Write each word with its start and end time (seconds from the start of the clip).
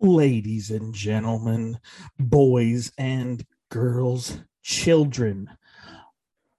ladies 0.00 0.70
and 0.70 0.94
gentlemen, 0.94 1.78
boys 2.18 2.92
and 2.98 3.44
girls, 3.70 4.38
children 4.62 5.48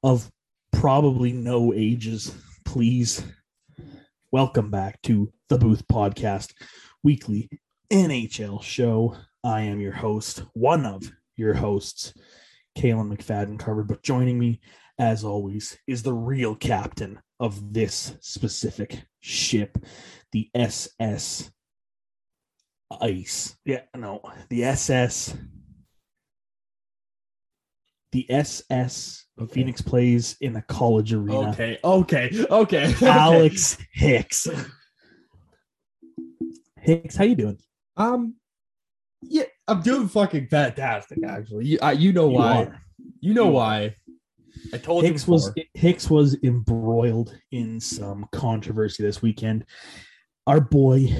of 0.03 0.31
probably 0.71 1.31
no 1.31 1.73
ages, 1.73 2.35
please 2.65 3.23
welcome 4.31 4.71
back 4.71 5.01
to 5.03 5.31
the 5.49 5.57
Booth 5.57 5.87
Podcast, 5.87 6.53
weekly 7.03 7.49
NHL 7.91 8.63
show. 8.63 9.15
I 9.43 9.61
am 9.61 9.79
your 9.79 9.93
host, 9.93 10.43
one 10.53 10.85
of 10.85 11.11
your 11.35 11.53
hosts, 11.53 12.13
Kalen 12.77 13.15
McFadden 13.15 13.59
Carver, 13.59 13.83
but 13.83 14.03
joining 14.03 14.39
me, 14.39 14.61
as 14.97 15.23
always, 15.23 15.77
is 15.85 16.01
the 16.01 16.13
real 16.13 16.55
captain 16.55 17.19
of 17.39 17.71
this 17.71 18.17
specific 18.19 19.03
ship, 19.19 19.77
the 20.31 20.49
SS 20.55 21.51
Ice. 23.01 23.55
Yeah, 23.65 23.81
no, 23.95 24.21
the 24.49 24.63
SS. 24.63 25.35
The 28.13 28.25
SS 28.31 29.25
Okay. 29.39 29.53
Phoenix 29.53 29.81
plays 29.81 30.35
in 30.41 30.55
a 30.55 30.61
college 30.63 31.13
arena. 31.13 31.49
Okay, 31.51 31.77
okay, 31.83 32.31
okay. 32.49 32.93
Alex 33.03 33.77
Hicks. 33.93 34.47
Hicks, 36.79 37.15
how 37.15 37.25
you 37.25 37.35
doing? 37.35 37.57
Um, 37.97 38.35
yeah, 39.21 39.43
I'm 39.67 39.81
doing 39.81 40.07
fucking 40.07 40.47
fantastic. 40.47 41.19
Actually, 41.23 41.65
you, 41.65 41.79
you 41.97 42.13
know 42.13 42.29
You 42.29 42.35
why? 42.35 42.63
are. 42.63 42.81
You 43.19 43.33
know 43.35 43.45
You 43.47 43.51
why? 43.51 43.95
I 44.73 44.77
told 44.77 45.03
Hicks 45.03 45.27
you 45.27 45.33
was. 45.33 45.53
Hicks 45.75 46.09
was 46.09 46.35
embroiled 46.43 47.37
in 47.51 47.79
some 47.79 48.25
controversy 48.31 49.03
this 49.03 49.21
weekend. 49.21 49.65
Our 50.47 50.61
boy 50.61 51.13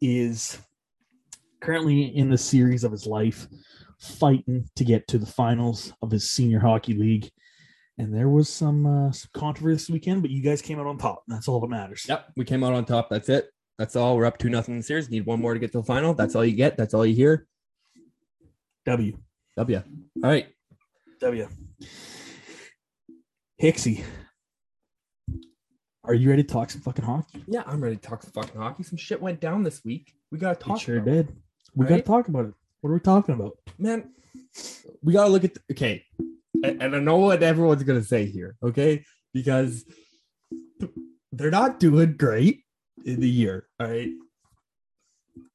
is 0.00 0.58
currently 1.60 2.16
in 2.16 2.30
the 2.30 2.38
series 2.38 2.84
of 2.84 2.92
his 2.92 3.06
life, 3.06 3.46
fighting 3.98 4.68
to 4.76 4.84
get 4.84 5.06
to 5.08 5.18
the 5.18 5.26
finals 5.26 5.92
of 6.02 6.10
his 6.10 6.30
senior 6.30 6.60
hockey 6.60 6.94
league. 6.94 7.30
And 7.98 8.14
there 8.14 8.28
was 8.28 8.48
some, 8.48 8.86
uh, 8.86 9.10
some 9.12 9.30
controversy 9.34 9.74
this 9.74 9.90
weekend, 9.90 10.22
but 10.22 10.30
you 10.30 10.40
guys 10.42 10.62
came 10.62 10.78
out 10.78 10.86
on 10.86 10.98
top. 10.98 11.24
That's 11.26 11.48
all 11.48 11.58
that 11.60 11.68
matters. 11.68 12.06
Yep, 12.08 12.32
we 12.36 12.44
came 12.44 12.62
out 12.62 12.72
on 12.74 12.84
top. 12.84 13.08
That's 13.10 13.28
it. 13.28 13.50
That's 13.76 13.96
all. 13.96 14.16
We're 14.16 14.26
up 14.26 14.38
two 14.38 14.50
nothing 14.50 14.74
in 14.74 14.80
the 14.80 14.84
series. 14.84 15.10
Need 15.10 15.26
one 15.26 15.40
more 15.40 15.52
to 15.54 15.60
get 15.60 15.72
to 15.72 15.78
the 15.78 15.84
final. 15.84 16.14
That's 16.14 16.34
all 16.36 16.44
you 16.44 16.54
get. 16.54 16.76
That's 16.76 16.94
all 16.94 17.04
you 17.04 17.14
hear. 17.14 17.46
W. 18.86 19.18
W. 19.56 19.82
All 20.22 20.30
right. 20.30 20.46
W. 21.20 21.48
Hixie, 23.60 24.04
Are 26.04 26.14
you 26.14 26.30
ready 26.30 26.44
to 26.44 26.48
talk 26.48 26.70
some 26.70 26.80
fucking 26.80 27.04
hockey? 27.04 27.42
Yeah, 27.48 27.64
I'm 27.66 27.80
ready 27.82 27.96
to 27.96 28.02
talk 28.02 28.22
some 28.22 28.30
fucking 28.32 28.60
hockey. 28.60 28.84
Some 28.84 28.96
shit 28.98 29.20
went 29.20 29.40
down 29.40 29.64
this 29.64 29.84
week. 29.84 30.14
We 30.30 30.38
gotta 30.38 30.58
It 30.58 30.62
talk. 30.62 30.80
sure 30.80 30.98
about 30.98 31.06
did. 31.10 31.36
We 31.78 31.86
got 31.86 31.96
to 31.96 32.02
talk 32.02 32.26
about 32.26 32.46
it. 32.46 32.54
What 32.80 32.90
are 32.90 32.94
we 32.94 33.00
talking 33.00 33.34
about? 33.34 33.56
man. 33.78 34.12
We 35.02 35.12
gotta 35.12 35.30
look 35.30 35.44
at 35.44 35.54
the, 35.54 35.60
okay, 35.70 36.04
and, 36.64 36.82
and 36.82 36.96
I 36.96 36.98
know 36.98 37.18
what 37.18 37.42
everyone's 37.42 37.84
gonna 37.84 38.02
say 38.02 38.26
here, 38.26 38.56
okay, 38.62 39.04
because 39.32 39.84
they're 41.30 41.52
not 41.52 41.78
doing 41.78 42.16
great 42.16 42.64
in 43.04 43.20
the 43.20 43.28
year, 43.28 43.68
all 43.78 43.86
right. 43.86 44.10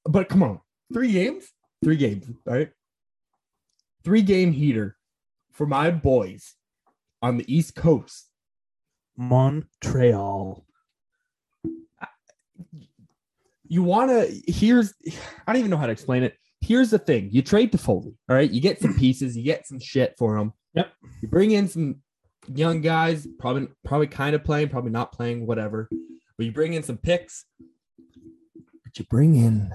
But 0.05 0.29
come 0.29 0.43
on, 0.43 0.61
three 0.93 1.11
games, 1.11 1.51
three 1.83 1.97
games, 1.97 2.29
all 2.47 2.53
right. 2.53 2.69
Three 4.05 4.21
game 4.21 4.53
heater 4.53 4.95
for 5.51 5.65
my 5.65 5.91
boys 5.91 6.55
on 7.21 7.37
the 7.37 7.53
East 7.53 7.75
Coast. 7.75 8.29
Montreal. 9.17 10.65
You 13.67 13.83
wanna 13.83 14.25
here's 14.47 14.93
I 15.47 15.53
don't 15.53 15.57
even 15.57 15.71
know 15.71 15.77
how 15.77 15.85
to 15.85 15.91
explain 15.91 16.23
it. 16.23 16.35
Here's 16.61 16.91
the 16.91 16.99
thing: 16.99 17.29
you 17.31 17.41
trade 17.41 17.71
Toffoli, 17.71 18.15
all 18.29 18.35
right. 18.35 18.49
You 18.49 18.61
get 18.61 18.79
some 18.79 18.93
pieces, 18.95 19.35
you 19.35 19.43
get 19.43 19.67
some 19.67 19.79
shit 19.79 20.15
for 20.17 20.37
them. 20.37 20.53
Yep. 20.75 20.91
You 21.21 21.27
bring 21.27 21.51
in 21.51 21.67
some 21.67 22.01
young 22.47 22.81
guys, 22.81 23.27
probably 23.39 23.67
probably 23.83 24.07
kind 24.07 24.35
of 24.35 24.43
playing, 24.43 24.69
probably 24.69 24.91
not 24.91 25.11
playing, 25.11 25.45
whatever. 25.45 25.89
But 26.37 26.45
you 26.45 26.51
bring 26.51 26.73
in 26.73 26.83
some 26.83 26.97
picks. 26.97 27.45
But 28.83 28.97
you 28.97 29.05
bring 29.09 29.35
in 29.35 29.71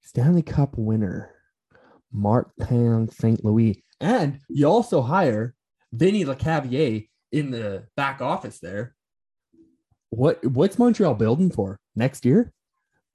Stanley 0.00 0.42
Cup 0.42 0.76
winner 0.76 1.34
Martin 2.12 3.08
St. 3.10 3.44
Louis, 3.44 3.82
and 4.00 4.40
you 4.48 4.66
also 4.66 5.02
hire 5.02 5.54
Vinny 5.92 6.24
Lecavalier 6.24 7.08
in 7.32 7.50
the 7.50 7.84
back 7.96 8.20
office 8.20 8.58
there. 8.58 8.94
What 10.10 10.44
what's 10.44 10.78
Montreal 10.78 11.14
building 11.14 11.50
for 11.50 11.78
next 11.94 12.24
year? 12.24 12.52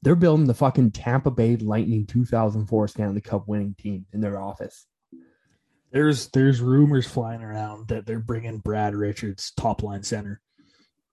They're 0.06 0.16
building 0.16 0.46
the 0.46 0.54
fucking 0.54 0.92
Tampa 0.92 1.32
Bay 1.32 1.56
Lightning 1.56 2.06
2004 2.06 2.88
Stanley 2.90 3.22
Cup 3.22 3.48
winning 3.48 3.74
team 3.74 4.06
in 4.14 4.22
their 4.22 4.40
office. 4.40 4.86
There's 5.92 6.28
there's 6.28 6.62
rumors 6.62 7.08
flying 7.08 7.42
around 7.42 7.88
that 7.88 8.06
they're 8.06 8.20
bringing 8.20 8.60
Brad 8.60 8.94
Richards 8.94 9.52
top 9.58 9.82
line 9.82 10.04
center. 10.04 10.42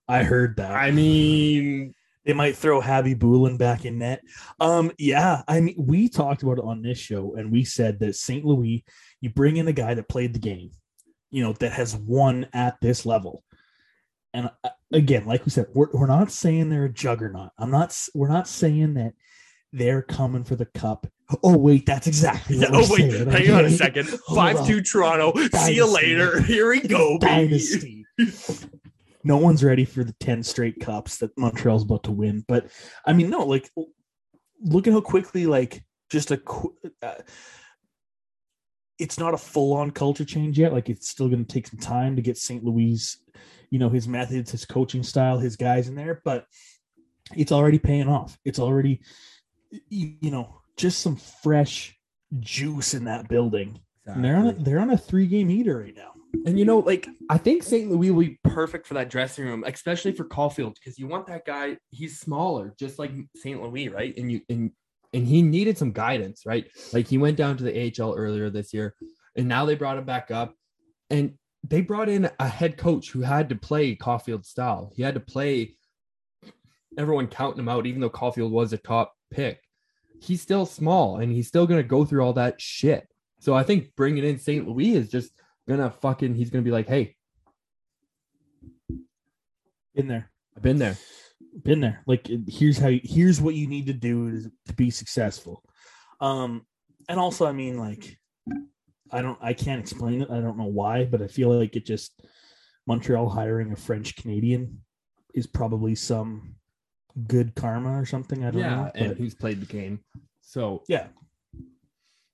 I 0.07 0.21
heard 0.21 0.57
that. 0.57 0.73
I 0.73 0.91
mean, 0.91 1.95
they 2.23 2.33
might 2.33 2.55
throw 2.55 2.81
Khabibulin 2.81 3.57
back 3.57 3.83
in 3.83 3.97
net. 3.97 4.21
Um, 4.59 4.91
yeah, 4.99 5.41
I 5.47 5.59
mean, 5.59 5.73
we 5.75 6.07
talked 6.07 6.43
about 6.43 6.59
it 6.59 6.63
on 6.63 6.83
this 6.83 6.99
show, 6.99 7.33
and 7.33 7.51
we 7.51 7.63
said 7.63 7.97
that 8.01 8.15
St. 8.15 8.45
Louis, 8.45 8.85
you 9.21 9.31
bring 9.31 9.57
in 9.57 9.67
a 9.67 9.73
guy 9.73 9.95
that 9.95 10.07
played 10.07 10.33
the 10.33 10.39
game, 10.39 10.69
you 11.31 11.41
know, 11.41 11.53
that 11.53 11.71
has 11.71 11.95
won 11.95 12.45
at 12.53 12.79
this 12.79 13.07
level. 13.07 13.43
And 14.33 14.49
uh, 14.63 14.69
again, 14.91 15.25
like 15.25 15.45
we 15.45 15.51
said, 15.51 15.67
we're, 15.73 15.89
we're 15.93 16.07
not 16.07 16.31
saying 16.31 16.69
they're 16.69 16.85
a 16.85 16.93
juggernaut. 16.93 17.51
I'm 17.57 17.71
not. 17.71 17.97
We're 18.15 18.29
not 18.29 18.47
saying 18.47 18.95
that 18.95 19.13
they're 19.71 20.01
coming 20.01 20.43
for 20.43 20.55
the 20.55 20.65
cup. 20.65 21.07
Oh 21.43 21.57
wait, 21.57 21.85
that's 21.85 22.07
exactly. 22.07 22.57
What 22.57 22.69
Yeah, 22.71 22.77
oh 22.77 22.87
wait, 22.89 23.11
saying, 23.11 23.29
hang 23.29 23.51
on 23.51 23.65
a 23.65 23.69
second. 23.69 24.09
Hold 24.25 24.37
Five 24.37 24.57
on. 24.57 24.67
two 24.67 24.81
Toronto. 24.81 25.33
See 25.65 25.75
you 25.75 25.85
later. 25.85 26.41
Here 26.43 26.69
we 26.69 26.81
go. 26.81 27.17
Dynasty. 27.19 28.05
no 29.23 29.37
one's 29.37 29.63
ready 29.63 29.85
for 29.85 30.03
the 30.03 30.13
10 30.19 30.43
straight 30.43 30.79
cups 30.79 31.17
that 31.17 31.37
Montreal's 31.37 31.83
about 31.83 32.03
to 32.03 32.11
win. 32.11 32.43
But 32.47 32.67
I 33.05 33.13
mean, 33.13 33.29
no, 33.29 33.45
like, 33.45 33.69
look 34.61 34.87
at 34.87 34.93
how 34.93 35.01
quickly, 35.01 35.45
like, 35.45 35.83
just 36.09 36.31
a, 36.31 36.41
uh, 37.01 37.13
it's 38.99 39.17
not 39.17 39.33
a 39.33 39.37
full 39.37 39.73
on 39.73 39.91
culture 39.91 40.25
change 40.25 40.59
yet. 40.59 40.73
Like, 40.73 40.89
it's 40.89 41.09
still 41.09 41.29
going 41.29 41.45
to 41.45 41.51
take 41.51 41.67
some 41.67 41.79
time 41.79 42.15
to 42.15 42.21
get 42.21 42.37
St. 42.37 42.63
Louis, 42.63 43.17
you 43.73 43.79
know, 43.79 43.89
his 43.89 44.07
methods, 44.07 44.51
his 44.51 44.65
coaching 44.65 45.01
style, 45.01 45.39
his 45.39 45.55
guys 45.55 45.87
in 45.87 45.95
there, 45.95 46.21
but 46.23 46.45
it's 47.35 47.51
already 47.51 47.79
paying 47.79 48.07
off. 48.07 48.37
It's 48.45 48.59
already, 48.59 49.01
you, 49.89 50.29
know, 50.29 50.61
just 50.77 50.99
some 50.99 51.15
fresh 51.15 51.97
juice 52.39 52.93
in 52.93 53.05
that 53.05 53.27
building. 53.29 53.79
And 54.05 54.23
they're 54.23 54.35
on 54.35 54.45
a, 54.45 54.53
they're 54.53 54.79
on 54.79 54.91
a 54.91 54.97
three 54.97 55.25
game 55.25 55.49
heater 55.49 55.79
right 55.79 55.95
now. 55.95 56.11
And 56.45 56.59
you 56.59 56.65
know, 56.65 56.79
like 56.79 57.07
I 57.31 57.39
think 57.39 57.63
St. 57.63 57.89
Louis 57.89 58.11
will 58.11 58.19
be 58.19 58.39
perfect 58.43 58.85
for 58.85 58.93
that 58.93 59.09
dressing 59.09 59.43
room, 59.43 59.63
especially 59.65 60.11
for 60.11 60.25
Caulfield, 60.25 60.75
because 60.75 60.99
you 60.99 61.07
want 61.07 61.25
that 61.25 61.43
guy. 61.43 61.77
He's 61.89 62.19
smaller, 62.19 62.75
just 62.77 62.99
like 62.99 63.11
St. 63.37 63.59
Louis, 63.59 63.89
right? 63.89 64.15
And 64.17 64.31
you 64.31 64.41
and 64.49 64.69
and 65.13 65.25
he 65.25 65.41
needed 65.41 65.79
some 65.79 65.93
guidance, 65.93 66.43
right? 66.45 66.69
Like 66.91 67.07
he 67.07 67.17
went 67.17 67.37
down 67.37 67.57
to 67.57 67.63
the 67.63 67.91
AHL 67.99 68.13
earlier 68.15 68.51
this 68.51 68.71
year, 68.71 68.93
and 69.35 69.47
now 69.47 69.65
they 69.65 69.73
brought 69.73 69.97
him 69.97 70.05
back 70.05 70.29
up, 70.29 70.53
and 71.09 71.33
they 71.63 71.81
brought 71.81 72.09
in 72.09 72.29
a 72.39 72.47
head 72.47 72.77
coach 72.77 73.11
who 73.11 73.21
had 73.21 73.49
to 73.49 73.55
play 73.55 73.95
Caulfield 73.95 74.45
style. 74.45 74.91
He 74.95 75.03
had 75.03 75.13
to 75.13 75.19
play 75.19 75.75
everyone 76.97 77.27
counting 77.27 77.59
him 77.59 77.69
out, 77.69 77.85
even 77.85 78.01
though 78.01 78.09
Caulfield 78.09 78.51
was 78.51 78.73
a 78.73 78.77
top 78.77 79.13
pick. 79.31 79.61
He's 80.21 80.41
still 80.41 80.65
small, 80.65 81.17
and 81.17 81.31
he's 81.31 81.47
still 81.47 81.67
gonna 81.67 81.83
go 81.83 82.05
through 82.05 82.23
all 82.23 82.33
that 82.33 82.61
shit. 82.61 83.07
So 83.39 83.53
I 83.53 83.63
think 83.63 83.95
bringing 83.95 84.23
in 84.23 84.39
St. 84.39 84.67
Louis 84.67 84.95
is 84.95 85.09
just 85.09 85.31
gonna 85.67 85.89
fucking 85.89 86.35
he's 86.35 86.49
gonna 86.49 86.63
be 86.63 86.71
like, 86.71 86.87
hey, 86.87 87.15
been 89.95 90.07
there. 90.07 90.31
I've 90.55 90.63
been 90.63 90.77
there. 90.77 90.97
been 91.63 91.81
there 91.81 92.01
like 92.07 92.27
here's 92.47 92.79
how 92.79 92.91
here's 93.03 93.39
what 93.39 93.53
you 93.53 93.67
need 93.67 93.85
to 93.85 93.93
do 93.93 94.31
to, 94.31 94.51
to 94.65 94.73
be 94.73 94.89
successful 94.89 95.61
um 96.19 96.65
and 97.07 97.19
also 97.19 97.45
i 97.45 97.51
mean 97.51 97.77
like 97.77 98.17
i 99.13 99.21
don't 99.21 99.37
i 99.41 99.53
can't 99.53 99.79
explain 99.79 100.21
it 100.21 100.29
i 100.31 100.39
don't 100.41 100.57
know 100.57 100.65
why 100.81 101.05
but 101.05 101.21
i 101.21 101.27
feel 101.27 101.55
like 101.57 101.75
it 101.75 101.85
just 101.85 102.21
montreal 102.87 103.29
hiring 103.29 103.71
a 103.71 103.75
french 103.75 104.15
canadian 104.15 104.79
is 105.33 105.47
probably 105.47 105.95
some 105.95 106.55
good 107.27 107.53
karma 107.55 107.97
or 107.99 108.05
something 108.05 108.43
i 108.43 108.51
don't 108.51 108.59
Yeah, 108.61 108.75
know 108.75 108.91
and 108.95 109.17
who's 109.17 109.35
played 109.35 109.61
the 109.61 109.65
game. 109.65 109.99
So 110.41 110.83
yeah 110.87 111.07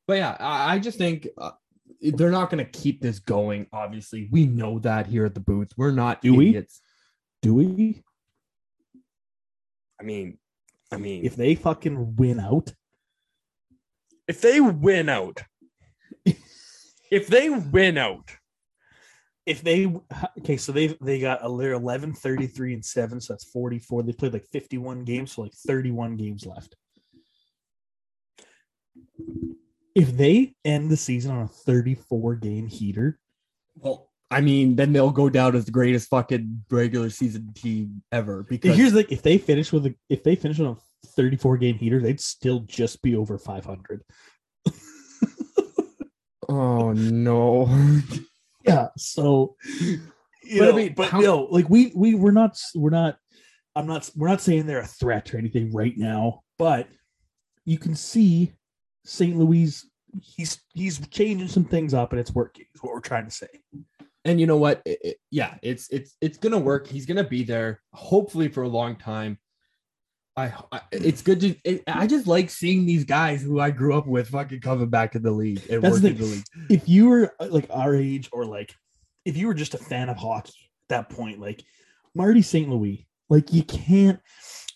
but 0.08 0.18
yeah, 0.18 0.36
I, 0.40 0.74
I 0.74 0.80
just 0.80 0.98
think 0.98 1.28
uh, 1.38 1.52
they're 2.02 2.31
not 2.31 2.50
gonna 2.50 2.66
keep 2.66 3.00
this 3.00 3.20
going. 3.20 3.68
Obviously, 3.72 4.28
we 4.31 4.48
know 4.48 4.80
that 4.80 5.06
here 5.06 5.24
at 5.24 5.36
the 5.36 5.40
booth. 5.40 5.72
We're 5.78 5.92
not 5.92 6.20
Do 6.24 6.34
we? 6.34 6.48
idiots. 6.50 6.81
do 7.44 7.54
we 7.54 8.02
I 10.02 10.04
mean, 10.04 10.40
I 10.92 10.98
mean, 10.98 11.26
if 11.26 11.36
they 11.36 11.54
fucking 11.54 12.16
win 12.16 12.40
out 12.40 12.74
if 14.28 14.42
they 14.42 14.60
win 14.62 15.10
out, 15.10 15.44
if 17.11 17.27
they 17.27 17.50
win 17.50 17.97
out, 17.97 18.29
if 19.45 19.61
they 19.61 19.91
okay, 20.39 20.57
so 20.57 20.71
they 20.71 20.88
they 21.01 21.19
got 21.19 21.44
a 21.44 21.57
they're 21.57 21.73
11, 21.73 22.13
33, 22.13 22.73
and 22.75 22.85
7, 22.85 23.21
so 23.21 23.33
that's 23.33 23.45
44. 23.45 24.03
They 24.03 24.13
played 24.13 24.33
like 24.33 24.45
51 24.45 25.03
games, 25.06 25.33
so 25.33 25.41
like 25.44 25.53
31 25.53 26.17
games 26.17 26.45
left. 26.45 26.75
if 29.95 30.15
they 30.15 30.53
end 30.63 30.89
the 30.89 30.97
season 30.97 31.31
on 31.31 31.44
a 31.44 31.47
34 31.47 32.35
game 32.35 32.67
heater, 32.67 33.19
Well, 33.75 34.09
I 34.31 34.41
mean, 34.41 34.75
then 34.75 34.94
they'll 34.94 35.09
go 35.11 35.29
down 35.29 35.56
as 35.56 35.65
the 35.65 35.71
greatest 35.71 36.09
fucking 36.09 36.63
regular 36.69 37.09
season 37.09 37.51
team 37.53 38.03
ever. 38.11 38.44
Because 38.44 38.77
here's 38.77 38.94
the 38.94 39.11
if 39.11 39.21
they 39.21 39.38
finish 39.38 39.71
with 39.71 39.88
a 39.88 39.95
if 40.09 40.23
they 40.23 40.35
finish 40.35 40.59
on 40.59 40.77
a 40.77 41.07
34 41.07 41.57
game 41.57 41.75
heater, 41.75 42.00
they'd 42.00 42.21
still 42.21 42.61
just 42.61 43.01
be 43.01 43.15
over 43.15 43.38
500. 43.38 44.03
Oh 46.50 46.92
no, 46.94 47.68
Yeah, 48.66 48.88
so 48.98 49.56
you 50.44 50.60
But 50.60 50.74
I 50.74 50.75
mean, 50.75 50.94
but 50.96 51.10
how- 51.10 51.22
you 51.22 51.48
like 51.50 51.69
we 51.69 51.92
we 51.96 52.13
we're 52.16 52.31
not 52.31 52.57
we're 52.75 52.90
not 52.90 53.18
I'm 53.75 53.88
not 53.88 54.10
we're 54.16 54.28
not 54.28 54.42
saying 54.42 54.66
they're 54.66 54.81
a 54.81 54.88
threat 54.88 55.34
or 55.34 55.38
anything 55.38 55.72
right 55.72 55.98
now, 55.98 56.42
but 56.57 56.88
you 57.66 57.78
can 57.78 57.96
see 57.96 58.54
St. 59.06 59.38
Louis 59.38 59.86
he's 60.22 60.60
he's 60.74 61.07
changing 61.10 61.48
some 61.48 61.63
things 61.66 61.94
up 61.94 62.12
and 62.12 62.19
it's 62.19 62.34
working. 62.34 62.66
Is 62.75 62.81
what 62.84 62.94
we're 62.94 63.00
trying 63.00 63.25
to 63.25 63.31
say. 63.31 63.48
and 64.25 64.40
you 64.40 64.48
know 64.48 64.57
what? 64.57 64.81
It- 64.86 65.00
it- 65.04 65.18
yeah, 65.31 65.56
it's 65.62 65.88
it's 65.90 66.18
it's 66.19 66.38
gonna 66.38 66.60
work. 66.60 66.88
He's 66.88 67.06
gonna 67.06 67.24
be 67.24 67.44
there, 67.44 67.80
hopefully 67.94 68.50
for 68.50 68.63
a 68.63 68.68
long 68.68 68.95
time. 68.95 69.38
I, 70.39 70.53
I 70.71 70.81
it's 70.91 71.21
good 71.21 71.39
to. 71.41 71.56
It, 71.63 71.83
I 71.88 72.07
just 72.07 72.27
like 72.27 72.50
seeing 72.50 72.86
these 72.86 73.03
guys 73.03 73.41
who 73.41 73.59
I 73.59 73.71
grew 73.71 73.97
up 73.97 74.07
with 74.07 74.30
fucking 74.30 74.62
coming 74.62 74.89
back 74.89 75.15
in 75.15 75.21
the 75.21 75.31
league 75.31 75.62
and 75.69 75.81
That's 75.81 76.01
working 76.01 76.18
the 76.18 76.24
thing. 76.24 76.31
league. 76.31 76.69
If 76.69 76.89
you 76.89 77.09
were 77.09 77.33
like 77.39 77.68
our 77.69 77.95
age 77.95 78.30
or 78.31 78.45
like 78.45 78.74
if 79.25 79.38
you 79.38 79.47
were 79.47 79.53
just 79.53 79.74
a 79.74 79.77
fan 79.77 80.09
of 80.09 80.18
hockey 80.18 80.71
at 80.83 80.89
that 80.89 81.09
point, 81.09 81.39
like 81.39 81.63
Marty 82.15 82.41
St. 82.41 82.69
Louis, 82.69 83.07
like 83.30 83.53
you 83.53 83.63
can't. 83.63 84.19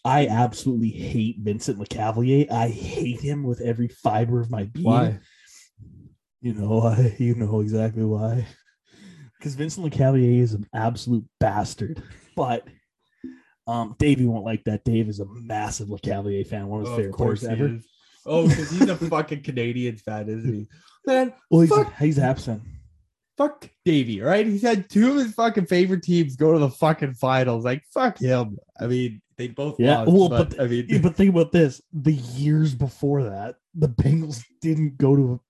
I 0.05 0.27
absolutely 0.27 0.89
hate 0.89 1.37
Vincent 1.39 1.79
LeCavalier. 1.79 2.51
I 2.51 2.67
hate 2.67 3.21
him 3.21 3.43
with 3.43 3.61
every 3.61 3.87
fiber 3.87 4.41
of 4.41 4.51
my 4.51 4.65
being. 4.65 4.85
Why? 4.85 5.19
You 6.41 6.53
know, 6.53 6.81
I 6.81 7.15
you 7.19 7.35
know 7.35 7.61
exactly 7.61 8.03
why. 8.03 8.45
Because 9.39 9.55
Vincent 9.55 9.85
LeCavalier 9.85 10.39
is 10.39 10.53
an 10.53 10.67
absolute 10.73 11.25
bastard. 11.39 12.03
But 12.35 12.67
um 13.67 13.95
Davey 13.99 14.25
won't 14.25 14.45
like 14.45 14.63
that. 14.65 14.83
Dave 14.83 15.07
is 15.09 15.19
a 15.19 15.25
massive 15.25 15.87
LeCavalier 15.89 16.45
fan, 16.45 16.67
one 16.67 16.81
of 16.81 16.87
his 16.87 16.95
favorite 16.97 17.15
players 17.15 17.43
ever. 17.43 17.75
is. 17.75 17.85
Oh, 18.25 18.47
because 18.47 18.71
he's 18.71 18.89
a 18.89 18.95
fucking 18.95 19.43
Canadian 19.43 19.97
fan, 19.97 20.29
isn't 20.29 20.53
he? 20.53 20.67
Man, 21.05 21.33
Well, 21.49 21.61
he's 21.61 21.69
Fuck. 21.69 21.97
he's 21.97 22.17
absent. 22.19 22.61
fuck 23.37 23.69
Davey, 23.83 24.21
right? 24.21 24.45
He's 24.45 24.61
had 24.61 24.89
two 24.89 25.11
of 25.11 25.17
his 25.17 25.33
fucking 25.33 25.65
favorite 25.65 26.03
teams 26.03 26.35
go 26.37 26.53
to 26.53 26.59
the 26.59 26.69
fucking 26.69 27.15
finals. 27.15 27.65
Like, 27.65 27.83
fuck 27.93 28.17
him. 28.19 28.57
I 28.79 28.87
mean, 28.87 29.21
they 29.37 29.47
both 29.49 29.77
Yeah, 29.79 29.99
lost, 30.03 30.11
well, 30.11 30.29
but, 30.29 30.49
but- 30.51 30.61
I 30.61 30.67
mean, 30.67 31.01
but 31.01 31.15
think 31.15 31.31
about 31.31 31.51
this: 31.51 31.81
the 31.91 32.13
years 32.13 32.73
before 32.75 33.23
that, 33.23 33.55
the 33.75 33.89
Bengals 33.89 34.41
didn't 34.61 34.97
go 34.97 35.15
to 35.15 35.41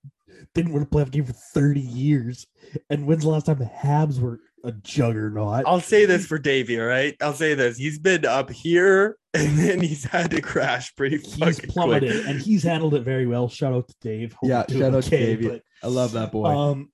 didn't 0.55 0.73
win 0.73 0.83
a 0.83 0.85
playoff 0.87 1.11
game 1.11 1.25
for 1.25 1.33
30 1.33 1.79
years. 1.79 2.47
And 2.89 3.05
when's 3.05 3.23
the 3.23 3.29
last 3.29 3.45
time 3.45 3.59
the 3.59 3.65
Habs 3.65 4.19
were 4.19 4.39
a 4.63 4.71
juggernaut? 4.71 5.63
I'll 5.67 5.79
say 5.81 6.05
this 6.05 6.25
for 6.25 6.39
Davey, 6.39 6.79
all 6.79 6.85
right? 6.87 7.15
I'll 7.21 7.33
say 7.33 7.53
this. 7.53 7.77
He's 7.77 7.99
been 7.99 8.25
up 8.25 8.49
here 8.49 9.17
and 9.33 9.57
then 9.57 9.81
he's 9.81 10.03
had 10.05 10.31
to 10.31 10.41
crash 10.41 10.95
pretty 10.95 11.17
He's 11.17 11.35
fucking 11.37 11.69
plummeted 11.69 12.11
quick. 12.11 12.27
and 12.27 12.39
he's 12.41 12.63
handled 12.63 12.93
it 12.93 13.03
very 13.03 13.25
well. 13.27 13.49
Shout 13.49 13.73
out 13.73 13.87
to 13.87 13.95
Dave. 14.01 14.33
Hope 14.33 14.49
Yeah, 14.49 14.63
shout 14.69 14.93
out 14.95 15.03
to 15.03 15.09
Davey. 15.09 15.47
but- 15.49 15.61
I 15.83 15.87
love 15.87 16.13
that 16.13 16.31
boy. 16.31 16.45
Um, 16.45 16.89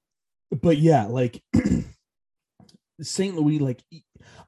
but 0.51 0.77
yeah, 0.77 1.05
like 1.05 1.43
St. 3.01 3.35
Louis, 3.35 3.59
like 3.59 3.81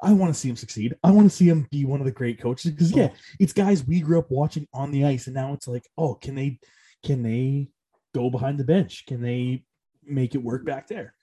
I 0.01 0.13
want 0.13 0.33
to 0.33 0.39
see 0.39 0.49
him 0.49 0.55
succeed. 0.55 0.95
I 1.03 1.11
want 1.11 1.29
to 1.29 1.35
see 1.35 1.47
him 1.47 1.67
be 1.71 1.85
one 1.85 1.99
of 1.99 2.05
the 2.05 2.11
great 2.11 2.39
coaches 2.41 2.71
because 2.71 2.91
yeah, 2.91 3.09
it's 3.39 3.53
guys 3.53 3.85
we 3.85 3.99
grew 4.01 4.19
up 4.19 4.31
watching 4.31 4.67
on 4.73 4.91
the 4.91 5.05
ice, 5.05 5.27
and 5.27 5.35
now 5.35 5.53
it's 5.53 5.67
like, 5.67 5.87
oh, 5.97 6.15
can 6.15 6.33
they, 6.35 6.59
can 7.05 7.21
they 7.23 7.67
go 8.15 8.29
behind 8.29 8.57
the 8.59 8.63
bench? 8.63 9.05
Can 9.05 9.21
they 9.21 9.63
make 10.03 10.33
it 10.35 10.39
work 10.43 10.65
back 10.65 10.87
there? 10.87 11.13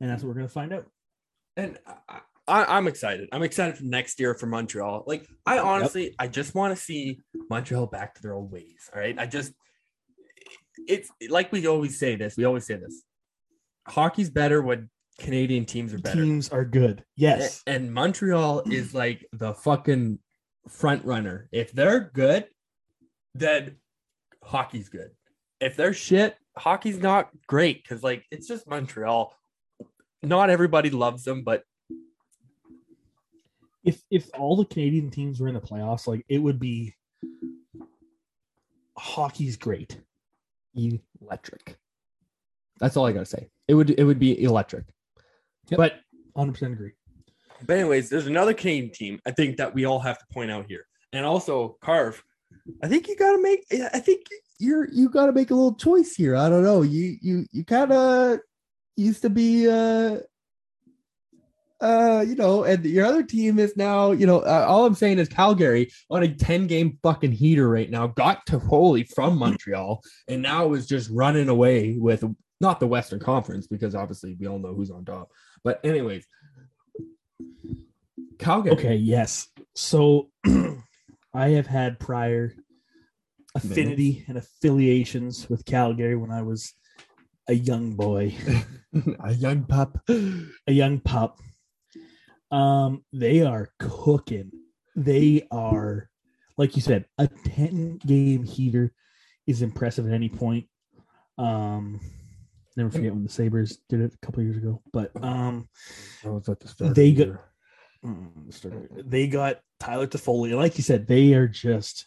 And 0.00 0.10
that's 0.10 0.22
what 0.22 0.28
we're 0.28 0.34
gonna 0.34 0.48
find 0.48 0.72
out. 0.74 0.86
And 1.56 1.78
I, 2.48 2.64
I'm 2.76 2.86
excited. 2.86 3.28
I'm 3.32 3.42
excited 3.42 3.76
for 3.76 3.84
next 3.84 4.20
year 4.20 4.34
for 4.34 4.46
Montreal. 4.46 5.04
Like, 5.06 5.26
I 5.46 5.58
honestly, 5.58 6.14
I 6.18 6.28
just 6.28 6.54
want 6.54 6.76
to 6.76 6.80
see 6.80 7.20
Montreal 7.50 7.86
back 7.86 8.14
to 8.14 8.22
their 8.22 8.34
old 8.34 8.52
ways. 8.52 8.88
All 8.94 9.00
right. 9.00 9.18
I 9.18 9.26
just, 9.26 9.52
it's 10.86 11.10
like 11.28 11.50
we 11.52 11.66
always 11.66 11.98
say 11.98 12.14
this. 12.16 12.36
We 12.36 12.44
always 12.44 12.66
say 12.66 12.74
this. 12.76 13.02
Hockey's 13.88 14.30
better 14.30 14.62
when 14.62 14.90
Canadian 15.18 15.64
teams 15.64 15.92
are 15.94 15.98
better. 15.98 16.22
Teams 16.22 16.48
are 16.50 16.64
good. 16.64 17.02
Yes. 17.16 17.62
A- 17.66 17.70
And 17.70 17.92
Montreal 17.92 18.62
is 18.70 18.94
like 18.94 19.26
the 19.32 19.54
fucking 19.54 20.18
front 20.68 21.04
runner. 21.04 21.48
If 21.50 21.72
they're 21.72 22.10
good, 22.14 22.46
then 23.34 23.76
hockey's 24.44 24.88
good. 24.88 25.10
If 25.60 25.74
they're 25.76 25.94
shit, 25.94 26.36
hockey's 26.56 26.98
not 26.98 27.30
great 27.46 27.82
because 27.82 28.02
like 28.04 28.24
it's 28.30 28.46
just 28.46 28.68
Montreal. 28.68 29.34
Not 30.22 30.50
everybody 30.50 30.90
loves 30.90 31.24
them, 31.24 31.42
but 31.42 31.62
If 33.84 34.02
if 34.10 34.28
all 34.36 34.56
the 34.56 34.64
Canadian 34.64 35.10
teams 35.10 35.38
were 35.40 35.48
in 35.48 35.54
the 35.54 35.60
playoffs, 35.60 36.06
like 36.06 36.24
it 36.28 36.38
would 36.38 36.58
be 36.58 36.94
hockey's 38.96 39.56
great. 39.56 39.98
electric. 41.20 41.76
That's 42.80 42.96
all 42.96 43.06
I 43.06 43.12
gotta 43.12 43.24
say. 43.26 43.48
It 43.68 43.74
would 43.74 43.90
it 43.90 44.04
would 44.04 44.18
be 44.18 44.42
electric. 44.42 44.84
Yep. 45.70 45.78
But 45.78 45.92
100% 46.36 46.72
agree. 46.72 46.92
but 47.66 47.78
anyways, 47.78 48.08
there's 48.10 48.26
another 48.26 48.52
Canadian 48.54 48.90
team 48.92 49.20
I 49.26 49.30
think 49.30 49.56
that 49.56 49.72
we 49.74 49.84
all 49.84 49.98
have 50.00 50.18
to 50.18 50.24
point 50.32 50.50
out 50.50 50.66
here, 50.68 50.86
and 51.12 51.24
also 51.24 51.76
Carve. 51.80 52.22
I 52.82 52.88
think 52.88 53.08
you 53.08 53.16
got 53.16 53.32
to 53.32 53.42
make. 53.42 53.64
I 53.94 53.98
think 54.00 54.26
you're 54.58 54.88
you 54.92 55.08
got 55.08 55.26
to 55.26 55.32
make 55.32 55.50
a 55.50 55.54
little 55.54 55.74
choice 55.74 56.14
here. 56.14 56.36
I 56.36 56.48
don't 56.48 56.62
know. 56.64 56.82
You 56.82 57.16
you 57.22 57.46
you 57.52 57.64
kind 57.64 57.92
of 57.92 58.40
used 58.96 59.22
to 59.22 59.30
be 59.30 59.68
uh 59.68 60.18
uh 61.82 62.24
you 62.26 62.34
know 62.34 62.64
and 62.64 62.84
your 62.86 63.04
other 63.04 63.22
team 63.22 63.58
is 63.58 63.76
now 63.76 64.10
you 64.10 64.26
know 64.26 64.40
uh, 64.40 64.64
all 64.66 64.86
i'm 64.86 64.94
saying 64.94 65.18
is 65.18 65.28
calgary 65.28 65.90
on 66.08 66.22
a 66.22 66.28
10 66.34 66.66
game 66.66 66.98
fucking 67.02 67.32
heater 67.32 67.68
right 67.68 67.90
now 67.90 68.06
got 68.06 68.46
to 68.46 68.58
Holy 68.58 69.04
from 69.04 69.38
montreal 69.38 70.02
and 70.26 70.40
now 70.40 70.72
is 70.72 70.86
just 70.86 71.10
running 71.10 71.50
away 71.50 71.96
with 71.98 72.24
not 72.62 72.80
the 72.80 72.86
western 72.86 73.20
conference 73.20 73.66
because 73.66 73.94
obviously 73.94 74.34
we 74.40 74.46
all 74.46 74.58
know 74.58 74.74
who's 74.74 74.90
on 74.90 75.04
top 75.04 75.28
but 75.66 75.84
anyways. 75.84 76.24
Calgary. 78.38 78.72
Okay, 78.74 78.94
yes. 78.94 79.48
So 79.74 80.30
I 81.34 81.48
have 81.48 81.66
had 81.66 81.98
prior 81.98 82.54
affinity 83.56 84.24
and 84.28 84.38
affiliations 84.38 85.50
with 85.50 85.64
Calgary 85.64 86.14
when 86.14 86.30
I 86.30 86.42
was 86.42 86.72
a 87.48 87.54
young 87.54 87.94
boy, 87.94 88.34
a 89.24 89.32
young 89.34 89.64
pup 89.64 89.98
a 90.08 90.72
young 90.72 91.00
pup. 91.00 91.38
Um, 92.50 93.04
they 93.12 93.42
are 93.42 93.68
cooking. 93.78 94.52
They 94.94 95.46
are, 95.50 96.08
like 96.56 96.76
you 96.76 96.82
said, 96.82 97.06
a 97.18 97.28
10 97.28 97.98
game 97.98 98.44
heater 98.44 98.92
is 99.46 99.62
impressive 99.62 100.06
at 100.06 100.12
any 100.12 100.28
point. 100.28 100.66
Um, 101.38 102.00
never 102.76 102.90
forget 102.90 103.12
when 103.12 103.24
the 103.24 103.28
Sabres 103.30 103.78
did 103.88 104.00
it 104.00 104.14
a 104.14 104.26
couple 104.26 104.42
years 104.42 104.56
ago, 104.56 104.80
but 104.92 105.10
um, 105.22 105.68
I 106.24 106.28
was 106.28 106.48
at 106.48 106.60
the 106.60 106.68
start 106.68 106.94
They 106.94 107.12
got-. 107.12 107.40
Mm, 108.04 109.10
They 109.10 109.26
got 109.26 109.60
Tyler 109.80 110.06
Toffoli. 110.06 110.54
Like 110.56 110.76
you 110.78 110.84
said, 110.84 111.06
they 111.06 111.34
are 111.34 111.48
just. 111.48 112.06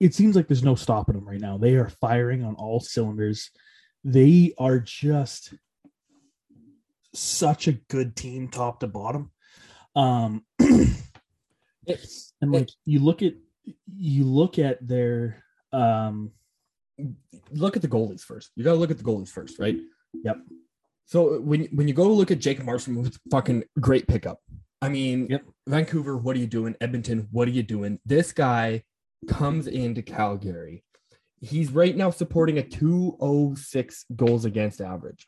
It 0.00 0.14
seems 0.14 0.34
like 0.34 0.48
there's 0.48 0.64
no 0.64 0.74
stopping 0.74 1.14
them 1.14 1.28
right 1.28 1.40
now. 1.40 1.58
They 1.58 1.74
are 1.76 1.88
firing 2.00 2.42
on 2.42 2.54
all 2.56 2.80
cylinders. 2.80 3.50
They 4.04 4.52
are 4.58 4.78
just 4.78 5.54
such 7.14 7.68
a 7.68 7.72
good 7.72 8.16
team, 8.16 8.48
top 8.48 8.80
to 8.80 8.86
bottom. 8.86 9.30
Um, 9.94 10.44
It's- 11.86 12.32
and 12.40 12.52
like 12.52 12.68
you 12.84 13.00
look 13.00 13.22
at 13.22 13.34
you 13.96 14.24
look 14.24 14.58
at 14.58 14.86
their 14.86 15.42
um 15.72 16.30
look 17.50 17.74
at 17.76 17.82
the 17.82 17.88
goalies 17.88 18.20
first. 18.20 18.50
You 18.54 18.62
got 18.64 18.72
to 18.72 18.78
look 18.78 18.90
at 18.92 18.98
the 18.98 19.04
goalies 19.04 19.28
first, 19.30 19.58
right? 19.58 19.76
Yep. 20.24 20.36
So 21.06 21.40
when 21.40 21.64
when 21.72 21.88
you 21.88 21.94
go 21.94 22.06
look 22.12 22.30
at 22.30 22.38
Jacob 22.38 22.66
Markstrom, 22.66 23.04
it's 23.04 23.18
fucking 23.32 23.64
great 23.80 24.06
pickup. 24.06 24.38
I 24.80 24.88
mean, 24.88 25.26
Yep. 25.28 25.42
Vancouver, 25.68 26.16
what 26.16 26.36
are 26.36 26.38
you 26.38 26.46
doing? 26.46 26.76
Edmonton, 26.80 27.26
what 27.32 27.48
are 27.48 27.52
you 27.52 27.62
doing? 27.64 27.98
This 28.06 28.32
guy 28.32 28.84
comes 29.28 29.66
into 29.66 30.02
Calgary. 30.02 30.84
He's 31.42 31.72
right 31.72 31.96
now 31.96 32.10
supporting 32.10 32.58
a 32.58 32.62
206 32.62 34.04
goals 34.14 34.44
against 34.44 34.80
average. 34.80 35.26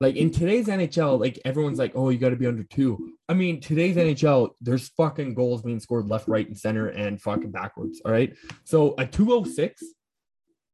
Like 0.00 0.16
in 0.16 0.32
today's 0.32 0.66
NHL, 0.66 1.20
like 1.20 1.38
everyone's 1.44 1.78
like, 1.78 1.92
oh, 1.94 2.08
you 2.08 2.18
got 2.18 2.30
to 2.30 2.36
be 2.36 2.48
under 2.48 2.64
two. 2.64 3.12
I 3.28 3.34
mean, 3.34 3.60
today's 3.60 3.94
NHL, 3.94 4.50
there's 4.60 4.88
fucking 4.88 5.34
goals 5.34 5.62
being 5.62 5.78
scored 5.78 6.08
left, 6.08 6.26
right, 6.26 6.44
and 6.44 6.58
center 6.58 6.88
and 6.88 7.22
fucking 7.22 7.52
backwards. 7.52 8.02
All 8.04 8.10
right. 8.10 8.34
So 8.64 8.96
a 8.98 9.06
206 9.06 9.80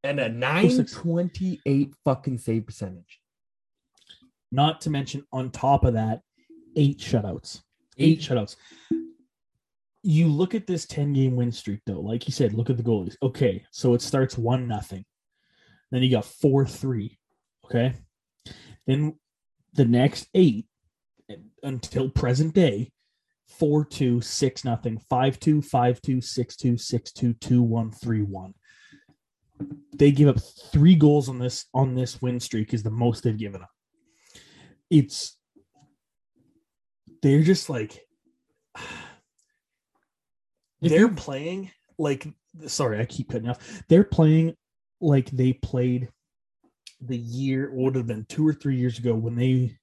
and 0.03 0.19
a 0.19 0.31
928 0.31 1.95
fucking 2.07 2.39
save 2.39 2.65
percentage. 2.65 3.21
not 4.51 4.81
to 4.81 4.91
mention 4.91 5.25
on 5.31 5.51
top 5.51 5.85
of 5.85 5.93
that, 5.93 6.23
eight 6.77 6.99
shutouts. 6.99 7.61
Eight 7.99 8.21
shutouts. 8.21 8.57
You 10.03 10.29
look 10.29 10.55
at 10.55 10.67
this 10.67 10.87
10 10.87 11.13
game 11.13 11.37
win 11.37 11.51
streak 11.51 11.81
though 11.87 12.01
like 12.01 12.27
you 12.27 12.33
said 12.33 12.55
look 12.55 12.71
at 12.71 12.77
the 12.77 12.83
goalies. 12.83 13.17
Okay 13.23 13.65
so 13.71 13.95
it 13.95 14.03
starts 14.03 14.39
one 14.39 14.69
nothing. 14.69 15.05
Then 15.91 16.03
you 16.03 16.11
got 16.11 16.25
four 16.25 16.67
three 16.67 17.19
okay? 17.65 17.95
Then 18.87 19.19
the 19.75 19.85
next 19.85 20.29
eight 20.35 20.67
until 21.63 22.09
present 22.09 22.55
day 22.55 22.91
four 23.49 23.85
two 23.85 24.21
six 24.21 24.65
nothing 24.65 25.01
five 25.09 25.41
two 25.41 25.61
five 25.61 26.01
two 26.01 26.21
six 26.21 26.57
two 26.57 26.77
six 26.77 27.13
two 27.13 27.33
two 27.35 27.63
one 27.63 27.91
three 27.91 28.23
one. 28.23 28.55
They 29.95 30.13
give 30.13 30.29
up 30.29 30.41
three 30.73 30.95
goals 30.95 31.29
on 31.29 31.39
this 31.39 31.67
on 31.75 31.95
this 31.95 32.23
win 32.23 32.41
streak 32.41 32.73
is 32.73 32.83
the 32.83 32.91
most 32.91 33.25
they've 33.25 33.37
given 33.37 33.63
up. 33.63 33.71
It's 34.91 35.37
they're 37.23 37.43
just 37.43 37.69
like 37.69 38.07
If 40.81 40.91
they're 40.91 41.09
playing 41.09 41.71
like 41.99 42.27
sorry 42.67 43.01
i 43.01 43.05
keep 43.05 43.31
cutting 43.31 43.49
off. 43.49 43.83
They're 43.89 44.05
playing 44.05 44.55
like 45.01 45.31
they 45.31 45.53
played 45.53 46.09
the 47.01 47.17
year 47.17 47.71
would 47.73 47.95
have 47.95 48.07
been 48.07 48.25
two 48.29 48.47
or 48.47 48.53
three 48.53 48.77
years 48.77 48.99
ago 48.99 49.15
when 49.15 49.37
they 49.37 49.77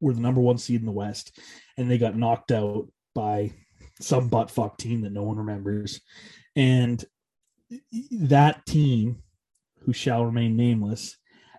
were 0.00 0.12
the 0.12 0.20
number 0.20 0.40
one 0.40 0.58
seed 0.58 0.80
in 0.80 0.86
the 0.86 0.92
west 0.92 1.38
and 1.76 1.90
they 1.90 1.98
got 1.98 2.16
knocked 2.16 2.52
out 2.52 2.86
by 3.14 3.52
some 4.00 4.28
butt 4.28 4.50
fuck 4.50 4.78
team 4.78 5.00
that 5.02 5.12
no 5.12 5.22
one 5.22 5.36
remembers. 5.36 6.00
And 6.56 7.04
that 8.10 8.64
team 8.66 9.22
who 9.80 9.92
shall 9.92 10.24
remain 10.24 10.56
nameless 10.56 11.16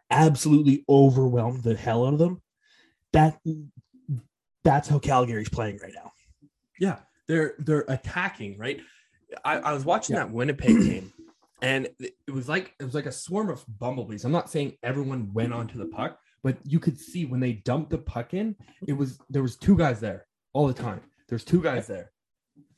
absolutely 0.09 0.85
overwhelmed 0.87 1.63
the 1.63 1.75
hell 1.75 2.05
out 2.05 2.13
of 2.13 2.19
them. 2.19 2.41
That 3.13 3.39
that's 4.63 4.87
how 4.87 4.99
calgary's 4.99 5.49
playing 5.49 5.79
right 5.81 5.93
now. 5.93 6.11
Yeah, 6.79 6.99
they're 7.27 7.55
they're 7.59 7.85
attacking, 7.87 8.57
right? 8.57 8.79
I, 9.43 9.57
I 9.59 9.73
was 9.73 9.85
watching 9.85 10.15
Yeah. 10.15 10.23
that 10.23 10.31
Winnipeg 10.31 10.67
game, 10.81 11.13
and 11.61 11.87
it 11.99 12.13
was 12.31 12.47
like 12.47 12.73
it 12.79 12.83
was 12.83 12.93
like 12.93 13.05
a 13.07 13.11
swarm 13.11 13.49
of 13.49 13.63
bumblebees. 13.79 14.23
I'm 14.25 14.31
not 14.31 14.49
saying 14.49 14.77
everyone 14.83 15.33
went 15.33 15.53
onto 15.53 15.77
the 15.77 15.87
puck, 15.87 16.19
but 16.43 16.57
you 16.63 16.79
could 16.79 16.99
see 16.99 17.25
when 17.25 17.39
they 17.39 17.53
dumped 17.53 17.89
the 17.89 17.97
puck 17.97 18.33
in, 18.33 18.55
it 18.87 18.93
was 18.93 19.19
there 19.29 19.41
was 19.41 19.57
two 19.57 19.75
guys 19.77 19.99
there 19.99 20.25
all 20.53 20.67
the 20.67 20.73
time. 20.73 21.01
There's 21.27 21.43
two 21.43 21.61
guys 21.61 21.87
there. 21.87 22.11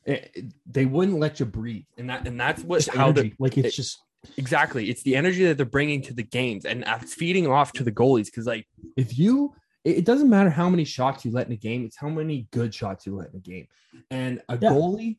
It- 0.06 0.32
it- 0.34 0.54
they 0.66 0.86
wouldn't 0.86 1.20
let 1.20 1.40
you 1.40 1.46
breathe. 1.46 1.84
and 1.98 2.10
that 2.10 2.26
and 2.28 2.40
that's 2.40 2.64
what 2.64 2.86
how 2.88 3.12
the 3.12 3.34
like 3.40 3.58
it's 3.58 3.68
it- 3.70 3.72
just 3.76 3.98
exactly 4.38 4.90
it's 4.90 5.04
the 5.04 5.16
energy 5.16 5.44
that 5.46 5.58
they're 5.58 5.66
bringing 5.66 6.02
to 6.04 6.14
the 6.14 6.24
games, 6.24 6.66
and 6.66 6.84
it's 6.88 7.14
feeding 7.14 7.46
off 7.48 7.74
to 7.74 7.84
the 7.84 7.92
goalies 7.92 8.26
because 8.26 8.46
like 8.48 8.66
if 8.96 9.18
you 9.20 9.54
it 9.88 9.98
it 10.00 10.06
doesn't 10.06 10.30
matter 10.30 10.50
how 10.50 10.70
many 10.70 10.84
shots 10.84 11.24
you 11.26 11.32
let 11.32 11.48
in 11.48 11.54
a 11.54 11.58
game, 11.70 11.86
it's 11.86 11.98
how 11.98 12.10
many 12.10 12.48
good 12.52 12.74
shots 12.74 13.06
you 13.06 13.16
let 13.16 13.30
in 13.32 13.38
a 13.38 13.40
game. 13.40 13.68
And 14.12 14.42
a 14.50 14.58
Yeah. 14.62 14.70
goalie 14.72 15.18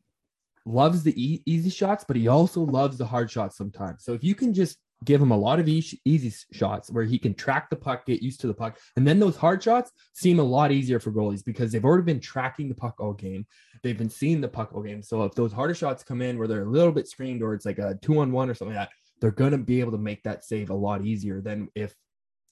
loves 0.65 1.03
the 1.03 1.13
e- 1.21 1.43
easy 1.45 1.69
shots, 1.69 2.03
but 2.07 2.15
he 2.15 2.27
also 2.27 2.61
loves 2.61 2.97
the 2.97 3.05
hard 3.05 3.29
shots 3.31 3.57
sometimes. 3.57 4.03
So 4.03 4.13
if 4.13 4.23
you 4.23 4.35
can 4.35 4.53
just 4.53 4.77
give 5.05 5.21
him 5.21 5.31
a 5.31 5.37
lot 5.37 5.59
of 5.61 5.67
easy, 5.69 5.99
easy 6.03 6.31
shots 6.51 6.91
where 6.91 7.05
he 7.05 7.17
can 7.17 7.33
track 7.33 7.69
the 7.69 7.75
puck, 7.75 8.05
get 8.05 8.21
used 8.21 8.41
to 8.41 8.47
the 8.47 8.53
puck, 8.53 8.77
and 8.97 9.07
then 9.07 9.17
those 9.17 9.37
hard 9.37 9.63
shots 9.63 9.91
seem 10.13 10.39
a 10.39 10.43
lot 10.43 10.71
easier 10.73 10.99
for 10.99 11.11
goalies 11.11 11.43
because 11.43 11.71
they've 11.71 11.85
already 11.85 12.03
been 12.03 12.19
tracking 12.19 12.67
the 12.67 12.75
puck 12.75 12.95
all 12.99 13.13
game. 13.13 13.47
They've 13.81 13.97
been 13.97 14.09
seeing 14.09 14.41
the 14.41 14.49
puck 14.49 14.71
all 14.73 14.83
game. 14.83 15.01
So 15.01 15.23
if 15.23 15.33
those 15.35 15.53
harder 15.53 15.73
shots 15.73 16.03
come 16.03 16.21
in 16.21 16.37
where 16.37 16.49
they're 16.49 16.63
a 16.63 16.69
little 16.69 16.91
bit 16.91 17.07
screened 17.07 17.41
or 17.41 17.53
it's 17.53 17.65
like 17.65 17.79
a 17.79 17.97
two 18.01 18.19
on 18.19 18.31
one 18.33 18.49
or 18.49 18.53
something 18.53 18.75
like 18.75 18.89
that, 18.89 18.93
they're 19.21 19.31
going 19.31 19.51
to 19.51 19.57
be 19.57 19.79
able 19.79 19.93
to 19.93 19.97
make 19.97 20.21
that 20.23 20.43
save 20.43 20.69
a 20.69 20.73
lot 20.75 21.05
easier 21.05 21.39
than 21.41 21.69
if 21.75 21.95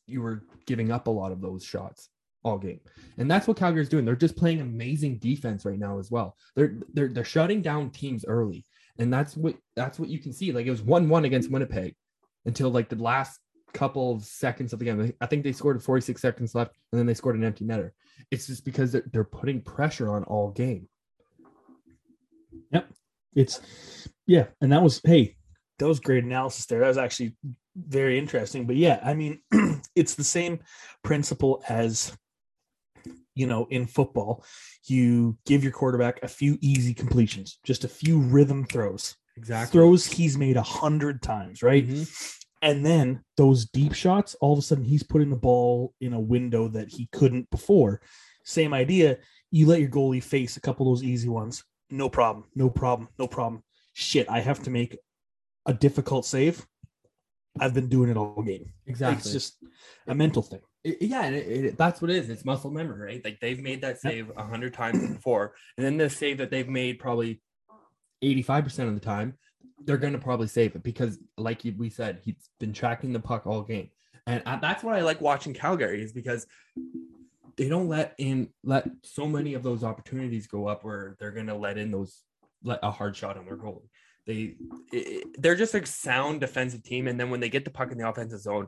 you 0.07 0.21
were 0.21 0.43
giving 0.65 0.91
up 0.91 1.07
a 1.07 1.11
lot 1.11 1.31
of 1.31 1.41
those 1.41 1.63
shots 1.63 2.09
all 2.43 2.57
game. 2.57 2.79
And 3.17 3.29
that's 3.29 3.47
what 3.47 3.57
Calgary's 3.57 3.89
doing. 3.89 4.05
They're 4.05 4.15
just 4.15 4.37
playing 4.37 4.61
amazing 4.61 5.17
defense 5.19 5.65
right 5.65 5.79
now 5.79 5.99
as 5.99 6.09
well. 6.11 6.35
They're 6.55 6.77
they're 6.93 7.09
they're 7.09 7.23
shutting 7.23 7.61
down 7.61 7.89
teams 7.91 8.25
early. 8.25 8.65
And 8.99 9.13
that's 9.13 9.37
what 9.37 9.55
that's 9.75 9.99
what 9.99 10.09
you 10.09 10.19
can 10.19 10.33
see. 10.33 10.51
Like 10.51 10.65
it 10.65 10.71
was 10.71 10.81
1-1 10.81 11.25
against 11.25 11.51
Winnipeg 11.51 11.95
until 12.45 12.69
like 12.69 12.89
the 12.89 12.95
last 12.95 13.39
couple 13.73 14.15
of 14.15 14.23
seconds 14.23 14.73
of 14.73 14.79
the 14.79 14.85
game. 14.85 15.13
I 15.21 15.25
think 15.25 15.43
they 15.43 15.51
scored 15.51 15.83
46 15.83 16.19
seconds 16.19 16.55
left 16.55 16.75
and 16.91 16.97
then 16.97 17.05
they 17.05 17.13
scored 17.13 17.35
an 17.35 17.43
empty 17.43 17.65
netter. 17.65 17.91
It's 18.31 18.47
just 18.47 18.65
because 18.65 18.91
they're, 18.91 19.03
they're 19.11 19.23
putting 19.23 19.61
pressure 19.61 20.09
on 20.09 20.23
all 20.23 20.51
game. 20.51 20.87
Yep. 22.71 22.89
It's 23.35 23.61
yeah 24.27 24.45
and 24.61 24.71
that 24.71 24.83
was 24.83 25.01
hey 25.03 25.35
that 25.79 25.87
was 25.87 25.99
great 25.99 26.23
analysis 26.23 26.65
there 26.65 26.81
that 26.81 26.87
was 26.87 26.97
actually 26.97 27.33
very 27.75 28.17
interesting 28.19 28.65
but 28.67 28.75
yeah 28.75 28.99
i 29.03 29.13
mean 29.13 29.39
it's 29.97 30.15
the 30.15 30.23
same 30.23 30.59
principle 31.03 31.63
as 31.67 32.15
you 33.35 33.47
know 33.47 33.67
in 33.69 33.85
football. 33.87 34.43
You 34.85 35.37
give 35.45 35.63
your 35.63 35.73
quarterback 35.73 36.23
a 36.23 36.27
few 36.27 36.57
easy 36.61 36.93
completions 36.93 37.59
just 37.63 37.83
a 37.83 37.89
few 37.89 38.19
rhythm 38.19 38.65
throws. 38.65 39.15
Exactly. 39.35 39.77
Throws 39.77 40.05
he's 40.05 40.37
made 40.37 40.57
a 40.57 40.61
hundred 40.61 41.21
times 41.21 41.61
right? 41.61 41.87
Mm-hmm. 41.87 42.03
And 42.63 42.83
then 42.85 43.23
those 43.35 43.65
deep 43.65 43.93
shots 43.93 44.35
all 44.41 44.53
of 44.53 44.59
a 44.59 44.61
sudden 44.61 44.83
he's 44.83 45.03
putting 45.03 45.29
the 45.29 45.35
ball 45.35 45.93
in 46.01 46.13
a 46.13 46.19
window 46.19 46.67
that 46.69 46.89
he 46.89 47.07
couldn't 47.11 47.49
before. 47.49 48.01
Same 48.43 48.73
idea. 48.73 49.17
You 49.51 49.67
let 49.67 49.79
your 49.79 49.89
goalie 49.89 50.23
face 50.23 50.57
a 50.57 50.61
couple 50.61 50.87
of 50.91 50.97
those 50.97 51.03
easy 51.03 51.29
ones. 51.29 51.63
No 51.89 52.09
problem. 52.09 52.45
No 52.55 52.69
problem. 52.69 53.09
No 53.19 53.27
problem. 53.27 53.63
Shit 53.93 54.29
i 54.29 54.39
have 54.39 54.61
to 54.63 54.69
make 54.69 54.97
a 55.65 55.73
difficult 55.73 56.25
save 56.25 56.65
i've 57.61 57.73
been 57.73 57.87
doing 57.89 58.09
it 58.09 58.17
all 58.17 58.41
game 58.41 58.71
Exactly. 58.85 59.17
it's 59.17 59.31
just 59.31 59.57
a 60.07 60.15
mental 60.15 60.41
thing 60.41 60.61
It- 60.83 61.01
yeah, 61.01 61.25
and 61.25 61.35
it, 61.35 61.65
it, 61.65 61.77
that's 61.77 62.01
what 62.01 62.09
it 62.11 62.15
is. 62.17 62.29
It's 62.29 62.45
muscle 62.45 62.71
memory, 62.71 62.99
right? 63.07 63.23
Like 63.25 63.39
they've 63.41 63.61
made 63.61 63.81
that 63.81 63.99
save 63.99 64.31
a 64.37 64.43
hundred 64.43 64.73
times 64.73 64.99
before, 65.15 65.53
and 65.75 65.85
then 65.85 65.97
the 65.97 66.09
save 66.09 66.37
that 66.37 66.49
they've 66.49 66.67
made 66.69 66.97
probably 66.99 67.41
85% 68.23 68.87
of 68.87 68.93
the 68.93 69.01
time, 69.01 69.37
they're 69.85 69.97
going 69.97 70.13
to 70.13 70.19
probably 70.19 70.47
save 70.47 70.75
it 70.75 70.83
because, 70.83 71.19
like 71.37 71.61
we 71.77 71.89
said, 71.89 72.19
he's 72.23 72.49
been 72.59 72.71
tracking 72.73 73.11
the 73.13 73.19
puck 73.19 73.45
all 73.45 73.63
game. 73.63 73.89
And 74.27 74.41
I, 74.45 74.55
that's 74.57 74.81
what 74.83 74.95
I 74.95 75.01
like 75.01 75.19
watching 75.21 75.53
Calgary 75.53 76.01
is 76.01 76.13
because 76.13 76.45
They 77.57 77.69
don't 77.69 77.89
let 77.89 78.13
in 78.17 78.49
let 78.63 78.85
so 79.03 79.25
many 79.27 79.55
of 79.55 79.63
those 79.63 79.83
opportunities 79.83 80.45
go 80.47 80.67
up 80.67 80.83
where 80.85 81.15
they're 81.19 81.31
going 81.31 81.47
to 81.47 81.55
let 81.55 81.77
in 81.77 81.91
those 81.91 82.23
let 82.63 82.79
a 82.83 82.91
hard 82.91 83.15
shot 83.15 83.37
on 83.37 83.45
their 83.45 83.57
goalie. 83.57 83.89
They 84.27 84.55
they're 85.39 85.55
just 85.55 85.73
a 85.73 85.85
sound 85.85 86.41
defensive 86.41 86.83
team, 86.83 87.07
and 87.07 87.19
then 87.19 87.29
when 87.29 87.39
they 87.39 87.49
get 87.49 87.65
the 87.65 87.71
puck 87.71 87.91
in 87.91 87.97
the 87.97 88.07
offensive 88.07 88.41
zone, 88.41 88.67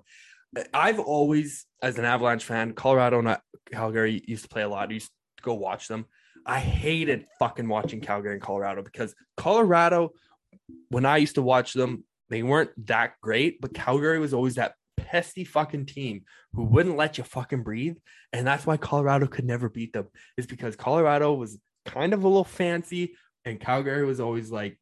I've 0.73 0.99
always, 0.99 1.65
as 1.83 1.99
an 1.99 2.05
Avalanche 2.05 2.43
fan, 2.43 2.73
Colorado 2.73 3.19
and 3.19 3.37
Calgary 3.71 4.23
used 4.25 4.43
to 4.43 4.49
play 4.49 4.63
a 4.63 4.69
lot. 4.69 4.89
I 4.89 4.93
used 4.93 5.11
to 5.37 5.43
go 5.43 5.53
watch 5.53 5.87
them. 5.87 6.05
I 6.45 6.59
hated 6.59 7.25
fucking 7.37 7.67
watching 7.67 8.01
Calgary 8.01 8.33
and 8.33 8.41
Colorado 8.41 8.81
because 8.81 9.13
Colorado, 9.37 10.13
when 10.89 11.05
I 11.05 11.17
used 11.17 11.35
to 11.35 11.41
watch 11.41 11.73
them, 11.73 12.03
they 12.29 12.41
weren't 12.41 12.71
that 12.87 13.13
great, 13.21 13.61
but 13.61 13.73
Calgary 13.73 14.19
was 14.19 14.33
always 14.33 14.55
that 14.55 14.73
pesty 14.97 15.45
fucking 15.45 15.85
team 15.85 16.23
who 16.53 16.63
wouldn't 16.63 16.97
let 16.97 17.17
you 17.17 17.23
fucking 17.23 17.63
breathe. 17.63 17.97
And 18.33 18.47
that's 18.47 18.65
why 18.65 18.77
Colorado 18.77 19.27
could 19.27 19.45
never 19.45 19.69
beat 19.69 19.93
them, 19.93 20.07
is 20.37 20.47
because 20.47 20.75
Colorado 20.75 21.33
was 21.33 21.59
kind 21.85 22.13
of 22.13 22.23
a 22.23 22.27
little 22.27 22.43
fancy 22.43 23.15
and 23.45 23.59
Calgary 23.59 24.05
was 24.05 24.19
always 24.19 24.49
like, 24.49 24.79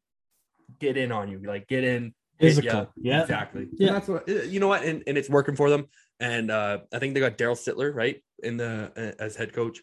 get 0.78 0.96
in 0.96 1.12
on 1.12 1.28
you, 1.28 1.40
like 1.44 1.68
get 1.68 1.84
in. 1.84 2.14
Physical, 2.40 2.88
yeah. 2.96 3.22
exactly. 3.22 3.66
Yeah. 3.72 3.88
And 3.88 3.96
that's 3.96 4.08
what 4.08 4.28
uh, 4.28 4.42
you 4.42 4.60
know 4.60 4.68
what, 4.68 4.84
and, 4.84 5.02
and 5.08 5.18
it's 5.18 5.28
working 5.28 5.56
for 5.56 5.70
them. 5.70 5.88
And 6.20 6.52
uh, 6.52 6.78
I 6.92 7.00
think 7.00 7.14
they 7.14 7.20
got 7.20 7.36
Daryl 7.36 7.56
Sittler 7.56 7.92
right 7.92 8.22
in 8.42 8.56
the 8.56 8.92
uh, 8.96 9.22
as 9.22 9.34
head 9.34 9.52
coach. 9.52 9.80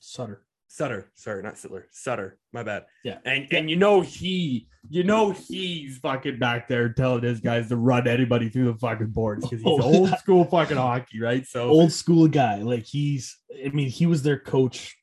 sutter 0.00 0.46
Sutter, 0.68 1.10
sorry, 1.14 1.42
not 1.42 1.54
Sittler, 1.54 1.84
Sutter. 1.90 2.38
My 2.52 2.62
bad. 2.62 2.86
Yeah. 3.04 3.18
and 3.24 3.46
And 3.52 3.70
you 3.70 3.76
know 3.76 4.00
he, 4.00 4.66
you 4.88 5.04
know 5.04 5.30
he's 5.30 5.98
fucking 5.98 6.38
back 6.38 6.68
there 6.68 6.88
telling 6.92 7.22
his 7.22 7.40
guys 7.40 7.68
to 7.68 7.76
run 7.76 8.08
anybody 8.08 8.48
through 8.48 8.72
the 8.72 8.78
fucking 8.78 9.08
boards 9.08 9.44
because 9.44 9.62
he's 9.62 9.68
Oh, 9.80 9.80
old 9.82 10.10
yeah. 10.10 10.16
school 10.16 10.44
fucking 10.44 10.76
hockey, 10.76 11.20
right? 11.20 11.46
So 11.46 11.68
old 11.68 11.92
school 11.92 12.28
guy 12.28 12.56
like 12.56 12.84
he's 12.84 13.38
i 13.64 13.68
mean 13.70 13.88
he 13.88 14.06
was 14.06 14.22
their 14.22 14.38
coach 14.38 14.96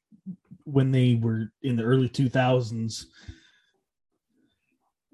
when 0.66 0.92
they 0.92 1.16
were 1.16 1.52
in 1.62 1.76
the 1.76 1.84
early 1.84 2.10
2000s 2.10 3.06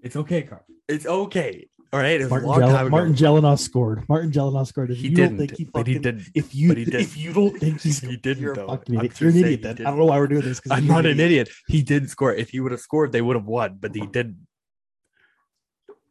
it's 0.03 0.15
okay, 0.15 0.43
Carl. 0.43 0.65
it's 0.87 1.05
okay. 1.05 1.67
All 1.91 1.99
right, 1.99 2.21
it 2.21 2.25
was 2.25 2.27
a 2.27 2.29
Martin, 2.29 2.49
long 2.49 2.59
Jel- 2.59 2.69
time 2.69 2.85
ago. 2.87 2.91
Martin 2.91 3.13
Gelinas 3.15 3.59
scored. 3.59 4.07
Martin 4.07 4.31
Gelinas 4.31 4.67
scored. 4.67 4.91
If 4.91 4.97
he 4.97 5.07
you 5.09 5.15
didn't, 5.15 5.37
don't 5.37 5.47
think 5.47 5.57
he 5.57 5.63
but 5.65 5.87
he 5.87 5.97
didn't. 5.97 6.27
If 6.35 6.53
you 6.53 6.67
but 6.67 6.77
he 6.77 6.85
didn't. 6.85 7.01
if 7.01 7.17
you 7.17 7.33
don't 7.33 7.57
think 7.59 7.81
he's 7.81 7.99
He 8.01 8.15
didn't, 8.15 8.43
you're 8.43 8.51
a 8.53 8.55
though. 8.57 8.67
fucking 8.67 8.95
I'm 8.99 9.05
idiot. 9.05 9.19
You're 9.21 9.29
an 9.31 9.37
idiot. 9.37 9.61
Then 9.63 9.77
I 9.87 9.89
don't 9.89 9.97
know 9.97 10.05
why 10.05 10.19
we're 10.19 10.27
doing 10.27 10.43
this. 10.43 10.61
I'm 10.69 10.85
not 10.85 11.07
an 11.07 11.19
idiot. 11.19 11.49
He 11.67 11.81
did 11.81 12.07
score. 12.09 12.31
If 12.33 12.51
he 12.51 12.59
would 12.59 12.71
have 12.71 12.81
scored, 12.81 13.11
they 13.11 13.21
would 13.23 13.35
have 13.35 13.45
won, 13.45 13.77
but 13.79 13.95
he 13.95 14.05
didn't. 14.05 14.37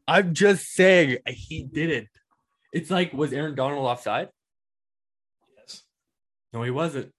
I'm 0.08 0.34
just 0.34 0.72
saying 0.72 1.18
uh, 1.26 1.32
he 1.32 1.62
didn't. 1.62 2.08
It's 2.72 2.90
like, 2.90 3.12
was 3.12 3.32
Aaron 3.32 3.54
Donald 3.54 3.86
offside? 3.86 4.30
Yes. 5.56 5.82
No, 6.52 6.62
he 6.64 6.70
wasn't. 6.70 7.12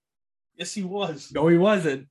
Yes, 0.56 0.74
he 0.74 0.82
was. 0.82 1.30
No, 1.32 1.48
he 1.48 1.56
wasn't. 1.56 2.08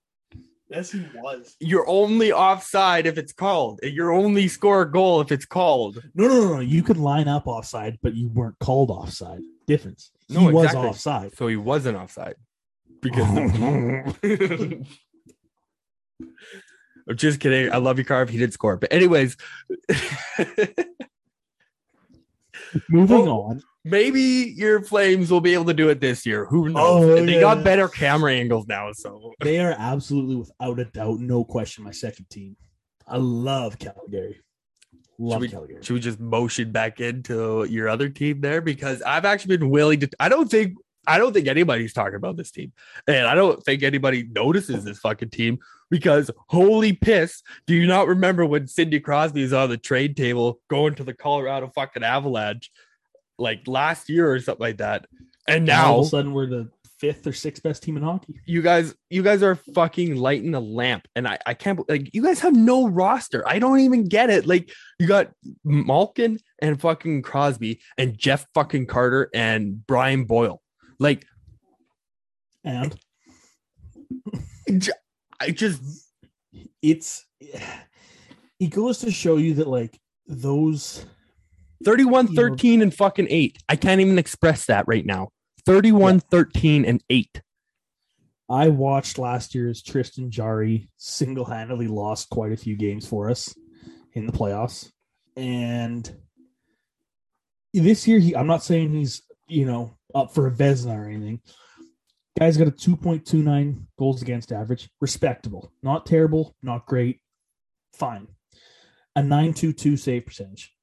Yes, 0.69 0.91
he 0.91 1.03
was. 1.15 1.55
You're 1.59 1.87
only 1.89 2.31
offside 2.31 3.07
if 3.07 3.17
it's 3.17 3.33
called. 3.33 3.79
You're 3.81 4.11
only 4.11 4.47
score 4.47 4.83
a 4.83 4.91
goal 4.91 5.19
if 5.21 5.31
it's 5.31 5.45
called. 5.45 6.01
No, 6.13 6.27
no, 6.27 6.41
no, 6.41 6.53
no. 6.55 6.59
You 6.59 6.83
could 6.83 6.97
line 6.97 7.27
up 7.27 7.47
offside, 7.47 7.97
but 8.03 8.13
you 8.15 8.27
weren't 8.29 8.59
called 8.59 8.91
offside. 8.91 9.41
Difference. 9.65 10.11
No. 10.29 10.41
He 10.41 10.45
No, 10.47 10.51
was 10.53 10.75
offside. 10.75 11.35
So 11.35 11.47
he 11.47 11.55
wasn't 11.55 11.97
offside 11.97 12.35
because. 13.01 13.25
I'm 17.09 17.15
just 17.15 17.39
kidding. 17.39 17.73
I 17.73 17.77
love 17.77 17.97
you, 17.97 18.05
Carve. 18.05 18.29
He 18.29 18.37
did 18.37 18.53
score. 18.53 18.77
But 18.77 18.93
anyways, 18.93 19.35
Moving 22.89 23.27
Oh, 23.27 23.41
on. 23.43 23.63
Maybe 23.85 24.53
your 24.57 24.81
Flames 24.81 25.31
will 25.31 25.41
be 25.41 25.53
able 25.53 25.65
to 25.65 25.73
do 25.73 25.89
it 25.89 26.01
this 26.01 26.25
year. 26.25 26.45
Who 26.45 26.69
knows? 26.69 27.03
Oh, 27.05 27.25
they 27.25 27.39
got 27.39 27.63
better 27.63 27.87
camera 27.87 28.33
angles 28.33 28.67
now. 28.67 28.91
So 28.91 29.33
They 29.41 29.59
are 29.59 29.75
absolutely, 29.77 30.35
without 30.35 30.79
a 30.79 30.85
doubt, 30.85 31.19
no 31.19 31.43
question, 31.45 31.85
my 31.85 31.91
second 31.91 32.29
team. 32.29 32.57
I 33.07 33.17
love 33.17 33.79
Calgary. 33.79 34.41
Love 35.17 35.41
we- 35.41 35.49
Calgary. 35.49 35.77
should 35.81 35.93
we 35.93 35.99
just 35.99 36.19
motion 36.19 36.71
back 36.71 36.99
into 36.99 37.65
your 37.69 37.87
other 37.89 38.09
team 38.09 38.41
there? 38.41 38.61
Because 38.61 39.01
I've 39.01 39.25
actually 39.25 39.57
been 39.57 39.69
willing 39.69 39.99
to. 40.01 40.09
I 40.19 40.29
don't 40.29 40.49
think. 40.49 40.75
I 41.07 41.17
don't 41.17 41.33
think 41.33 41.47
anybody's 41.47 41.93
talking 41.93 42.15
about 42.15 42.37
this 42.37 42.51
team, 42.51 42.71
and 43.07 43.25
I 43.25 43.33
don't 43.33 43.63
think 43.63 43.81
anybody 43.81 44.27
notices 44.31 44.83
this 44.83 44.99
fucking 44.99 45.31
team 45.31 45.57
because 45.89 46.29
holy 46.49 46.93
piss! 46.93 47.41
Do 47.65 47.73
you 47.73 47.87
not 47.87 48.07
remember 48.07 48.45
when 48.45 48.67
Sidney 48.67 48.99
Crosby 48.99 49.41
was 49.41 49.53
on 49.53 49.69
the 49.69 49.77
trade 49.77 50.15
table 50.15 50.59
going 50.69 50.93
to 50.95 51.03
the 51.03 51.13
Colorado 51.13 51.71
fucking 51.73 52.03
Avalanche 52.03 52.69
like 53.39 53.67
last 53.67 54.09
year 54.09 54.31
or 54.31 54.39
something 54.39 54.63
like 54.63 54.77
that? 54.77 55.07
And 55.47 55.65
Now 55.65 55.93
all 55.93 55.99
of 56.01 56.05
a 56.07 56.09
sudden 56.09 56.33
we're 56.33 56.47
the 56.47 56.69
fifth 56.99 57.25
or 57.25 57.33
sixth 57.33 57.63
best 57.63 57.81
team 57.81 57.95
in 57.97 58.03
hockey. 58.03 58.35
you 58.45 58.61
guys, 58.61 58.93
you 59.09 59.23
guys 59.23 59.41
are 59.41 59.55
fucking 59.55 60.17
lighting 60.17 60.53
a 60.53 60.59
lamp, 60.59 61.07
and 61.15 61.27
I, 61.27 61.39
I 61.45 61.53
can't 61.53 61.87
like 61.89 62.13
you 62.13 62.21
guys 62.21 62.39
have 62.41 62.53
no 62.53 62.87
roster. 62.87 63.47
I 63.47 63.59
don't 63.59 63.79
even 63.79 64.07
get 64.07 64.29
it. 64.29 64.45
Like 64.45 64.71
you 64.99 65.07
got 65.07 65.31
Malkin 65.63 66.39
and 66.59 66.79
fucking 66.79 67.21
Crosby 67.21 67.81
and 67.97 68.17
Jeff 68.17 68.45
fucking 68.53 68.87
Carter 68.87 69.29
and 69.33 69.85
Brian 69.87 70.25
Boyle. 70.25 70.61
Like 70.99 71.25
And 72.63 72.97
I 75.39 75.51
just 75.51 75.81
it's 76.81 77.25
it 78.59 78.67
goes 78.67 78.99
to 78.99 79.11
show 79.11 79.37
you 79.37 79.55
that 79.55 79.67
like 79.67 79.99
those 80.27 81.05
31 81.83 82.35
13 82.35 82.81
and 82.81 82.93
fucking 82.93 83.27
8. 83.29 83.57
I 83.69 83.75
can't 83.75 84.01
even 84.01 84.19
express 84.19 84.65
that 84.65 84.87
right 84.87 85.05
now. 85.05 85.29
31 85.65 86.19
13 86.19 86.85
and 86.85 87.03
8. 87.09 87.41
I 88.49 88.69
watched 88.69 89.19
last 89.19 89.53
year's 89.53 89.83
Tristan 89.83 90.31
Jarry 90.31 90.89
single-handedly 90.97 91.87
lost 91.87 92.29
quite 92.29 92.51
a 92.51 92.57
few 92.57 92.75
games 92.75 93.07
for 93.07 93.29
us 93.29 93.53
in 94.13 94.25
the 94.25 94.31
playoffs. 94.31 94.91
And 95.37 96.11
this 97.73 98.07
year 98.07 98.19
he 98.19 98.35
I'm 98.35 98.47
not 98.47 98.63
saying 98.63 98.91
he's, 98.91 99.21
you 99.47 99.65
know, 99.65 99.95
up 100.15 100.33
for 100.33 100.47
a 100.47 100.51
Vezina 100.51 100.97
or 100.97 101.07
anything. 101.07 101.41
Guy's 102.39 102.57
got 102.57 102.67
a 102.67 102.71
2.29 102.71 103.85
goals 103.97 104.21
against 104.21 104.51
average, 104.51 104.89
respectable. 105.01 105.71
Not 105.83 106.05
terrible, 106.05 106.55
not 106.63 106.85
great. 106.85 107.19
Fine. 107.93 108.27
A 109.15 109.21
922 109.21 109.97
save 109.97 110.25
percentage. 110.25 110.73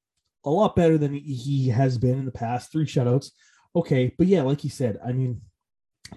A 0.47 0.49
lot 0.49 0.77
better 0.77 0.97
than 0.97 1.13
he 1.13 1.67
has 1.67 1.97
been 1.97 2.17
in 2.17 2.23
the 2.23 2.31
past. 2.31 2.71
Three 2.71 2.85
shutouts. 2.85 3.31
Okay, 3.75 4.15
but 4.17 4.27
yeah, 4.27 4.43
like 4.43 4.63
you 4.63 4.69
said, 4.69 4.97
I 5.05 5.11
mean, 5.11 5.41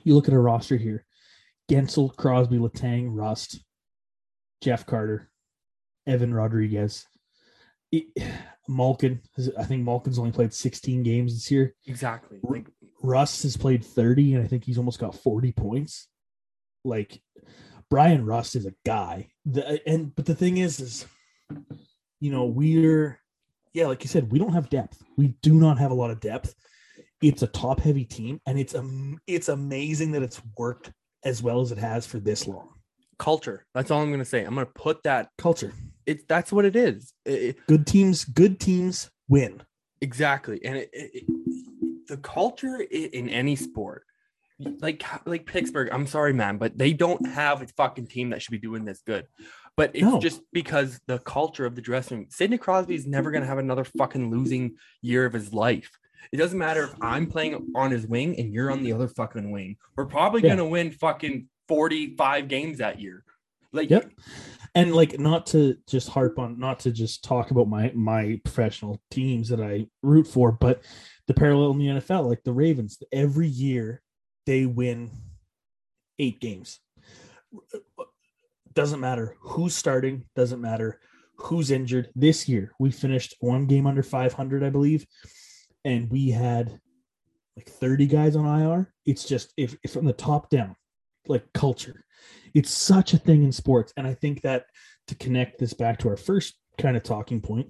you 0.05 0.15
look 0.15 0.29
at 0.29 0.35
our 0.35 0.41
roster 0.41 0.77
here. 0.77 1.05
Guentzel, 1.69 2.15
Crosby, 2.15 2.59
Letang, 2.59 3.09
Rust, 3.11 3.61
Jeff 4.63 4.87
Carter, 4.87 5.33
Evan 6.07 6.33
Rodrigues, 6.33 7.07
it, 7.91 8.05
Malkin. 8.69 9.21
I 9.59 9.65
think 9.65 9.83
Malkin's 9.83 10.19
only 10.19 10.31
played 10.31 10.55
16 10.55 11.03
games 11.03 11.35
this 11.35 11.51
year. 11.51 11.75
Exactly. 11.89 12.39
Like- 12.45 12.69
Rust 13.03 13.43
has 13.43 13.57
played 13.57 13.85
30, 13.85 14.35
and 14.35 14.45
I 14.45 14.47
think 14.47 14.63
he's 14.63 14.79
almost 14.79 15.01
got 15.01 15.15
40 15.15 15.53
points. 15.53 16.07
Like 16.85 17.21
Bryan 17.89 18.25
Rust 18.25 18.55
is 18.55 18.67
a 18.67 18.75
guy. 18.87 19.31
The, 19.45 19.81
and 19.89 20.15
but 20.15 20.27
the 20.27 20.37
thing 20.37 20.59
is, 20.59 20.79
is 20.79 21.07
you 22.21 22.31
know, 22.31 22.45
we're 22.45 23.19
yeah, 23.73 23.87
like 23.87 24.03
you 24.03 24.09
said, 24.09 24.31
we 24.33 24.39
don't 24.39 24.53
have 24.53 24.69
depth. 24.71 25.03
We 25.17 25.35
do 25.43 25.55
not 25.55 25.79
have 25.79 25.91
a 25.91 25.95
lot 25.95 26.11
of 26.11 26.21
depth. 26.21 26.55
It's 27.23 27.43
a 27.43 27.47
top 27.49 27.81
heavy 27.81 28.05
team, 28.05 28.41
and 28.47 28.59
it's 28.59 28.75
um, 28.75 29.19
it's 29.27 29.49
amazing 29.49 30.13
that 30.13 30.23
it's 30.23 30.41
worked 30.57 30.91
as 31.25 31.43
well 31.43 31.61
as 31.61 31.71
it 31.71 31.79
has 31.79 32.07
for 32.07 32.19
this 32.19 32.47
long. 32.49 32.69
culture. 33.19 33.67
That's 33.75 33.91
all 33.91 34.01
I'm 34.01 34.09
going 34.09 34.21
to 34.21 34.25
say. 34.25 34.43
I'm 34.45 34.55
going 34.55 34.67
to 34.67 34.73
put 34.73 35.03
that 35.03 35.29
Culture. 35.37 35.73
it's 36.07 36.25
that's 36.27 36.51
what 36.51 36.65
it 36.65 36.75
is. 36.77 37.13
It- 37.27 37.43
it- 37.43 37.67
Good 37.67 37.87
teams, 37.87 38.25
good 38.25 38.59
teams 38.59 39.11
win. 39.29 39.63
Exactly, 40.01 40.65
and 40.65 40.77
it, 40.79 40.89
it, 40.95 41.11
it- 41.15 42.07
the 42.09 42.17
culture 42.17 42.81
in 42.81 43.29
any 43.29 43.55
sport, 43.55 44.03
like 44.81 45.05
like 45.27 45.45
Pittsburgh. 45.47 45.91
I'm 45.93 46.07
sorry, 46.07 46.33
man, 46.33 46.57
but 46.57 46.77
they 46.77 46.93
don't 46.95 47.25
have 47.29 47.63
a 47.63 47.67
fucking 47.77 48.07
team 48.09 48.31
that 48.31 48.41
should 48.43 48.51
be 48.53 48.59
doing 48.59 48.85
this 48.85 49.03
good. 49.07 49.27
But 49.81 49.93
it's 49.95 50.03
No. 50.05 50.21
just 50.21 50.43
because 50.53 51.01
the 51.07 51.19
culture 51.21 51.65
of 51.65 51.75
the 51.75 51.81
dressing 51.81 52.19
room. 52.19 52.27
Sidney 52.29 52.59
Crosby 52.59 52.95
is 52.95 53.07
never 53.07 53.31
gonna 53.31 53.47
have 53.47 53.57
another 53.57 53.85
fucking 53.85 54.31
losing 54.31 54.77
year 55.01 55.25
of 55.25 55.33
his 55.33 55.55
life. 55.55 55.91
It 56.33 56.37
doesn't 56.37 56.59
matter 56.59 56.85
if 56.85 56.95
I'm 57.01 57.27
playing 57.27 57.73
on 57.75 57.91
his 57.91 58.07
wing 58.07 58.39
and 58.39 58.53
you're 58.53 58.71
on 58.71 58.83
the 58.83 58.93
other 58.93 59.09
fucking 59.09 59.51
wing. 59.51 59.79
We're 59.97 60.05
probably 60.05 60.43
Yeah. 60.43 60.51
gonna 60.51 60.69
win 60.69 60.91
fucking 60.91 61.49
45 61.67 62.47
games 62.49 62.77
that 62.77 63.01
year. 63.01 63.25
Like, 63.73 63.89
Yep. 63.89 64.13
And 64.75 64.95
like 64.95 65.19
not 65.19 65.47
to 65.47 65.79
just 65.89 66.11
harp 66.11 66.39
on 66.39 66.59
not 66.59 66.81
to 66.81 66.93
just 66.93 67.25
talk 67.25 67.51
about 67.51 67.67
my 67.67 67.91
my 67.95 68.39
professional 68.45 69.01
teams 69.11 69.49
that 69.49 69.63
I 69.63 69.87
root 70.03 70.27
for, 70.27 70.53
but 70.53 70.85
the 71.27 71.33
parallel 71.33 71.71
in 71.71 71.79
the 71.79 71.89
NFL, 71.89 72.29
like 72.29 72.43
the 72.45 72.53
Ravens, 72.53 73.03
every 73.13 73.49
year 73.49 74.03
they 74.45 74.67
win 74.67 75.11
eight 76.19 76.39
games. 76.39 76.81
Doesn't 78.73 79.01
matter 79.01 79.37
who's 79.41 79.75
starting, 79.75 80.25
doesn't 80.37 80.61
matter 80.61 81.01
who's 81.37 81.71
injured. 81.71 82.11
This 82.15 82.49
year 82.49 82.73
we 82.79 82.91
finished 82.91 83.35
one 83.41 83.67
game 83.67 83.87
under 83.87 84.03
500, 84.03 84.63
I 84.63 84.71
believe, 84.71 85.07
and 85.85 86.11
we 86.11 86.31
had 86.31 86.81
like 87.57 87.69
30 87.69 88.07
guys 88.07 88.37
on 88.37 88.61
IR. 88.61 88.93
It's 89.07 89.25
just 89.25 89.53
if, 89.57 89.77
if 89.83 89.93
from 89.93 90.05
the 90.05 90.13
top 90.13 90.51
down, 90.51 90.77
like 91.27 91.53
culture. 91.53 92.05
It's 92.55 92.71
such 92.71 93.15
a 93.15 93.19
thing 93.19 93.45
in 93.45 93.53
sports. 93.53 93.93
And 93.97 94.07
I 94.07 94.15
think 94.15 94.43
that 94.43 94.67
to 95.09 95.15
connect 95.15 95.59
this 95.59 95.73
back 95.73 95.99
to 96.01 96.09
our 96.09 96.17
first 96.17 96.55
kind 96.79 96.97
of 96.97 97.03
talking 97.03 97.41
point, 97.41 97.69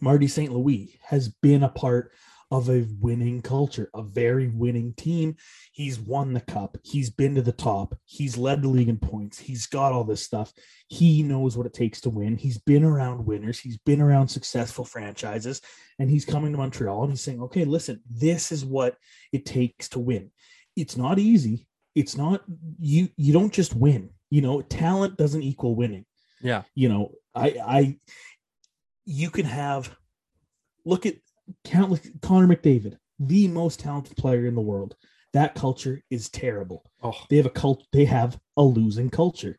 Marty 0.00 0.28
St. 0.28 0.52
Louis 0.52 0.98
has 1.02 1.28
been 1.42 1.62
a 1.62 1.68
part 1.68 2.12
of 2.54 2.70
a 2.70 2.86
winning 3.00 3.42
culture, 3.42 3.90
a 3.94 4.02
very 4.02 4.46
winning 4.46 4.94
team. 4.94 5.36
He's 5.72 5.98
won 5.98 6.32
the 6.32 6.40
cup. 6.40 6.78
He's 6.84 7.10
been 7.10 7.34
to 7.34 7.42
the 7.42 7.50
top. 7.50 7.96
He's 8.04 8.36
led 8.36 8.62
the 8.62 8.68
league 8.68 8.88
in 8.88 8.96
points. 8.96 9.38
He's 9.40 9.66
got 9.66 9.92
all 9.92 10.04
this 10.04 10.22
stuff. 10.22 10.52
He 10.86 11.24
knows 11.24 11.56
what 11.56 11.66
it 11.66 11.74
takes 11.74 12.00
to 12.02 12.10
win. 12.10 12.36
He's 12.36 12.58
been 12.58 12.84
around 12.84 13.26
winners. 13.26 13.58
He's 13.58 13.78
been 13.78 14.00
around 14.00 14.28
successful 14.28 14.84
franchises. 14.84 15.60
And 15.98 16.08
he's 16.08 16.24
coming 16.24 16.52
to 16.52 16.58
Montreal 16.58 17.02
and 17.02 17.12
he's 17.12 17.22
saying, 17.22 17.42
okay, 17.42 17.64
listen, 17.64 18.00
this 18.08 18.52
is 18.52 18.64
what 18.64 18.96
it 19.32 19.44
takes 19.44 19.88
to 19.90 19.98
win. 19.98 20.30
It's 20.76 20.96
not 20.96 21.18
easy. 21.18 21.66
It's 21.96 22.16
not 22.16 22.42
you 22.80 23.08
you 23.16 23.32
don't 23.32 23.52
just 23.52 23.74
win. 23.74 24.10
You 24.30 24.42
know, 24.42 24.62
talent 24.62 25.16
doesn't 25.16 25.42
equal 25.42 25.76
winning. 25.76 26.06
Yeah. 26.40 26.62
You 26.74 26.88
know, 26.88 27.12
I 27.34 27.56
I 27.64 27.98
you 29.04 29.30
can 29.30 29.46
have 29.46 29.94
look 30.84 31.06
at 31.06 31.16
countless 31.64 32.00
Connor 32.22 32.54
McDavid, 32.54 32.96
the 33.18 33.48
most 33.48 33.80
talented 33.80 34.16
player 34.16 34.46
in 34.46 34.54
the 34.54 34.60
world. 34.60 34.96
That 35.32 35.54
culture 35.54 36.00
is 36.10 36.28
terrible. 36.28 36.84
oh, 37.02 37.16
They 37.28 37.36
have 37.36 37.46
a 37.46 37.50
cult. 37.50 37.84
They 37.92 38.04
have 38.04 38.38
a 38.56 38.62
losing 38.62 39.10
culture. 39.10 39.56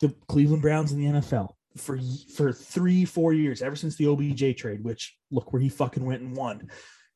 The 0.00 0.14
Cleveland 0.28 0.62
Browns 0.62 0.92
in 0.92 0.98
the 0.98 1.20
NFL 1.20 1.50
for 1.76 1.98
for 2.34 2.52
three 2.52 3.04
four 3.04 3.32
years, 3.32 3.62
ever 3.62 3.76
since 3.76 3.96
the 3.96 4.08
OBJ 4.08 4.56
trade. 4.56 4.82
Which 4.82 5.16
look 5.30 5.52
where 5.52 5.62
he 5.62 5.68
fucking 5.68 6.04
went 6.04 6.22
and 6.22 6.36
won. 6.36 6.68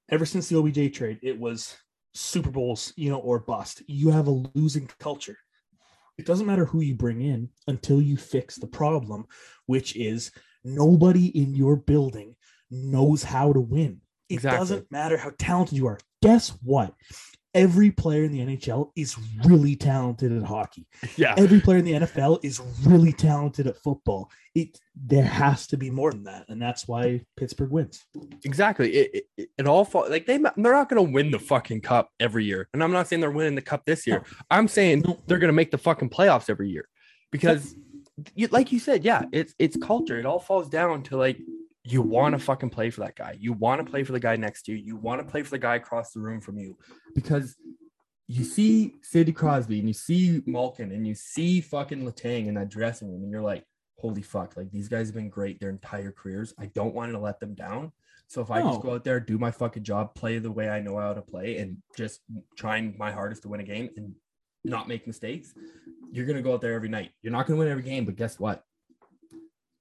Ever 0.08 0.24
since 0.24 0.48
the 0.48 0.56
OBJ 0.56 0.94
trade, 0.94 1.18
it 1.22 1.38
was 1.38 1.76
Super 2.14 2.50
Bowls, 2.50 2.92
you 2.96 3.10
know, 3.10 3.18
or 3.18 3.40
bust. 3.40 3.82
You 3.88 4.10
have 4.10 4.28
a 4.28 4.42
losing 4.54 4.88
culture. 5.00 5.36
It 6.16 6.26
doesn't 6.26 6.46
matter 6.46 6.64
who 6.64 6.80
you 6.80 6.94
bring 6.94 7.20
in 7.20 7.50
until 7.66 8.00
you 8.00 8.16
fix 8.16 8.56
the 8.56 8.68
problem, 8.68 9.26
which 9.66 9.96
is 9.96 10.30
nobody 10.64 11.26
in 11.38 11.54
your 11.54 11.76
building 11.76 12.36
knows 12.70 13.22
how 13.22 13.52
to 13.52 13.60
win. 13.60 14.00
It 14.28 14.34
Exactly. 14.34 14.58
doesn't 14.58 14.92
matter 14.92 15.16
how 15.16 15.32
talented 15.38 15.76
you 15.78 15.86
are. 15.86 15.98
Guess 16.22 16.50
what? 16.62 16.92
Every 17.54 17.90
player 17.90 18.24
in 18.24 18.32
the 18.32 18.40
NHL 18.40 18.90
is 18.96 19.16
really 19.46 19.76
talented 19.76 20.30
at 20.30 20.42
hockey. 20.42 20.86
yeah. 21.16 21.34
Every 21.38 21.58
player 21.58 21.78
in 21.78 21.86
the 21.86 21.92
NFL 21.92 22.40
is 22.44 22.60
really 22.84 23.14
talented 23.14 23.66
at 23.66 23.78
football. 23.78 24.30
It 24.54 24.78
there 24.94 25.24
has 25.24 25.66
to 25.68 25.78
be 25.78 25.88
more 25.90 26.10
than 26.12 26.24
that, 26.24 26.44
and 26.48 26.60
that's 26.60 26.86
why 26.86 27.22
Pittsburgh 27.36 27.70
wins. 27.70 28.04
Exactly. 28.44 28.90
It, 28.94 29.24
it, 29.38 29.48
it 29.56 29.66
all 29.66 29.86
fall 29.86 30.06
like 30.10 30.26
they 30.26 30.36
they're 30.36 30.52
not 30.56 30.90
going 30.90 31.02
to 31.06 31.10
win 31.10 31.30
the 31.30 31.38
fucking 31.38 31.80
cup 31.80 32.10
every 32.20 32.44
year, 32.44 32.68
and 32.74 32.82
I'm 32.84 32.92
not 32.92 33.08
saying 33.08 33.20
they're 33.20 33.30
winning 33.30 33.54
the 33.54 33.62
cup 33.62 33.86
this 33.86 34.06
year. 34.06 34.22
I'm 34.50 34.68
saying 34.68 35.04
No. 35.06 35.18
they're 35.26 35.38
going 35.38 35.48
to 35.48 35.54
make 35.54 35.70
the 35.70 35.78
fucking 35.78 36.10
playoffs 36.10 36.50
every 36.50 36.68
year 36.68 36.86
because, 37.32 37.74
you, 38.34 38.48
like 38.48 38.70
you 38.70 38.78
said, 38.80 39.02
yeah, 39.02 39.24
it's 39.32 39.54
it's 39.58 39.78
culture. 39.78 40.18
It 40.18 40.26
all 40.26 40.40
falls 40.40 40.68
down 40.68 41.04
to 41.04 41.16
like 41.16 41.38
you 41.86 42.02
want 42.02 42.32
to 42.32 42.38
mm-hmm. 42.38 42.46
fucking 42.46 42.70
play 42.70 42.90
for 42.90 43.00
that 43.00 43.14
guy. 43.14 43.36
You 43.38 43.52
want 43.52 43.84
to 43.84 43.90
play 43.90 44.02
for 44.02 44.12
the 44.12 44.20
guy 44.20 44.36
next 44.36 44.62
to 44.62 44.72
you. 44.72 44.78
You 44.78 44.96
want 44.96 45.20
to 45.20 45.30
play 45.30 45.42
for 45.42 45.50
the 45.50 45.58
guy 45.58 45.76
across 45.76 46.12
the 46.12 46.20
room 46.20 46.40
from 46.40 46.58
you 46.58 46.76
because 47.14 47.56
you 48.26 48.42
see 48.42 48.94
Sidney 49.02 49.32
Crosby 49.32 49.78
and 49.78 49.88
you 49.88 49.94
see 49.94 50.42
Malkin 50.46 50.90
and 50.90 51.06
you 51.06 51.14
see 51.14 51.60
fucking 51.60 52.02
Letang 52.02 52.48
in 52.48 52.54
that 52.54 52.68
dressing 52.68 53.08
room, 53.08 53.22
and 53.22 53.30
you're 53.30 53.42
like, 53.42 53.64
holy 53.98 54.22
fuck, 54.22 54.56
like 54.56 54.70
these 54.70 54.88
guys 54.88 55.06
have 55.08 55.14
been 55.14 55.30
great 55.30 55.60
their 55.60 55.70
entire 55.70 56.10
careers. 56.10 56.52
I 56.58 56.66
don't 56.66 56.94
want 56.94 57.12
to 57.12 57.18
let 57.18 57.38
them 57.38 57.54
down. 57.54 57.92
So 58.26 58.42
if 58.42 58.50
I 58.50 58.60
No. 58.60 58.70
just 58.70 58.82
go 58.82 58.94
out 58.94 59.04
there, 59.04 59.20
do 59.20 59.38
my 59.38 59.52
fucking 59.52 59.84
job, 59.84 60.14
play 60.16 60.38
the 60.38 60.50
way 60.50 60.68
I 60.68 60.80
know 60.80 60.98
how 60.98 61.14
to 61.14 61.22
play, 61.22 61.58
and 61.58 61.76
just 61.96 62.22
trying 62.56 62.96
my 62.98 63.12
hardest 63.12 63.42
to 63.42 63.48
win 63.48 63.60
a 63.60 63.64
game 63.64 63.90
and 63.96 64.12
not 64.64 64.88
make 64.88 65.06
mistakes, 65.06 65.54
you're 66.10 66.26
gonna 66.26 66.42
go 66.42 66.54
out 66.54 66.60
there 66.60 66.74
every 66.74 66.88
night. 66.88 67.12
You're 67.22 67.32
not 67.32 67.46
gonna 67.46 67.60
win 67.60 67.68
every 67.68 67.84
game, 67.84 68.04
but 68.04 68.16
guess 68.16 68.40
what? 68.40 68.64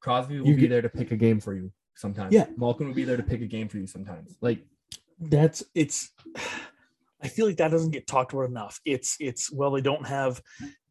Crosby 0.02 0.40
will 0.40 0.48
You 0.48 0.56
be 0.56 0.62
get- 0.62 0.70
there 0.70 0.84
to 0.84 0.90
pick 0.90 1.12
a 1.12 1.18
game 1.18 1.40
for 1.40 1.56
you 1.56 1.72
sometimes. 1.96 2.34
Yeah. 2.34 2.48
Malkin 2.58 2.88
would 2.88 2.96
be 2.96 3.04
there 3.04 3.18
to 3.18 3.24
pick 3.24 3.42
a 3.42 3.48
game 3.48 3.68
for 3.68 3.78
you 3.78 3.88
sometimes. 3.88 4.36
Like 4.42 4.66
that's 5.20 5.64
it's 5.74 6.12
I 7.24 7.28
feel 7.28 7.48
like 7.48 7.58
that 7.58 7.72
doesn't 7.72 7.92
get 7.92 8.06
talked 8.06 8.34
about 8.34 8.50
enough. 8.50 8.80
It's 8.86 9.18
it's 9.20 9.52
well 9.52 9.72
they 9.72 9.82
don't 9.82 10.06
have 10.06 10.42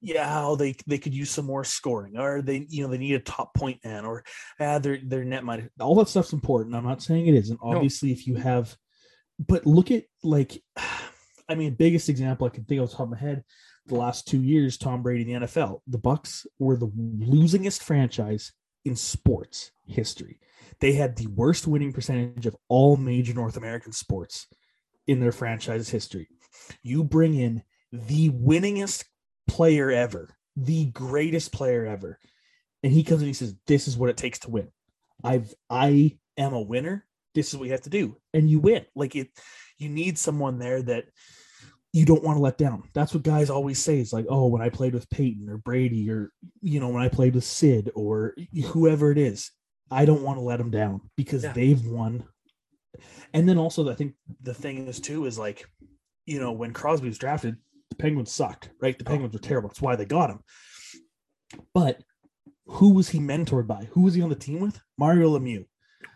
yeah 0.01 0.29
how 0.29 0.57
they 0.57 0.75
they 0.87 0.99
could 0.99 1.15
use 1.15 1.31
some 1.31 1.45
more 1.45 1.65
scoring 1.65 2.19
or 2.19 2.43
they 2.43 2.67
you 2.69 2.83
know 2.83 2.91
they 2.91 2.99
need 2.99 3.15
a 3.15 3.21
top 3.21 3.55
point 3.55 3.79
man 3.85 4.05
or 4.05 4.25
ah 4.59 4.79
their 4.79 4.99
their 5.05 5.25
net 5.25 5.45
might 5.45 5.69
all 5.81 5.95
that 5.97 6.09
stuff's 6.09 6.33
important. 6.33 6.75
I'm 6.75 6.85
not 6.85 7.03
saying 7.03 7.27
it 7.27 7.35
isn't. 7.35 7.61
Obviously 7.63 8.11
if 8.11 8.27
you 8.27 8.37
have 8.37 8.75
but 9.47 9.67
look 9.67 9.91
at 9.91 10.05
like 10.23 10.61
I 11.49 11.55
mean 11.55 11.75
biggest 11.75 12.09
example 12.09 12.47
I 12.47 12.51
can 12.51 12.65
think 12.65 12.81
of 12.81 12.85
off 12.85 12.91
the 12.91 12.97
top 12.97 13.07
of 13.07 13.11
my 13.13 13.19
head 13.19 13.45
the 13.87 13.97
last 13.97 14.27
two 14.27 14.43
years 14.43 14.79
Tom 14.79 15.03
Brady 15.03 15.31
in 15.31 15.41
the 15.41 15.47
NFL. 15.47 15.81
The 15.87 15.99
Bucs 15.99 16.47
were 16.59 16.77
the 16.77 16.89
losingest 16.89 17.83
franchise 17.83 18.53
in 18.85 18.97
sports 18.97 19.71
history. 19.87 20.41
They 20.81 20.93
had 20.93 21.17
the 21.17 21.29
worst 21.29 21.67
winning 21.67 21.93
percentage 21.93 22.47
of 22.47 22.57
all 22.69 22.97
major 22.97 23.35
North 23.35 23.57
American 23.57 23.93
sports 23.93 24.47
in 25.07 25.21
their 25.21 25.33
franchise 25.33 25.89
history. 25.89 26.29
You 26.83 27.05
bring 27.05 27.35
in 27.35 27.63
the 27.93 28.31
winningest 28.31 29.05
player 29.47 29.91
ever, 29.91 30.37
the 30.57 30.87
greatest 30.87 31.53
player 31.53 31.87
ever, 31.87 32.19
and 32.83 32.93
he 32.93 33.05
comes 33.05 33.21
and 33.21 33.29
he 33.29 33.35
says, 33.35 33.55
"This 33.67 33.89
is 33.89 33.97
what 33.97 34.11
it 34.11 34.17
takes 34.17 34.41
to 34.41 34.51
win. 34.51 34.69
I've 35.23 35.55
I 35.71 36.19
am 36.37 36.53
a 36.55 36.61
winner. 36.61 37.07
This 37.35 37.49
is 37.49 37.57
what 37.57 37.67
you 37.67 37.73
have 37.73 37.83
to 37.83 37.91
do, 37.91 38.17
and 38.33 38.49
you 38.49 38.61
win." 38.61 38.85
Like 38.95 39.17
it, 39.17 39.29
you 39.79 39.89
need 39.89 40.19
someone 40.19 40.59
there 40.59 40.83
that 40.83 41.05
you 41.95 42.05
don't 42.05 42.25
want 42.25 42.37
to 42.37 42.43
let 42.43 42.59
down. 42.59 42.83
That's 42.93 43.15
what 43.15 43.23
guys 43.23 43.51
always 43.51 43.79
say. 43.79 44.01
It's 44.01 44.13
like, 44.13 44.27
"Oh, 44.29 44.49
when 44.49 44.61
I 44.61 44.69
played 44.69 44.95
with 44.95 45.09
Peyton 45.11 45.49
or 45.49 45.59
Brady, 45.59 46.11
or 46.11 46.33
you 46.61 46.81
know, 46.81 46.89
when 46.89 47.05
I 47.05 47.09
played 47.09 47.37
with 47.37 47.45
Sid 47.45 47.93
or 47.95 48.35
whoever 48.67 49.13
it 49.13 49.19
is, 49.19 49.53
I 49.93 50.05
don't 50.05 50.25
want 50.25 50.39
to 50.39 50.43
let 50.43 50.57
them 50.57 50.73
down 50.73 51.03
because 51.17 51.45
Yeah. 51.45 51.53
they've 51.53 51.87
won." 51.87 52.25
And 53.33 53.49
then 53.49 53.59
also, 53.59 53.89
I 53.89 53.95
think 53.95 54.15
the 54.43 54.55
thing 54.55 54.89
is 54.89 54.99
too 54.99 55.27
is 55.27 55.39
like, 55.39 55.67
you 56.27 56.41
know, 56.41 56.51
when 56.51 56.73
Crosby 56.73 57.07
was 57.07 57.19
drafted, 57.19 57.59
the 57.91 57.97
Penguins 57.97 58.33
sucked, 58.33 58.71
right? 58.81 58.99
The 58.99 59.05
oh. 59.07 59.11
Penguins 59.11 59.33
were 59.33 59.39
terrible. 59.39 59.69
That's 59.69 59.81
why 59.81 59.95
they 59.95 60.05
got 60.05 60.31
him. 60.31 60.41
But 61.73 62.03
who 62.67 62.93
was 62.93 63.11
he 63.11 63.21
mentored 63.21 63.69
by? 63.69 63.89
Who 63.93 64.01
was 64.01 64.15
he 64.15 64.23
on 64.23 64.31
the 64.31 64.35
team 64.35 64.59
with? 64.59 64.81
Mario 64.99 65.39
Lemieux. 65.39 65.67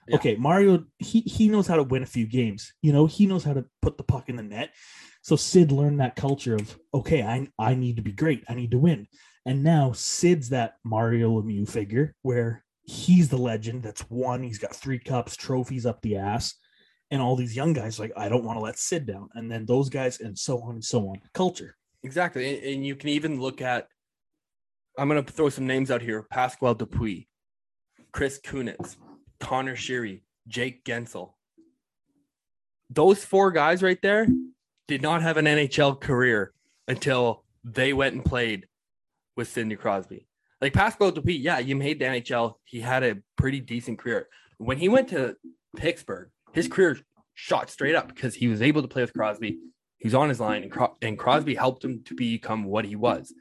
Yeah. 0.09 0.17
Okay, 0.17 0.35
Mario, 0.35 0.87
he 0.99 1.21
he 1.21 1.49
knows 1.49 1.69
how 1.69 1.77
to 1.77 1.85
win 1.85 2.03
a 2.03 2.07
few 2.07 2.27
games. 2.27 2.73
You 2.83 2.93
know, 2.93 3.07
he 3.07 3.27
knows 3.27 3.45
how 3.45 3.53
to 3.53 3.65
put 3.81 3.97
the 3.97 4.03
puck 4.05 4.29
in 4.29 4.35
the 4.35 4.43
net. 4.43 4.71
So 5.29 5.37
Sid 5.37 5.73
learned 5.73 6.01
that 6.01 6.17
culture 6.17 6.55
of 6.55 6.79
okay, 6.95 7.23
I 7.23 7.47
I 7.59 7.75
need 7.75 7.97
to 7.97 8.03
be 8.03 8.13
great. 8.13 8.45
I 8.49 8.55
need 8.55 8.71
to 8.71 8.79
win. 8.79 9.07
And 9.45 9.63
now 9.63 9.93
Sid's 9.93 10.49
that 10.49 10.77
Mario 10.85 11.39
Lemieux 11.39 11.69
figure 11.69 12.15
where 12.23 12.65
he's 12.85 13.29
the 13.29 13.37
legend 13.37 13.83
that's 13.83 14.09
won. 14.09 14.43
He's 14.43 14.59
got 14.59 14.75
three 14.75 14.99
cups, 14.99 15.37
trophies 15.37 15.85
up 15.85 16.01
the 16.01 16.17
ass. 16.17 16.55
And 17.11 17.21
all 17.21 17.37
these 17.37 17.55
young 17.55 17.75
guys 17.75 18.01
like, 18.01 18.11
I 18.17 18.31
don't 18.31 18.43
want 18.43 18.59
to 18.59 18.63
let 18.63 18.79
Sid 18.79 19.05
down. 19.05 19.29
And 19.35 19.53
then 19.53 19.67
those 19.67 19.91
guys, 19.91 20.19
and 20.21 20.39
so 20.39 20.63
on 20.63 20.77
and 20.77 20.85
so 20.85 21.07
on. 21.11 21.21
Culture. 21.35 21.77
Exactly. 22.03 22.57
And, 22.57 22.65
and 22.65 22.87
you 22.87 22.97
can 22.97 23.11
even 23.11 23.39
look 23.39 23.61
at, 23.61 23.87
I'm 24.97 25.11
going 25.11 25.23
to 25.23 25.31
throw 25.31 25.51
some 25.51 25.67
names 25.67 25.91
out 25.91 26.01
here 26.01 26.23
Pascal 26.31 26.75
Dupuis, 26.75 27.27
Chris 28.13 28.41
Kunitz, 28.41 28.97
Conor 29.41 29.77
Sheary, 29.77 30.23
Jake 30.47 30.85
Guentzel. 30.87 31.33
Those 32.89 33.23
four 33.23 33.51
guys 33.51 33.83
right 33.83 34.01
there 34.01 34.27
did 34.89 35.03
not 35.03 35.23
have 35.23 35.37
an 35.37 35.45
NHL 35.45 36.01
career 36.01 36.53
until 36.89 37.45
they 37.63 37.93
went 37.93 38.15
and 38.15 38.25
played 38.25 38.67
with 39.37 39.49
Sidney 39.49 39.77
Crosby. 39.77 40.27
Like 40.61 40.73
Pascal 40.73 41.13
Dupuis, 41.13 41.39
yeah, 41.41 41.59
you 41.61 41.77
made 41.77 42.01
the 42.01 42.07
NHL. 42.07 42.55
He 42.65 42.81
had 42.81 43.05
a 43.05 43.19
pretty 43.37 43.61
decent 43.61 43.99
career. 43.99 44.27
When 44.57 44.79
he 44.79 44.89
went 44.89 45.09
to 45.11 45.37
Pittsburgh, 45.77 46.31
his 46.53 46.67
career 46.67 46.99
shot 47.35 47.71
straight 47.71 47.95
up 47.95 48.09
because 48.09 48.35
he 48.35 48.49
was 48.49 48.61
able 48.61 48.83
to 48.83 48.89
play 48.89 49.03
with 49.03 49.13
Crosby. 49.13 49.59
He's 49.99 50.15
on 50.15 50.29
his 50.29 50.41
line, 50.41 50.63
and, 50.65 50.73
Cro- 50.73 50.97
and 51.03 51.19
Crosby 51.19 51.55
helped 51.55 51.85
him 51.85 52.03
to 52.07 52.15
become 52.15 52.65
what 52.65 52.85
he 52.85 52.97
was. 52.97 53.33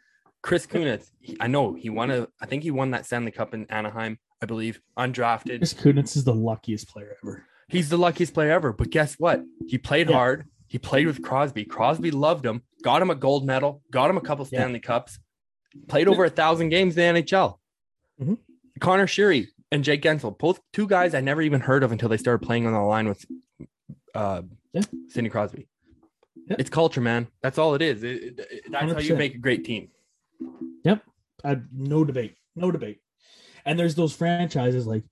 Chris 0.43 0.67
Kunitz, 0.67 1.10
he- 1.19 1.38
I 1.39 1.47
know 1.47 1.73
he 1.73 1.89
won 1.89 2.12
a, 2.12 2.27
I 2.41 2.45
think 2.45 2.63
he 2.63 2.71
won 2.71 2.91
that 2.91 3.05
Stanley 3.05 3.31
Cup 3.31 3.53
in 3.53 3.65
Anaheim, 3.71 4.19
I 4.41 4.45
believe, 4.45 4.79
undrafted. 4.97 5.60
Chris 5.60 5.73
Kunitz 5.73 6.15
is 6.17 6.23
the 6.25 6.33
luckiest 6.36 6.88
player 6.89 7.15
ever. 7.23 7.45
He's 7.69 7.89
the 7.89 7.97
luckiest 7.97 8.33
player 8.33 8.51
ever. 8.51 8.73
But 8.73 8.91
guess 8.91 9.15
what? 9.15 9.41
He 9.67 9.77
played 9.77 10.10
Yeah. 10.10 10.15
hard. 10.15 10.45
He 10.67 10.77
played 10.77 11.08
with 11.08 11.21
Crosby. 11.21 11.65
Crosby 11.65 12.12
loved 12.12 12.45
him, 12.45 12.62
got 12.84 13.01
him 13.01 13.10
a 13.10 13.15
gold 13.15 13.45
medal, 13.45 13.82
got 13.91 14.10
him 14.10 14.17
a 14.17 14.21
couple 14.21 14.45
Yeah. 14.51 14.60
Stanley 14.60 14.80
Cups, 14.80 15.19
played 15.88 16.08
over 16.08 16.25
a 16.25 16.30
thousand 16.30 16.69
games 16.69 16.97
in 16.97 17.15
the 17.15 17.21
NHL. 17.21 17.60
Mhm. 18.21 18.38
Conor 18.80 19.08
Sheary 19.08 19.47
and 19.71 19.84
Jake 19.84 20.01
Guentzel, 20.01 20.38
both 20.38 20.60
two 20.73 20.88
guys 20.88 21.13
I 21.13 21.21
never 21.21 21.41
even 21.41 21.62
heard 21.62 21.84
of 21.84 21.91
until 21.91 22.10
they 22.10 22.17
started 22.17 22.45
playing 22.45 22.65
on 22.67 22.73
the 22.73 22.80
line 22.82 23.08
with 23.08 23.25
uh, 24.15 24.41
Yeah. 24.73 24.82
Sidney 25.10 25.30
Crosby. 25.30 25.67
Yeah. 26.47 26.56
It's 26.60 26.69
culture, 26.69 27.01
man. 27.01 27.27
That's 27.41 27.58
all 27.58 27.75
it 27.75 27.82
is. 27.82 28.03
It- 28.03 28.39
it- 28.39 28.71
that's 28.71 28.93
how 28.93 28.99
you 28.99 29.15
make 29.15 29.36
a 29.36 29.39
great 29.39 29.63
team. 29.65 29.89
I 31.43 31.62
no 31.71 32.03
debate, 32.03 32.36
no 32.56 32.71
debate. 32.71 32.99
And 33.63 33.77
there's 33.77 33.93
those 33.93 34.15
franchises 34.15 34.88
like 34.88 35.03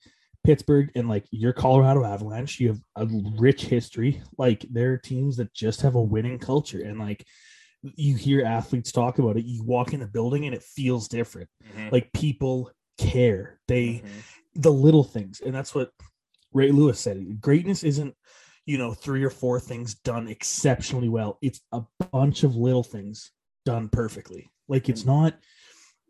Pittsburgh 0.45 0.91
and 0.95 1.09
like 1.09 1.25
your 1.31 1.53
Colorado 1.53 2.03
Avalanche. 2.05 2.59
You 2.59 2.69
have 2.69 2.81
a 2.95 3.07
rich 3.37 3.65
history. 3.65 4.21
Like 4.37 4.65
there 4.69 4.93
are 4.93 4.97
teams 4.97 5.37
that 5.37 5.53
just 5.53 5.81
have 5.81 5.95
a 5.95 6.01
winning 6.01 6.39
culture, 6.39 6.81
and 6.83 6.99
like 6.99 7.25
you 7.81 8.15
hear 8.15 8.45
athletes 8.45 8.91
talk 8.91 9.19
about 9.19 9.37
it. 9.37 9.45
You 9.45 9.63
walk 9.63 9.93
in 9.93 9.99
the 9.99 10.07
building 10.07 10.45
and 10.45 10.55
it 10.55 10.63
feels 10.63 11.07
different. 11.07 11.49
Like 11.91 12.11
people 12.13 12.71
care. 12.97 13.59
They 13.67 13.87
Mhm. 14.05 14.23
the 14.55 14.71
little 14.71 15.03
things, 15.03 15.41
and 15.41 15.53
that's 15.53 15.75
what 15.75 15.91
Ray 16.53 16.71
Lewis 16.71 16.99
said. 16.99 17.41
Greatness 17.41 17.83
isn't 17.83 18.15
you 18.65 18.77
know 18.77 18.93
three 18.93 19.23
or 19.23 19.29
four 19.29 19.59
things 19.59 19.95
done 19.95 20.27
exceptionally 20.27 21.09
well. 21.09 21.37
It's 21.41 21.61
a 21.71 21.83
bunch 22.11 22.43
of 22.43 22.55
little 22.55 22.83
things 22.83 23.31
done 23.65 23.89
perfectly. 23.89 24.49
Like 24.67 24.89
it's 24.89 25.05
not 25.05 25.37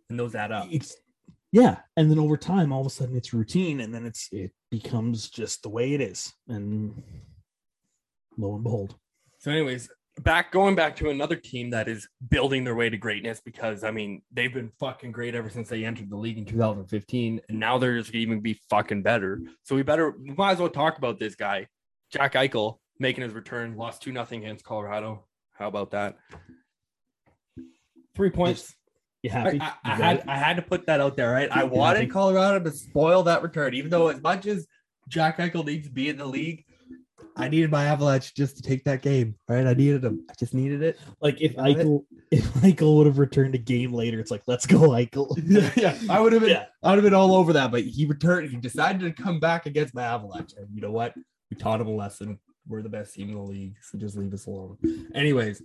and 0.10 0.19
those 0.19 0.36
add 0.36 0.52
up. 0.52 0.67
it's 0.71 0.95
yeah 1.55 1.77
and 1.95 2.11
then 2.11 2.19
over 2.19 2.35
time 2.35 2.73
all 2.73 2.81
of 2.81 2.87
a 2.87 2.89
sudden 2.89 3.15
it's 3.15 3.33
routine 3.33 3.79
and 3.79 3.93
then 3.93 4.05
it's 4.05 4.27
it 4.33 4.51
becomes 4.69 5.29
just 5.29 5.63
the 5.63 5.69
way 5.69 5.93
it 5.93 6.01
is 6.01 6.33
and 6.49 7.01
lo 8.37 8.55
and 8.55 8.63
behold 8.63 8.95
So, 9.39 9.51
anyways, 9.51 9.89
back 10.21 10.51
going 10.51 10.73
back 10.73 10.95
to 10.95 11.11
another 11.11 11.35
team 11.35 11.69
that 11.69 11.87
is 11.87 12.07
building 12.29 12.63
their 12.63 12.73
way 12.73 12.89
to 12.89 12.97
greatness 12.97 13.39
because 13.39 13.83
I 13.83 13.91
mean 13.91 14.23
they've 14.33 14.53
been 14.53 14.71
fucking 14.79 15.11
great 15.11 15.35
ever 15.35 15.51
since 15.51 15.69
they 15.69 15.85
entered 15.85 16.09
the 16.09 16.17
league 16.17 16.39
in 16.39 16.45
2015, 16.45 17.41
and 17.47 17.59
now 17.59 17.77
they're 17.77 17.99
just 17.99 18.11
gonna 18.11 18.23
even 18.23 18.41
be 18.41 18.59
fucking 18.69 19.03
better. 19.03 19.41
So 19.63 19.75
we 19.75 19.83
better 19.83 20.15
we 20.17 20.33
might 20.33 20.53
as 20.53 20.59
well 20.59 20.69
talk 20.69 20.97
about 20.97 21.19
this 21.19 21.35
guy, 21.35 21.67
Jack 22.11 22.33
Eichel, 22.33 22.79
making 22.99 23.23
his 23.23 23.33
return. 23.33 23.77
Lost 23.77 24.01
two 24.01 24.11
nothing 24.11 24.43
against 24.43 24.65
Colorado. 24.65 25.27
How 25.53 25.67
about 25.67 25.91
that? 25.91 26.17
Three 28.15 28.31
points. 28.31 28.73
You 29.25 29.31
I, 29.31 29.33
happy 29.33 29.59
I, 29.61 29.65
You 29.65 29.71
I 29.83 29.95
had? 29.95 30.23
I 30.27 30.38
had 30.38 30.55
to 30.55 30.61
put 30.61 30.85
that 30.88 31.01
out 31.01 31.17
there, 31.17 31.31
right? 31.31 31.49
I 31.51 31.63
wanted 31.63 31.99
happy? 31.99 32.11
Colorado 32.11 32.63
to 32.63 32.71
spoil 32.71 33.23
that 33.23 33.43
return, 33.43 33.73
even 33.73 33.89
though 33.89 34.07
as 34.07 34.21
much 34.21 34.45
as 34.45 34.67
Jack 35.09 35.38
Eichel 35.39 35.65
needs 35.65 35.88
to 35.88 35.93
be 35.93 36.09
in 36.09 36.17
the 36.17 36.25
league, 36.25 36.63
I 37.38 37.49
needed 37.49 37.69
my 37.69 37.85
Avalanche 37.85 38.33
just 38.33 38.55
to 38.57 38.63
take 38.63 38.85
that 38.85 39.01
game, 39.01 39.35
right? 39.49 39.67
I 39.67 39.73
needed 39.73 40.01
them. 40.01 40.25
I 40.29 40.33
just 40.39 40.53
needed 40.53 40.81
it. 40.81 40.97
like 41.21 41.41
if 41.41 41.55
Got 41.55 41.69
it? 41.69 41.77
Eichel 41.77 42.05
if 42.31 42.45
Eichel 42.55 42.97
would 42.97 43.07
have 43.07 43.19
returned 43.19 43.55
a 43.55 43.59
game 43.59 43.93
later 43.93 44.19
it's 44.19 44.31
like 44.31 44.41
let's 44.47 44.65
go 44.65 44.89
Eichel 44.89 45.38
yeah, 45.45 45.69
yeah, 45.75 45.97
I 46.09 46.19
would 46.19 46.33
have 46.33 46.41
been, 46.41 46.51
Yeah. 46.51 46.65
I 46.81 46.89
would 46.89 46.97
have 46.97 47.03
been 47.03 47.13
all 47.13 47.35
over 47.35 47.53
that. 47.53 47.71
But 47.71 47.83
he 47.83 48.05
returned. 48.05 48.49
He 48.49 48.57
decided 48.57 49.01
to 49.01 49.23
come 49.23 49.39
back 49.39 49.65
against 49.65 49.93
my 49.93 50.03
Avalanche, 50.03 50.53
and 50.57 50.67
you 50.73 50.81
know 50.81 50.91
what? 50.91 51.13
We 51.51 51.57
taught 51.57 51.81
him 51.81 51.88
a 51.88 51.95
lesson. 51.95 52.39
We're 52.67 52.81
the 52.81 52.89
best 52.89 53.13
team 53.13 53.29
in 53.29 53.35
the 53.35 53.41
league, 53.41 53.75
so 53.81 53.97
just 53.97 54.17
leave 54.17 54.33
us 54.33 54.47
alone. 54.47 54.77
Anyways, 55.13 55.61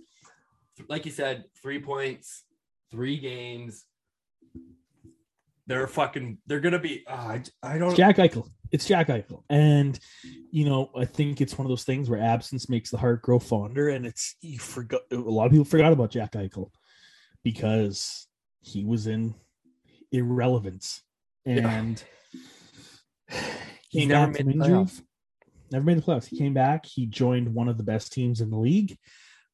like 0.87 1.05
you 1.05 1.11
said, 1.11 1.45
three 1.61 1.79
points, 1.79 2.43
three 2.91 3.17
games. 3.17 3.85
They're 5.67 5.87
fucking. 5.87 6.39
They're 6.47 6.59
gonna 6.59 6.79
be. 6.79 7.03
Uh, 7.07 7.13
I, 7.13 7.43
I 7.63 7.77
don't. 7.77 7.89
it's 7.89 7.97
Jack 7.97 8.17
Eichel 8.17 8.47
it's 8.71 8.85
Jack 8.85 9.09
Eichel 9.09 9.43
and 9.49 9.99
you 10.23 10.63
know 10.63 10.89
I 10.95 11.03
think 11.03 11.41
it's 11.41 11.57
one 11.57 11.65
of 11.65 11.69
those 11.69 11.83
things 11.83 12.09
where 12.09 12.21
absence 12.21 12.69
makes 12.69 12.89
the 12.89 12.97
heart 12.97 13.21
grow 13.21 13.37
fonder 13.37 13.89
and 13.89 14.05
it's 14.05 14.35
you 14.41 14.59
forgot 14.59 15.01
a 15.11 15.17
lot 15.17 15.45
of 15.45 15.51
people 15.51 15.65
forgot 15.65 15.91
about 15.91 16.11
Jack 16.11 16.33
Eichel 16.33 16.69
because 17.43 18.27
he 18.61 18.85
was 18.85 19.07
in 19.07 19.35
irrelevance 20.11 21.01
and 21.45 22.01
He's 23.89 24.03
came 24.03 24.09
never 24.09 24.31
made 24.31 24.55
playoffs. 24.55 25.01
Never 25.69 25.85
made 25.85 25.97
the 25.97 26.01
playoffs. 26.01 26.27
He 26.27 26.37
came 26.37 26.53
back. 26.53 26.85
He 26.85 27.05
joined 27.05 27.53
one 27.53 27.67
of 27.67 27.77
the 27.77 27.83
best 27.83 28.13
teams 28.13 28.39
in 28.39 28.49
the 28.49 28.57
league, 28.57 28.97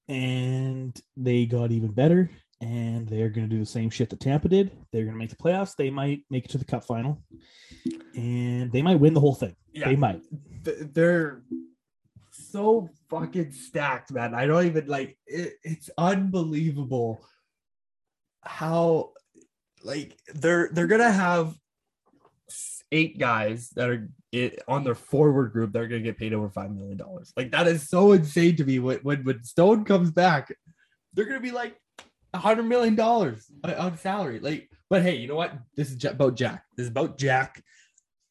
and 0.07 0.95
they 1.15 1.47
got 1.47 1.71
even 1.71 1.91
better. 1.91 2.29
And 2.61 3.07
they're 3.07 3.29
going 3.29 3.47
to 3.47 3.55
do 3.55 3.59
the 3.59 3.65
same 3.65 3.89
shit 3.89 4.09
that 4.09 4.19
Tampa 4.19 4.47
did. 4.47 4.71
They're 4.91 5.03
going 5.03 5.13
to 5.13 5.19
make 5.19 5.29
the 5.29 5.35
playoffs. 5.35 5.75
They 5.75 5.89
might 5.89 6.23
make 6.29 6.45
it 6.45 6.51
to 6.51 6.57
the 6.57 6.65
Cup 6.65 6.83
final, 6.83 7.21
and 8.15 8.71
they 8.71 8.81
might 8.81 8.99
win 8.99 9.13
the 9.13 9.19
whole 9.19 9.35
thing. 9.35 9.55
Yeah. 9.73 9.89
They 9.89 9.95
might. 9.95 10.21
they're 10.63 11.43
so 12.31 12.89
fucking 13.09 13.51
stacked, 13.51 14.11
man. 14.11 14.33
I 14.33 14.47
don't 14.47 14.65
even 14.65 14.87
like 14.87 15.17
it, 15.27 15.53
it's 15.63 15.89
unbelievable 15.97 17.21
how 18.41 19.11
like 19.83 20.17
they're 20.33 20.69
they're 20.71 20.87
gonna 20.87 21.11
have 21.11 21.55
eight 22.91 23.19
guys 23.19 23.69
that 23.71 23.89
are 23.89 24.09
it, 24.31 24.61
on 24.67 24.83
their 24.83 24.95
forward 24.95 25.51
group 25.51 25.73
that 25.73 25.81
are 25.81 25.87
gonna 25.87 26.01
get 26.01 26.17
paid 26.17 26.33
over 26.33 26.49
five 26.49 26.71
million 26.71 26.97
dollars. 26.97 27.31
Like 27.35 27.51
that 27.51 27.67
is 27.67 27.89
so 27.89 28.13
insane 28.13 28.55
to 28.57 28.65
me. 28.65 28.79
When 28.79 28.97
when, 28.99 29.23
when 29.23 29.43
Stone 29.43 29.85
comes 29.85 30.11
back, 30.11 30.53
they're 31.13 31.25
gonna 31.25 31.39
be 31.39 31.51
like 31.51 31.75
hundred 32.37 32.63
million 32.63 32.95
dollars 32.95 33.49
on- 33.63 33.97
salary. 33.97 34.39
Like, 34.39 34.69
but 34.89 35.01
hey, 35.01 35.15
you 35.15 35.27
know 35.27 35.35
what? 35.35 35.53
This 35.75 35.91
is 35.91 36.03
about 36.05 36.35
Jack. 36.35 36.63
This 36.75 36.85
is 36.85 36.91
about 36.91 37.17
Jack. 37.17 37.63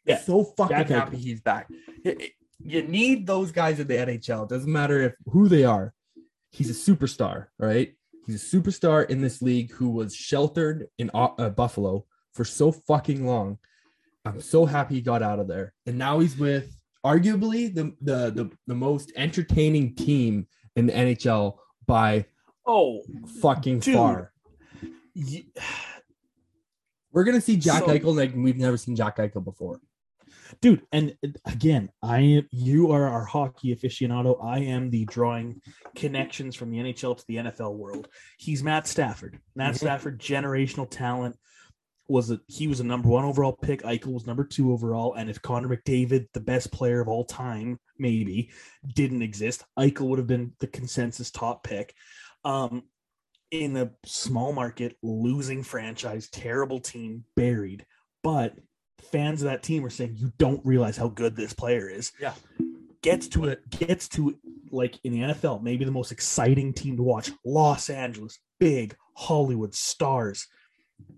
Yeah, 0.04 0.18
so 0.18 0.44
fucking 0.44 0.76
Jack 0.76 0.88
happy 0.88 1.16
he's 1.16 1.40
back. 1.40 1.68
You 2.58 2.82
need 2.82 3.26
those 3.26 3.52
guys 3.52 3.80
in 3.80 3.86
the 3.86 3.94
NHL. 3.94 4.44
It 4.44 4.48
doesn't 4.48 4.72
matter 4.72 5.02
if 5.02 5.14
who 5.26 5.48
they 5.48 5.64
are. 5.64 5.92
He's 6.50 6.70
a 6.70 6.92
superstar, 6.92 7.46
right? 7.58 7.92
He's 8.26 8.42
a 8.42 8.56
superstar 8.56 9.08
in 9.08 9.20
this 9.20 9.42
league 9.42 9.72
who 9.72 9.90
was 9.90 10.14
sheltered 10.14 10.88
in 10.98 11.10
uh, 11.12 11.28
uh, 11.38 11.50
Buffalo 11.50 12.06
for 12.32 12.44
so 12.44 12.72
fucking 12.72 13.26
long. 13.26 13.58
I'm 14.24 14.40
so 14.40 14.64
happy 14.64 14.96
he 14.96 15.00
got 15.00 15.22
out 15.22 15.38
of 15.38 15.48
there, 15.48 15.74
and 15.86 15.98
now 15.98 16.18
he's 16.18 16.36
with 16.36 16.76
arguably 17.04 17.72
the 17.72 17.94
the 18.00 18.30
the, 18.30 18.50
the 18.66 18.74
most 18.74 19.12
entertaining 19.16 19.94
team 19.94 20.46
in 20.74 20.86
the 20.86 20.92
NHL 20.92 21.58
by 21.86 22.26
Oh, 22.66 23.02
fucking 23.40 23.80
Dude. 23.80 23.94
far. 23.94 24.32
ye- 25.14 25.48
We're 27.12 27.24
gonna 27.24 27.40
see 27.40 27.56
Jack 27.56 27.84
So- 27.84 27.88
Eichel 27.88 28.14
like 28.16 28.32
we've 28.34 28.58
never 28.58 28.76
seen 28.76 28.94
Jack 28.96 29.16
Eichel 29.18 29.44
before. 29.44 29.80
dude. 30.60 30.82
And 30.92 31.14
again, 31.44 31.90
I 32.02 32.20
am. 32.20 32.48
You 32.50 32.92
are 32.92 33.06
our 33.08 33.24
hockey 33.24 33.74
aficionado. 33.74 34.42
I 34.44 34.58
am 34.60 34.90
the 34.90 35.04
drawing 35.06 35.60
connections 35.96 36.54
from 36.54 36.70
the 36.70 36.78
NHL 36.78 37.16
to 37.16 37.24
the 37.26 37.36
NFL 37.36 37.74
world. 37.76 38.08
He's 38.38 38.62
Matt 38.62 38.86
Stafford. 38.86 39.40
Matt 39.54 39.74
Mhm. 39.74 39.78
Stafford, 39.78 40.20
generational 40.20 40.88
talent. 40.90 41.36
Was 42.08 42.30
a 42.30 42.38
he 42.46 42.68
was 42.68 42.78
a 42.78 42.84
number 42.84 43.08
one 43.08 43.24
overall 43.24 43.52
pick. 43.54 43.82
Eichel 43.82 44.12
was 44.12 44.26
number 44.26 44.44
two 44.44 44.72
overall. 44.72 45.14
And 45.14 45.28
if 45.28 45.42
Connor 45.42 45.68
McDavid, 45.74 46.28
the 46.34 46.40
best 46.40 46.70
player 46.70 47.00
of 47.00 47.08
all 47.08 47.24
time, 47.24 47.80
maybe 47.98 48.50
didn't 48.94 49.22
exist, 49.22 49.64
Eichel 49.78 50.02
would 50.08 50.18
have 50.18 50.28
been 50.28 50.52
the 50.60 50.68
consensus 50.68 51.30
top 51.32 51.64
pick. 51.64 51.94
Um, 52.46 52.84
in 53.50 53.76
a 53.76 53.90
small 54.04 54.52
market, 54.52 54.96
losing 55.02 55.62
franchise, 55.62 56.28
terrible 56.30 56.80
team, 56.80 57.24
buried. 57.34 57.84
But 58.22 58.54
fans 59.12 59.42
of 59.42 59.50
that 59.50 59.62
team 59.62 59.84
are 59.84 59.90
saying 59.90 60.16
you 60.16 60.32
don't 60.38 60.64
realize 60.64 60.96
how 60.96 61.08
good 61.08 61.36
this 61.36 61.52
player 61.52 61.88
is. 61.88 62.12
Yeah. 62.20 62.34
Gets 63.02 63.28
to 63.28 63.44
it, 63.46 63.68
gets 63.70 64.08
to 64.10 64.36
like 64.70 64.98
in 65.04 65.12
the 65.12 65.20
NFL, 65.20 65.62
maybe 65.62 65.84
the 65.84 65.90
most 65.90 66.12
exciting 66.12 66.72
team 66.72 66.96
to 66.96 67.02
watch. 67.02 67.30
Los 67.44 67.88
Angeles, 67.90 68.38
big 68.58 68.96
Hollywood 69.14 69.74
stars, 69.74 70.46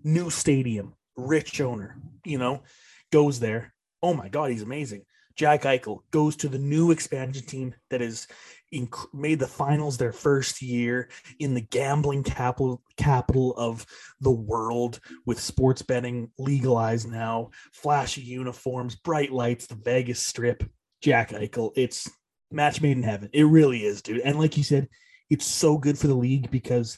new 0.03 0.29
stadium, 0.29 0.93
rich 1.15 1.61
owner, 1.61 1.97
you 2.25 2.37
know, 2.37 2.63
goes 3.11 3.39
there. 3.39 3.73
Oh 4.01 4.13
my 4.13 4.29
God, 4.29 4.51
he's 4.51 4.61
amazing. 4.61 5.03
Jack 5.35 5.63
Eichel 5.63 5.99
goes 6.11 6.35
to 6.37 6.49
the 6.49 6.57
new 6.57 6.91
expansion 6.91 7.45
team 7.45 7.73
that 7.89 8.01
is 8.01 8.27
inc- 8.73 9.13
made 9.13 9.39
the 9.39 9.47
finals 9.47 9.97
their 9.97 10.11
first 10.11 10.61
year 10.61 11.09
in 11.39 11.53
the 11.53 11.61
gambling 11.61 12.23
capital 12.23 12.81
capital 12.97 13.53
of 13.57 13.85
the 14.21 14.31
world 14.31 14.99
with 15.25 15.39
sports 15.39 15.81
betting 15.81 16.31
legalized 16.37 17.09
now, 17.09 17.49
flashy 17.71 18.21
uniforms, 18.21 18.95
bright 18.95 19.31
lights, 19.31 19.67
the 19.67 19.75
Vegas 19.75 20.21
Strip. 20.21 20.63
Jack 21.01 21.29
Eichel, 21.29 21.71
it's 21.75 22.09
match 22.51 22.81
made 22.81 22.97
in 22.97 23.03
heaven. 23.03 23.29
It 23.33 23.43
really 23.43 23.85
is, 23.85 24.01
dude. 24.01 24.21
And 24.21 24.37
like 24.37 24.57
you 24.57 24.63
said, 24.63 24.89
it's 25.29 25.45
so 25.45 25.77
good 25.77 25.97
for 25.97 26.07
the 26.07 26.15
league 26.15 26.51
because 26.51 26.97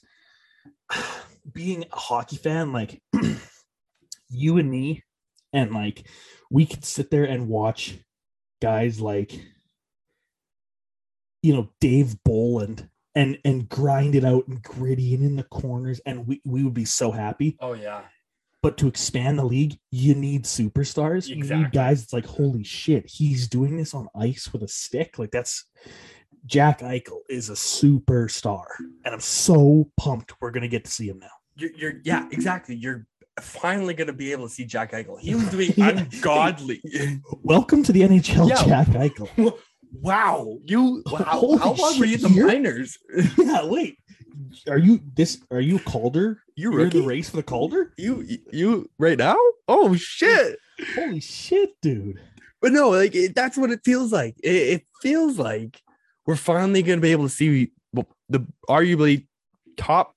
being 1.54 1.86
a 1.92 1.96
hockey 1.96 2.38
fan, 2.38 2.74
like 2.74 3.02
you 4.30 4.58
and 4.58 4.70
me, 4.70 5.04
and 5.54 5.72
like 5.72 6.08
we 6.50 6.66
could 6.66 6.86
sit 6.86 7.12
there 7.12 7.26
and 7.26 7.48
watch 7.48 7.98
guys 8.62 9.00
like 9.02 9.32
you 11.42 11.54
know 11.54 11.70
Dave 11.80 12.16
Bolland 12.24 12.88
and 13.16 13.38
and 13.44 13.68
grind 13.68 14.16
it 14.16 14.24
out 14.26 14.48
and 14.48 14.62
gritty 14.64 15.14
and 15.16 15.24
in 15.24 15.36
the 15.36 15.44
corners 15.44 16.00
and 16.06 16.26
we, 16.28 16.42
we 16.46 16.64
would 16.64 16.74
be 16.74 16.86
so 16.86 17.12
happy 17.12 17.58
Oh 17.60 17.74
yeah. 17.74 18.02
but 18.62 18.78
to 18.78 18.88
expand 18.88 19.38
the 19.40 19.44
league 19.44 19.78
you 19.92 20.16
need 20.16 20.46
superstars 20.46 21.28
you 21.28 21.36
Exactly. 21.36 21.64
need 21.64 21.72
guys 21.74 22.04
it's 22.04 22.14
like 22.14 22.26
holy 22.26 22.64
shit 22.64 23.10
he's 23.10 23.48
doing 23.48 23.76
this 23.78 23.94
on 23.94 24.08
ice 24.16 24.54
with 24.54 24.64
a 24.64 24.68
stick 24.68 25.20
like 25.20 25.32
that's 25.32 25.66
Jack 26.46 26.80
Eichel 26.80 27.20
is 27.30 27.50
a 27.50 27.54
superstar 27.54 28.64
and 29.06 29.14
I'm 29.14 29.20
so 29.20 29.90
pumped 29.98 30.34
we're 30.42 30.52
gonna 30.52 30.68
get 30.68 30.86
to 30.86 30.92
see 30.92 31.08
him 31.10 31.20
now 31.20 31.28
You're, 31.56 31.72
you're 31.76 31.94
yeah, 32.04 32.28
exactly. 32.32 32.76
You're 32.76 33.06
finally 33.40 33.94
gonna 33.94 34.14
be 34.14 34.32
able 34.32 34.48
to 34.48 34.54
see 34.54 34.66
Jack 34.66 34.92
Eichel. 34.94 35.20
He 35.20 35.36
was 35.36 35.48
doing 35.52 35.74
Yeah. 35.78 35.90
ungodly. 35.90 36.82
welcome 37.44 37.84
to 37.84 37.92
the 37.92 38.02
NHL 38.02 38.50
Yeah. 38.50 38.64
Jack 38.66 38.88
Eichel 38.88 39.30
wow, 39.94 40.58
you 40.66 41.04
wow. 41.12 41.18
Holy 41.28 41.58
How 41.58 41.74
long 41.74 42.00
were 42.00 42.06
you 42.06 42.18
shit, 42.18 42.22
the 42.22 42.46
minors? 42.46 42.98
yeah 43.38 43.66
wait 43.66 43.98
are 44.70 44.78
you 44.78 45.00
this 45.16 45.42
are 45.52 45.60
you 45.62 45.80
Calder 45.80 46.42
You 46.56 46.72
you're 46.72 46.82
in 46.82 46.90
the 46.90 47.02
race 47.02 47.30
for 47.30 47.38
the 47.38 47.44
Calder 47.44 47.94
You 47.98 48.26
you 48.52 48.90
right 48.98 49.18
now? 49.18 49.38
Oh 49.68 49.96
shit! 49.96 50.58
holy 50.96 51.20
shit 51.20 51.72
dude 51.82 52.20
But 52.62 52.72
no, 52.72 52.90
like 52.90 53.14
it, 53.16 53.36
that's 53.36 53.58
what 53.58 53.72
it 53.72 53.82
feels 53.84 54.12
like. 54.12 54.36
It, 54.44 54.56
it 54.56 54.86
feels 55.02 55.38
like 55.38 55.82
we're 56.26 56.36
finally 56.36 56.82
going 56.84 57.00
to 57.00 57.02
be 57.02 57.12
able 57.12 57.26
to 57.26 57.30
see 57.30 57.72
the 58.30 58.46
arguably 58.70 59.28
top, 59.78 60.16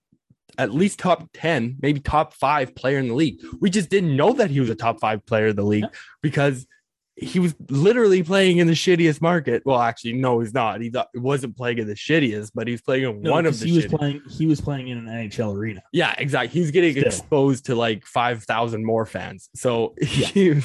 at 0.59 0.73
least 0.73 0.99
top 1.01 1.29
ten, 1.35 1.77
maybe 1.81 1.99
top 2.01 2.33
five 2.35 2.75
player 2.75 2.99
in 2.99 3.09
the 3.09 3.15
league. 3.15 3.41
We 3.61 3.71
just 3.71 3.89
didn't 3.91 4.15
know 4.17 4.33
that 4.35 4.51
he 4.51 4.61
was 4.61 4.71
a 4.71 4.75
top 4.75 5.01
five 5.01 5.25
player 5.27 5.49
in 5.49 5.57
the 5.57 5.65
league 5.65 5.85
Yeah. 5.85 5.99
because 6.23 6.67
he 7.17 7.39
was 7.39 7.55
literally 7.71 8.23
playing 8.25 8.59
in 8.59 8.67
the 8.67 8.73
shittiest 8.73 9.21
market. 9.21 9.63
Well, 9.65 9.81
actually, 9.81 10.15
no, 10.15 10.41
he's 10.41 10.53
not. 10.53 10.81
He 10.81 10.91
thought, 10.91 11.09
wasn't 11.15 11.57
playing 11.57 11.79
in 11.79 11.87
the 11.87 11.95
shittiest, 11.95 12.51
but 12.55 12.67
he's 12.67 12.83
playing 12.83 13.05
in 13.05 13.23
No, 13.23 13.31
one 13.31 13.47
of 13.47 13.59
the 13.61 13.67
he 13.67 13.73
was 13.73 13.85
shittiest. 13.87 13.99
playing 13.99 14.23
he 14.29 14.47
was 14.47 14.61
playing 14.61 14.89
in 14.89 14.99
an 14.99 15.07
NHL 15.07 15.55
arena 15.57 15.83
Yeah, 15.93 16.15
exactly. 16.19 16.49
He's 16.61 16.71
getting 16.73 16.93
Still. 16.93 17.05
exposed 17.07 17.67
to 17.67 17.77
like 17.77 18.05
5,000 18.05 18.85
more 18.85 19.07
fans. 19.07 19.49
So 19.55 19.95
Yeah. 20.01 20.27
he, 20.35 20.63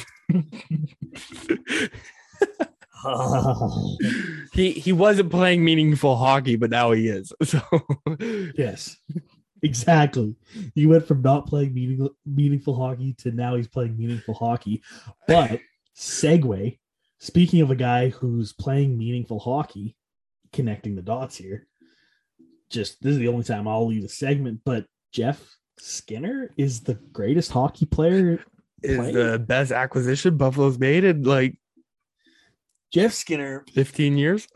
he 4.53 4.71
he 4.71 4.91
wasn't 4.91 5.29
playing 5.31 5.63
meaningful 5.63 6.15
hockey, 6.15 6.55
but 6.55 6.69
now 6.69 6.91
he 6.91 7.07
is. 7.07 7.31
So 7.43 7.61
yes 8.55 8.97
exactly 9.61 10.33
he 10.73 10.85
went 10.87 11.05
from 11.05 11.21
not 11.21 11.45
playing 11.45 11.73
meaningful, 11.73 12.11
meaningful 12.25 12.73
hockey 12.73 13.13
to 13.17 13.29
now 13.31 13.55
he's 13.57 13.67
playing 13.67 13.97
meaningful 13.97 14.33
hockey 14.33 14.81
but 15.27 15.59
segue 15.99 16.79
speaking 17.19 17.61
of 17.61 17.71
a 17.71 17.75
guy 17.75 18.07
who's 18.07 18.53
playing 18.53 18.97
meaningful 18.97 19.37
hockey 19.37 19.97
connecting 20.53 20.95
the 20.95 21.01
dots 21.01 21.35
here 21.35 21.67
just 22.69 23.03
this 23.03 23.11
is 23.11 23.17
the 23.17 23.27
only 23.27 23.43
time 23.43 23.67
i'll 23.67 23.85
leave 23.85 24.01
the 24.01 24.07
segment 24.07 24.61
but 24.63 24.85
jeff 25.11 25.43
skinner 25.77 26.51
is 26.57 26.81
the 26.81 26.93
greatest 27.11 27.51
hockey 27.51 27.85
player 27.85 28.41
is 28.81 28.95
Playing? 28.95 29.13
the 29.13 29.39
best 29.39 29.73
acquisition 29.73 30.37
Buffalo's 30.37 30.79
made 30.79 31.03
in 31.03 31.23
like 31.23 31.57
jeff 32.93 33.11
skinner 33.11 33.65
15 33.73 34.17
years. 34.17 34.47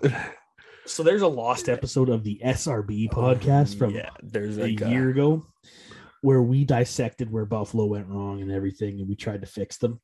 so 0.85 1.03
there's 1.03 1.23
a 1.23 1.27
lost 1.27 1.67
episode 1.67 2.07
of 2.07 2.23
the 2.23 2.39
srb 2.45 3.09
podcast 3.09 3.77
from 3.77 3.93
yeah, 3.93 4.11
there's 4.21 4.57
a 4.57 4.61
like 4.61 4.81
uh, 4.81 4.85
year 4.85 5.09
ago 5.09 5.45
where 6.23 6.41
we 6.41 6.63
dissected 6.63 7.29
where 7.29 7.45
Buffalo 7.45 7.83
went 7.83 8.07
wrong 8.07 8.41
and 8.41 8.49
everything, 8.49 8.99
and 8.99 9.09
we 9.09 9.15
tried 9.15 9.41
to 9.41 9.47
fix 9.47 9.77
them. 9.77 9.99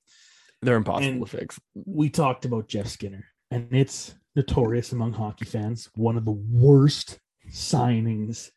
They're 0.61 0.75
impossible 0.75 1.07
and- 1.09 1.21
to 1.25 1.37
fix. 1.37 1.59
We 1.73 2.09
talked 2.09 2.45
about 2.45 2.67
Jeff 2.67 2.87
Skinner, 2.87 3.25
and 3.51 3.67
it's 3.73 4.15
notorious 4.35 4.91
among 4.91 5.13
hockey 5.13 5.45
fans, 5.45 5.89
one 5.95 6.17
of 6.17 6.25
the 6.25 6.31
worst 6.31 7.19
signings 7.49 8.49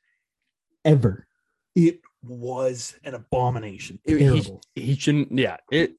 ever. 0.85 1.27
It 1.75 2.01
was 2.23 2.97
an 3.05 3.15
abomination. 3.15 3.99
He- 4.05 4.13
he- 4.15 4.19
Terrible, 4.19 4.61
He 4.75 4.95
shouldn't. 4.95 5.37
Yeah, 5.39 5.57
it. 5.71 5.95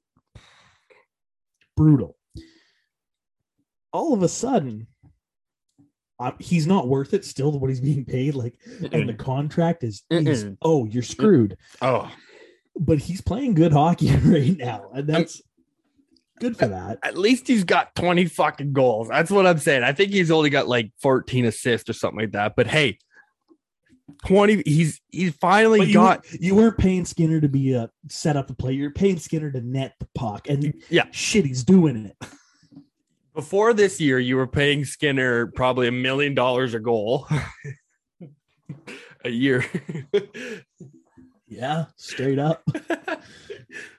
brutal. 1.75 2.17
All 3.91 4.13
of 4.13 4.23
a 4.23 4.27
sudden, 4.29 4.87
he's 6.39 6.65
not 6.67 6.87
worth 6.87 7.13
it 7.13 7.25
still 7.25 7.51
what 7.59 7.69
he's 7.69 7.81
being 7.81 8.05
paid. 8.05 8.35
Like, 8.35 8.55
and 8.91 9.07
the 9.09 9.13
contract 9.13 9.83
is, 9.83 10.03
is 10.09 10.45
oh, 10.61 10.85
you're 10.85 11.03
screwed. 11.03 11.57
Oh, 11.81 12.11
but 12.79 12.99
he's 12.99 13.21
playing 13.21 13.53
good 13.55 13.71
hockey 13.71 14.15
right 14.17 14.55
now, 14.57 14.89
and 14.93 15.07
that's 15.07 15.41
good 16.39 16.57
for 16.57 16.67
that. 16.67 16.99
at 17.03 17.17
least 17.17 17.47
he's 17.47 17.63
got 17.63 17.93
20 17.95 18.25
fucking 18.25 18.73
goals. 18.73 19.07
That's 19.09 19.31
what 19.31 19.45
I'm 19.47 19.59
saying. 19.59 19.83
I 19.83 19.93
think 19.93 20.11
he's 20.11 20.31
only 20.31 20.49
got 20.49 20.67
like 20.67 20.91
14 21.01 21.45
assists 21.45 21.89
or 21.89 21.93
something 21.93 22.19
like 22.19 22.31
that. 22.33 22.55
But 22.55 22.67
hey, 22.67 22.97
20 24.27 24.63
he's 24.65 24.99
he's 25.11 25.33
finally 25.35 25.79
But 25.79 25.87
you, 25.87 25.93
got 25.93 26.25
weren't- 26.25 26.41
you 26.41 26.55
weren't 26.55 26.77
paying 26.77 27.05
Skinner 27.05 27.39
to 27.41 27.47
be 27.47 27.73
a 27.73 27.89
set 28.09 28.35
up 28.35 28.47
the 28.47 28.53
play. 28.53 28.73
You're 28.73 28.91
paying 28.91 29.17
Skinner 29.17 29.51
to 29.51 29.61
net 29.61 29.95
the 29.99 30.07
puck, 30.15 30.49
and 30.49 30.73
Yeah. 30.89 31.05
shit, 31.11 31.45
he's 31.45 31.63
doing 31.63 32.05
it. 32.07 32.17
before 33.33 33.73
this 33.73 33.99
year 33.99 34.19
you 34.19 34.35
were 34.35 34.45
paying 34.45 34.85
Skinner 34.85 35.47
probably 35.47 35.87
a 35.87 35.91
million 35.91 36.35
dollars 36.35 36.73
a 36.75 36.79
goal 36.79 37.27
a 39.25 39.29
year. 39.29 39.65
Yeah, 41.47 41.85
straight 41.97 42.39
up. 42.39 42.63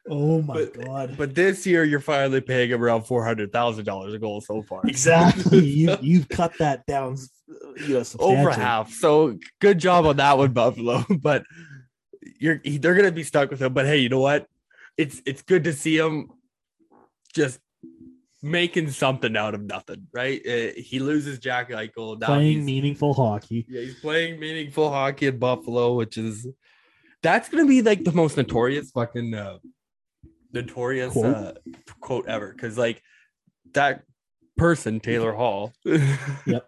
Oh 0.09 0.43
my 0.43 0.55
But- 0.55 0.85
god. 0.85 1.15
but 1.17 1.35
this 1.35 1.67
year 1.67 1.85
you're 1.85 2.01
finally 2.01 2.41
paying 2.41 2.71
him 2.71 2.83
around 2.83 3.03
$400,000 3.03 4.15
a 4.15 4.19
goal 4.19 4.41
so 4.41 4.63
far. 4.63 4.83
Exactly. 4.87 5.59
you 5.65 5.97
you've 6.01 6.29
cut 6.29 6.53
that 6.59 6.85
down. 6.87 7.17
You 7.87 7.95
know, 7.95 8.05
over 8.19 8.51
half. 8.51 8.93
So 8.93 9.39
good 9.61 9.79
job 9.79 10.07
on 10.07 10.17
that 10.17 10.39
one, 10.39 10.53
Buffalo. 10.53 11.05
But 11.21 11.45
you're 12.39 12.61
they're 12.65 12.95
gonna 12.95 13.13
be 13.13 13.23
stuck 13.23 13.51
with 13.51 13.61
him. 13.61 13.73
But 13.75 13.87
hey, 13.87 13.99
you 13.99 14.09
know 14.09 14.21
what? 14.21 14.47
It's 14.97 15.21
it's 15.27 15.43
good 15.43 15.65
to 15.65 15.73
see 15.73 15.97
him 15.99 16.29
just 17.35 17.61
making 18.43 18.91
something 18.91 19.37
out 19.37 19.55
of 19.55 19.63
nothing, 19.63 20.07
right? 20.13 20.41
Uh, 20.47 20.73
he 20.77 20.99
loses 21.01 21.39
Jack 21.39 21.71
Eichel. 21.71 22.21
Now 22.21 22.27
playing 22.29 22.65
meaningful 22.65 23.15
hockey. 23.15 23.67
yeah, 23.69 23.81
he's 23.83 23.95
playing 24.01 24.39
meaningful 24.39 24.91
hockey 24.91 25.27
in 25.29 25.39
Buffalo, 25.39 25.95
which 25.95 26.17
is 26.19 26.47
that's 27.25 27.49
gonna 27.49 27.67
be 27.67 27.83
like 27.83 28.05
the 28.05 28.13
most 28.13 28.37
notorious 28.37 28.91
fucking 28.93 29.35
uh, 29.35 29.59
notorious 30.53 31.13
Quote? 31.13 31.35
uh, 31.35 31.53
quote 32.01 32.29
ever. 32.29 32.53
Because 32.53 32.79
like 32.79 33.03
that 33.73 34.03
person, 34.57 35.01
Taylor 35.01 35.33
Hall, 35.33 35.73
Yep. 36.47 36.67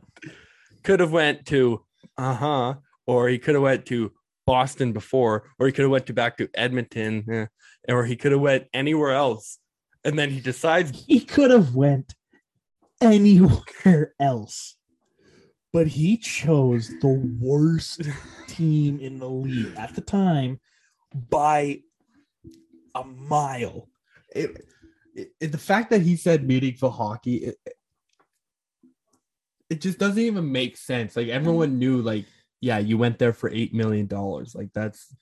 could 0.83 0.99
have 1.01 1.12
went 1.12 1.47
to 1.47 1.85
uh 2.19 2.35
huh, 2.35 2.75
or 3.07 3.29
he 3.29 3.38
could 3.38 3.55
have 3.55 3.62
went 3.62 3.87
to 3.87 4.11
Boston 4.47 4.92
before, 4.92 5.45
or 5.59 5.66
he 5.66 5.73
could 5.73 5.83
have 5.83 5.90
went 5.90 6.07
to 6.07 6.14
back 6.14 6.38
to 6.38 6.49
Edmonton, 6.55 7.25
eh, 7.31 7.47
or 7.92 8.05
he 8.07 8.16
could 8.16 8.33
have 8.33 8.40
went 8.40 8.64
anywhere 8.73 9.12
else, 9.12 9.59
and 10.05 10.19
then 10.19 10.31
he 10.31 10.40
decides 10.40 11.05
He 11.07 11.21
could 11.21 11.51
have 11.51 11.75
went 11.75 12.14
anywhere 13.03 14.14
else, 14.21 14.75
but 15.76 15.86
he 15.86 16.16
chose 16.16 16.88
the 17.02 17.22
worst 17.38 18.00
team 18.46 18.98
in 18.98 19.18
the 19.18 19.28
league 19.28 19.76
at 19.76 19.94
the 19.94 20.00
time 20.00 20.58
by 21.28 21.78
a 22.94 23.04
mile. 23.04 23.86
it, 24.34 24.56
it, 25.14 25.52
the 25.52 25.58
fact 25.58 25.90
that 25.90 26.00
he 26.00 26.16
said 26.16 26.48
meaningful 26.48 26.90
hockey, 26.90 27.36
it, 27.36 27.56
it 29.68 29.82
just 29.82 29.98
doesn't 29.98 30.22
even 30.22 30.50
make 30.50 30.78
sense. 30.78 31.14
Like 31.14 31.28
everyone 31.28 31.78
knew, 31.78 32.00
like, 32.00 32.24
yeah, 32.62 32.78
you 32.78 32.96
went 32.96 33.18
there 33.18 33.34
for 33.34 33.50
eight 33.50 33.74
million 33.74 34.06
dollars. 34.06 34.54
Like 34.54 34.72
that's 34.72 35.14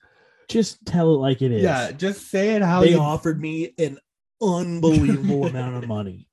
Just 0.47 0.85
tell 0.85 1.15
it 1.15 1.17
like 1.17 1.41
it 1.41 1.51
is. 1.51 1.63
yeah, 1.63 1.91
just 1.91 2.31
say 2.31 2.55
it 2.55 2.61
how 2.61 2.79
they 2.79 2.91
you 2.91 2.99
offered 3.01 3.41
me 3.41 3.73
an 3.77 3.97
unbelievable 4.41 5.47
amount 5.47 5.83
of 5.83 5.89
money. 5.89 6.29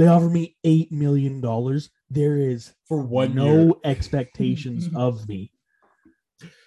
They 0.00 0.06
offered 0.06 0.30
me 0.32 0.56
eight 0.64 0.90
million 0.90 1.42
dollars. 1.42 1.90
There 2.08 2.38
is 2.38 2.72
for 2.88 3.02
one 3.02 3.34
no 3.34 3.54
year. 3.64 3.72
expectations 3.84 4.88
of 4.96 5.28
me. 5.28 5.52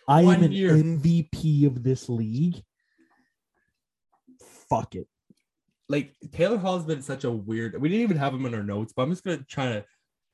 I 0.07 0.23
One 0.23 0.35
am 0.35 0.43
an 0.43 0.51
year. 0.51 0.73
MVP 0.73 1.65
of 1.65 1.81
this 1.81 2.07
league. 2.09 2.61
Fuck 4.69 4.93
it. 4.93 5.07
Like 5.89 6.13
Taylor 6.31 6.57
Hall's 6.57 6.85
been 6.85 7.01
such 7.01 7.23
a 7.23 7.31
weird. 7.31 7.81
We 7.81 7.89
didn't 7.89 8.03
even 8.03 8.17
have 8.17 8.35
him 8.35 8.45
in 8.45 8.53
our 8.53 8.61
notes, 8.61 8.93
but 8.95 9.01
I'm 9.01 9.09
just 9.09 9.23
gonna 9.23 9.43
try 9.49 9.65
to. 9.65 9.85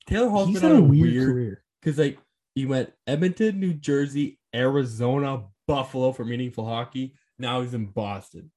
Taylor 0.05 0.27
Hall's 0.29 0.49
He's 0.49 0.59
been 0.59 0.71
had 0.71 0.77
on 0.79 0.83
a 0.83 0.85
weird, 0.88 1.25
career. 1.33 1.63
because 1.81 1.97
like 1.97 2.19
he 2.53 2.65
went 2.65 2.91
Edmonton, 3.07 3.62
New 3.62 3.73
Jersey, 3.75 4.39
Arizona, 4.53 5.43
Buffalo 5.67 6.12
for 6.12 6.25
meaningful 6.25 6.65
hockey. 6.65 7.13
Now 7.38 7.62
he's 7.62 7.73
in 7.73 7.85
Boston. 7.85 8.51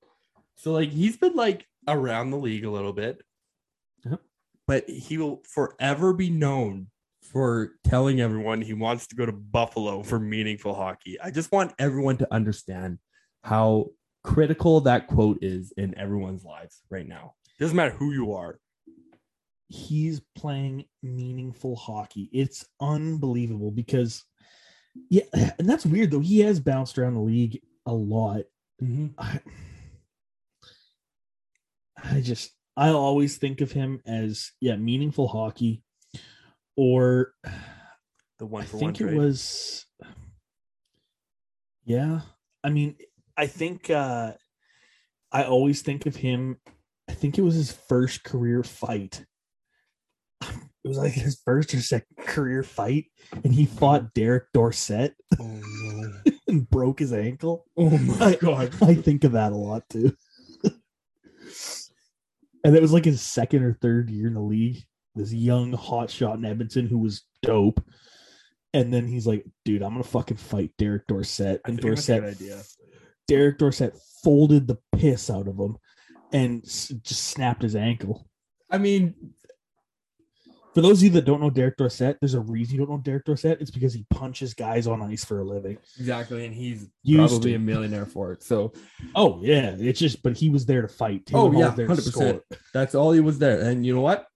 So 0.57 0.73
like 0.73 0.91
he's 0.91 1.17
been 1.17 1.35
like 1.37 1.65
around 1.87 2.31
the 2.31 2.39
league 2.39 2.65
a 2.65 2.71
little 2.71 2.93
bit. 2.93 3.23
But 4.73 4.89
he 4.89 5.19
will 5.19 5.43
forever 5.45 6.15
be 6.15 6.31
known 6.31 6.87
for 7.21 7.73
telling 7.85 8.23
everyone 8.23 8.63
he 8.63 8.73
wants 8.73 9.07
to 9.09 9.15
go 9.15 9.27
to 9.27 9.33
Buffalo 9.33 10.03
for 10.03 10.19
meaningful 10.19 10.75
hockey. 10.75 11.21
I 11.21 11.31
just 11.31 11.53
want 11.53 11.75
everyone 11.79 12.17
to 12.17 12.33
understand 12.33 12.97
how 13.43 13.91
critical 14.25 14.81
that 14.81 15.09
quote 15.09 15.41
is 15.43 15.75
in 15.77 15.95
everyone's 15.99 16.43
lives 16.43 16.81
right 16.89 17.07
now. 17.07 17.35
doesn't 17.61 17.77
matter 17.77 17.91
who 17.91 18.15
you 18.15 18.33
are. 18.33 18.61
He's 19.69 20.23
playing 20.39 20.87
meaningful 21.03 21.77
hockey. 21.77 22.31
It's 22.33 22.65
unbelievable 22.81 23.73
because, 23.73 24.25
yeah, 25.11 25.25
and 25.59 25.69
that's 25.69 25.85
weird 25.85 26.13
though. 26.13 26.21
He 26.21 26.41
has 26.41 26.61
bounced 26.61 26.97
around 26.97 27.13
the 27.13 27.21
league 27.21 27.61
a 27.85 27.93
lot. 27.93 28.45
Mm-hmm. 28.83 29.09
I, 29.19 29.39
I 32.03 32.23
just 32.23 32.53
I 32.77 32.89
always 32.91 33.37
think 33.37 33.61
of 33.61 33.73
him 33.73 34.01
as 34.07 34.53
yeah 34.61 34.77
meaningful 34.77 35.29
hockey, 35.29 35.83
or 36.77 37.35
The 38.39 38.47
one 38.47 38.63
I 38.63 38.67
for 38.67 38.79
one 38.79 38.95
think 38.95 39.13
it 39.13 39.17
was. 39.17 39.87
Yeah, 41.85 42.21
I 42.65 42.71
mean, 42.71 42.97
I 43.37 43.47
think 43.47 43.91
uh 43.91 44.33
I 45.31 45.45
always 45.45 45.83
think 45.83 46.07
of 46.07 46.17
him. 46.17 46.59
I 47.09 47.13
think 47.15 47.39
it 47.39 47.43
was 47.43 47.55
his 47.55 47.73
first 47.73 48.25
career 48.25 48.63
fight. 48.63 49.25
It 50.85 50.89
was 50.89 50.99
like 50.99 51.13
his 51.13 51.41
first 51.45 51.73
or 51.75 51.81
second 51.81 52.17
career 52.27 52.65
fight, 52.65 53.05
and 53.45 53.55
he 53.55 53.67
fought 53.67 54.15
Derek 54.15 54.47
Dorsett 54.53 55.15
oh 55.39 55.61
no. 55.63 56.13
and 56.49 56.69
broke 56.69 56.99
his 56.99 57.13
ankle. 57.13 57.67
Oh 57.77 57.97
my 57.97 58.31
I- 58.31 58.35
god. 58.35 58.75
I 58.83 58.97
think 58.97 59.23
of 59.23 59.31
that 59.33 59.53
a 59.53 59.55
lot 59.57 59.89
too. 59.89 60.17
And 62.65 62.77
it 62.77 62.83
was 62.83 62.93
like 62.93 63.05
his 63.05 63.21
second 63.21 63.63
or 63.65 63.75
third 63.75 64.11
year 64.11 64.29
in 64.29 64.35
the 64.35 64.41
league. 64.41 64.85
This 65.15 65.33
young 65.33 65.73
hot 65.73 66.11
shot 66.11 66.39
in 66.39 66.45
Edmonton 66.45 66.87
who 66.87 66.99
was 66.99 67.23
dope. 67.43 67.85
And 68.73 68.93
then 68.93 69.07
he's 69.07 69.27
like, 69.27 69.45
dude, 69.65 69.83
I'm 69.83 69.93
gonna 69.93 70.05
fucking 70.05 70.39
fight 70.39 70.71
Derek 70.79 71.07
Dorsett. 71.07 71.61
I 71.65 71.69
And 71.69 71.81
think 71.81 71.95
that's 71.95 72.09
a 72.09 72.21
Dorset 72.21 72.41
idea. 72.41 72.63
Derek 73.29 73.59
Dorsett 73.59 73.95
folded 74.25 74.67
the 74.67 74.79
piss 74.97 75.29
out 75.29 75.49
of 75.49 75.59
him 75.59 75.77
and 76.33 76.65
s- 76.65 76.89
just 77.03 77.25
snapped 77.25 77.63
his 77.63 77.77
ankle. 77.77 78.27
I 78.71 78.79
mean, 78.79 79.15
For 80.75 80.81
those 80.81 81.01
of 81.01 81.05
you 81.05 81.11
that 81.11 81.27
don't 81.27 81.41
know 81.41 81.51
Derek 81.51 81.77
Dorsett, 81.77 82.17
there's 82.21 82.33
a 82.35 82.41
reason 82.41 82.75
you 82.75 82.81
don't 82.87 82.91
know 82.91 83.03
Derek 83.03 83.25
Dorsett. 83.27 83.61
It's 83.61 83.71
because 83.71 83.93
he 83.93 84.07
punches 84.09 84.55
guys 84.55 84.87
on 84.87 85.03
ice 85.03 85.23
for 85.25 85.41
a 85.41 85.45
living. 85.45 85.77
exactly, 85.99 86.47
and 86.47 86.55
he's 86.55 86.89
Used 87.03 87.33
probably 87.35 87.51
to. 87.51 87.57
a 87.57 87.59
millionaire 87.59 88.07
for 88.07 88.33
it. 88.33 88.43
So 88.43 88.73
Oh 89.15 89.41
yeah, 89.43 89.75
it's 89.79 89.99
just 90.01 90.23
but 90.23 90.37
he 90.37 90.49
was 90.49 90.65
there 90.65 90.81
to 90.83 90.89
fight. 90.89 91.27
Taylor 91.27 91.49
Oh, 91.49 91.53
Hall 91.53 91.61
yeah, 91.61 91.71
100%. 91.75 92.01
score. 92.03 92.43
that's 92.73 92.95
all 92.95 93.13
he 93.13 93.21
was 93.21 93.39
there. 93.39 93.61
And 93.61 93.85
you 93.85 93.95
know 93.95 94.01
what? 94.01 94.27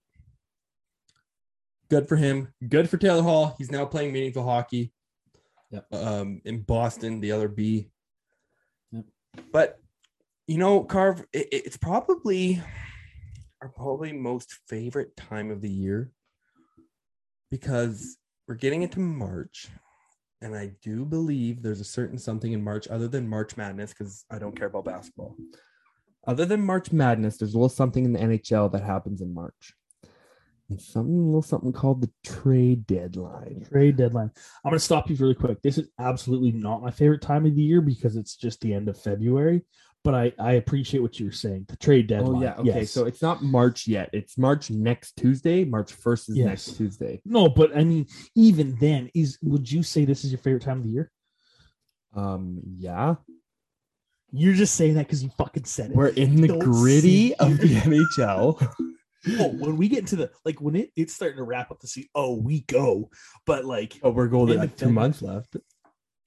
Good 1.88 2.08
for 2.08 2.16
him. 2.16 2.52
Good 2.68 2.90
for 2.90 2.96
Taylor 2.98 3.22
Hall. 3.22 3.54
He's 3.58 3.70
now 3.70 3.84
playing 3.86 4.12
meaningful 4.12 4.42
hockey. 4.44 4.92
Yep. 5.70 5.86
Um, 5.94 6.40
in 6.44 6.60
Boston, 6.62 7.20
the 7.20 7.32
other 7.32 7.48
B. 7.48 7.88
But 9.52 9.78
you 10.46 10.58
know, 10.58 10.84
Carv, 10.84 11.24
it, 11.32 11.48
it's 11.50 11.76
probably 11.76 12.62
our 13.62 13.68
probably 13.68 14.12
most 14.12 14.52
favorite 14.68 15.16
time 15.16 15.50
of 15.50 15.60
the 15.62 15.70
year 15.70 16.10
because 17.50 18.16
we're 18.48 18.54
getting 18.54 18.82
into 18.82 19.00
March, 19.00 19.68
and 20.40 20.54
I 20.54 20.72
do 20.82 21.04
believe 21.04 21.62
there's 21.62 21.80
a 21.80 21.84
certain 21.84 22.18
something 22.18 22.52
in 22.52 22.62
March 22.62 22.88
other 22.88 23.08
than 23.08 23.28
March 23.28 23.56
Madness 23.56 23.92
because 23.92 24.24
I 24.30 24.38
don't 24.38 24.56
care 24.56 24.68
about 24.68 24.84
basketball. 24.84 25.36
Other 26.26 26.44
than 26.44 26.60
March 26.60 26.92
Madness, 26.92 27.36
there's 27.36 27.54
a 27.54 27.56
little 27.56 27.68
something 27.68 28.04
in 28.04 28.12
the 28.12 28.18
NHL 28.18 28.72
that 28.72 28.82
happens 28.82 29.20
in 29.20 29.32
March. 29.32 29.74
And 30.68 30.80
something, 30.80 31.14
a 31.16 31.26
little 31.26 31.42
something 31.42 31.72
called 31.72 32.00
the 32.00 32.10
trade 32.24 32.86
deadline. 32.86 33.64
Trade 33.70 33.96
deadline. 33.96 34.32
I'm 34.64 34.70
going 34.70 34.78
to 34.78 34.84
stop 34.84 35.08
you 35.08 35.14
really 35.16 35.36
quick. 35.36 35.62
This 35.62 35.78
is 35.78 35.88
absolutely 36.00 36.50
not 36.50 36.82
my 36.82 36.90
favorite 36.90 37.22
time 37.22 37.46
of 37.46 37.54
the 37.54 37.62
year 37.62 37.80
because 37.80 38.16
it's 38.16 38.34
just 38.34 38.60
the 38.60 38.74
end 38.74 38.88
of 38.88 39.00
February. 39.00 39.62
But 40.06 40.14
I, 40.14 40.32
I 40.38 40.52
appreciate 40.52 41.00
what 41.00 41.18
you 41.18 41.26
were 41.26 41.32
saying. 41.32 41.64
The 41.68 41.76
trade 41.76 42.06
deadline. 42.06 42.36
Oh 42.36 42.40
yeah, 42.42 42.54
okay. 42.60 42.80
Yes. 42.82 42.92
So 42.92 43.06
it's 43.06 43.20
not 43.20 43.42
March 43.42 43.88
yet. 43.88 44.08
It's 44.12 44.38
March 44.38 44.70
next 44.70 45.16
Tuesday. 45.16 45.64
March 45.64 45.92
first 45.92 46.28
is 46.28 46.36
Yes. 46.36 46.46
next 46.46 46.76
Tuesday. 46.76 47.20
no, 47.24 47.48
but 47.48 47.76
I 47.76 47.82
mean, 47.82 48.06
even 48.36 48.76
then, 48.76 49.10
is 49.14 49.36
would 49.42 49.68
you 49.70 49.82
say 49.82 50.04
this 50.04 50.22
is 50.24 50.30
your 50.30 50.38
favorite 50.38 50.62
time 50.62 50.78
of 50.78 50.84
the 50.84 50.90
year? 50.90 51.10
Um, 52.14 52.60
yeah, 52.78 53.16
You're 54.30 54.54
just 54.54 54.76
saying 54.76 54.94
that 54.94 55.06
because 55.08 55.24
you 55.24 55.30
fucking 55.36 55.64
said 55.64 55.90
it. 55.90 55.96
we're 55.96 56.06
in 56.08 56.40
the 56.40 56.48
Don't 56.48 56.60
gritty 56.60 57.34
of 57.34 57.58
the 57.58 57.74
NHL. 57.74 58.62
oh, 59.40 59.48
when 59.58 59.76
we 59.76 59.88
get 59.88 59.98
into 59.98 60.14
the 60.14 60.30
like 60.44 60.60
when 60.60 60.76
it, 60.76 60.92
it's 60.94 61.14
starting 61.14 61.38
to 61.38 61.42
wrap 61.42 61.72
up 61.72 61.80
the 61.80 61.88
season. 61.88 62.10
Oh, 62.14 62.36
we 62.36 62.60
go. 62.68 63.10
But 63.44 63.64
like, 63.64 63.98
oh, 64.04 64.10
we're 64.10 64.28
going 64.28 64.50
In 64.52 64.58
like 64.58 64.76
two 64.76 64.88
months 64.92 65.20
left. 65.20 65.56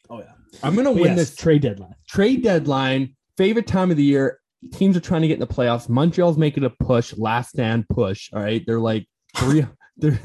oh 0.09 0.19
yeah, 0.19 0.33
I'm 0.63 0.75
gonna 0.75 0.89
But 0.91 0.95
win 1.01 1.15
yes, 1.15 1.29
this 1.29 1.35
trade 1.37 1.61
deadline. 1.61 1.95
trade 2.09 2.43
deadline. 2.43 3.15
Favorite 3.39 3.67
time 3.67 3.89
of 3.89 3.95
the 3.95 4.03
year. 4.03 4.41
Teams 4.73 4.97
are 4.97 4.99
trying 4.99 5.21
to 5.21 5.29
get 5.29 5.35
in 5.35 5.39
the 5.39 5.47
playoffs. 5.47 5.87
Montreal's 5.87 6.37
making 6.37 6.65
a 6.65 6.69
push, 6.69 7.13
last 7.15 7.51
stand 7.51 7.87
push. 7.87 8.29
All 8.33 8.41
right, 8.41 8.61
they're 8.67 8.81
like 8.81 9.07
three. 9.37 9.65
They're, 10.01 10.17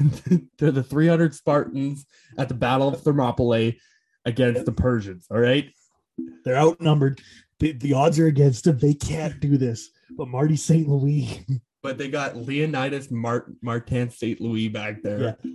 they're 0.57 0.71
the 0.71 0.83
300 0.83 1.35
Spartans 1.35 2.05
at 2.37 2.47
the 2.47 2.53
Battle 2.53 2.87
of 2.87 3.01
Thermopylae. 3.01 3.77
against 4.23 4.65
the 4.65 4.71
Persians. 4.71 5.27
All 5.29 5.37
right. 5.39 5.69
They're 6.45 6.55
outnumbered. 6.55 7.19
The, 7.59 7.73
the 7.73 7.91
odds 7.93 8.17
are 8.19 8.27
against 8.27 8.63
them. 8.63 8.77
They 8.79 8.93
can't 8.93 9.37
do 9.41 9.57
this. 9.57 9.89
But 10.11 10.29
Marty 10.29 10.55
St. 10.55 10.87
Louis, 10.87 11.45
But 11.83 11.97
they 11.97 12.07
got 12.09 12.37
Leonidas 12.37 13.11
Mart- 13.11 13.51
Martin 13.61 14.09
St. 14.11 14.39
Louis 14.41 14.69
back 14.69 15.01
there. 15.03 15.37
Yeah. 15.43 15.51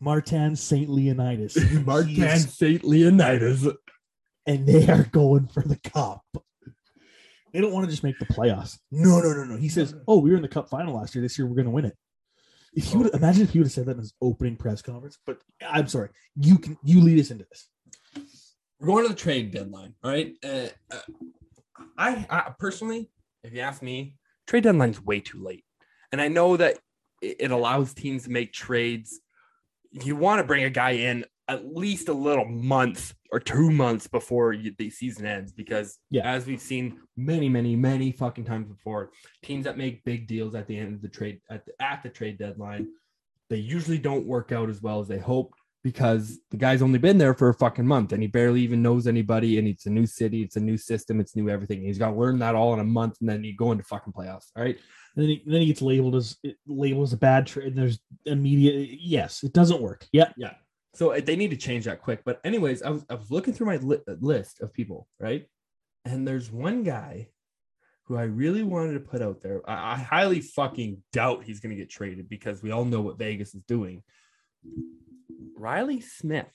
Martin 0.00 0.56
St. 0.56 0.88
Leonidas, 0.88 1.58
Martin 1.84 2.38
St. 2.38 2.84
Leonidas. 2.84 3.66
and 4.46 4.66
they 4.66 4.88
are 4.88 5.04
going 5.04 5.46
for 5.48 5.62
the 5.62 5.76
cup. 5.76 6.22
They 7.52 7.60
don't 7.60 7.72
want 7.72 7.84
to 7.84 7.90
just 7.90 8.02
make 8.02 8.18
the 8.18 8.26
playoffs. 8.26 8.78
No, 8.90 9.20
no, 9.20 9.32
no, 9.32 9.44
no. 9.44 9.56
He 9.56 9.68
says, 9.68 9.94
"Oh, 10.06 10.18
we 10.18 10.30
were 10.30 10.36
in 10.36 10.42
the 10.42 10.48
cup 10.48 10.68
final 10.68 10.94
last 10.94 11.14
year. 11.14 11.22
This 11.22 11.38
year, 11.38 11.46
we're 11.46 11.54
going 11.54 11.66
to 11.66 11.70
win 11.70 11.84
it." 11.86 11.96
If 12.74 12.84
he 12.84 12.96
would 12.98 13.14
imagine 13.14 13.42
if 13.42 13.50
he 13.50 13.58
would 13.58 13.66
have 13.66 13.72
said 13.72 13.86
that 13.86 13.92
in 13.92 13.98
his 13.98 14.12
opening 14.20 14.56
press 14.56 14.82
conference, 14.82 15.18
but 15.26 15.38
I'm 15.66 15.88
sorry, 15.88 16.10
you 16.36 16.58
can 16.58 16.76
you 16.84 17.00
lead 17.00 17.18
us 17.18 17.30
into 17.30 17.46
this. 17.50 17.68
We're 18.78 18.88
going 18.88 19.04
to 19.04 19.08
the 19.08 19.14
trade 19.14 19.50
deadline. 19.50 19.94
All 20.04 20.10
right. 20.10 20.34
Uh, 20.44 20.68
uh, 20.90 21.00
I, 21.96 22.26
I 22.28 22.52
personally, 22.58 23.10
if 23.42 23.54
you 23.54 23.60
ask 23.60 23.82
me, 23.82 24.16
trade 24.46 24.64
deadline's 24.64 25.02
way 25.02 25.20
too 25.20 25.42
late. 25.42 25.64
And 26.12 26.20
I 26.20 26.28
know 26.28 26.56
that 26.58 26.78
it, 27.22 27.36
it 27.40 27.50
allows 27.50 27.94
teams 27.94 28.24
to 28.24 28.30
make 28.30 28.52
trades. 28.52 29.20
You 29.92 30.16
want 30.16 30.40
to 30.40 30.46
bring 30.46 30.64
a 30.64 30.70
guy 30.70 30.90
in 30.90 31.24
at 31.48 31.74
least 31.74 32.08
a 32.08 32.12
little 32.12 32.44
month 32.44 33.14
or 33.30 33.38
two 33.38 33.70
months 33.70 34.06
before 34.08 34.52
you, 34.52 34.74
the 34.78 34.90
season 34.90 35.26
ends, 35.26 35.52
because 35.52 35.98
Yeah. 36.10 36.28
as 36.28 36.46
we've 36.46 36.60
seen, 36.60 36.98
many, 37.16 37.48
many, 37.48 37.76
many 37.76 38.12
fucking 38.12 38.44
times 38.44 38.68
before, 38.68 39.10
teams 39.42 39.64
that 39.64 39.78
make 39.78 40.04
big 40.04 40.26
deals 40.26 40.54
at 40.54 40.66
the 40.66 40.76
end 40.76 40.94
of 40.94 41.02
the 41.02 41.08
trade 41.08 41.40
at 41.50 41.64
the, 41.64 41.72
at 41.80 42.02
the 42.02 42.08
trade 42.08 42.38
deadline, 42.38 42.88
they 43.48 43.58
usually 43.58 43.98
don't 43.98 44.26
work 44.26 44.50
out 44.50 44.68
as 44.68 44.82
well 44.82 45.00
as 45.00 45.06
they 45.08 45.18
hoped 45.18 45.58
because 45.84 46.40
the 46.50 46.56
guy's 46.56 46.82
only 46.82 46.98
been 46.98 47.16
there 47.16 47.32
for 47.32 47.48
a 47.48 47.54
fucking 47.54 47.86
month 47.86 48.12
and 48.12 48.20
he 48.20 48.26
barely 48.26 48.60
even 48.60 48.82
knows 48.82 49.06
anybody 49.06 49.56
and 49.58 49.68
it's 49.68 49.86
a 49.86 49.90
new 49.90 50.04
city, 50.04 50.42
it's 50.42 50.56
a 50.56 50.60
new 50.60 50.76
system, 50.76 51.20
it's 51.20 51.36
new 51.36 51.48
everything. 51.48 51.80
He's 51.80 51.98
got 51.98 52.10
to 52.10 52.16
learn 52.16 52.40
that 52.40 52.56
all 52.56 52.74
in 52.74 52.80
a 52.80 52.84
month 52.84 53.18
and 53.20 53.28
then 53.28 53.44
you 53.44 53.54
go 53.54 53.70
into 53.70 53.84
fucking 53.84 54.12
playoffs. 54.12 54.50
All 54.56 54.64
right. 54.64 54.76
And 55.14 55.22
then 55.22 55.28
he, 55.28 55.42
then 55.46 55.60
he 55.60 55.66
gets 55.68 55.82
labeled 55.82 56.16
as 56.16 56.36
labeled 56.66 57.04
as 57.04 57.12
a 57.12 57.16
bad 57.16 57.46
trade. 57.46 57.68
And 57.68 57.78
there's 57.78 58.00
immediate 58.24 58.98
yes, 59.00 59.44
it 59.44 59.52
doesn't 59.52 59.80
work. 59.80 60.06
Yeah, 60.10 60.32
Yeah. 60.36 60.54
So 60.96 61.12
they 61.20 61.36
need 61.36 61.50
to 61.50 61.58
change 61.58 61.84
that 61.84 62.00
quick. 62.00 62.22
But 62.24 62.40
anyways, 62.42 62.82
I 62.82 62.88
was 62.88 63.04
I 63.10 63.14
was 63.14 63.30
looking 63.30 63.52
through 63.52 63.66
my 63.66 63.76
li- 63.76 64.00
uh, 64.08 64.14
list 64.20 64.62
of 64.62 64.72
people, 64.72 65.06
right? 65.20 65.46
And 66.06 66.26
there's 66.26 66.50
one 66.50 66.84
guy 66.84 67.28
who 68.04 68.16
I 68.16 68.22
really 68.22 68.62
wanted 68.62 68.94
to 68.94 69.00
put 69.00 69.20
out 69.20 69.42
there. 69.42 69.60
I, 69.68 69.92
I 69.92 69.96
highly 69.96 70.40
fucking 70.40 71.02
doubt 71.12 71.44
he's 71.44 71.60
going 71.60 71.76
to 71.76 71.76
get 71.76 71.90
traded 71.90 72.30
because 72.30 72.62
we 72.62 72.70
all 72.70 72.86
know 72.86 73.02
what 73.02 73.18
Vegas 73.18 73.54
is 73.54 73.62
doing. 73.68 74.02
Reilly 75.58 76.00
Smith, 76.00 76.52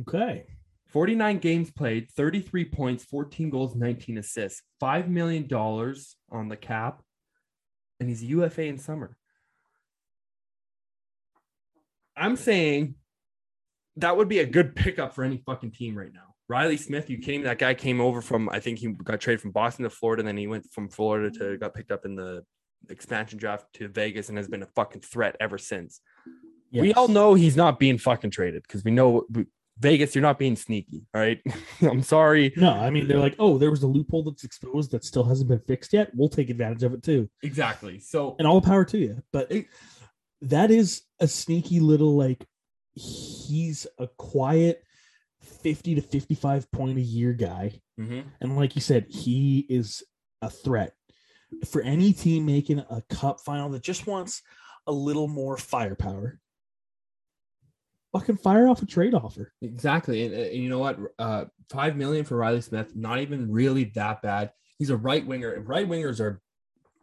okay. 0.00 0.46
49 0.88 1.38
games 1.38 1.70
played, 1.70 2.10
33 2.10 2.66
points, 2.66 3.04
14 3.04 3.50
goals, 3.50 3.74
19 3.74 4.18
assists, 4.18 4.62
$5 4.82 5.08
million 5.08 5.48
on 5.52 6.48
the 6.48 6.56
cap, 6.56 7.02
and 7.98 8.08
he's 8.08 8.22
a 8.22 8.26
UFA 8.26 8.64
in 8.64 8.78
summer. 8.78 9.16
I'm 12.16 12.36
saying 12.36 12.94
that 13.96 14.16
would 14.16 14.28
be 14.28 14.40
a 14.40 14.46
good 14.46 14.74
pickup 14.74 15.14
for 15.14 15.24
any 15.24 15.42
fucking 15.44 15.72
team 15.72 15.96
right 15.96 16.12
now. 16.12 16.34
Reilly 16.48 16.76
Smith, 16.76 17.08
you 17.08 17.18
came. 17.18 17.42
That 17.42 17.58
guy 17.58 17.74
came 17.74 18.00
over 18.00 18.20
from. 18.20 18.50
I 18.50 18.60
think 18.60 18.78
he 18.78 18.88
got 18.88 19.20
traded 19.20 19.40
from 19.40 19.52
Boston 19.52 19.84
to 19.84 19.90
Florida, 19.90 20.20
and 20.20 20.28
then 20.28 20.36
he 20.36 20.46
went 20.46 20.70
from 20.72 20.88
Florida 20.88 21.30
to 21.38 21.56
got 21.56 21.74
picked 21.74 21.90
up 21.90 22.04
in 22.04 22.16
the 22.16 22.44
expansion 22.90 23.38
draft 23.38 23.66
to 23.74 23.88
Vegas, 23.88 24.28
and 24.28 24.36
has 24.36 24.48
been 24.48 24.62
a 24.62 24.66
fucking 24.66 25.00
threat 25.00 25.36
ever 25.40 25.56
since. 25.56 26.00
We 26.72 26.92
all 26.92 27.08
know 27.08 27.34
he's 27.34 27.56
not 27.56 27.78
being 27.78 27.98
fucking 27.98 28.30
traded 28.30 28.62
because 28.62 28.84
we 28.84 28.90
know 28.90 29.26
Vegas. 29.78 30.14
You're 30.14 30.22
not 30.22 30.38
being 30.38 30.56
sneaky. 30.56 31.02
All 31.14 31.20
right. 31.20 31.40
I'm 31.82 32.02
sorry. 32.02 32.52
No, 32.56 32.72
I 32.72 32.90
mean 32.90 33.08
they're 33.08 33.18
like, 33.18 33.36
oh, 33.38 33.58
there 33.58 33.70
was 33.70 33.82
a 33.82 33.86
loophole 33.86 34.24
that's 34.24 34.44
exposed 34.44 34.90
that 34.90 35.04
still 35.04 35.24
hasn't 35.24 35.48
been 35.48 35.60
fixed 35.60 35.92
yet. 35.92 36.10
We'll 36.14 36.28
take 36.28 36.50
advantage 36.50 36.82
of 36.82 36.92
it 36.92 37.02
too, 37.02 37.28
Exactly. 37.42 38.00
So 38.00 38.36
and 38.38 38.46
all 38.46 38.60
the 38.60 38.66
power 38.66 38.84
to 38.84 38.98
you. 38.98 39.22
But 39.32 39.50
it, 39.50 39.66
that 40.50 40.70
is 40.70 41.02
a 41.20 41.28
sneaky 41.28 41.80
little 41.80 42.16
like 42.16 42.44
he's 42.94 43.86
a 43.98 44.06
quiet 44.18 44.82
fifty 45.40 45.94
to 45.94 46.00
fifty-five 46.00 46.70
point 46.70 46.98
a 46.98 47.02
year 47.02 47.32
guy, 47.32 47.80
Mhm. 47.98 48.24
and 48.40 48.56
like 48.56 48.74
you 48.74 48.80
said, 48.80 49.06
he 49.08 49.60
is 49.68 50.02
a 50.42 50.50
threat 50.50 50.94
for 51.66 51.82
any 51.82 52.12
team 52.12 52.46
making 52.46 52.78
a 52.80 53.02
cup 53.08 53.40
final 53.40 53.68
that 53.70 53.82
just 53.82 54.06
wants 54.06 54.42
a 54.86 54.92
little 54.92 55.28
more 55.28 55.56
firepower. 55.56 56.40
Fucking 58.12 58.36
fire 58.36 58.68
off 58.68 58.82
a 58.82 58.86
trade 58.86 59.14
offer. 59.14 59.52
Exactly, 59.60 60.24
and, 60.24 60.34
and 60.34 60.54
you 60.62 60.68
know 60.68 60.78
what? 60.78 60.98
Uh, 61.18 61.46
Five 61.70 61.96
million 61.96 62.24
for 62.26 62.36
Reilly 62.36 62.60
Smith, 62.60 62.94
not 62.94 63.20
even 63.20 63.50
really 63.50 63.84
that 63.94 64.20
bad. 64.20 64.52
He's 64.78 64.90
a 64.90 64.96
right 64.96 65.26
winger, 65.26 65.52
and 65.52 65.66
right 65.66 65.88
wingers 65.88 66.20
are 66.20 66.42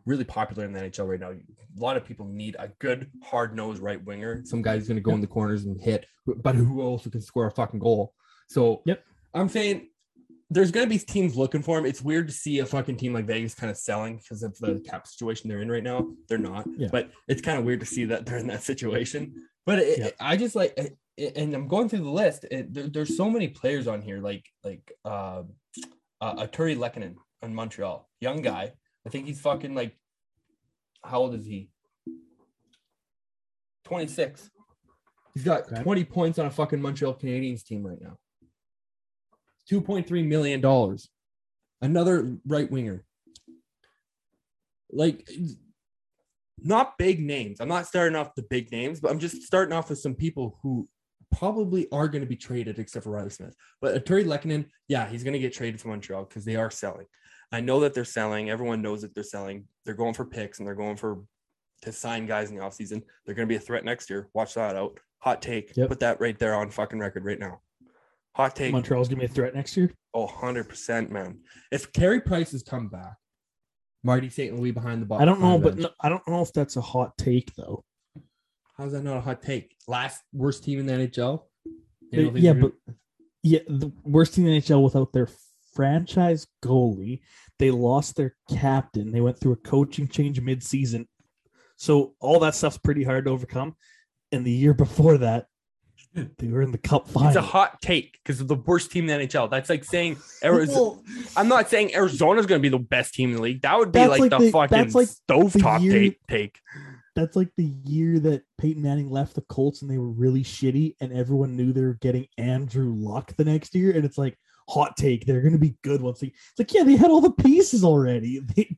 really 0.06 0.24
popular 0.24 0.66
in 0.66 0.74
the 0.74 0.80
NHL 0.80 1.08
right 1.08 1.20
now. 1.20 1.32
A 1.32 1.80
lot 1.80 1.98
of 1.98 2.06
people 2.06 2.26
need 2.26 2.56
a 2.60 2.70
good, 2.80 3.10
hard 3.24 3.56
nosed 3.56 3.82
right 3.82 4.04
winger. 4.04 4.42
Some 4.46 4.62
guy's 4.62 4.88
going 4.88 4.96
to 4.98 5.02
go 5.02 5.12
in 5.14 5.22
the 5.22 5.28
corners 5.28 5.66
and 5.66 5.80
hit, 5.80 6.06
but 6.26 6.56
who 6.56 6.82
also 6.82 7.10
can 7.10 7.22
score 7.22 7.48
a 7.48 7.52
fucking 7.52 7.80
goal. 7.80 8.14
So, 8.50 8.82
Yep. 8.86 9.04
I'm 9.34 9.48
saying 9.50 9.88
there's 10.50 10.72
going 10.72 10.86
to 10.86 10.90
be 10.90 10.98
teams 11.00 11.38
looking 11.38 11.62
for 11.62 11.78
him. 11.80 11.86
It's 11.86 12.02
weird 12.02 12.28
to 12.28 12.34
see 12.34 12.60
a 12.60 12.66
fucking 12.66 12.98
team 12.98 13.14
like 13.14 13.26
Vegas 13.26 13.56
kind 13.56 13.72
of 13.72 13.78
selling 13.78 14.18
because 14.18 14.44
of 14.44 14.58
the 14.60 14.84
cap 14.90 15.08
situation 15.08 15.50
they're 15.50 15.62
in 15.62 15.72
right 15.72 15.84
now. 15.84 16.10
They're 16.28 16.38
not, 16.38 16.66
Yeah. 16.78 16.90
but 16.92 17.10
it's 17.30 17.42
kind 17.42 17.58
of 17.58 17.64
weird 17.64 17.80
to 17.80 17.86
see 17.86 18.04
that 18.06 18.26
they're 18.26 18.38
in 18.40 18.48
that 18.48 18.64
situation. 18.64 19.34
But 19.66 19.80
it. 19.80 20.16
I 20.20 20.36
just 20.36 20.56
like, 20.56 20.78
and 21.18 21.54
I'm 21.54 21.68
going 21.70 21.88
through 21.88 22.00
the 22.04 22.10
list. 22.10 22.46
It, 22.52 22.74
there, 22.74 22.88
there's 22.88 23.16
so 23.16 23.30
many 23.30 23.48
players 23.48 23.88
on 23.88 24.02
here, 24.02 24.20
like 24.20 24.44
like 24.64 24.92
uh, 25.06 25.44
uh, 26.20 26.36
Artturi 26.36 26.76
Lehkonen 26.76 27.16
in 27.44 27.54
Montreal, 27.56 28.10
young 28.20 28.42
guy. 28.42 28.74
I 29.06 29.10
think 29.10 29.26
he's 29.26 29.42
fucking 29.42 29.74
like, 29.74 29.96
how 31.04 31.20
old 31.20 31.36
is 31.36 31.46
he? 31.46 31.70
26. 33.86 34.50
He's 35.34 35.44
got 35.44 35.64
Okay. 35.72 35.82
20 35.82 36.04
points 36.06 36.40
on 36.40 36.46
a 36.46 36.52
fucking 36.52 36.82
Montreal 36.82 37.16
Canadiens 37.16 37.64
team 37.64 37.86
right 37.86 38.02
now. 38.02 38.18
$2.3 39.72 40.28
million. 40.28 40.98
Another 41.82 42.38
right 42.46 42.70
winger. 42.70 43.06
Like, 44.92 45.30
not 46.60 46.98
big 46.98 47.22
names. 47.22 47.60
I'm 47.60 47.70
not 47.70 47.88
starting 47.88 48.16
off 48.16 48.36
the 48.36 48.44
big 48.44 48.72
names, 48.72 49.00
but 49.00 49.10
I'm 49.10 49.20
just 49.20 49.44
starting 49.44 49.74
off 49.74 49.90
with 49.90 50.00
some 50.00 50.14
people 50.14 50.60
who 50.62 50.88
probably 51.32 51.88
are 51.92 52.08
going 52.08 52.22
to 52.22 52.28
be 52.28 52.36
traded, 52.36 52.78
except 52.78 53.06
for 53.06 53.12
Reilly 53.12 53.30
Smith. 53.30 53.56
But 53.80 53.96
Artturi 53.96 54.26
Lehkonen, 54.26 54.66
yeah, 54.88 55.08
he's 55.08 55.24
going 55.24 55.34
to 55.34 55.40
get 55.40 55.54
traded 55.54 55.80
from 55.80 55.92
Montreal 55.92 56.26
because 56.26 56.46
they 56.46 56.58
are 56.58 56.70
selling. 56.70 57.06
I 57.52 57.60
know 57.62 57.80
that 57.82 57.94
they're 57.94 58.06
selling. 58.06 58.50
Everyone 58.50 58.82
knows 58.82 59.02
that 59.02 59.14
they're 59.14 59.24
selling. 59.24 59.66
They're 59.86 59.94
going 59.94 60.14
for 60.14 60.26
picks 60.26 60.60
and 60.60 60.68
they're 60.68 60.76
going 60.76 60.96
for 60.98 61.24
to 61.82 61.92
sign 61.92 62.26
guys 62.28 62.50
in 62.50 62.56
the 62.56 62.62
offseason. 62.62 63.02
They're 63.26 63.36
going 63.36 63.48
to 63.48 63.52
be 63.52 63.56
a 63.58 63.60
threat 63.60 63.84
next 63.84 64.10
year. 64.10 64.30
Watch 64.34 64.54
that 64.54 64.76
out. 64.76 65.00
Hot 65.20 65.42
take. 65.42 65.76
Yep. 65.76 65.90
Put 65.90 66.00
that 66.00 66.20
right 66.22 66.38
there 66.40 66.56
on 66.56 66.70
fucking 66.72 67.00
record 67.00 67.26
right 67.26 67.40
now. 67.40 67.60
Hot 68.36 68.56
take. 68.56 68.72
Montreal's 68.72 69.10
gonna 69.10 69.20
be 69.20 69.26
a 69.26 69.30
threat 69.30 69.54
next 69.54 69.76
year. 69.76 69.92
Oh, 70.14 70.26
100%, 70.26 71.10
man. 71.10 71.40
If 71.72 71.92
Carey 71.92 72.22
Price 72.22 72.52
has 72.54 72.64
come 72.64 72.88
back, 72.88 73.16
Marty 74.04 74.30
St. 74.30 74.58
Louis 74.58 74.72
behind 74.72 75.02
the 75.02 75.06
ball. 75.06 75.22
I 75.22 75.26
don't 75.26 75.42
know, 75.42 75.60
but 75.60 75.78
no, 75.78 75.90
I 76.00 76.10
don't 76.10 76.26
know 76.28 76.42
if 76.42 76.52
that's 76.54 76.76
a 76.78 76.82
hot 76.82 77.18
take 77.18 77.54
though. 77.56 77.84
how's 78.78 78.94
that 78.94 79.04
not 79.04 79.18
a 79.18 79.22
hot 79.22 79.42
take? 79.44 79.76
Last 79.88 80.22
worst 80.34 80.64
team 80.64 80.80
in 80.80 80.86
the 80.86 80.94
NHL. 80.94 81.44
They- 82.12 82.18
You 82.18 82.24
don't 82.24 82.34
think 82.34 82.44
yeah, 82.46 82.54
they're 82.54 82.62
but 82.62 82.74
yeah, 83.44 83.60
the 83.68 83.92
worst 84.04 84.34
team 84.34 84.48
in 84.48 84.54
the 84.54 84.62
NHL 84.62 84.84
without 84.84 85.14
their 85.14 85.28
franchise 85.74 86.48
goalie. 86.64 87.22
They 87.60 87.72
lost 87.72 88.16
their 88.16 88.36
captain. 88.50 89.12
They 89.12 89.22
went 89.22 89.40
through 89.40 89.54
a 89.54 89.58
coaching 89.58 90.08
change 90.08 90.40
mid-season. 90.42 91.08
So 91.76 92.14
all 92.20 92.40
that 92.40 92.56
stuff's 92.56 92.78
pretty 92.78 93.04
hard 93.04 93.26
to 93.26 93.32
overcome. 93.32 93.76
And 94.32 94.46
the 94.46 94.52
year 94.52 94.74
before 94.86 95.18
that, 95.20 95.48
they 96.14 96.48
were 96.50 96.62
in 96.62 96.72
the 96.74 96.78
cup 96.78 97.08
final. 97.08 97.30
It's 97.30 97.38
a 97.38 97.42
hot 97.42 97.82
take 97.82 98.20
because 98.22 98.42
of 98.42 98.48
the 98.50 98.56
worst 98.56 98.92
team 98.92 99.10
in 99.10 99.20
the 99.20 99.28
NHL. 99.28 99.50
That's 99.50 99.70
like 99.70 99.86
saying 99.86 100.18
Arizona. 100.44 100.78
Well, 100.82 101.04
I'm 101.38 101.48
not 101.48 101.70
saying 101.70 101.96
Arizona's 101.96 102.46
going 102.46 102.60
to 102.60 102.64
be 102.70 102.76
the 102.76 102.84
best 102.84 103.14
team 103.14 103.30
in 103.30 103.38
the 103.38 103.42
league. 103.42 103.62
That 103.62 103.78
would 103.80 103.92
be 103.94 104.06
like, 104.06 104.20
like 104.20 104.30
the, 104.32 104.38
the- 104.40 104.52
fucking 104.52 104.78
that's 104.78 104.96
like 104.96 105.08
stovetop 105.08 105.82
year- 105.82 105.94
take. 105.94 106.20
take. 106.28 106.60
that's 107.16 107.38
like 107.38 107.50
the 107.56 107.74
year 107.86 108.20
that 108.20 108.44
Peyton 108.58 108.82
Manning 108.82 109.10
left 109.10 109.36
the 109.36 109.42
Colts 109.42 109.82
and 109.84 109.90
they 109.90 109.98
were 109.98 110.12
really 110.12 110.44
shitty, 110.44 110.96
and 111.00 111.14
everyone 111.14 111.56
knew 111.56 111.72
they 111.72 111.82
were 111.82 111.94
getting 112.02 112.28
Andrew 112.38 112.94
Luck 112.94 113.34
the 113.38 113.46
next 113.46 113.74
year. 113.74 113.92
And 113.96 114.04
it's 114.04 114.18
like 114.18 114.38
hot 114.72 114.96
take, 114.96 115.26
they're 115.26 115.42
going 115.42 115.54
to 115.54 115.60
be 115.60 115.76
good 115.84 116.02
once 116.02 116.20
they. 116.20 116.28
It's 116.28 116.60
like 116.60 116.74
yeah, 116.74 116.84
they 116.84 116.96
had 116.96 117.12
all 117.12 117.22
the 117.22 117.32
pieces 117.32 117.84
already. 117.84 118.42
They, 118.56 118.76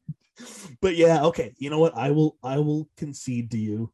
but 0.82 0.96
yeah, 0.96 1.24
okay. 1.26 1.54
You 1.60 1.70
know 1.70 1.78
what? 1.78 1.96
I 1.96 2.10
will. 2.10 2.38
I 2.44 2.58
will 2.58 2.90
concede 2.98 3.52
to 3.52 3.58
you. 3.58 3.94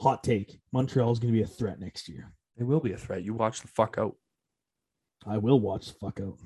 Hot 0.00 0.22
take: 0.22 0.60
Montreal 0.72 1.10
is 1.10 1.18
going 1.18 1.34
to 1.34 1.36
be 1.36 1.42
a 1.42 1.46
threat 1.48 1.80
next 1.80 2.08
year. 2.08 2.32
It 2.56 2.62
will 2.62 2.78
be 2.78 2.92
a 2.92 2.96
threat. 2.96 3.24
You 3.24 3.34
watch 3.34 3.60
the 3.60 3.68
fuck 3.68 3.96
out. 3.98 4.14
I 5.26 5.38
will 5.38 5.58
watch 5.58 5.88
the 5.88 5.94
fuck 5.94 6.20
out. 6.20 6.38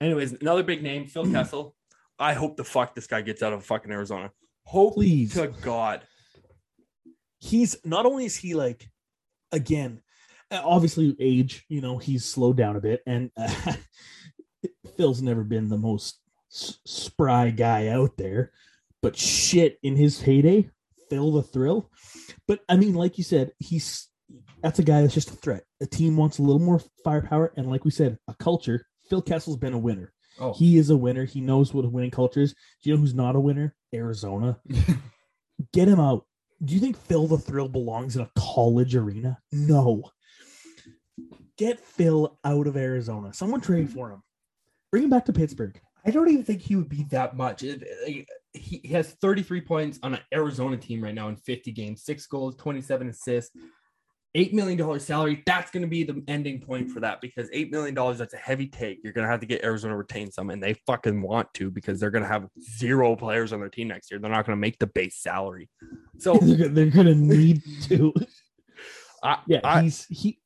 Anyways, 0.00 0.34
another 0.34 0.62
big 0.62 0.82
name, 0.82 1.06
Phil 1.06 1.26
Kessel. 1.32 1.74
I 2.16 2.34
hope 2.34 2.56
the 2.56 2.64
fuck 2.64 2.94
this 2.94 3.08
guy 3.08 3.20
gets 3.22 3.42
out 3.42 3.52
of 3.52 3.64
fucking 3.64 3.90
Arizona. 3.90 4.30
Hope 4.62 4.94
Please. 4.94 5.34
to 5.34 5.48
God. 5.48 6.02
he's 7.40 7.76
not 7.84 8.06
only 8.06 8.26
is 8.26 8.36
he 8.36 8.54
like 8.54 8.88
again 9.50 10.00
Obviously, 10.50 11.16
age. 11.18 11.64
You 11.68 11.80
know, 11.80 11.98
he's 11.98 12.24
slowed 12.24 12.56
down 12.56 12.76
a 12.76 12.80
bit, 12.80 13.02
and 13.06 13.30
uh, 13.36 13.72
Phil's 14.96 15.22
never 15.22 15.44
been 15.44 15.68
the 15.68 15.76
most 15.78 16.20
spry 16.48 17.50
guy 17.50 17.88
out 17.88 18.16
there. 18.16 18.52
But 19.02 19.16
shit, 19.16 19.78
in 19.82 19.96
his 19.96 20.20
heyday, 20.20 20.70
Phil 21.10 21.32
the 21.32 21.42
Thrill. 21.42 21.90
But 22.46 22.60
I 22.68 22.76
mean, 22.76 22.94
like 22.94 23.18
you 23.18 23.24
said, 23.24 23.52
he's 23.58 24.08
that's 24.62 24.78
a 24.78 24.84
guy 24.84 25.02
that's 25.02 25.14
just 25.14 25.30
a 25.30 25.36
threat. 25.36 25.64
a 25.82 25.86
team 25.86 26.16
wants 26.16 26.38
a 26.38 26.42
little 26.42 26.60
more 26.60 26.80
firepower, 27.04 27.52
and 27.56 27.68
like 27.68 27.84
we 27.84 27.90
said, 27.90 28.18
a 28.28 28.34
culture. 28.34 28.86
Phil 29.10 29.20
Kessel's 29.22 29.58
been 29.58 29.74
a 29.74 29.78
winner. 29.78 30.12
Oh, 30.40 30.54
He 30.54 30.78
is 30.78 30.90
a 30.90 30.96
winner. 30.96 31.24
He 31.24 31.40
knows 31.40 31.74
what 31.74 31.84
a 31.84 31.88
winning 31.88 32.10
culture 32.10 32.40
is. 32.40 32.54
Do 32.82 32.88
you 32.90 32.94
know 32.94 33.00
who's 33.00 33.14
not 33.14 33.36
a 33.36 33.40
winner? 33.40 33.74
Arizona. 33.94 34.58
Get 35.72 35.86
him 35.88 36.00
out. 36.00 36.26
Do 36.64 36.74
you 36.74 36.80
think 36.80 36.96
Phil 36.96 37.26
the 37.26 37.38
Thrill 37.38 37.68
belongs 37.68 38.16
in 38.16 38.22
a 38.22 38.30
college 38.36 38.96
arena? 38.96 39.38
No. 39.52 40.10
Get 41.56 41.80
Phil 41.80 42.38
out 42.44 42.66
of 42.66 42.76
Arizona. 42.76 43.32
Someone 43.32 43.60
trade 43.60 43.90
for 43.90 44.10
him. 44.10 44.22
Bring 44.90 45.04
him 45.04 45.10
back 45.10 45.24
to 45.26 45.32
Pittsburgh. 45.32 45.80
I 46.06 46.10
don't 46.10 46.28
even 46.28 46.44
think 46.44 46.60
he 46.60 46.76
would 46.76 46.88
be 46.88 47.04
that 47.10 47.36
much. 47.36 47.62
He, 47.62 48.26
has 48.90 49.12
33 49.20 49.62
points 49.62 49.98
on 50.02 50.14
an 50.14 50.20
Arizona 50.32 50.76
team 50.76 51.02
right 51.02 51.14
now 51.14 51.28
in 51.28 51.36
50 51.36 51.72
games, 51.72 52.04
six 52.04 52.26
goals, 52.26 52.56
27 52.56 53.08
assists, 53.08 53.56
$8 54.36 54.52
million 54.52 55.00
salary. 55.00 55.42
That's 55.46 55.70
going 55.70 55.82
to 55.82 55.88
be 55.88 56.02
the 56.02 56.22
ending 56.28 56.60
point 56.60 56.90
for 56.90 57.00
that 57.00 57.20
because 57.20 57.48
$8 57.50 57.70
million, 57.70 57.94
that's 57.94 58.34
a 58.34 58.38
heavy 58.38 58.66
take. 58.66 58.98
You're 59.02 59.12
going 59.12 59.24
to 59.24 59.30
have 59.30 59.40
to 59.40 59.46
get 59.46 59.64
Arizona 59.64 59.94
to 59.94 59.98
retain 59.98 60.30
some, 60.30 60.50
and 60.50 60.62
they 60.62 60.74
fucking 60.86 61.22
want 61.22 61.52
to 61.54 61.70
because 61.70 61.98
they're 61.98 62.10
going 62.10 62.22
to 62.22 62.28
have 62.28 62.48
zero 62.60 63.16
players 63.16 63.52
on 63.52 63.60
their 63.60 63.68
team 63.68 63.88
next 63.88 64.10
year. 64.10 64.20
They're 64.20 64.30
not 64.30 64.46
going 64.46 64.56
to 64.56 64.60
make 64.60 64.78
the 64.78 64.88
base 64.88 65.16
salary. 65.16 65.70
So, 66.18 66.36
they're, 66.42 66.68
they're 66.68 66.90
gonna 66.90 67.14
need 67.14 67.62
to. 67.84 68.12
I, 69.22 69.38
Yeah, 69.46 69.60
I, 69.64 69.82
he's 69.82 70.04
he. 70.06 70.38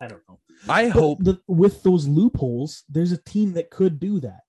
I 0.00 0.08
don't 0.08 0.22
know. 0.28 0.38
I 0.68 0.84
But 0.84 0.92
hope 0.92 1.18
the, 1.24 1.40
with 1.46 1.82
those 1.82 2.06
loopholes, 2.06 2.84
there's 2.88 3.12
a 3.12 3.22
team 3.22 3.52
that 3.54 3.70
could 3.70 3.98
do 3.98 4.20
that. 4.20 4.40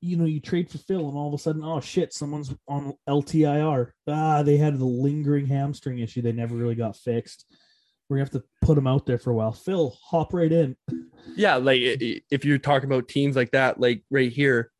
You 0.00 0.16
know, 0.16 0.26
you 0.26 0.40
trade 0.40 0.70
for 0.70 0.78
Phil, 0.78 1.08
and 1.08 1.16
all 1.16 1.28
of 1.28 1.34
a 1.34 1.38
sudden, 1.38 1.64
oh 1.64 1.80
shit, 1.80 2.12
someone's 2.12 2.54
on 2.68 2.94
LTIR. 3.08 3.92
Ah, 4.06 4.42
they 4.42 4.58
had 4.58 4.78
the 4.78 4.84
lingering 4.84 5.46
hamstring 5.46 5.98
issue. 5.98 6.20
They 6.20 6.32
never 6.32 6.54
really 6.54 6.74
got 6.74 6.96
fixed. 6.96 7.46
We're 8.08 8.18
have 8.18 8.30
to 8.30 8.44
put 8.60 8.74
them 8.74 8.86
out 8.86 9.06
there 9.06 9.18
for 9.18 9.30
a 9.30 9.34
while. 9.34 9.52
Phil, 9.52 9.96
hop 10.04 10.34
right 10.34 10.52
in. 10.52 10.76
Yeah, 11.36 11.56
like 11.56 11.80
if 11.80 12.44
you're 12.44 12.58
talking 12.58 12.90
about 12.90 13.08
teams 13.08 13.34
like 13.34 13.52
that, 13.52 13.80
like 13.80 14.04
right 14.10 14.30
here, 14.30 14.70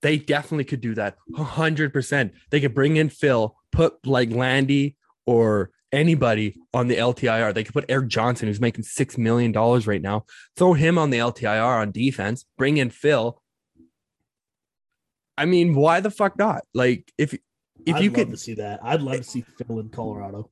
they 0.00 0.16
definitely 0.16 0.64
could 0.64 0.80
do 0.80 0.94
that. 0.94 1.16
Hundred 1.36 1.92
percent. 1.92 2.32
They 2.50 2.60
could 2.60 2.74
bring 2.74 2.96
in 2.96 3.10
Phil, 3.10 3.54
put 3.70 4.06
like 4.06 4.30
Landy 4.30 4.96
or 5.26 5.72
anybody 5.94 6.56
on 6.74 6.88
the 6.88 6.96
LTIR. 6.96 7.54
They 7.54 7.64
could 7.64 7.72
put 7.72 7.84
Erik 7.88 8.08
Johnson, 8.08 8.48
who's 8.48 8.60
making 8.60 8.84
six 8.84 9.16
million 9.16 9.52
dollars 9.52 9.86
right 9.86 10.02
now, 10.02 10.24
throw 10.56 10.74
him 10.74 10.98
on 10.98 11.10
the 11.10 11.18
LTIR 11.18 11.80
on 11.80 11.90
defense, 11.92 12.44
bring 12.58 12.76
in 12.76 12.90
Phil. 12.90 13.40
I 15.36 15.46
mean, 15.46 15.74
why 15.74 16.00
the 16.00 16.10
fuck 16.10 16.38
not? 16.38 16.62
Like 16.74 17.10
if 17.18 17.34
if 17.86 17.96
I'd 17.96 18.02
you 18.02 18.10
love 18.10 18.14
could 18.16 18.30
to 18.30 18.36
see 18.36 18.54
that, 18.54 18.80
I'd 18.82 19.02
love 19.02 19.16
to 19.18 19.24
see 19.24 19.42
Phil 19.42 19.78
in 19.80 19.88
Colorado. 19.88 20.50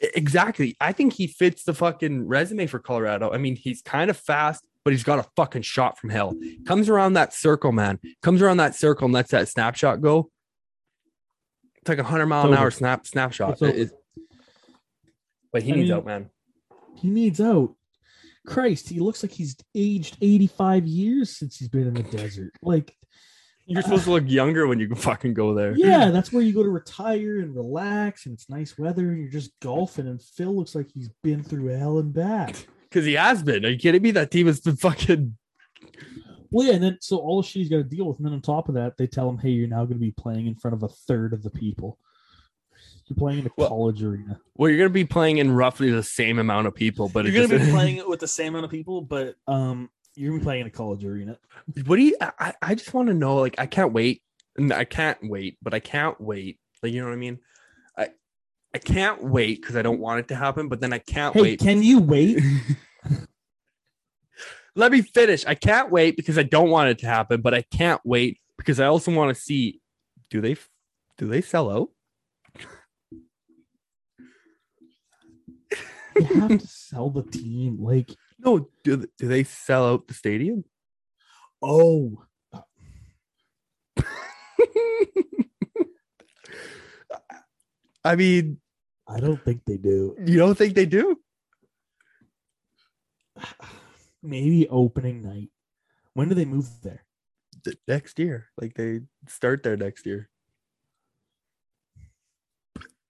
Exactly. 0.00 0.76
I 0.80 0.92
think 0.92 1.12
he 1.14 1.26
fits 1.26 1.64
the 1.64 1.72
fucking 1.72 2.26
resume 2.26 2.66
for 2.66 2.78
Colorado. 2.78 3.30
I 3.32 3.38
mean, 3.38 3.56
he's 3.56 3.80
kind 3.80 4.10
of 4.10 4.16
fast, 4.16 4.66
but 4.84 4.92
he's 4.92 5.04
got 5.04 5.18
a 5.20 5.26
fucking 5.36 5.62
shot 5.62 5.98
from 5.98 6.10
hell. 6.10 6.34
Comes 6.66 6.88
around 6.88 7.12
that 7.14 7.32
circle, 7.32 7.72
man. 7.72 8.00
Comes 8.22 8.42
around 8.42 8.56
that 8.58 8.74
circle 8.74 9.06
and 9.06 9.14
lets 9.14 9.30
that 9.30 9.48
snapshot 9.48 10.00
go. 10.02 10.30
It's 11.76 11.88
like 11.88 11.98
a 11.98 12.04
hundred 12.04 12.26
mile 12.26 12.46
an 12.48 12.54
hour 12.58 12.70
snap 12.70 13.06
snapshot. 13.06 13.52
It's 13.52 13.62
over. 13.62 13.70
It- 13.72 13.78
it- 13.82 13.90
but 15.54 15.62
he 15.62 15.72
I 15.72 15.76
needs 15.76 15.88
mean- 15.88 15.96
out, 15.96 16.04
man. 16.04 16.28
He 16.96 17.08
needs 17.08 17.40
out. 17.40 17.74
Christ, 18.46 18.90
he 18.90 19.00
looks 19.00 19.22
like 19.22 19.32
he's 19.32 19.56
aged 19.74 20.18
85 20.20 20.86
years 20.86 21.34
since 21.34 21.56
he's 21.56 21.68
been 21.70 21.86
in 21.88 21.94
the 21.94 22.02
desert. 22.02 22.52
Like, 22.60 22.94
You're 23.64 23.80
supposed 23.80 24.04
to 24.04 24.10
look 24.10 24.28
younger 24.28 24.66
when 24.66 24.78
you 24.78 24.94
fucking 24.94 25.32
go 25.32 25.54
there. 25.54 25.74
yeah, 25.76 26.10
that's 26.12 26.30
where 26.30 26.42
you 26.42 26.52
go 26.52 26.62
to 26.62 26.68
retire 26.68 27.38
and 27.40 27.54
relax, 27.54 28.26
and 28.26 28.34
it's 28.34 28.50
nice 28.50 28.76
weather, 28.76 29.08
and 29.08 29.18
you're 29.18 29.30
just 29.30 29.58
golfing. 29.60 30.06
And 30.06 30.20
Phil 30.20 30.54
looks 30.54 30.74
like 30.74 30.90
he's 30.92 31.08
been 31.22 31.42
through 31.42 31.68
hell 31.68 31.98
and 31.98 32.12
back. 32.12 32.66
Because 32.90 33.06
he 33.06 33.14
has 33.14 33.42
been. 33.42 33.64
Are 33.64 33.70
you 33.70 33.78
kidding 33.78 34.02
me? 34.02 34.12
That 34.12 34.30
team 34.30 34.46
has 34.46 34.60
been 34.60 34.76
fucking 34.76 35.36
Well, 36.52 36.64
yeah, 36.68 36.74
and 36.74 36.82
then 36.84 36.98
so 37.00 37.16
all 37.16 37.42
the 37.42 37.48
shit 37.48 37.62
he's 37.62 37.68
got 37.68 37.78
to 37.78 37.82
deal 37.82 38.04
with, 38.06 38.18
and 38.18 38.26
then 38.26 38.34
on 38.34 38.40
top 38.40 38.68
of 38.68 38.76
that, 38.76 38.96
they 38.96 39.08
tell 39.08 39.28
him, 39.28 39.36
"Hey, 39.38 39.50
you're 39.50 39.66
now 39.66 39.78
going 39.84 39.98
to 39.98 40.04
be 40.06 40.12
playing 40.12 40.46
in 40.46 40.54
front 40.54 40.74
of 40.76 40.84
a 40.84 40.88
third 40.88 41.32
of 41.32 41.42
the 41.42 41.50
people. 41.50 41.98
You're 43.06 43.16
playing 43.16 43.40
in 43.40 43.46
a 43.46 43.50
Well, 43.56 43.68
college 43.68 44.02
arena. 44.02 44.40
well, 44.56 44.70
you're 44.70 44.78
gonna 44.78 44.90
be 44.90 45.04
playing 45.04 45.38
in 45.38 45.52
roughly 45.52 45.90
the 45.90 46.02
same 46.02 46.38
amount 46.38 46.66
of 46.66 46.74
people, 46.74 47.08
but 47.08 47.24
You're 47.26 47.34
it 47.34 47.36
going 47.36 47.48
to 47.50 47.58
just- 47.58 47.70
be 47.70 47.76
playing 47.76 48.08
with 48.08 48.20
the 48.20 48.28
same 48.28 48.54
amount 48.54 48.64
of 48.64 48.70
people, 48.70 49.02
but 49.02 49.36
um, 49.46 49.90
you're 50.16 50.30
going 50.30 50.40
to 50.40 50.42
be 50.42 50.46
playing 50.46 50.60
in 50.62 50.66
a 50.68 50.70
college 50.70 51.04
arena. 51.04 51.38
what 51.86 51.96
do 51.96 52.02
you 52.02 52.16
I, 52.20 52.32
I- 52.38 52.54
I 52.62 52.74
just 52.74 52.94
want 52.94 53.08
to 53.08 53.14
know 53.14 53.36
like 53.36 53.56
i 53.58 53.66
can't 53.66 53.92
wait 53.92 54.22
and 54.56 54.72
i 54.72 54.84
can't 54.84 55.18
wait 55.22 55.58
but 55.60 55.74
i 55.74 55.80
can't 55.80 56.18
wait 56.20 56.58
like 56.82 56.92
you 56.92 57.00
know 57.00 57.08
what 57.08 57.14
i 57.14 57.16
mean 57.16 57.40
i 57.98 58.08
i 58.72 58.78
can't 58.78 59.22
wait 59.24 59.60
because 59.60 59.74
i 59.76 59.82
don't 59.82 59.98
want 59.98 60.20
it 60.20 60.28
to 60.28 60.36
happen 60.36 60.68
but 60.68 60.80
then 60.80 60.92
i 60.92 60.98
can't 60.98 61.34
Hey, 61.34 61.42
wait 61.42 61.58
can 61.60 61.82
you 61.82 61.98
wait? 61.98 62.38
let 64.76 64.92
me 64.92 65.02
finish 65.02 65.44
i 65.46 65.54
can't 65.54 65.90
wait 65.90 66.16
because 66.16 66.38
i 66.38 66.42
don't 66.42 66.70
want 66.70 66.90
it 66.90 66.98
to 66.98 67.06
happen 67.06 67.40
but 67.40 67.54
i 67.54 67.62
can't 67.62 68.00
wait 68.04 68.38
because 68.56 68.80
i 68.80 68.86
also 68.86 69.12
want 69.12 69.34
to 69.34 69.40
see 69.40 69.80
do 70.30 70.40
they 70.40 70.56
do 71.18 71.28
they 71.28 71.40
sell 71.40 71.70
out 71.70 71.88
you 76.20 76.40
have 76.40 76.58
to 76.60 76.66
sell 76.66 77.10
the 77.10 77.22
team. 77.22 77.78
Like, 77.80 78.14
no 78.44 78.68
do, 78.82 79.06
do 79.18 79.28
they 79.28 79.44
sell 79.44 79.86
out 79.86 80.06
the 80.06 80.14
stadium 80.14 80.64
oh, 81.62 82.24
i 88.04 88.14
mean 88.14 88.58
I 89.06 89.20
don't 89.20 89.42
think 89.44 89.64
they 89.66 89.76
do. 89.76 90.16
you 90.24 90.38
don't 90.38 90.56
think 90.56 90.74
they 90.74 90.86
do 90.86 91.16
Maybe 94.22 94.66
opening 94.68 95.22
night. 95.22 95.50
When 96.14 96.30
do 96.30 96.34
they 96.34 96.46
move 96.46 96.80
there? 96.82 97.04
Th- 97.62 97.76
next 97.86 98.18
year 98.18 98.48
like 98.56 98.74
they 98.74 99.00
start 99.28 99.62
there 99.62 99.76
next 99.76 100.06
year 100.06 100.30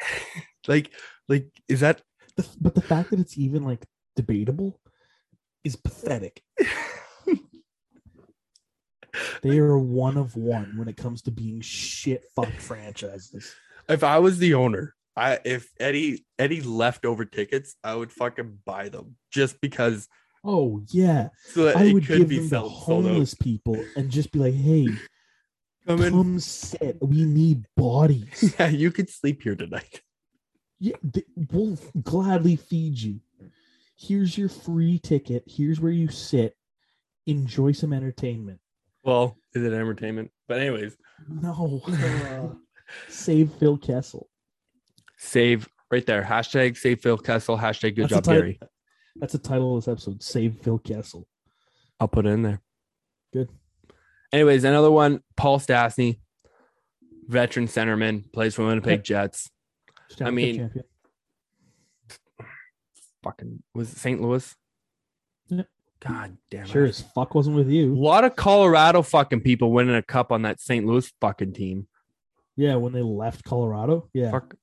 like 0.68 0.92
like 1.28 1.50
is 1.68 1.80
that 1.80 2.02
The, 2.36 2.48
but 2.60 2.74
the 2.74 2.80
fact 2.82 3.10
that 3.10 3.20
it's 3.20 3.38
even 3.38 3.64
like 3.64 3.84
debatable 4.16 4.80
is 5.64 5.76
pathetic. 5.76 6.42
They 9.42 9.58
are 9.58 9.78
one 9.78 10.16
of 10.16 10.34
one 10.36 10.76
when 10.76 10.88
it 10.88 10.96
comes 10.96 11.22
to 11.22 11.30
being 11.30 11.60
shit 11.60 12.24
fuck 12.34 12.52
franchises. 12.60 13.54
if 13.88 14.02
I 14.02 14.18
was 14.18 14.38
the 14.38 14.54
owner, 14.54 14.94
I 15.16 15.38
if 15.44 15.70
Eddie 15.78 16.24
Eddie 16.38 16.62
leftover 16.62 17.24
tickets, 17.24 17.76
I 17.84 17.94
would 17.94 18.10
fucking 18.10 18.58
buy 18.64 18.88
them 18.88 19.16
just 19.30 19.60
because 19.60 20.08
Oh 20.44 20.82
yeah, 20.90 21.28
so 21.44 21.64
that 21.66 21.76
I 21.76 21.92
would 21.92 22.06
could 22.06 22.18
give 22.18 22.28
be 22.28 22.36
them 22.38 22.44
to 22.50 22.56
sold, 22.56 22.72
sold 22.72 23.04
homeless 23.04 23.34
people 23.34 23.84
and 23.96 24.10
just 24.10 24.32
be 24.32 24.40
like, 24.40 24.54
"Hey, 24.54 24.88
Come 25.86 26.02
in. 26.02 26.10
come 26.10 26.38
sit. 26.40 26.98
We 27.00 27.24
need 27.24 27.66
bodies. 27.76 28.54
Yeah, 28.58 28.68
you 28.68 28.90
could 28.90 29.10
sleep 29.10 29.42
here 29.42 29.54
tonight. 29.54 30.02
Yeah, 30.84 30.96
th- 31.12 31.26
we'll 31.50 31.78
gladly 32.02 32.56
feed 32.56 32.98
you. 32.98 33.20
Here's 33.96 34.36
your 34.36 34.48
free 34.48 34.98
ticket. 34.98 35.44
Here's 35.46 35.80
where 35.80 35.92
you 35.92 36.08
sit. 36.08 36.56
Enjoy 37.26 37.72
some 37.72 37.92
entertainment." 37.92 38.60
Well, 39.02 39.36
is 39.54 39.62
it 39.62 39.72
entertainment? 39.72 40.30
But 40.48 40.60
anyways, 40.60 40.96
No. 41.28 41.80
uh, 41.88 42.54
save 43.08 43.50
Phil 43.54 43.78
Kessel. 43.78 44.28
save 45.18 45.68
right 45.90 46.04
there. 46.04 46.22
Hashtag 46.22 46.76
save 46.76 47.00
Phil 47.00 47.16
Kessel. 47.18 47.56
Hashtag 47.56 47.96
good 47.96 48.04
That's 48.04 48.12
job, 48.14 48.24
the 48.24 48.30
tit- 48.32 48.40
Gary. 48.40 48.60
That's 49.16 49.32
the 49.32 49.38
title 49.38 49.76
of 49.76 49.84
this 49.84 49.92
episode. 49.92 50.22
Save 50.22 50.56
Phil 50.60 50.78
Kessel. 50.78 51.26
I'll 52.00 52.08
put 52.08 52.26
it 52.26 52.30
in 52.30 52.42
there. 52.42 52.60
Good. 53.32 53.48
Anyways, 54.32 54.64
another 54.64 54.90
one. 54.90 55.20
Paul 55.36 55.60
Stastny, 55.60 56.18
veteran 57.28 57.68
centerman, 57.68 58.30
plays 58.32 58.54
for 58.56 58.66
Winnipeg 58.66 59.04
Jets. 59.04 59.50
Stanley 60.10 60.24
Cup 60.24 60.34
mean, 60.34 60.56
champion. 60.56 60.84
Fucking 63.22 63.62
was 63.74 63.92
it 63.92 63.98
St. 63.98 64.20
Louis? 64.20 64.54
Yep. 65.48 65.66
God 66.00 66.36
damn 66.50 66.64
it. 66.64 66.68
sure 66.68 66.84
as 66.84 67.00
fuck 67.00 67.34
wasn't 67.34 67.56
with 67.56 67.70
you. 67.70 67.94
A 67.94 67.96
lot 67.96 68.24
of 68.24 68.36
Colorado 68.36 69.00
fucking 69.02 69.40
people 69.40 69.72
winning 69.72 69.94
a 69.94 70.02
cup 70.02 70.30
on 70.30 70.42
that 70.42 70.60
St. 70.60 70.84
Louis 70.84 71.10
fucking 71.20 71.54
team. 71.54 71.86
Yeah, 72.56 72.76
when 72.76 72.92
they 72.92 73.02
left 73.02 73.44
Colorado. 73.44 74.08
Yeah. 74.12 74.30
Fuck. 74.30 74.54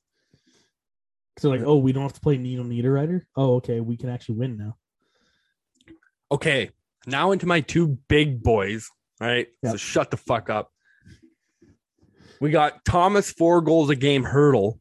So 1.37 1.49
like, 1.49 1.61
oh, 1.61 1.77
we 1.77 1.91
don't 1.91 2.03
have 2.03 2.13
to 2.13 2.21
play 2.21 2.37
Nino 2.37 2.63
Niederreiter. 2.63 3.23
Oh, 3.35 3.55
okay, 3.55 3.79
we 3.79 3.97
can 3.97 4.09
actually 4.09 4.35
win 4.35 4.57
now. 4.57 4.77
Okay, 6.31 6.69
now 7.07 7.31
into 7.31 7.47
my 7.47 7.61
two 7.61 7.97
big 8.07 8.43
boys. 8.43 8.89
All 9.19 9.27
right, 9.27 9.47
so 9.65 9.77
shut 9.77 10.11
the 10.11 10.17
fuck 10.17 10.49
up. 10.49 10.71
We 12.39 12.51
got 12.51 12.85
Tomas 12.85 13.31
four 13.31 13.61
goals 13.61 13.89
a 13.89 13.95
game 13.95 14.23
Hertl 14.23 14.79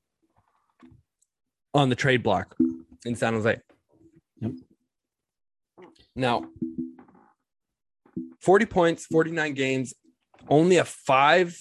on 1.75 1.89
the 1.89 1.97
trade 1.97 2.23
block 2.23 2.57
in 3.05 3.15
San 3.15 3.35
Jose. 3.35 3.61
Now, 6.17 6.45
40 8.41 8.67
points, 8.67 9.07
49 9.07 9.55
games, 9.55 9.95
only 10.49 10.77
a 10.79 10.85
five 10.85 11.57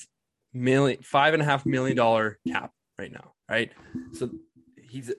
million, 0.53 1.01
five 1.01 1.33
and 1.33 1.41
a 1.43 1.45
half 1.45 1.65
million 1.65 1.95
dollar 1.95 2.39
cap 2.47 2.71
right 2.97 3.11
now, 3.11 3.33
right? 3.49 3.71
So 4.13 4.29
he's 4.77 5.11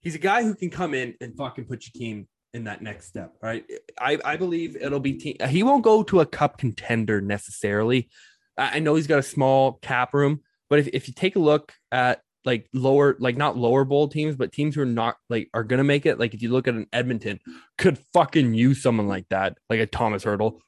he's 0.00 0.14
a 0.14 0.18
guy 0.18 0.42
who 0.42 0.54
can 0.54 0.70
come 0.70 0.94
in 0.94 1.14
and 1.20 1.36
fucking 1.36 1.64
put 1.64 1.84
your 1.86 2.00
team 2.00 2.28
in 2.52 2.64
that 2.64 2.82
next 2.82 3.06
step, 3.06 3.34
right? 3.42 3.64
I, 3.98 4.18
I 4.24 4.36
believe 4.36 4.76
it'll 4.76 5.00
be 5.00 5.14
team. 5.14 5.36
He 5.48 5.62
won't 5.62 5.84
go 5.84 6.02
to 6.04 6.20
a 6.20 6.26
cup 6.26 6.58
contender 6.58 7.20
necessarily. 7.20 8.08
I 8.56 8.76
I 8.76 8.78
know 8.78 8.94
he's 8.94 9.06
got 9.06 9.18
a 9.18 9.24
small 9.24 9.74
cap 9.82 10.14
room, 10.14 10.40
but 10.68 10.78
if, 10.78 10.88
if 10.88 11.08
you 11.08 11.14
take 11.14 11.36
a 11.36 11.40
look 11.40 11.72
at 11.90 12.22
like 12.44 12.68
lower, 12.72 13.16
like 13.18 13.36
not 13.36 13.56
lower 13.56 13.84
bowl 13.84 14.08
teams, 14.08 14.36
but 14.36 14.52
teams 14.52 14.74
who 14.74 14.82
are 14.82 14.86
not 14.86 15.16
like 15.28 15.48
are 15.54 15.64
gonna 15.64 15.84
make 15.84 16.06
it. 16.06 16.18
Like 16.18 16.34
if 16.34 16.42
you 16.42 16.50
look 16.50 16.68
at 16.68 16.74
an 16.74 16.86
Edmonton, 16.92 17.38
could 17.78 17.98
fucking 18.12 18.54
use 18.54 18.82
someone 18.82 19.08
like 19.08 19.28
that, 19.28 19.58
like 19.68 19.80
a 19.80 19.86
Tomas 19.86 20.24
Hertl, 20.24 20.60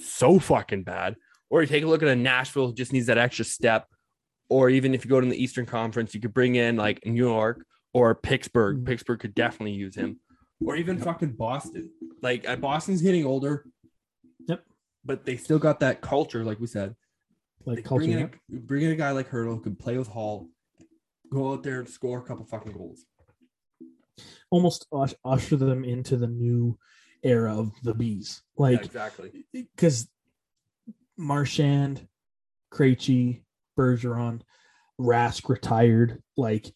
so 0.00 0.38
fucking 0.38 0.82
bad. 0.82 1.16
Or 1.48 1.60
you 1.60 1.66
take 1.66 1.84
a 1.84 1.86
look 1.86 2.02
at 2.02 2.08
a 2.08 2.16
Nashville, 2.16 2.68
who 2.68 2.74
just 2.74 2.92
needs 2.92 3.06
that 3.06 3.18
extra 3.18 3.44
step. 3.44 3.86
Or 4.48 4.68
even 4.68 4.94
if 4.94 5.04
you 5.04 5.10
go 5.10 5.20
to 5.20 5.26
the 5.26 5.42
Eastern 5.42 5.66
Conference, 5.66 6.14
you 6.14 6.20
could 6.20 6.34
bring 6.34 6.54
in 6.54 6.76
like 6.76 7.04
New 7.06 7.28
York 7.28 7.64
or 7.92 8.14
Pittsburgh. 8.14 8.78
Mhm. 8.78 8.86
Pittsburgh 8.86 9.20
could 9.20 9.34
definitely 9.34 9.72
use 9.72 9.96
him. 9.96 10.20
Or 10.64 10.76
even 10.76 10.98
fucking 10.98 11.32
Boston. 11.32 11.90
Like 12.22 12.48
uh, 12.48 12.56
Boston's 12.56 13.02
getting 13.02 13.24
older. 13.24 13.66
Yep. 14.46 14.64
But 15.04 15.24
they 15.24 15.36
still 15.36 15.58
got 15.58 15.80
that 15.80 16.00
culture, 16.00 16.44
like 16.44 16.60
we 16.60 16.66
said. 16.66 16.94
Like 17.64 17.84
bring, 17.84 18.10
in 18.10 18.22
a, 18.22 18.30
bring 18.48 18.82
in 18.82 18.92
a 18.92 18.96
guy 18.96 19.10
like 19.10 19.28
Hertl 19.28 19.56
who 19.56 19.60
can 19.60 19.74
play 19.74 19.98
with 19.98 20.06
Hall, 20.06 20.48
go 21.32 21.52
out 21.52 21.62
there 21.62 21.80
and 21.80 21.88
score 21.88 22.18
a 22.18 22.22
couple 22.22 22.44
fucking 22.44 22.72
goals. 22.72 23.04
almost 24.50 24.86
ush- 24.92 25.14
usher 25.24 25.56
them 25.56 25.84
into 25.84 26.16
the 26.16 26.26
new 26.26 26.78
era 27.22 27.56
of 27.58 27.72
the 27.82 27.94
bees. 27.94 28.42
Yeah, 28.56 28.62
Like 28.62 28.84
exactly. 28.84 29.44
because 29.52 30.08
Marchand, 31.16 32.06
Krejci, 32.72 33.42
Bergeron, 33.78 34.40
Rask 35.00 35.48
retired. 35.48 36.22
Like 36.36 36.72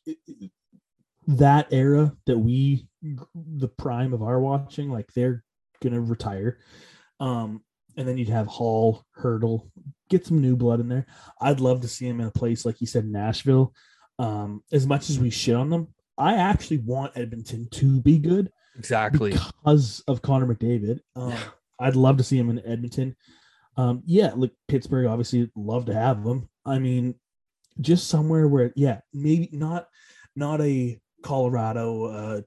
that 1.26 1.68
era 1.72 2.16
that 2.26 2.38
we, 2.38 2.86
the 3.34 3.68
prime 3.68 4.12
of 4.12 4.22
our 4.22 4.40
watching, 4.40 4.90
like 4.90 5.12
they're 5.14 5.44
gonna 5.82 6.00
retire. 6.00 6.58
Um, 7.20 7.62
and 7.96 8.06
then 8.08 8.18
you'd 8.18 8.28
have 8.28 8.46
Hall, 8.46 9.04
Hertl, 9.18 9.70
get 10.08 10.26
some 10.26 10.40
new 10.40 10.56
blood 10.56 10.80
in 10.80 10.88
there. 10.88 11.06
I'd 11.40 11.60
love 11.60 11.82
to 11.82 11.88
see 11.88 12.06
him 12.06 12.20
in 12.20 12.26
a 12.26 12.30
place 12.32 12.64
like 12.64 12.80
you 12.80 12.86
said, 12.86 13.06
Nashville. 13.06 13.72
Um, 14.22 14.62
as 14.72 14.86
much 14.86 15.10
as 15.10 15.18
we 15.18 15.30
shit 15.30 15.54
on 15.56 15.70
them, 15.70 15.88
I 16.18 16.34
actually 16.34 16.78
want 16.78 17.16
Edmonton 17.16 17.68
to 17.72 18.00
be 18.00 18.18
good 18.18 18.50
Exactly. 18.76 19.32
because 19.32 20.02
of 20.06 20.22
Connor 20.22 20.46
McDavid. 20.54 21.00
Um. 21.16 21.34
I'd 21.80 21.96
love 21.96 22.18
to 22.18 22.22
see 22.22 22.36
him 22.36 22.50
in 22.50 22.64
Edmonton. 22.66 23.16
Um, 23.78 24.02
yeah, 24.04 24.32
like 24.36 24.52
Pittsburgh 24.68 25.06
obviously 25.06 25.50
love 25.56 25.86
to 25.86 25.94
have 25.94 26.22
him. 26.22 26.46
I 26.66 26.78
mean, 26.78 27.14
just 27.80 28.08
somewhere 28.08 28.46
where, 28.48 28.70
yeah, 28.76 29.00
maybe 29.14 29.48
not, 29.52 29.88
not 30.36 30.60
a 30.60 31.00
Colorado, 31.22 32.04
uh, 32.04 32.40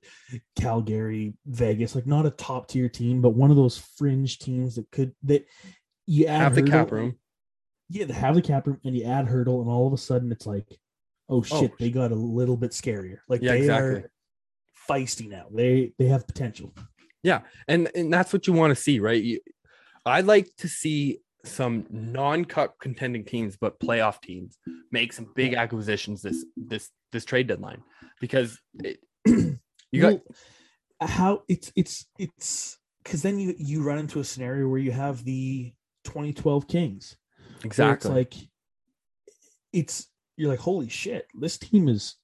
Calgary, 0.55 1.33
Vegas, 1.47 1.95
like 1.95 2.05
not 2.05 2.27
a 2.27 2.29
top 2.29 2.67
tier 2.67 2.87
team, 2.89 3.21
but 3.21 3.31
one 3.31 3.49
of 3.49 3.57
those 3.57 3.77
fringe 3.97 4.37
teams 4.37 4.75
that 4.75 4.89
could 4.91 5.15
that 5.23 5.47
you 6.05 6.27
add 6.27 6.41
Have 6.41 6.55
the 6.55 6.61
cap 6.61 6.91
room. 6.91 7.17
Yeah, 7.89 8.05
they 8.05 8.13
have 8.13 8.35
the 8.35 8.41
cap 8.43 8.67
room, 8.67 8.79
and 8.83 8.95
you 8.95 9.03
add 9.05 9.25
Hertl, 9.25 9.61
and 9.61 9.69
all 9.69 9.87
of 9.87 9.93
a 9.93 9.97
sudden 9.97 10.31
it's 10.31 10.45
like, 10.45 10.67
Oh, 11.29 11.37
oh 11.37 11.41
shit, 11.41 11.71
Oh, 11.71 11.75
they 11.79 11.89
got 11.89 12.11
a 12.11 12.15
little 12.15 12.57
bit 12.57 12.71
scarier. 12.71 13.17
Like 13.29 13.41
Yeah, 13.41 13.53
they 13.53 13.59
exactly. 13.59 13.95
are 13.95 14.11
feisty 14.89 15.29
now. 15.29 15.45
They 15.51 15.93
they 15.97 16.05
have 16.05 16.27
potential. 16.27 16.73
Yeah, 17.23 17.41
and 17.67 17.89
and 17.95 18.11
that's 18.13 18.33
what 18.33 18.47
you 18.47 18.53
want 18.53 18.75
to 18.75 18.81
see, 18.81 18.99
right? 18.99 19.21
You, 19.21 19.39
I'd 20.05 20.25
like 20.25 20.49
to 20.57 20.67
see 20.67 21.19
some 21.45 21.85
non-cup 21.89 22.79
contending 22.79 23.25
teams, 23.25 23.57
but 23.57 23.79
playoff 23.79 24.21
teams 24.21 24.57
make 24.91 25.13
some 25.13 25.31
big 25.35 25.53
acquisitions 25.53 26.21
this 26.21 26.45
this 26.57 26.89
this 27.11 27.25
trade 27.25 27.47
deadline 27.47 27.81
because 28.19 28.59
it, 28.75 28.99
you 29.25 30.01
got 30.01 30.13
Well, 30.13 30.23
how 31.01 31.43
it's 31.47 31.71
it's 31.75 32.05
it's 32.17 32.77
because 33.03 33.21
then 33.21 33.39
you 33.39 33.55
you 33.57 33.83
run 33.83 33.99
into 33.99 34.19
a 34.19 34.23
scenario 34.23 34.67
where 34.67 34.79
you 34.79 34.91
have 34.91 35.23
the 35.23 35.73
2012 36.05 36.67
Kings. 36.67 37.15
exactly 37.63 38.09
It's 38.09 38.15
like 38.15 38.33
it's 39.71 40.07
you're 40.37 40.49
like 40.49 40.59
holy 40.59 40.89
shit, 40.89 41.27
this 41.33 41.57
team 41.57 41.87
is 41.87 42.15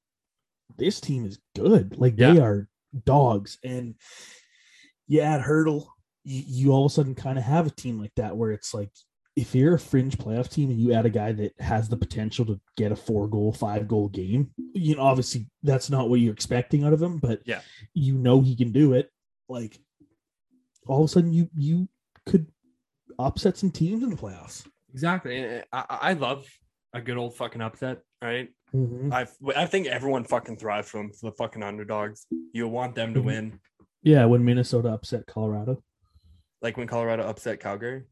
this 0.78 1.00
team 1.02 1.26
is 1.26 1.40
good. 1.56 1.98
Like 1.98 2.16
they 2.16 2.40
are 2.40 2.68
dogs, 3.06 3.58
and 3.64 3.96
you 5.08 5.22
add 5.22 5.42
Hertl, 5.42 5.88
you, 6.24 6.44
you 6.48 6.72
all 6.72 6.86
of 6.86 6.92
a 6.92 6.94
sudden 6.96 7.16
kind 7.16 7.38
of 7.38 7.44
have 7.44 7.68
a 7.68 7.72
team 7.72 8.00
like 8.00 8.14
that 8.16 8.36
where 8.38 8.52
it's 8.52 8.74
like 8.74 8.92
if 9.36 9.56
you're 9.56 9.76
a 9.76 9.80
fringe 9.80 10.18
playoff 10.18 10.50
team 10.50 10.70
and 10.70 10.80
you 10.80 10.92
add 10.94 11.06
a 11.06 11.10
guy 11.10 11.32
that 11.32 11.54
has 11.60 11.88
the 11.88 11.96
potential 11.96 12.46
to 12.46 12.60
get 12.78 12.92
a 12.92 12.96
four 12.96 13.28
goal, 13.28 13.54
five 13.54 13.88
goal 13.88 14.10
game, 14.10 14.52
you 14.74 14.96
know, 14.96 15.02
obviously 15.04 15.48
that's 15.64 15.90
not 15.90 16.10
what 16.10 16.20
you're 16.20 16.34
expecting 16.34 16.84
out 16.84 16.92
of 16.94 17.02
him, 17.02 17.18
but 17.20 17.42
Yeah. 17.46 17.62
you 17.94 18.16
know 18.18 18.42
he 18.42 18.56
can 18.56 18.72
do 18.72 18.94
it. 18.94 19.10
Like 19.48 19.80
all 20.88 21.00
of 21.04 21.06
a 21.06 21.08
sudden 21.08 21.32
you 21.32 21.50
you 21.56 21.88
could 22.26 22.48
upset 23.18 23.58
some 23.58 23.72
teams 23.72 24.04
in 24.04 24.10
the 24.10 24.16
playoffs. 24.16 24.66
exactly. 24.94 25.38
And 25.38 25.64
I 25.72 25.86
I 25.90 26.14
love 26.14 26.46
a 26.94 27.02
good 27.02 27.18
old 27.18 27.36
fucking 27.36 27.62
upset, 27.62 28.02
right? 28.22 28.50
Mhm. 28.74 29.12
I 29.14 29.28
I 29.56 29.66
think 29.66 29.88
everyone 29.88 30.24
fucking 30.24 30.58
thrives 30.58 30.90
from 30.90 31.12
the 31.22 31.32
fucking 31.32 31.64
underdogs. 31.64 32.26
You 32.54 32.68
want 32.68 32.96
them 32.96 33.14
to 33.14 33.22
Mhm. 33.22 33.26
win, 33.26 33.60
Yeah, 34.04 34.26
when 34.26 34.44
Minnesota 34.46 34.90
upset 34.90 35.26
Colorado. 35.28 35.84
like 36.62 36.78
when 36.78 36.88
Colorado 36.88 37.24
upset 37.28 37.60
Calgary. 37.60 38.04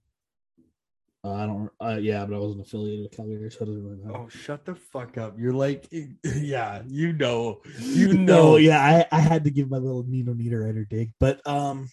Uh, 1.23 1.33
I 1.33 1.45
don't. 1.47 1.69
Uh, 1.81 1.97
yeah, 1.99 2.25
but 2.25 2.35
I 2.35 2.39
wasn't 2.39 2.61
affiliated 2.61 3.03
with 3.03 3.11
Calgary, 3.17 3.49
so 3.51 3.63
it 3.63 3.65
doesn't 3.65 3.83
really 3.83 3.97
matter. 4.03 4.17
Oh, 4.17 4.29
shut 4.29 4.63
the 4.65 4.75
fuck 4.75 5.17
up! 5.17 5.35
You're 5.37 5.51
like, 5.53 5.87
yeah, 6.23 6.83
you 6.87 7.13
know, 7.13 7.61
you 7.79 8.13
no, 8.13 8.23
know, 8.23 8.55
yeah, 8.57 8.79
I, 9.11 9.17
I 9.17 9.19
had 9.19 9.43
to 9.45 9.49
give 9.51 9.69
my 9.69 9.77
little 9.77 10.03
Nino 10.03 10.33
Niederreiter 10.33 10.87
dig, 10.87 11.11
but 11.19 11.45
um, 11.47 11.89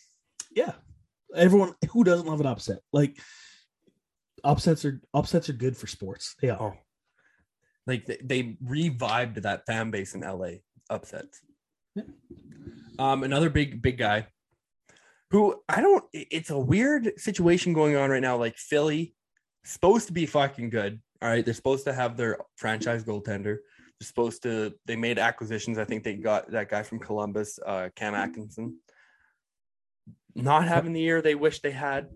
yeah, 0.55 0.75
everyone 1.35 1.75
who 1.91 2.05
doesn't 2.05 2.27
love 2.27 2.41
an 2.41 2.47
upset, 2.47 2.81
like 2.93 3.19
upsets 4.45 4.85
are 4.85 5.01
upsets 5.13 5.49
are 5.49 5.55
good 5.55 5.77
for 5.77 5.87
sports. 5.87 6.37
They 6.41 6.51
are. 6.51 6.61
Oh, 6.61 6.75
like 7.87 8.07
they, 8.07 8.19
they 8.23 8.57
revived 8.63 9.43
that 9.43 9.67
fan 9.67 9.91
base 9.91 10.15
in 10.15 10.21
LA 10.21 10.59
upsets. 10.89 11.41
Yeah. 11.95 12.05
Um, 12.99 13.25
another 13.25 13.51
big 13.51 13.83
big 13.83 13.99
guy 13.99 14.29
who 15.31 15.63
I 15.69 15.81
don't. 15.81 16.05
It's 16.13 16.51
a 16.51 16.59
weird 16.59 17.19
situation 17.19 17.73
going 17.73 17.97
on 17.97 18.11
right 18.11 18.23
now. 18.23 18.37
Like 18.37 18.57
Philly, 18.57 19.15
supposed 19.65 20.07
to 20.07 20.13
be 20.13 20.27
fucking 20.27 20.71
good. 20.71 21.01
All 21.23 21.29
right, 21.29 21.45
they're 21.45 21.55
supposed 21.55 21.85
to 21.85 21.93
have 21.93 22.17
their 22.17 22.39
franchise 22.57 23.05
goaltender. 23.05 23.57
They're 23.99 24.07
supposed 24.07 24.43
to. 24.45 24.75
They 24.87 24.97
made 24.97 25.19
acquisitions. 25.19 25.79
I 25.79 25.85
think 25.85 26.05
they 26.05 26.15
got 26.15 26.51
that 26.51 26.69
guy 26.69 26.83
from 26.83 26.99
Columbus, 27.01 27.59
uh, 27.65 27.89
Cam 27.97 28.15
Atkinson. 28.15 28.79
Not 30.35 30.67
having 30.67 30.93
the 30.93 31.01
year 31.01 31.23
they 31.23 31.35
wish 31.35 31.61
they 31.61 31.71
had, 31.71 32.09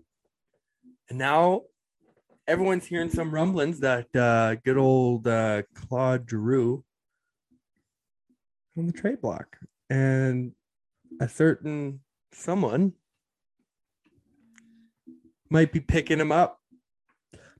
and 1.09 1.17
now 1.17 1.63
everyone's 2.49 2.87
hearing 2.87 3.11
some 3.11 3.29
rumblings 3.29 3.79
that 3.79 4.13
uh, 4.15 4.55
good 4.65 4.77
old 4.77 5.27
uh, 5.27 5.61
Claude 5.75 6.27
Giroux 6.27 6.83
on 8.75 8.87
the 8.87 8.91
trade 8.91 9.21
block, 9.21 9.57
and 9.89 10.53
a 11.21 11.29
certain 11.29 11.99
someone 12.33 12.93
might 15.51 15.71
be 15.71 15.79
picking 15.79 16.19
him 16.19 16.31
up, 16.31 16.59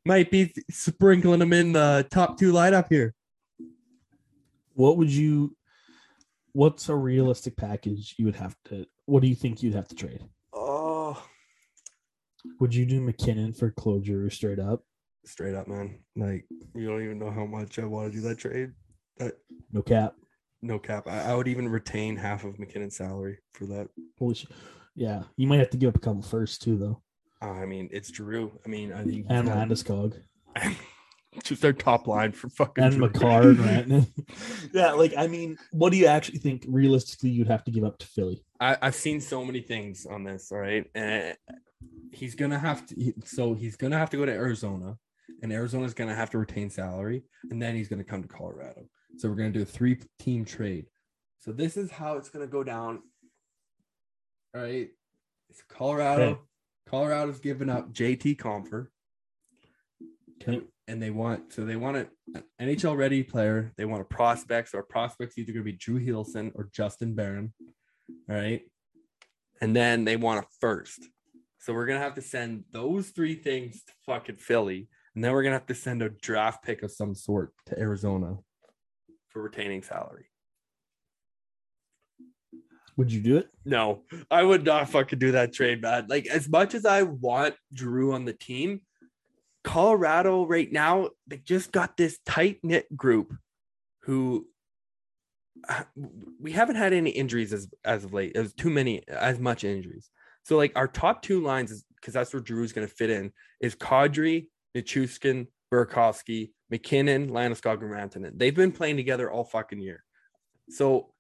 might 0.06 0.32
be 0.32 0.54
sprinkling 0.72 1.42
him 1.42 1.54
in 1.54 1.74
the 1.74 2.08
top 2.10 2.40
two 2.40 2.52
lineup 2.52 2.88
here. 2.90 3.14
What 4.74 4.98
would 4.98 5.12
you? 5.12 5.56
What's 6.54 6.90
a 6.90 6.96
realistic 6.96 7.56
package 7.56 8.16
you 8.18 8.26
would 8.26 8.38
have 8.38 8.56
to? 8.66 8.88
What 9.06 9.22
do 9.22 9.28
you 9.30 9.36
think 9.36 9.62
you'd 9.62 9.76
have 9.76 9.88
to 9.90 9.96
trade? 9.96 10.24
Would 12.60 12.74
you 12.74 12.86
do 12.86 13.02
MacKinnon 13.02 13.54
for 13.54 13.74
Giroux 14.04 14.30
straight 14.30 14.60
up? 14.60 14.84
straight 15.26 15.54
up, 15.54 15.68
man! 15.68 16.00
Like 16.16 16.46
you 16.74 16.88
don't 16.88 17.04
even 17.04 17.20
know 17.20 17.30
how 17.32 17.46
much 17.46 17.78
I 17.78 17.86
want 17.86 18.12
to 18.12 18.16
do 18.18 18.28
that 18.28 18.38
trade. 18.40 18.72
No 19.72 19.82
cap. 19.82 20.16
No 20.62 20.80
cap. 20.80 21.08
I, 21.08 21.32
I 21.32 21.36
would 21.36 21.48
even 21.48 21.68
retain 21.70 22.16
half 22.16 22.44
of 22.46 22.58
MacKinnon's 22.58 22.96
salary 22.98 23.38
for 23.54 23.66
that. 23.68 23.90
Holy 24.18 24.34
shit. 24.36 24.50
Yeah, 24.96 25.24
you 25.38 25.48
might 25.48 25.60
have 25.60 25.70
to 25.72 25.78
give 25.78 25.90
up 25.90 25.98
a 25.98 26.00
couple 26.00 26.22
first 26.22 26.62
too, 26.62 26.78
though. 26.78 27.02
Uh, 27.42 27.52
I 27.52 27.66
mean, 27.66 27.90
it's 27.92 28.12
Drew. 28.12 28.52
I 28.66 28.70
mean, 28.70 28.92
I 28.92 29.04
think 29.04 29.26
And 29.30 29.48
Landeskog 29.48 30.16
just 31.44 31.62
their 31.62 31.74
top 31.74 32.08
line 32.08 32.32
for 32.32 32.50
fucking 32.50 32.84
and 32.84 32.98
Makar 32.98 33.50
and 33.50 33.58
Rantanen. 33.60 34.08
yeah, 34.74 34.92
like 34.94 35.14
I 35.18 35.28
mean, 35.28 35.58
what 35.72 35.92
do 35.92 35.98
you 35.98 36.08
actually 36.08 36.40
think 36.40 36.66
realistically 36.68 37.30
you'd 37.30 37.48
have 37.48 37.64
to 37.66 37.72
give 37.72 37.84
up 37.84 37.98
to 38.00 38.08
Philly? 38.08 38.44
I, 38.60 38.78
I've 38.82 38.96
seen 38.96 39.22
so 39.22 39.46
many 39.46 39.62
things 39.62 40.06
on 40.06 40.24
this. 40.24 40.52
All 40.52 40.58
right, 40.60 40.86
and 40.96 41.38
he's 42.11 42.36
gonna 42.36 42.59
have 42.59 42.86
to. 42.88 43.13
so 43.25 43.53
he's 43.53 43.75
gonna 43.75 43.97
have 43.97 44.09
to 44.11 44.17
go 44.17 44.25
to 44.25 44.32
Arizona, 44.32 44.97
and 45.41 45.51
Arizona's 45.51 45.93
gonna 45.93 46.15
have 46.15 46.30
to 46.32 46.38
retain 46.38 46.69
salary, 46.69 47.23
and 47.49 47.61
then 47.61 47.75
he's 47.75 47.88
gonna 47.89 48.03
come 48.03 48.21
to 48.21 48.27
Colorado. 48.27 48.86
So 49.17 49.30
we're 49.30 49.36
gonna 49.36 49.51
do 49.51 49.61
a 49.61 49.65
three-team 49.65 50.45
trade. 50.45 50.88
So 51.39 51.51
this 51.51 51.77
is 51.77 51.91
how 51.91 52.17
it's 52.17 52.30
gonna 52.30 52.47
go 52.47 52.63
down. 52.63 53.01
All 54.55 54.61
right, 54.61 54.89
It's 55.49 55.61
Colorado. 55.69 56.23
Okay. 56.23 56.39
Colorado's 56.89 57.39
giving 57.39 57.69
up 57.69 57.93
JT 57.93 58.36
Compher. 58.38 58.88
Okay. 60.41 60.61
And 60.88 61.01
they 61.01 61.11
want 61.11 61.53
so 61.53 61.65
they 61.65 61.75
want 61.75 61.97
an 62.34 62.43
NHL 62.59 62.97
ready 62.97 63.21
player. 63.21 63.71
They 63.77 63.86
want 63.86 64.01
a 64.01 64.05
prospect. 64.05 64.69
So 64.69 64.80
our 64.80 64.84
prospect's 64.84 65.38
either 65.38 65.53
going 65.53 65.65
to 65.65 65.71
be 65.71 65.77
Drew 65.77 66.03
Helleson 66.03 66.51
or 66.55 66.69
Justin 66.73 67.13
Barron. 67.13 67.53
All 68.27 68.36
right. 68.36 68.61
And 69.61 69.75
then 69.75 70.03
they 70.03 70.15
want 70.15 70.43
a 70.43 70.47
first. 70.59 71.07
So 71.60 71.74
we're 71.74 71.86
gonna 71.86 71.99
have 71.99 72.16
to 72.16 72.22
send 72.22 72.64
those 72.72 73.10
three 73.10 73.36
things 73.36 73.84
to 73.84 73.93
fucking 74.05 74.38
Philly. 74.38 74.88
And 75.14 75.24
then 75.24 75.34
we're 75.34 75.43
gonna 75.43 75.55
have 75.55 75.68
to 75.68 75.76
send 75.76 76.01
a 76.01 76.10
draft 76.10 76.64
pick 76.64 76.84
of 76.84 76.91
some 76.91 77.14
sort 77.14 77.53
to 77.68 77.78
Arizona 77.78 78.38
for 79.28 79.41
retaining 79.41 79.84
salary. 79.84 80.26
Would 82.95 83.12
you 83.12 83.22
do 83.22 83.38
it? 83.38 83.49
No, 83.66 84.03
I 84.32 84.43
would 84.43 84.66
not 84.66 84.89
fucking 84.89 85.20
do 85.20 85.34
that 85.34 85.53
trade, 85.53 85.82
man. 85.82 86.07
Like 86.10 86.28
as 86.28 86.49
much 86.49 86.76
as 86.76 86.86
I 86.86 87.03
want 87.03 87.55
Drew 87.74 88.14
on 88.14 88.26
the 88.26 88.34
team, 88.34 88.82
Colorado 89.64 90.45
right 90.45 90.72
now 90.72 91.10
they 91.28 91.38
just 91.38 91.72
got 91.72 91.97
this 91.97 92.20
tight 92.26 92.60
knit 92.64 92.95
group 92.95 93.34
who 94.03 94.47
uh, 95.68 95.84
we 96.39 96.53
haven't 96.53 96.78
had 96.78 96.93
any 96.93 97.10
injuries 97.10 97.51
as 97.51 97.68
as 97.84 98.05
of 98.05 98.14
late. 98.14 98.34
There's 98.34 98.53
too 98.53 98.70
many 98.70 99.05
as 99.10 99.39
much 99.39 99.66
injuries. 99.66 100.10
So 100.44 100.58
like 100.58 100.74
our 100.76 100.88
top 100.88 101.22
two 101.22 101.42
lines 101.42 101.72
is 101.72 101.86
because 101.96 102.14
that's 102.14 102.34
where 102.34 102.42
Drew's 102.42 102.74
going 102.74 102.88
to 102.88 102.94
fit 102.94 103.10
in 103.10 103.32
is 103.60 103.76
Kadri, 103.76 104.48
Nichushkin, 104.76 105.48
Burakovsky, 105.72 106.52
MacKinnon, 106.70 107.30
Landeskog, 107.30 107.82
and 107.82 107.92
Rantanen. 107.92 108.32
They've 108.38 108.56
been 108.56 108.72
playing 108.72 108.98
together 108.98 109.32
all 109.32 109.44
fucking 109.44 109.80
year. 109.80 110.04
So 110.70 111.12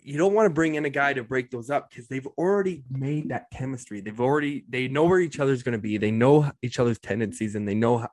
you 0.00 0.16
don't 0.16 0.32
want 0.32 0.46
to 0.46 0.54
bring 0.54 0.76
in 0.76 0.84
a 0.84 0.90
guy 0.90 1.12
to 1.12 1.22
break 1.22 1.50
those 1.50 1.70
up 1.70 1.90
because 1.90 2.08
they've 2.08 2.26
already 2.38 2.84
made 2.90 3.28
that 3.30 3.46
chemistry. 3.52 4.00
They've 4.00 4.20
already 4.20 4.64
they 4.68 4.88
know 4.88 5.04
where 5.04 5.20
each 5.20 5.40
other's 5.40 5.62
going 5.62 5.72
to 5.72 5.78
be. 5.78 5.98
They 5.98 6.10
know 6.10 6.50
each 6.62 6.78
other's 6.78 6.98
tendencies 6.98 7.54
and 7.54 7.68
they 7.68 7.74
know 7.74 7.98
how, 7.98 8.08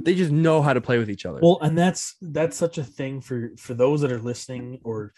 they 0.00 0.14
just 0.14 0.32
know 0.32 0.60
how 0.60 0.72
to 0.72 0.80
play 0.80 0.98
with 0.98 1.10
each 1.10 1.26
other. 1.26 1.40
Well, 1.42 1.58
and 1.62 1.78
that's 1.78 2.16
that's 2.20 2.56
such 2.56 2.78
a 2.78 2.84
thing 2.84 3.20
for 3.20 3.52
for 3.56 3.74
those 3.74 4.00
that 4.02 4.12
are 4.12 4.20
listening 4.20 4.80
or 4.84 5.12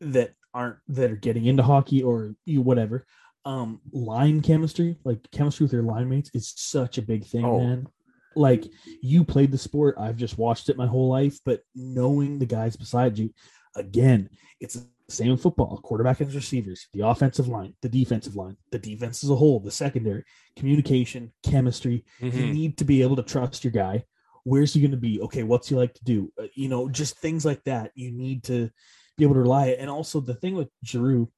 that 0.00 0.34
aren't 0.54 0.78
that 0.88 1.10
are 1.10 1.16
getting 1.16 1.46
into 1.46 1.62
hockey 1.62 2.02
or 2.02 2.34
you 2.44 2.62
whatever. 2.62 3.06
Um, 3.48 3.80
line 3.92 4.42
chemistry, 4.42 4.98
like 5.04 5.20
chemistry 5.32 5.64
with 5.64 5.72
your 5.72 5.82
line 5.82 6.08
mates, 6.08 6.30
is 6.34 6.52
such 6.56 6.98
a 6.98 7.02
big 7.02 7.24
thing, 7.24 7.44
Oh. 7.44 7.58
man. 7.60 7.88
Like 8.36 8.66
you 9.02 9.24
played 9.24 9.50
the 9.52 9.58
sport, 9.58 9.96
I've 9.98 10.16
just 10.16 10.36
watched 10.36 10.68
it 10.68 10.76
my 10.76 10.86
whole 10.86 11.08
life, 11.08 11.38
but 11.46 11.62
knowing 11.74 12.38
the 12.38 12.46
guys 12.46 12.76
beside 12.76 13.16
you, 13.18 13.32
again, 13.74 14.28
it's 14.60 14.74
the 14.74 14.86
same 15.08 15.30
in 15.30 15.38
football. 15.38 15.78
Quarterback 15.78 16.20
and 16.20 16.32
receivers, 16.34 16.88
the 16.92 17.00
offensive 17.00 17.48
line, 17.48 17.72
the 17.80 17.88
defensive 17.88 18.36
line, 18.36 18.58
the 18.70 18.78
defense 18.78 19.24
as 19.24 19.30
a 19.30 19.34
whole, 19.36 19.60
the 19.60 19.70
secondary, 19.70 20.24
communication, 20.54 21.32
chemistry, 21.42 22.04
you 22.20 22.30
Mhm. 22.30 22.52
need 22.52 22.76
to 22.78 22.84
be 22.84 23.00
able 23.00 23.16
to 23.16 23.22
trust 23.22 23.64
your 23.64 23.72
guy. 23.72 24.04
Where's 24.44 24.74
he 24.74 24.80
going 24.82 24.90
to 24.92 24.96
be? 24.98 25.20
Okay, 25.22 25.42
what's 25.42 25.68
he 25.68 25.74
like 25.74 25.94
to 25.94 26.04
do? 26.04 26.30
Uh, 26.38 26.48
you 26.54 26.68
know, 26.68 26.88
just 26.90 27.18
things 27.18 27.46
like 27.46 27.64
that. 27.64 27.92
You 27.94 28.12
need 28.12 28.44
to 28.44 28.70
be 29.16 29.24
able 29.24 29.34
to 29.34 29.40
rely. 29.40 29.68
And 29.68 29.88
also, 29.88 30.20
the 30.20 30.34
thing 30.34 30.54
with 30.54 30.68
Giroux 30.84 31.32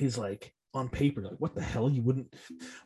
is 0.00 0.16
like 0.16 0.54
on 0.74 0.88
paper, 0.88 1.22
like 1.22 1.38
what 1.38 1.54
the 1.54 1.62
hell? 1.62 1.90
You 1.90 2.02
wouldn't. 2.02 2.34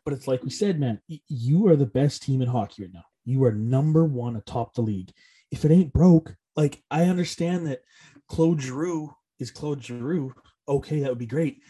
But 0.04 0.14
it's 0.14 0.28
like 0.28 0.42
we 0.42 0.50
said, 0.50 0.78
man. 0.78 1.00
You 1.28 1.66
are 1.68 1.76
the 1.76 1.86
best 1.86 2.22
team 2.22 2.42
in 2.42 2.48
hockey 2.48 2.82
right 2.82 2.92
now. 2.92 3.04
You 3.24 3.44
are 3.44 3.52
number 3.52 4.04
one 4.04 4.36
atop 4.36 4.74
the 4.74 4.82
league. 4.82 5.12
If 5.50 5.64
it 5.64 5.70
ain't 5.70 5.92
broke, 5.92 6.34
like 6.56 6.82
I 6.90 7.04
understand 7.04 7.66
that 7.66 7.80
Claude 8.28 8.60
Giroux 8.60 9.14
is 9.38 9.50
Claude 9.50 9.84
Giroux. 9.84 10.32
Okay, 10.68 11.00
that 11.00 11.08
would 11.08 11.18
be 11.18 11.26
great. 11.26 11.62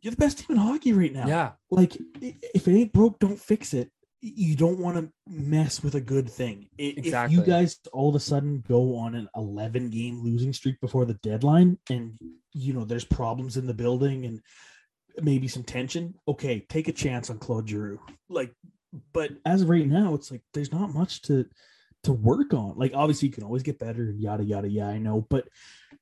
You're 0.00 0.12
the 0.12 0.16
best 0.16 0.38
team 0.38 0.56
in 0.56 0.56
hockey 0.56 0.92
right 0.92 1.12
now 1.12 1.26
yeah. 1.26 1.50
like 1.70 1.96
if 2.20 2.68
it 2.68 2.72
ain't 2.72 2.92
broke 2.92 3.18
don't 3.18 3.38
fix 3.38 3.74
it 3.74 3.90
you 4.20 4.56
don't 4.56 4.78
want 4.78 4.96
to 4.96 5.12
mess 5.28 5.82
with 5.82 5.96
a 5.96 6.00
good 6.00 6.30
thing 6.30 6.68
if 6.78 6.98
Exactly. 6.98 7.36
you 7.36 7.42
guys 7.44 7.78
all 7.92 8.08
of 8.08 8.14
a 8.14 8.20
sudden 8.20 8.62
go 8.68 8.96
on 8.96 9.14
an 9.14 9.28
11 9.36 9.90
game 9.90 10.22
losing 10.22 10.52
streak 10.52 10.80
before 10.80 11.04
the 11.04 11.14
deadline 11.14 11.78
and 11.90 12.16
you 12.52 12.72
know 12.72 12.84
there's 12.84 13.04
problems 13.04 13.56
in 13.56 13.66
the 13.66 13.74
building 13.74 14.24
and 14.24 14.40
maybe 15.22 15.48
some 15.48 15.62
tension 15.62 16.14
okay 16.26 16.64
take 16.68 16.88
a 16.88 16.92
chance 16.92 17.30
on 17.30 17.38
claude 17.38 17.68
giroux. 17.68 18.00
Like 18.28 18.52
but 19.12 19.32
as 19.44 19.62
of 19.62 19.68
right 19.68 19.86
now 19.86 20.14
it's 20.14 20.30
like 20.30 20.42
there's 20.54 20.72
not 20.72 20.94
much 20.94 21.22
to 21.22 21.46
to 22.04 22.12
work 22.12 22.54
on. 22.54 22.74
Like 22.76 22.92
obviously 22.94 23.28
you 23.28 23.34
can 23.34 23.44
always 23.44 23.62
get 23.62 23.78
better 23.78 24.02
and 24.02 24.20
yada 24.20 24.44
yada 24.44 24.68
yada 24.68 24.92
i 24.92 24.98
know 24.98 25.26
but 25.28 25.48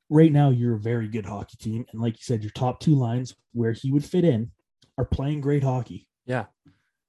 right 0.09 0.33
now 0.33 0.51
you're 0.51 0.77
a 0.77 0.81
very 0.81 1.09
good 1.09 1.27
hockey 1.27 1.57
team. 1.57 1.85
And 1.93 2.01
like 2.01 2.15
you 2.15 2.23
said 2.23 2.43
your 2.43 2.53
top 2.53 2.81
two 2.81 2.95
lines 2.95 3.35
where 3.53 3.73
he 3.73 3.91
would 3.91 4.05
fit 4.05 4.25
in 4.25 4.51
are 4.99 5.05
playing 5.05 5.41
great 5.41 5.63
hockey. 5.63 6.09
Yeah, 6.27 6.47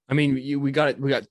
I 0.09 0.13
mean, 0.13 0.37
you, 0.37 0.59
we 0.59 0.71
got 0.71 0.99
we 0.99 1.09
got 1.09 1.25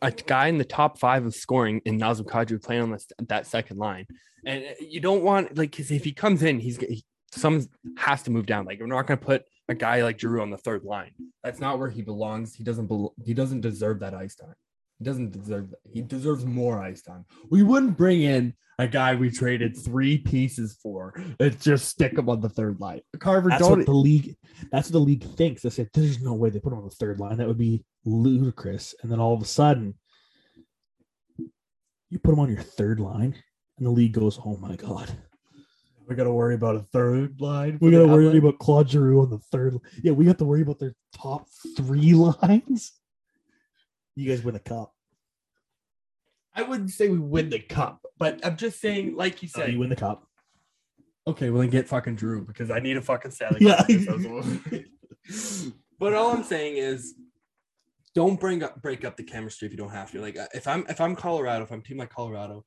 a 0.00 0.10
guy 0.10 0.48
in 0.48 0.58
the 0.58 0.64
top 0.64 0.98
five 0.98 1.24
of 1.24 1.34
scoring 1.34 1.80
in 1.84 1.98
Nazem 1.98 2.24
Kadri 2.24 2.62
playing 2.62 2.82
on 2.82 2.90
this, 2.90 3.06
that 3.18 3.46
second 3.46 3.78
line, 3.78 4.06
and 4.44 4.64
you 4.80 5.00
don't 5.00 5.22
want 5.22 5.56
like 5.56 5.72
because 5.72 5.90
if 5.90 6.04
he 6.04 6.12
comes 6.12 6.42
in, 6.42 6.60
he's 6.60 6.76
he, 6.78 7.04
some 7.32 7.66
has 7.96 8.22
to 8.24 8.30
move 8.30 8.46
down. 8.46 8.64
Like 8.64 8.80
we're 8.80 8.86
not 8.86 9.06
going 9.06 9.18
to 9.18 9.24
put 9.24 9.44
a 9.72 9.74
guy 9.74 10.02
like 10.02 10.18
Drew 10.18 10.40
on 10.40 10.50
the 10.50 10.58
third 10.58 10.84
line. 10.84 11.12
That's 11.42 11.60
not 11.60 11.78
where 11.78 11.90
he 11.90 12.02
belongs. 12.02 12.54
He 12.54 12.62
doesn't 12.62 12.86
bel 12.86 13.14
he 13.24 13.34
doesn't 13.34 13.62
deserve 13.62 14.00
that 14.00 14.14
ice 14.14 14.36
time. 14.36 14.54
He 14.98 15.04
doesn't 15.04 15.32
deserve 15.32 15.70
that. 15.70 15.80
He 15.90 16.02
deserves 16.02 16.44
more 16.44 16.80
ice 16.80 17.02
time. 17.02 17.24
We 17.50 17.62
wouldn't 17.62 17.96
bring 17.96 18.22
in 18.22 18.54
a 18.78 18.86
guy 18.86 19.14
we 19.14 19.30
traded 19.30 19.76
three 19.76 20.18
pieces 20.18 20.78
for 20.82 21.14
and 21.40 21.60
just 21.60 21.88
stick 21.88 22.18
him 22.18 22.28
on 22.28 22.40
the 22.40 22.48
third 22.48 22.80
line. 22.80 23.00
Carver, 23.18 23.48
That's 23.48 23.62
don't 23.62 23.78
what 23.78 23.86
the 23.86 23.92
league. 23.92 24.36
That's 24.70 24.88
what 24.88 24.92
the 24.92 24.98
league 25.00 25.24
thinks. 25.36 25.62
They 25.62 25.70
said 25.70 25.88
there's 25.94 26.20
no 26.20 26.34
way 26.34 26.50
they 26.50 26.60
put 26.60 26.72
him 26.72 26.78
on 26.78 26.84
the 26.84 26.94
third 26.94 27.18
line. 27.18 27.38
That 27.38 27.48
would 27.48 27.58
be 27.58 27.84
ludicrous. 28.04 28.94
And 29.02 29.10
then 29.10 29.18
all 29.18 29.34
of 29.34 29.42
a 29.42 29.46
sudden, 29.46 29.94
you 32.10 32.18
put 32.18 32.34
him 32.34 32.40
on 32.40 32.50
your 32.50 32.62
third 32.62 33.00
line, 33.00 33.34
and 33.78 33.86
the 33.86 33.90
league 33.90 34.12
goes, 34.12 34.38
"Oh 34.44 34.58
my 34.58 34.76
god, 34.76 35.16
We 36.12 36.16
got 36.16 36.24
to 36.24 36.32
worry 36.32 36.54
about 36.54 36.76
a 36.76 36.80
third 36.92 37.40
line. 37.40 37.78
we 37.80 37.90
for 37.90 37.98
got 37.98 38.06
to 38.06 38.12
worry 38.12 38.36
about 38.36 38.58
Claude 38.58 38.90
Giroux 38.90 39.22
on 39.22 39.30
the 39.30 39.38
third. 39.38 39.78
Yeah, 40.02 40.12
we 40.12 40.26
have 40.26 40.36
to 40.36 40.44
worry 40.44 40.60
about 40.60 40.78
their 40.78 40.94
top 41.14 41.46
three 41.74 42.12
lines. 42.42 42.92
You 44.14 44.28
guys 44.28 44.44
win 44.44 44.52
the 44.52 44.60
cup. 44.60 44.92
I 46.54 46.64
wouldn't 46.64 46.90
say 46.90 47.08
we 47.08 47.18
win 47.18 47.48
the 47.48 47.60
cup, 47.60 48.04
but 48.18 48.44
I'm 48.44 48.58
just 48.58 48.78
saying, 48.78 49.16
like 49.16 49.42
you 49.42 49.48
oh, 49.54 49.58
So 49.58 49.64
said, 49.64 49.72
you 49.72 49.78
win 49.78 49.88
the 49.88 49.96
cup. 49.96 50.28
Okay, 51.26 51.48
well 51.48 51.62
then 51.62 51.70
get 51.70 51.88
fucking 51.88 52.16
Drew 52.16 52.44
because 52.44 52.70
I 52.70 52.78
need 52.78 52.98
a 52.98 53.00
fucking 53.00 53.30
Stanley 53.30 53.60
Yeah. 53.62 53.76
Cup. 53.76 53.86
this 53.86 54.08
as 54.10 54.26
well. 54.26 55.72
but 55.98 56.12
all 56.12 56.32
I'm 56.34 56.42
saying 56.44 56.76
is, 56.76 57.14
don't 58.14 58.38
bring 58.38 58.62
up 58.62 58.82
break 58.82 59.06
up 59.06 59.16
the 59.16 59.22
chemistry 59.22 59.64
if 59.64 59.72
you 59.72 59.78
don't 59.78 59.92
have 59.92 60.10
to. 60.10 60.20
Like 60.20 60.38
uh, 60.38 60.48
if 60.52 60.68
I'm 60.68 60.84
if 60.90 61.00
I'm 61.00 61.16
Colorado, 61.16 61.64
if 61.64 61.70
I'm 61.70 61.80
team 61.80 61.96
like 61.96 62.10
Colorado, 62.10 62.66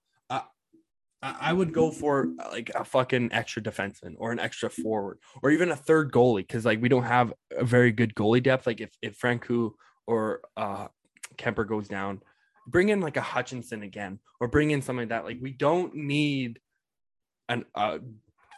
I 1.39 1.53
would 1.53 1.73
go 1.73 1.91
for 1.91 2.28
uh, 2.39 2.49
like 2.51 2.69
a 2.76 2.84
fucking 2.84 3.30
extra 3.32 3.61
defenseman 3.61 4.15
or 4.17 4.32
an 4.32 4.39
extra 4.39 4.69
forward 4.69 5.19
or 5.41 5.49
even 5.49 5.71
a 5.71 5.76
third 5.76 6.11
goalie 6.11 6.41
because 6.41 6.65
like 6.65 6.82
we 6.82 6.89
don't 6.89 7.03
have 7.03 7.34
a 7.51 7.63
very 7.63 7.91
good 7.91 8.13
goalie 8.15 8.43
depth. 8.43 8.67
Like 8.67 8.82
if 8.82 8.91
if 9.01 9.19
Francouz 9.19 9.71
or 10.07 10.41
uh 10.57 10.88
Kuemper 11.38 11.67
goes 11.67 11.88
down, 11.88 12.21
bring 12.67 12.89
in 12.89 13.01
like 13.01 13.17
a 13.17 13.21
Hutchinson 13.21 13.84
again 13.84 14.19
or 14.39 14.47
bring 14.47 14.71
in 14.71 14.82
something 14.82 15.01
like 15.01 15.09
that. 15.09 15.26
Like 15.26 15.39
we 15.41 15.51
don't 15.51 15.95
need 15.95 16.59
an 17.49 17.65
uh 17.73 17.99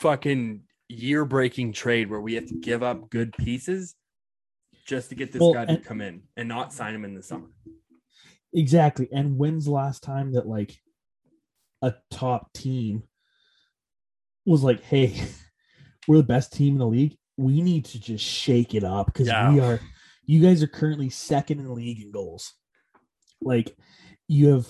fucking 0.02 0.64
year 0.90 1.26
breaking 1.26 1.74
trade 1.74 2.10
where 2.10 2.22
we 2.22 2.34
have 2.36 2.48
to 2.48 2.56
give 2.56 2.84
up 2.84 3.10
good 3.10 3.34
pieces 3.38 3.96
just 4.88 5.10
to 5.10 5.16
get 5.16 5.32
this 5.32 5.42
Well, 5.42 5.54
guy 5.54 5.66
to 5.66 5.78
come 5.78 6.02
in 6.02 6.24
and 6.36 6.48
not 6.48 6.74
sign 6.74 6.96
him 6.96 7.06
in 7.06 7.14
the 7.14 7.24
summer. 7.24 7.48
Exactly. 8.54 9.10
And 9.12 9.38
when's 9.38 9.66
the 9.66 9.72
last 9.72 10.02
time 10.02 10.34
that 10.34 10.48
like 10.48 10.80
a 11.82 11.94
top 12.12 12.52
team 12.54 13.04
was 14.46 14.64
like, 14.64 14.84
hey, 14.84 15.22
we're 16.08 16.18
the 16.18 16.24
best 16.24 16.54
team 16.54 16.74
in 16.74 16.80
the 16.80 16.88
league. 16.88 17.18
We 17.38 17.62
need 17.62 17.86
to 17.86 18.00
just 18.00 18.26
shake 18.26 18.74
it 18.74 18.84
up 18.84 19.08
because 19.08 19.28
Yeah. 19.28 19.52
we 19.54 19.60
are 19.60 19.80
you 20.26 20.42
guys 20.42 20.62
are 20.62 20.68
currently 20.68 21.10
second 21.10 21.60
in 21.60 21.66
the 21.66 21.74
league 21.74 22.02
in 22.02 22.12
goals. 22.12 22.54
Like 23.42 23.78
you 24.28 24.50
have 24.50 24.68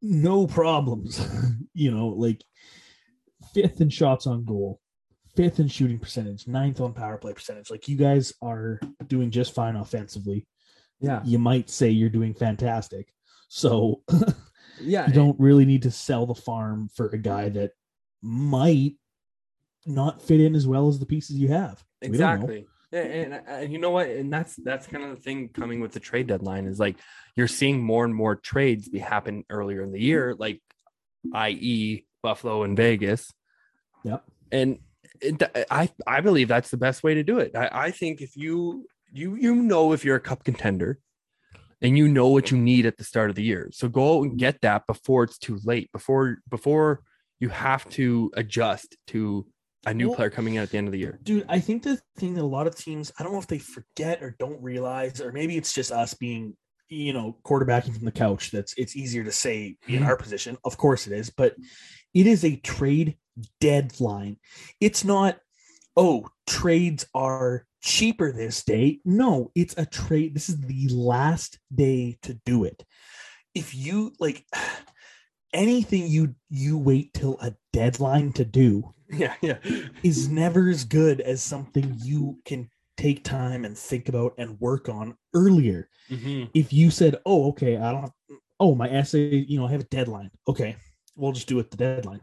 no 0.00 0.46
problems, 0.46 1.20
you 1.74 1.90
know, 1.90 2.08
like 2.08 2.44
fifth 3.54 3.80
in 3.80 3.88
shots 3.88 4.26
on 4.26 4.44
goal, 4.44 4.80
fifth 5.34 5.58
in 5.58 5.66
shooting 5.68 5.98
percentage, 5.98 6.46
ninth 6.46 6.80
on 6.80 6.92
power 6.92 7.16
play 7.16 7.32
percentage. 7.32 7.70
Like 7.70 7.88
you 7.88 7.96
guys 7.96 8.32
are 8.42 8.78
doing 9.06 9.30
just 9.30 9.54
fine 9.54 9.76
offensively 9.76 10.46
yeah, 11.00 11.20
you 11.24 11.38
might 11.38 11.70
say 11.70 11.90
you're 11.90 12.08
doing 12.10 12.34
fantastic. 12.34 13.12
So 13.48 14.02
yeah, 14.80 15.06
you 15.06 15.12
don't 15.12 15.38
really 15.40 15.64
need 15.64 15.82
to 15.82 15.90
sell 15.90 16.26
the 16.26 16.34
farm 16.34 16.88
for 16.94 17.08
a 17.08 17.18
guy 17.18 17.48
that 17.50 17.72
might 18.22 18.94
not 19.86 20.22
fit 20.22 20.40
in 20.40 20.54
as 20.54 20.66
well 20.66 20.88
as 20.88 20.98
the 20.98 21.06
pieces 21.06 21.36
you 21.36 21.48
have. 21.48 21.82
We 22.02 22.08
don't 22.08 22.18
know. 22.18 22.32
Exactly. 22.34 22.66
Yeah, 22.90 23.00
and, 23.00 23.34
uh, 23.34 23.38
and 23.48 23.72
you 23.72 23.78
know 23.78 23.90
what? 23.90 24.08
And 24.08 24.32
that's 24.32 24.56
that's 24.56 24.86
kind 24.86 25.04
of 25.04 25.10
the 25.10 25.22
thing 25.22 25.50
coming 25.50 25.80
with 25.80 25.92
the 25.92 26.00
trade 26.00 26.26
deadline 26.26 26.66
is 26.66 26.80
like 26.80 26.96
you're 27.36 27.48
seeing 27.48 27.82
more 27.82 28.04
and 28.04 28.14
more 28.14 28.34
trades 28.34 28.88
be 28.88 28.98
happen 28.98 29.44
earlier 29.50 29.82
in 29.82 29.92
the 29.92 30.00
year, 30.00 30.34
like 30.38 30.62
i.e. 31.34 32.06
Buffalo 32.22 32.62
and 32.62 32.76
Vegas. 32.76 33.30
Yep. 34.04 34.24
And 34.52 34.78
it- 35.20 35.42
I 35.70 35.90
I 36.06 36.20
believe 36.22 36.48
that's 36.48 36.70
the 36.70 36.76
best 36.78 37.02
way 37.02 37.14
to 37.14 37.22
do 37.22 37.38
it. 37.38 37.54
I, 37.54 37.68
I 37.72 37.90
think 37.90 38.20
if 38.22 38.36
you 38.36 38.86
you 39.12 39.34
you 39.36 39.54
know 39.54 39.92
if 39.92 40.04
you're 40.04 40.16
a 40.16 40.20
cup 40.20 40.44
contender 40.44 40.98
and 41.80 41.96
you 41.96 42.08
know 42.08 42.28
what 42.28 42.50
you 42.50 42.58
need 42.58 42.86
at 42.86 42.96
the 42.96 43.04
start 43.04 43.30
of 43.30 43.36
the 43.36 43.42
year. 43.42 43.70
So 43.72 43.88
go 43.88 44.18
out 44.18 44.22
and 44.24 44.38
get 44.38 44.60
that 44.62 44.86
before 44.86 45.24
it's 45.24 45.38
too 45.38 45.58
late, 45.64 45.90
before 45.92 46.38
before 46.48 47.02
you 47.40 47.48
have 47.50 47.88
to 47.90 48.30
adjust 48.36 48.96
to 49.08 49.46
a 49.86 49.94
new 49.94 50.08
Well- 50.08 50.16
player 50.16 50.30
coming 50.30 50.54
in 50.54 50.62
at 50.62 50.70
the 50.70 50.78
end 50.78 50.88
of 50.88 50.92
the 50.92 50.98
year. 50.98 51.20
Dude, 51.22 51.46
I 51.48 51.60
think 51.60 51.84
the 51.84 52.00
thing 52.16 52.34
that 52.34 52.42
a 52.42 52.44
lot 52.44 52.66
of 52.66 52.76
teams, 52.76 53.12
I 53.18 53.22
don't 53.22 53.32
know 53.32 53.38
if 53.38 53.46
they 53.46 53.58
forget 53.60 54.22
or 54.22 54.34
don't 54.38 54.60
realize, 54.60 55.20
or 55.20 55.30
maybe 55.30 55.56
it's 55.56 55.72
just 55.72 55.92
us 55.92 56.14
being, 56.14 56.56
you 56.88 57.12
know, 57.12 57.38
quarterbacking 57.44 57.94
from 57.94 58.04
the 58.04 58.10
couch. 58.12 58.50
That's 58.50 58.74
it's 58.76 58.96
easier 58.96 59.22
to 59.22 59.30
say 59.32 59.76
in 59.86 60.02
Mhm. 60.02 60.06
our 60.06 60.16
position. 60.16 60.56
Of 60.64 60.76
course 60.78 61.06
it 61.06 61.12
is, 61.12 61.30
but 61.30 61.54
it 62.12 62.26
is 62.26 62.44
a 62.44 62.56
trade 62.56 63.18
deadline. 63.60 64.38
It's 64.80 65.04
not, 65.04 65.38
oh, 65.96 66.28
trades 66.48 67.06
are 67.14 67.64
cheaper 67.80 68.32
this 68.32 68.64
day. 68.64 69.00
No, 69.04 69.50
it's 69.54 69.74
a 69.76 69.86
trade. 69.86 70.34
This 70.34 70.48
is 70.48 70.60
the 70.60 70.88
last 70.88 71.58
day 71.74 72.18
to 72.22 72.34
do 72.44 72.64
it. 72.64 72.84
If 73.54 73.74
you 73.74 74.12
like 74.18 74.44
anything 75.54 76.06
you 76.06 76.34
you 76.50 76.76
wait 76.78 77.14
till 77.14 77.38
a 77.40 77.54
deadline 77.72 78.32
to 78.34 78.44
do 78.44 78.94
Yeah, 79.10 79.34
yeah. 79.40 79.58
is 80.02 80.28
never 80.28 80.68
as 80.68 80.84
good 80.84 81.20
as 81.22 81.42
something 81.42 81.96
you 82.02 82.38
can 82.44 82.68
take 82.98 83.24
time 83.24 83.64
and 83.64 83.76
think 83.78 84.08
about 84.08 84.34
and 84.38 84.60
work 84.60 84.88
on 84.88 85.16
earlier. 85.34 85.88
Mhm. 86.10 86.50
If 86.52 86.72
you 86.72 86.90
said, 86.90 87.16
"Oh, 87.24 87.48
okay, 87.50 87.76
I 87.78 87.92
don't 87.92 88.02
have, 88.02 88.12
oh, 88.60 88.74
my 88.74 88.90
essay, 88.90 89.36
you 89.48 89.58
know, 89.58 89.66
I 89.66 89.70
have 89.70 89.80
a 89.82 89.84
deadline. 89.84 90.30
Okay, 90.46 90.76
we'll 91.16 91.32
just 91.32 91.46
do 91.48 91.58
it 91.60 91.70
the 91.70 91.76
deadline." 91.78 92.20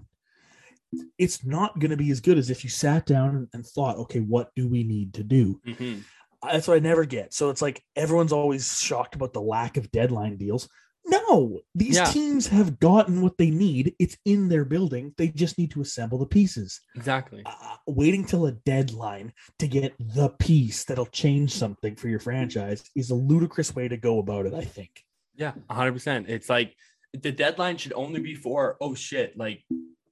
It's 1.18 1.44
not 1.46 1.80
going 1.80 1.92
to 1.92 1.98
be 1.98 2.12
as 2.12 2.20
good 2.22 2.38
as 2.38 2.50
if 2.50 2.64
you 2.64 2.70
sat 2.70 3.06
down 3.06 3.50
and 3.54 3.66
thought, 3.66 3.98
"Okay, 3.98 4.20
what 4.20 4.50
do 4.56 4.68
we 4.68 4.84
need 4.84 5.14
to 5.16 5.24
do?" 5.24 5.60
Mhm. 5.66 6.04
That's 6.44 6.68
what 6.68 6.76
I 6.76 6.80
never 6.80 7.06
get. 7.06 7.34
So 7.34 7.50
it's 7.50 7.62
like 7.62 7.82
everyone's 7.96 8.32
always 8.34 8.80
shocked 8.80 9.16
about 9.16 9.34
the 9.34 9.42
lack 9.42 9.78
of 9.78 9.92
deadline 9.92 10.38
deals. 10.38 10.70
No, 11.08 11.62
these 11.76 11.96
Yeah. 11.98 12.06
teams 12.06 12.48
have 12.48 12.80
gotten 12.80 13.22
what 13.22 13.38
they 13.38 13.50
need. 13.52 13.96
It's 14.00 14.18
in 14.26 14.48
their 14.48 14.66
building. 14.66 15.14
They 15.18 15.28
just 15.30 15.58
need 15.58 15.72
to 15.72 15.82
assemble 15.82 16.18
the 16.18 16.26
pieces 16.26 16.82
Exactly. 16.96 17.44
uh, 17.46 17.78
waiting 17.88 18.26
till 18.26 18.46
a 18.48 18.52
deadline 18.52 19.34
to 19.60 19.68
get 19.68 19.94
the 20.00 20.30
piece 20.30 20.84
that'll 20.84 21.06
change 21.08 21.52
something 21.54 21.96
for 21.96 22.10
your 22.10 22.20
franchise 22.20 22.84
is 22.96 23.10
a 23.12 23.16
ludicrous 23.16 23.76
way 23.76 23.88
to 23.88 23.98
go 23.98 24.18
about 24.20 24.46
it. 24.48 24.54
I 24.54 24.64
think. 24.66 25.04
Yeah, 25.36 25.54
100%. 25.70 26.28
It's 26.30 26.50
like 26.50 26.76
the 27.14 27.32
deadline 27.32 27.78
should 27.78 27.94
only 27.94 28.20
be 28.20 28.34
for, 28.36 28.78
oh 28.82 28.94
shit, 28.96 29.38
like 29.38 29.64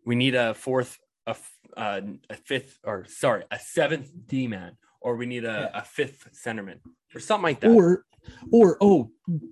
we 0.06 0.16
need 0.16 0.36
a 0.36 0.54
fourth, 0.54 1.00
a, 1.28 1.36
uh, 1.78 2.02
a 2.30 2.36
fifth, 2.36 2.80
or 2.84 3.06
sorry, 3.08 3.44
a 3.52 3.60
seventh 3.60 4.10
D 4.28 4.48
man, 4.48 4.78
or 5.02 5.16
we 5.16 5.26
need 5.26 5.46
a, 5.46 5.72
a 5.78 5.84
fifth 5.84 6.28
centerman, 6.46 6.80
or 7.14 7.20
something 7.20 7.44
like 7.44 7.60
that. 7.62 7.72
Or, 7.72 8.06
or 8.52 8.78
oh, 8.82 9.12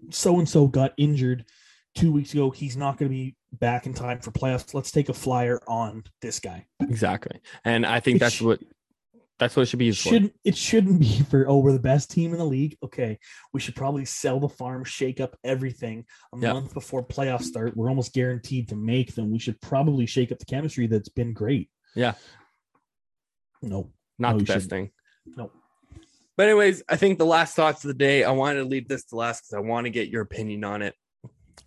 so 0.10 0.40
and 0.40 0.48
so 0.48 0.68
got 0.68 0.94
injured 0.98 1.46
two 1.96 2.12
weeks 2.12 2.34
ago. 2.34 2.50
He's 2.50 2.78
not 2.78 2.98
going 2.98 3.10
to 3.10 3.16
be 3.16 3.36
back 3.54 3.86
in 3.86 3.94
time 3.94 4.20
for 4.20 4.32
playoffs. 4.32 4.74
Let's 4.74 4.92
take 4.92 5.10
a 5.10 5.14
flyer 5.14 5.62
on 5.68 6.04
this 6.22 6.40
guy. 6.40 6.66
exactly. 6.80 7.42
And 7.66 7.86
I 7.86 8.00
think 8.00 8.20
that's 8.20 8.42
what 8.42 8.60
that's 9.42 9.56
what 9.56 9.64
it 9.64 9.66
should 9.66 9.80
be 9.80 9.86
It 9.86 9.88
used 9.88 10.00
shouldn't. 10.02 10.34
It 10.46 10.56
shouldn't 10.56 11.00
be 11.00 11.20
for. 11.30 11.48
Oh, 11.50 11.58
we're 11.58 11.72
the 11.72 11.80
best 11.80 12.12
team 12.12 12.32
in 12.32 12.38
the 12.38 12.46
league. 12.46 12.78
Okay, 12.84 13.18
we 13.54 13.60
should 13.60 13.76
probably 13.76 14.06
sell 14.06 14.40
the 14.40 14.48
farm, 14.48 14.84
shake 14.84 15.20
up 15.20 15.36
everything 15.44 16.06
a 16.34 16.38
Yeah. 16.40 16.54
month 16.54 16.76
before 16.76 17.04
playoffs 17.04 17.46
start. 17.46 17.76
We're 17.76 17.90
almost 17.90 18.14
guaranteed 18.14 18.70
to 18.70 18.76
make 18.76 19.16
them. 19.16 19.32
We 19.32 19.40
should 19.40 19.60
probably 19.60 20.06
shake 20.06 20.32
up 20.32 20.38
the 20.38 20.46
chemistry 20.46 20.86
that's 20.86 21.10
been 21.10 21.34
great. 21.34 21.72
Yeah. 21.96 22.14
No. 23.64 23.92
Not 24.20 24.34
No, 24.34 24.38
the 24.38 24.44
best 24.46 24.66
shouldn't. 24.66 24.70
thing. 24.70 24.92
No. 25.36 25.52
But 26.38 26.48
anyways, 26.50 26.84
I 26.88 26.96
think 26.96 27.18
the 27.18 27.26
last 27.26 27.56
thoughts 27.56 27.84
of 27.84 27.88
the 27.88 27.94
day, 27.96 28.24
I 28.24 28.32
wanted 28.32 28.60
to 28.60 28.66
leave 28.66 28.88
this 28.88 29.06
to 29.06 29.16
last 29.16 29.42
because 29.42 29.54
I 29.56 29.68
want 29.68 29.86
to 29.86 29.90
get 29.90 30.10
your 30.10 30.22
opinion 30.22 30.64
on 30.64 30.84
it. 30.84 30.94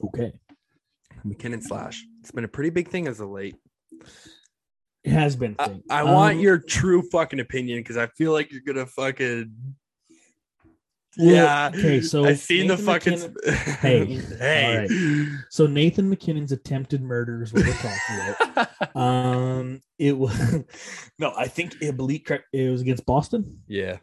Okay. 0.03 0.33
MacKinnon 1.25 1.61
slash. 1.61 2.05
It's 2.21 2.31
been 2.31 2.45
a 2.45 2.49
pretty 2.49 2.71
big 2.71 2.89
thing 2.89 3.09
as 3.09 3.19
of 3.19 3.31
late. 3.31 3.57
It 5.05 5.11
has 5.13 5.37
been. 5.37 5.55
I. 5.59 5.81
I 5.91 6.03
want 6.03 6.37
Um, 6.37 6.41
your 6.41 6.59
true 6.59 7.03
fucking 7.13 7.39
opinion 7.41 7.81
because 7.81 7.97
I 7.99 8.07
feel 8.09 8.33
like 8.33 8.51
you're 8.51 8.63
gonna 8.67 8.87
fucking 8.87 9.53
yeah. 11.17 11.71
Okay. 11.73 12.01
So 12.01 12.25
I 12.25 12.35
seen 12.35 12.67
the 12.67 12.75
Nathan 12.77 12.87
fucking 12.87 13.13
MacKinnon- 13.21 13.77
hey 13.81 14.05
Hey, 14.39 15.29
so 15.51 15.67
Nathan 15.67 16.09
MacKinnon's 16.11 16.51
attempted 16.51 17.03
murder 17.03 17.43
is 17.43 17.53
what 17.53 17.65
we're 17.65 17.73
talking 17.75 18.45
about. 18.57 18.71
Um, 18.97 19.81
it 19.99 20.17
was 20.17 20.35
no. 21.19 21.33
I 21.37 21.47
think 21.49 21.77
I 21.85 21.91
believe 21.91 22.25
correct- 22.25 22.47
it 22.53 22.71
was 22.71 22.81
against 22.81 23.05
Boston. 23.07 23.61
yeah, 23.69 23.99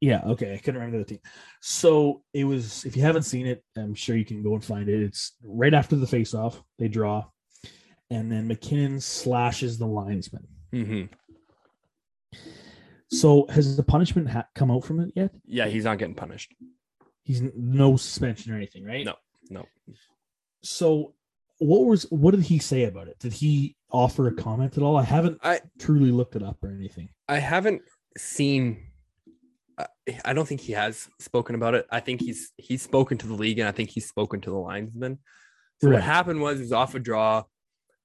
Yeah, 0.00 0.22
okay. 0.26 0.54
I 0.54 0.58
couldn't 0.58 0.80
remember 0.80 0.98
the 0.98 1.04
team. 1.04 1.18
So 1.60 2.22
it 2.32 2.44
was 2.44 2.84
if 2.84 2.96
you 2.96 3.02
haven't 3.02 3.22
seen 3.24 3.46
it, 3.46 3.62
I'm 3.76 3.94
sure 3.94 4.16
you 4.16 4.24
can 4.24 4.42
go 4.42 4.54
and 4.54 4.64
find 4.64 4.88
it. 4.88 5.02
It's 5.02 5.32
right 5.42 5.74
after 5.74 5.96
the 5.96 6.06
face 6.06 6.32
off, 6.34 6.62
they 6.78 6.86
draw, 6.88 7.24
and 8.10 8.30
then 8.30 8.46
MacKinnon 8.48 9.00
slashes 9.00 9.78
the 9.78 9.86
linesman. 9.86 10.46
hmm 10.72 11.02
So 13.10 13.46
has 13.50 13.76
the 13.76 13.82
punishment 13.82 14.28
ha- 14.28 14.48
come 14.54 14.70
out 14.70 14.84
from 14.84 15.00
it 15.00 15.12
yet? 15.14 15.30
yeah. 15.46 15.66
He's 15.66 15.84
not 15.84 15.98
getting 15.98 16.14
punished. 16.14 16.54
He's 17.22 17.40
n- 17.40 17.52
no 17.56 17.96
suspension 17.96 18.52
or 18.52 18.56
anything, 18.56 18.84
right? 18.84 19.04
No, 19.04 19.14
no. 19.50 19.66
So 20.62 21.14
what 21.58 21.84
was 21.86 22.02
what 22.10 22.32
did 22.32 22.42
he 22.44 22.58
say 22.58 22.84
about 22.84 23.08
it? 23.08 23.18
Did 23.18 23.32
he 23.32 23.76
offer 23.90 24.26
a 24.28 24.34
comment 24.34 24.76
at 24.76 24.82
all? 24.82 24.96
I 24.96 25.02
haven't 25.04 25.38
I 25.42 25.60
truly 25.78 26.10
looked 26.10 26.36
it 26.36 26.42
up 26.42 26.62
or 26.62 26.70
anything. 26.72 27.08
I 27.28 27.38
haven't 27.38 27.82
seen. 28.16 28.82
I- 29.78 29.86
I 30.24 30.32
don't 30.32 30.46
think 30.48 30.60
he 30.62 30.72
has 30.72 31.08
spoken 31.20 31.54
about 31.54 31.74
it. 31.74 31.86
I 31.90 32.00
think 32.00 32.20
he's 32.20 32.52
he's 32.58 32.82
spoken 32.82 33.18
to 33.18 33.26
the 33.26 33.34
league, 33.34 33.58
and 33.58 33.68
I 33.68 33.72
think 33.72 33.90
he's 33.90 34.06
spoken 34.08 34.40
to 34.42 34.50
the 34.50 34.56
linesman. 34.58 35.18
So 35.80 35.88
Right. 35.88 35.94
what 35.94 36.02
happened 36.02 36.40
was, 36.40 36.58
he 36.58 36.62
was 36.62 36.72
off 36.72 36.94
a 36.94 36.98
draw. 36.98 37.44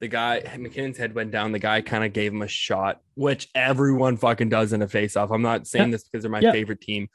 The 0.01 0.07
guy 0.07 0.41
MacKinnon's 0.57 0.97
head 0.97 1.13
went 1.15 1.31
down. 1.31 1.51
The 1.51 1.59
guy 1.59 1.81
kind 1.81 2.03
of 2.03 2.11
gave 2.11 2.33
him 2.33 2.41
a 2.41 2.47
shot, 2.47 3.01
which 3.13 3.47
everyone 3.55 4.17
fucking 4.17 4.49
does 4.49 4.73
in 4.73 4.81
a 4.81 4.87
face-off. 4.87 5.29
I'm 5.31 5.43
not 5.43 5.67
saying 5.67 5.89
Yeah. 5.89 5.91
this 5.91 6.03
because 6.03 6.23
they're 6.23 6.31
my 6.31 6.39
Yeah. 6.39 6.51
favorite 6.51 6.81
team. 6.81 7.07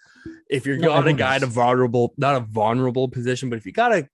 If 0.49 0.64
you're 0.66 0.78
No, 0.78 0.89
got 0.89 1.09
a 1.09 1.12
guy 1.12 1.37
a 1.37 1.47
vulnerable, 1.47 2.14
not 2.16 2.37
a 2.37 2.41
vulnerable 2.41 3.09
position, 3.09 3.51
but 3.51 3.57
if 3.59 3.66
you 3.66 3.72
got 3.72 3.93
a 3.93 4.09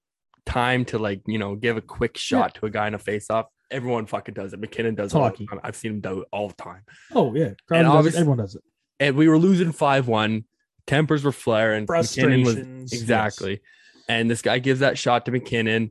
time 0.47 0.85
to 0.87 0.99
like, 0.99 1.21
you 1.27 1.39
know, 1.39 1.55
give 1.55 1.77
a 1.77 1.83
quick 1.83 2.17
shot 2.17 2.55
to 2.57 2.67
a 2.67 2.71
guy 2.71 2.89
in 2.89 2.95
a 2.95 2.99
face-off, 2.99 3.47
everyone 3.71 4.07
fucking 4.07 4.35
does 4.35 4.55
it. 4.55 4.59
MacKinnon 4.61 4.95
does 4.95 5.07
It's 5.09 5.15
it 5.15 5.19
all 5.19 5.25
hockey. 5.25 5.47
I've 5.63 5.77
seen 5.77 5.93
him 5.93 6.01
do 6.01 6.23
it 6.23 6.29
all 6.33 6.49
the 6.49 6.55
time. 6.55 6.81
Oh 7.15 7.35
yeah, 7.35 7.51
Crowley 7.69 7.85
does 8.05 8.15
it, 8.15 8.19
everyone 8.19 8.39
does 8.39 8.55
it. 8.55 8.63
And 9.01 9.17
we 9.17 9.29
were 9.29 9.39
losing 9.39 9.73
five 9.73 10.09
one. 10.09 10.45
Tempers 10.87 11.25
were 11.25 11.33
flaring. 11.33 11.87
MacKinnon 11.89 12.43
was 12.43 12.55
Frustrations. 12.55 12.93
Exactly. 12.95 13.61
And 14.09 14.31
this 14.31 14.43
guy 14.43 14.59
gives 14.59 14.81
that 14.81 14.97
shot 14.99 15.27
to 15.27 15.31
MacKinnon. 15.31 15.91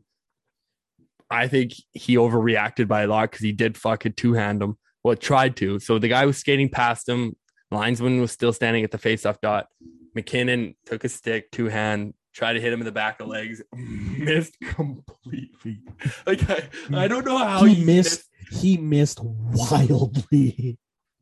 I 1.32 1.48
think 1.48 1.74
he 1.94 2.18
overreacted 2.18 2.88
by 2.88 3.04
a 3.04 3.08
lot 3.08 3.32
because 3.32 3.44
he 3.44 3.54
did 3.54 3.78
fucking 3.78 4.14
two 4.14 4.34
hand 4.34 4.62
him. 4.62 4.78
Well, 5.04 5.16
tried 5.16 5.56
to. 5.58 5.80
So 5.80 5.98
the 5.98 6.10
guy 6.10 6.26
was 6.26 6.38
skating 6.38 6.70
past 6.70 7.08
him. 7.08 7.36
Linesman 7.72 8.20
was 8.20 8.32
still 8.32 8.54
standing 8.54 8.84
at 8.84 8.92
the 8.92 8.98
faceoff 8.98 9.38
dot. 9.42 9.68
MacKinnon 10.14 10.76
took 10.86 11.04
a 11.06 11.10
stick, 11.10 11.50
two 11.52 11.68
hand, 11.68 12.14
tried 12.34 12.54
to 12.54 12.62
hit 12.62 12.74
him 12.74 12.82
in 12.82 12.86
the 12.86 12.92
back 12.92 13.22
of 13.22 13.28
legs, 13.28 13.62
missed 13.74 14.58
completely. 14.60 15.80
Like 16.26 16.50
I, 16.50 16.64
I 16.94 17.08
don't 17.08 17.26
know 17.26 17.38
how 17.38 17.64
he 17.64 17.84
missed. 17.84 18.24
He 18.52 18.78
missed 18.78 19.20
wildly. 19.22 20.78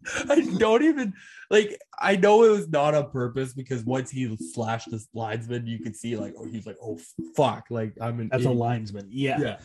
I 0.30 0.42
don't 0.58 0.84
even 0.84 1.14
like. 1.50 1.80
I 2.00 2.16
know 2.16 2.44
it 2.44 2.50
was 2.50 2.70
not 2.70 2.96
on 2.96 3.12
purpose 3.12 3.54
because 3.54 3.84
once 3.84 4.10
he 4.10 4.36
slashed 4.54 4.92
this 4.92 5.08
linesman, 5.14 5.68
you 5.68 5.80
could 5.80 5.96
see 5.96 6.16
like, 6.16 6.34
oh, 6.38 6.46
he's 6.46 6.66
like, 6.66 6.78
oh 6.82 7.00
fuck, 7.36 7.66
like 7.70 7.94
I'm 8.02 8.20
an 8.20 8.30
That's 8.32 8.46
a 8.46 8.50
linesman. 8.52 9.08
Yeah. 9.10 9.40
Yeah, 9.40 9.58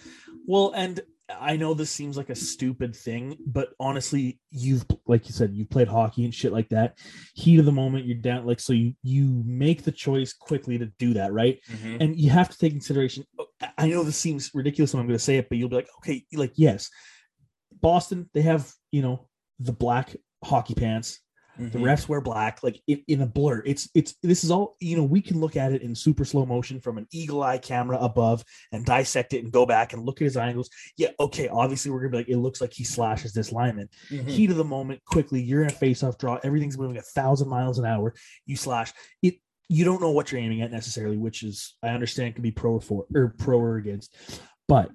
Well, 0.47 0.73
and 0.75 1.01
I 1.31 1.57
know 1.57 1.73
this 1.73 1.91
seems 1.91 2.17
like 2.17 2.29
a 2.29 2.35
stupid 2.35 2.95
thing, 2.95 3.39
but 3.47 3.71
honestly, 3.81 4.39
you've 4.51 4.85
like 5.07 5.27
you 5.27 5.33
said, 5.33 5.55
you've 5.55 5.71
played 5.71 5.89
hockey 5.89 6.25
and 6.25 6.35
shit 6.35 6.53
like 6.53 6.69
that. 6.69 6.99
Heat 7.35 7.59
of 7.59 7.65
the 7.65 7.73
moment, 7.73 8.05
you're 8.05 8.19
down. 8.19 8.45
Like 8.45 8.61
so, 8.61 8.73
you 8.73 8.95
you 9.03 9.43
make 9.47 9.85
the 9.85 9.93
choice 9.93 10.33
quickly 10.33 10.77
to 10.79 10.87
do 10.99 11.15
that, 11.15 11.33
right? 11.33 11.61
Mhm. 11.71 12.01
And 12.01 12.21
you 12.21 12.31
have 12.31 12.51
to 12.51 12.59
take 12.59 12.73
consideration. 12.73 13.25
I 13.79 13.89
know 13.89 14.03
this 14.03 14.19
seems 14.19 14.51
ridiculous 14.53 14.93
when 14.93 15.01
I'm 15.01 15.07
going 15.07 15.19
to 15.19 15.25
say 15.25 15.39
it, 15.39 15.49
but 15.49 15.57
you'll 15.57 15.71
be 15.71 15.77
like, 15.77 15.89
okay, 15.99 16.25
like 16.35 16.53
yes, 16.57 16.91
Boston, 17.81 18.29
they 18.35 18.43
have 18.43 18.71
you 18.93 19.01
know 19.01 19.29
the 19.59 19.73
black 19.73 20.15
hockey 20.45 20.75
pants. 20.75 21.21
The 21.57 21.79
Mhm. 21.79 21.83
refs 21.83 22.09
wear 22.09 22.21
black, 22.21 22.65
like 22.65 22.83
it, 22.89 23.05
in 23.07 23.21
a 23.21 23.27
blur. 23.27 23.63
It's 23.65 23.89
it's 23.95 24.17
this 24.25 24.43
is 24.43 24.51
all 24.51 24.75
you 24.81 24.97
know. 24.97 25.05
We 25.05 25.21
can 25.21 25.39
look 25.39 25.55
at 25.55 25.71
it 25.73 25.83
in 25.83 25.95
super 25.95 26.25
slow 26.25 26.45
motion 26.45 26.81
from 26.81 26.99
an 26.99 27.07
eagle 27.13 27.45
eye 27.45 27.59
camera 27.59 27.97
above 27.99 28.45
and 28.73 28.85
dissect 28.85 29.35
it 29.35 29.45
and 29.45 29.53
go 29.53 29.65
back 29.65 29.93
and 29.93 30.05
look 30.05 30.21
at 30.21 30.25
his 30.25 30.37
angles. 30.37 30.69
Yeah, 30.99 31.11
okay. 31.21 31.47
Obviously, 31.47 31.93
we're 31.93 32.01
gonna 32.01 32.11
be 32.11 32.17
like, 32.17 32.29
it 32.29 32.39
looks 32.39 32.61
like 32.61 32.73
he 32.73 32.83
slashes 32.83 33.33
this 33.35 33.53
lineman. 33.53 33.89
Mhm. 34.11 34.27
Heat 34.29 34.51
of 34.51 34.57
the 34.57 34.65
moment, 34.65 35.05
quickly. 35.05 35.41
You're 35.41 35.63
in 35.63 35.69
a 35.69 35.73
face-off 35.73 36.19
draw. 36.19 36.41
Everything's 36.43 36.77
moving 36.77 36.97
a 36.97 37.03
thousand 37.03 37.49
miles 37.49 37.79
an 37.79 37.85
hour. 37.85 38.15
You 38.47 38.57
slash 38.57 38.93
it. 39.23 39.37
You 39.69 39.85
don't 39.85 40.01
know 40.01 40.11
what 40.11 40.33
you're 40.33 40.41
aiming 40.41 40.61
at 40.61 40.73
necessarily, 40.73 41.17
which 41.19 41.45
is 41.45 41.77
I 41.85 41.91
understand 41.91 42.35
can 42.35 42.43
be 42.43 42.51
pro 42.51 42.73
or 42.73 42.81
for 42.81 43.07
or 43.15 43.29
pro 43.39 43.61
or 43.61 43.77
against, 43.77 44.13
but 44.67 44.91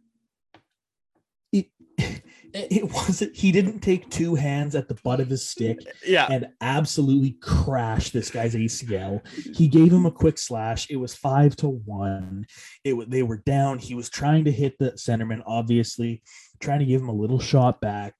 it 2.53 2.91
wasn't. 2.91 3.35
He 3.35 3.51
didn't 3.51 3.79
take 3.79 4.09
two 4.09 4.35
hands 4.35 4.75
at 4.75 4.87
the 4.87 4.95
butt 5.03 5.19
of 5.19 5.29
his 5.29 5.47
stick 5.47 5.79
Yeah. 6.05 6.27
and 6.29 6.47
absolutely 6.61 7.31
crash 7.41 8.09
this 8.11 8.29
guy's 8.31 8.55
ACL. 8.55 9.21
He 9.55 9.67
gave 9.67 9.91
him 9.91 10.05
a 10.05 10.11
quick 10.11 10.37
slash. 10.37 10.89
It 10.89 10.97
was 10.97 11.15
five 11.15 11.55
to 11.57 11.69
one. 11.69 12.45
It 12.83 13.09
they 13.09 13.23
were 13.23 13.37
down. 13.45 13.79
He 13.79 13.95
was 13.95 14.09
trying 14.09 14.45
to 14.45 14.51
hit 14.51 14.77
the 14.79 14.91
centerman, 14.91 15.41
obviously, 15.45 16.21
trying 16.59 16.79
to 16.79 16.85
give 16.85 17.01
him 17.01 17.09
a 17.09 17.13
little 17.13 17.39
shot 17.39 17.81
back. 17.81 18.13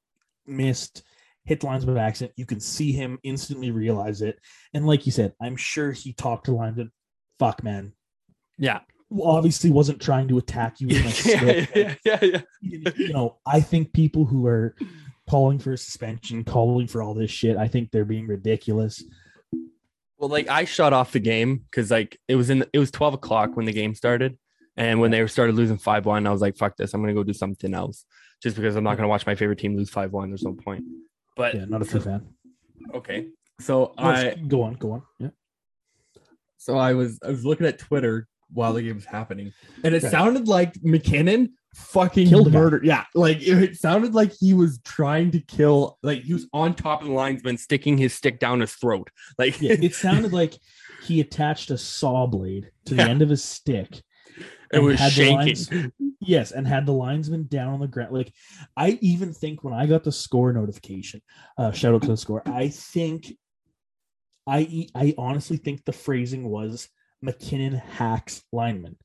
Missed. 0.46 1.04
Hit 1.46 1.62
the 1.62 1.66
linesman 1.68 1.96
by 1.96 2.02
accident. 2.02 2.34
You 2.36 2.46
can 2.46 2.60
see 2.60 2.92
him 2.92 3.18
instantly 3.24 3.72
realize 3.72 4.22
it. 4.22 4.38
And 4.74 4.86
like 4.86 5.06
you 5.06 5.12
said, 5.12 5.34
I'm 5.42 5.56
sure 5.56 5.92
he 5.92 6.14
talked 6.14 6.46
to 6.46 6.54
linesman. 6.54 6.92
Fuck, 7.40 7.64
man. 7.64 7.94
Yeah. 8.58 8.82
Well, 9.10 9.36
obviously 9.36 9.72
wasn't 9.72 10.02
trying 10.02 10.28
to 10.28 10.38
attack 10.38 10.80
you 10.80 10.88
with 10.88 11.04
my 11.04 11.32
yeah, 11.32 11.66
yeah, 11.76 11.96
yeah, 12.22 12.42
yeah. 12.62 12.92
You 12.96 13.14
know, 13.14 13.38
I 13.46 13.60
think 13.60 13.92
people 13.94 14.26
who 14.26 14.46
are 14.46 14.76
calling 15.30 15.58
for 15.60 15.74
a 15.74 15.78
suspension, 15.78 16.44
calling 16.44 16.88
for 16.88 17.02
all 17.02 17.14
this 17.14 17.32
shit, 17.32 17.58
I 17.58 17.68
think 17.68 17.92
they're 17.92 18.06
being 18.06 18.28
ridiculous. 18.28 19.04
Well, 20.18 20.30
like 20.30 20.48
I 20.48 20.66
shut 20.66 20.94
off 20.94 21.12
the 21.12 21.20
game 21.20 21.58
because 21.70 21.90
like 21.90 22.20
it 22.28 22.36
was 22.36 22.50
in 22.50 22.66
it 22.74 22.80
was 22.80 22.92
12 22.92 23.16
o'clock 23.16 23.56
when 23.56 23.66
the 23.66 23.72
game 23.74 23.96
started. 23.96 24.38
And 24.78 25.02
when 25.02 25.12
they 25.12 25.26
started 25.28 25.56
losing 25.56 25.78
5-1, 25.78 26.26
I 26.26 26.32
was 26.32 26.42
like, 26.42 26.56
fuck 26.56 26.78
this. 26.78 26.94
I'm 26.94 27.02
gonna 27.02 27.14
go 27.14 27.24
do 27.24 27.34
something 27.34 27.74
else. 27.74 28.06
Just 28.42 28.56
because 28.56 28.76
I'm 28.76 28.84
not 28.84 28.96
gonna 28.96 29.08
watch 29.08 29.26
my 29.26 29.36
favorite 29.36 29.60
team 29.60 29.76
lose 29.76 29.90
5-1. 29.90 30.30
There's 30.30 30.44
no 30.44 30.54
point. 30.54 30.84
But 31.36 31.56
Yeah, 31.56 31.66
not 31.66 31.82
a 31.82 31.86
true 31.86 32.02
fan. 32.02 32.28
okay. 32.94 33.28
So 33.60 33.94
No, 33.98 34.04
I 34.04 34.36
go 34.36 34.62
on, 34.64 34.74
go 34.76 34.92
on. 34.92 35.04
Yeah. 35.20 35.30
So 36.58 36.78
I 36.78 36.94
was 36.94 37.20
I 37.26 37.30
was 37.30 37.46
looking 37.46 37.66
at 37.66 37.80
Twitter 37.80 38.28
while 38.52 38.74
the 38.74 38.82
game 38.82 38.96
was 38.96 39.06
happening, 39.06 39.54
and 39.84 39.94
it 39.96 40.04
Right. 40.04 40.12
sounded 40.12 40.48
like 40.48 40.74
MacKinnon 40.84 41.54
fucking 41.76 42.28
Killed 42.28 42.52
murdered. 42.52 42.84
Yeah, 42.86 43.06
like 43.14 43.38
it, 43.42 43.78
sounded 43.78 44.14
like 44.14 44.34
he 44.40 44.54
was 44.54 44.80
trying 44.84 45.32
to 45.32 45.40
kill. 45.40 45.98
Like 46.04 46.24
he 46.24 46.34
was 46.34 46.48
on 46.54 46.74
top 46.76 47.02
of 47.02 47.08
the 47.08 47.14
linesman, 47.14 47.58
sticking 47.58 47.98
his 47.98 48.14
stick 48.14 48.40
down 48.40 48.60
his 48.62 48.74
throat. 48.74 49.10
Like 49.38 49.62
Yeah, 49.62 49.74
it 49.80 49.94
sounded 50.06 50.34
like 50.34 50.56
he 51.04 51.20
attached 51.22 51.70
a 51.72 51.78
saw 51.78 52.26
blade 52.26 52.72
to 52.86 52.96
the 52.96 53.04
Yeah. 53.04 53.10
end 53.10 53.22
of 53.22 53.30
his 53.30 53.44
stick. 53.44 54.02
it 54.74 54.80
was 54.80 55.00
shaking. 55.00 55.36
lines- 55.36 55.70
yes, 56.20 56.52
and 56.52 56.68
had 56.68 56.86
the 56.86 56.92
linesman 56.94 57.48
down 57.48 57.74
on 57.74 57.80
the 57.80 57.88
ground. 57.88 58.12
Like 58.14 58.32
I 58.78 58.98
even 59.02 59.34
think 59.34 59.64
when 59.64 59.74
I 59.74 59.86
got 59.86 60.04
the 60.04 60.12
score 60.12 60.52
notification, 60.54 61.22
uh, 61.58 61.72
shout 61.72 61.94
out 61.96 62.02
to 62.04 62.08
the 62.10 62.18
score. 62.18 62.42
I 62.48 62.68
think, 62.70 63.34
I 64.48 64.88
I 64.96 65.14
honestly 65.18 65.58
think 65.58 65.86
the 65.86 65.92
phrasing 65.94 66.50
was 66.50 66.90
MacKinnon 67.22 67.74
hacks 67.74 68.44
lineman. 68.52 68.98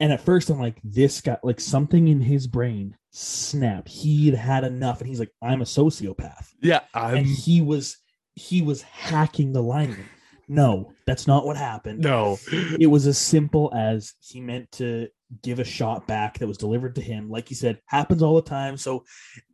And 0.00 0.12
at 0.12 0.20
first, 0.20 0.50
I'm 0.50 0.58
like, 0.58 0.80
this 0.82 1.20
guy, 1.20 1.38
like 1.42 1.60
something 1.60 2.08
in 2.08 2.20
his 2.20 2.46
brain 2.46 2.96
snapped. 3.10 3.88
He'd 3.88 4.34
had 4.34 4.64
enough, 4.64 5.00
and 5.00 5.08
he's 5.08 5.20
like, 5.20 5.32
I'm 5.40 5.62
a 5.62 5.64
sociopath, 5.64 6.48
Yeah, 6.60 6.80
and 6.94 7.18
I'm 7.18 7.24
he 7.24 7.60
was 7.60 7.98
he 8.34 8.62
was 8.62 8.82
hacking 8.82 9.52
the 9.52 9.62
lineman. 9.62 10.08
No, 10.48 10.92
that's 11.06 11.26
not 11.26 11.46
what 11.46 11.56
happened 11.56 12.00
no. 12.00 12.38
it 12.78 12.88
was 12.88 13.06
as 13.06 13.16
simple 13.16 13.72
as 13.74 14.14
he 14.20 14.40
meant 14.40 14.70
to 14.72 15.08
give 15.42 15.60
a 15.60 15.64
shot 15.64 16.06
back 16.06 16.38
that 16.38 16.46
was 16.46 16.58
delivered 16.58 16.96
to 16.96 17.00
him. 17.00 17.30
Like 17.30 17.48
you 17.48 17.56
said, 17.56 17.80
happens 17.86 18.22
all 18.22 18.34
the 18.34 18.42
time. 18.42 18.76
So 18.76 19.04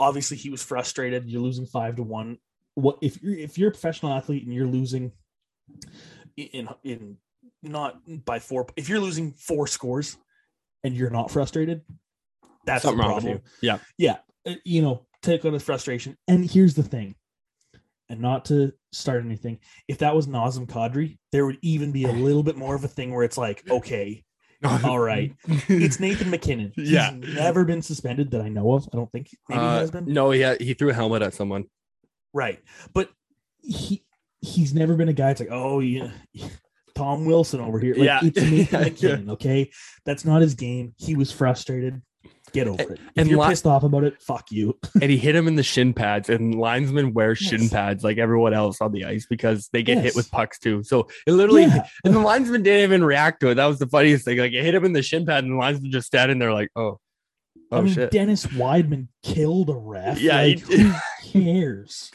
obviously 0.01 0.37
he 0.37 0.51
was 0.51 0.63
frustrated. 0.63 1.29
You're 1.29 1.43
losing 1.43 1.67
five 1.67 1.97
to 1.97 2.03
one. 2.03 2.39
What 2.75 2.99
if 3.01 3.23
you're 3.23 3.37
if 3.37 3.59
you're 3.59 3.69
a 3.69 3.73
professional 3.73 4.13
athlete 4.13 4.45
and 4.45 4.53
you're 4.53 4.67
losing 4.67 5.13
in 6.37 6.69
in 6.83 7.17
not 7.63 7.99
by 8.25 8.39
four 8.39 8.67
if 8.77 8.89
you're 8.89 9.01
losing 9.01 9.33
four 9.33 9.67
scores 9.67 10.17
and 10.85 10.95
you're 10.95 11.11
not 11.11 11.31
frustrated, 11.31 11.83
that's 12.65 12.83
Something 12.83 12.99
the 12.99 13.05
wrong 13.05 13.15
with 13.17 13.25
problem 13.25 13.43
you. 13.63 13.79
Yeah. 13.99 14.17
uh, 14.47 14.55
you 14.65 14.83
know, 14.83 15.07
take 15.23 15.45
out 15.45 15.53
his 15.53 15.63
frustration. 15.63 16.17
And 16.29 16.49
here's 16.49 16.75
the 16.75 16.83
thing, 16.83 17.15
and 18.09 18.21
not 18.21 18.45
to 18.47 18.73
start 18.93 19.25
anything, 19.25 19.59
if 19.89 19.99
that 19.99 20.15
was 20.15 20.27
Nazem 20.27 20.67
Kadri, 20.67 21.19
there 21.33 21.47
would 21.47 21.59
even 21.63 21.91
be 21.93 22.05
a 22.05 22.13
little 22.13 22.43
bit 22.43 22.57
more 22.57 22.75
of 22.75 22.85
a 22.85 22.89
thing 22.89 23.13
where 23.13 23.25
it's 23.25 23.39
like, 23.39 23.69
okay, 23.71 24.25
all 24.85 24.99
right, 24.99 25.35
it's 25.69 25.99
Nathan 26.01 26.31
MacKinnon. 26.31 26.73
He's 26.77 26.91
Yeah. 26.91 27.11
never 27.17 27.65
been 27.65 27.83
suspended 27.83 28.31
that 28.33 28.41
I 28.43 28.49
know 28.49 28.73
of. 28.75 28.89
I 28.93 28.97
don't 28.97 29.11
think 29.13 29.29
maybe 29.49 29.61
he 29.61 29.67
Uh, 29.67 29.79
has 29.81 29.91
been. 29.91 30.05
no, 30.13 30.31
he 30.31 30.41
had, 30.41 30.61
he 30.61 30.75
threw 30.75 30.91
a 30.91 30.95
helmet 30.95 31.23
at 31.23 31.35
someone. 31.35 31.65
Right, 32.35 32.61
but 32.95 33.11
he 33.63 34.05
he's 34.41 34.73
never 34.75 34.95
been 34.95 35.09
a 35.09 35.13
guy. 35.13 35.31
It's 35.31 35.41
like, 35.41 35.49
oh 35.51 35.81
yeah. 35.81 36.11
Tom 36.99 37.25
Wilson 37.25 37.61
over 37.61 37.79
here. 37.79 37.95
Like, 37.95 38.05
Yeah. 38.05 38.21
it's 38.23 38.41
Nathan 38.41 38.81
MacKinnon. 38.83 39.31
Okay, 39.31 39.71
that's 40.05 40.25
not 40.25 40.43
his 40.43 40.55
game. 40.55 40.95
He 40.97 41.15
was 41.17 41.31
frustrated. 41.33 42.03
Get 42.55 42.67
over 42.67 42.81
it. 42.81 42.91
If 42.93 43.01
and 43.19 43.29
you're 43.29 43.39
li- 43.41 43.49
pissed 43.49 43.67
off 43.67 43.83
about 43.83 44.05
it, 44.05 44.23
fuck 44.23 44.51
you. 44.51 44.79
and 45.03 45.11
he 45.11 45.19
hit 45.19 45.37
him 45.37 45.47
in 45.49 45.55
the 45.57 45.63
shin 45.63 45.93
pads 45.93 46.31
and 46.31 46.55
linesmen 46.55 47.13
wear 47.13 47.35
shin 47.35 47.61
Yes. 47.63 47.71
pads 47.71 48.03
like 48.05 48.17
everyone 48.17 48.55
else 48.55 48.81
on 48.81 48.91
the 48.93 49.05
ice 49.05 49.27
because 49.29 49.69
they 49.75 49.83
get 49.83 49.99
hit 49.99 50.17
with 50.17 50.31
pucks 50.31 50.59
too 50.59 50.83
so 50.83 51.09
it 51.27 51.33
literally 51.33 51.65
Yeah. 51.65 51.87
and 52.05 52.15
the 52.15 52.21
linesman 52.21 52.63
didn't 52.63 52.85
even 52.85 53.05
react 53.05 53.41
to 53.41 53.51
it 53.51 53.57
that 53.57 53.67
was 53.67 53.79
the 53.79 53.87
funniest 53.87 54.25
thing 54.25 54.39
like 54.39 54.53
it 54.55 54.65
hit 54.65 54.75
him 54.75 54.87
in 54.87 54.95
the 54.95 55.03
shin 55.03 55.27
pad 55.27 55.45
and 55.45 55.53
the 55.53 55.57
linesman 55.59 55.93
just 55.93 56.07
standing 56.07 56.39
there 56.39 56.55
like 56.55 56.71
oh 56.75 56.99
oh 57.71 57.79
I 57.79 57.83
mean, 57.83 57.93
shit 57.93 58.11
Dennis 58.13 58.47
Wideman 58.47 59.09
killed 59.23 59.69
a 59.69 59.75
ref. 59.77 60.19
Yeah, 60.19 60.37
like, 60.41 60.67
he 60.67 60.79
who 60.79 60.95
cares? 61.31 62.11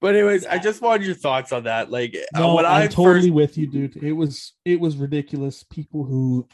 But 0.00 0.14
anyways 0.14 0.46
i 0.46 0.56
just 0.58 0.80
wanted 0.80 1.04
your 1.06 1.14
thoughts 1.14 1.52
on 1.52 1.64
that 1.64 1.90
like 1.90 2.16
uh, 2.34 2.38
No, 2.38 2.54
when 2.54 2.64
i 2.66 2.82
I'm 2.84 2.88
totally 2.88 3.22
first 3.28 3.34
with 3.34 3.58
you, 3.58 3.66
dude. 3.66 3.96
It 4.02 4.12
was 4.12 4.54
it 4.64 4.80
was 4.80 4.96
ridiculous. 4.96 5.62
People 5.64 6.04
who, 6.04 6.48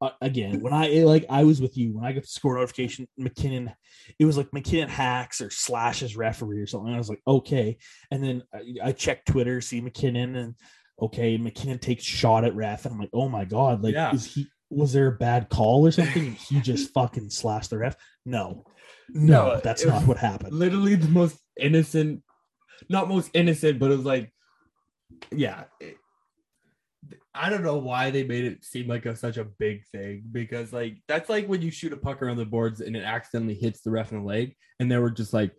uh, 0.00 0.10
again, 0.20 0.60
when 0.60 0.74
I 0.74 0.88
like, 1.04 1.24
I 1.30 1.44
was 1.44 1.60
with 1.60 1.76
you 1.78 1.94
when 1.94 2.04
I 2.04 2.12
got 2.12 2.22
the 2.22 2.28
score 2.28 2.56
notification. 2.56 3.08
MacKinnon, 3.16 3.72
it 4.18 4.24
was 4.26 4.36
like 4.36 4.52
MacKinnon 4.52 4.90
hacks 4.90 5.40
or 5.40 5.48
slashes 5.50 6.16
referee 6.16 6.60
or 6.60 6.66
something. 6.66 6.92
I 6.92 6.98
was 6.98 7.08
like, 7.08 7.22
okay, 7.26 7.78
and 8.10 8.22
then 8.22 8.42
I, 8.54 8.88
I 8.88 8.92
checked 8.92 9.28
Twitter, 9.28 9.60
see 9.62 9.80
MacKinnon, 9.80 10.36
and 10.36 10.54
okay, 11.00 11.38
MacKinnon 11.38 11.78
takes 11.78 12.04
shot 12.04 12.44
at 12.44 12.54
ref, 12.54 12.84
and 12.84 12.92
I'm 12.94 13.00
like, 13.00 13.10
oh 13.14 13.28
my 13.28 13.46
god, 13.46 13.82
like, 13.82 13.94
Yeah. 13.94 14.12
is 14.14 14.26
he? 14.34 14.46
Was 14.68 14.92
there 14.92 15.06
a 15.06 15.12
bad 15.16 15.48
call 15.48 15.86
or 15.86 15.92
something? 15.92 16.26
and 16.26 16.34
he 16.36 16.60
just 16.60 16.92
fucking 16.92 17.30
slashed 17.30 17.70
the 17.70 17.78
ref. 17.78 17.94
No, 18.24 18.64
no, 19.10 19.54
No, 19.54 19.60
that's 19.62 19.84
not 19.84 20.06
what 20.06 20.16
happened. 20.18 20.52
literally 20.52 20.94
the 20.94 21.08
most 21.08 21.38
innocent, 21.58 22.22
not 22.88 23.08
most 23.08 23.30
innocent, 23.34 23.78
but 23.78 23.90
it 23.90 23.96
was 23.96 24.06
like, 24.06 24.32
yeah. 25.30 25.64
it- 25.80 25.96
I 27.38 27.50
don't 27.50 27.62
know 27.62 27.76
why 27.76 28.10
they 28.10 28.24
made 28.24 28.44
it 28.44 28.64
seem 28.64 28.88
like 28.88 29.04
a, 29.04 29.14
such 29.14 29.36
a 29.36 29.44
big 29.44 29.84
thing 29.92 30.24
because 30.32 30.72
like 30.72 30.96
that's 31.06 31.28
like 31.28 31.46
when 31.46 31.60
you 31.60 31.70
shoot 31.70 31.92
a 31.92 31.96
puck 31.98 32.22
around 32.22 32.38
the 32.38 32.46
boards 32.46 32.80
and 32.80 32.96
it 32.96 33.04
accidentally 33.04 33.54
hits 33.54 33.82
the 33.82 33.90
ref 33.90 34.10
in 34.10 34.20
the 34.20 34.24
leg, 34.24 34.56
and 34.80 34.90
they 34.90 34.96
were 34.96 35.10
just 35.10 35.34
like, 35.34 35.52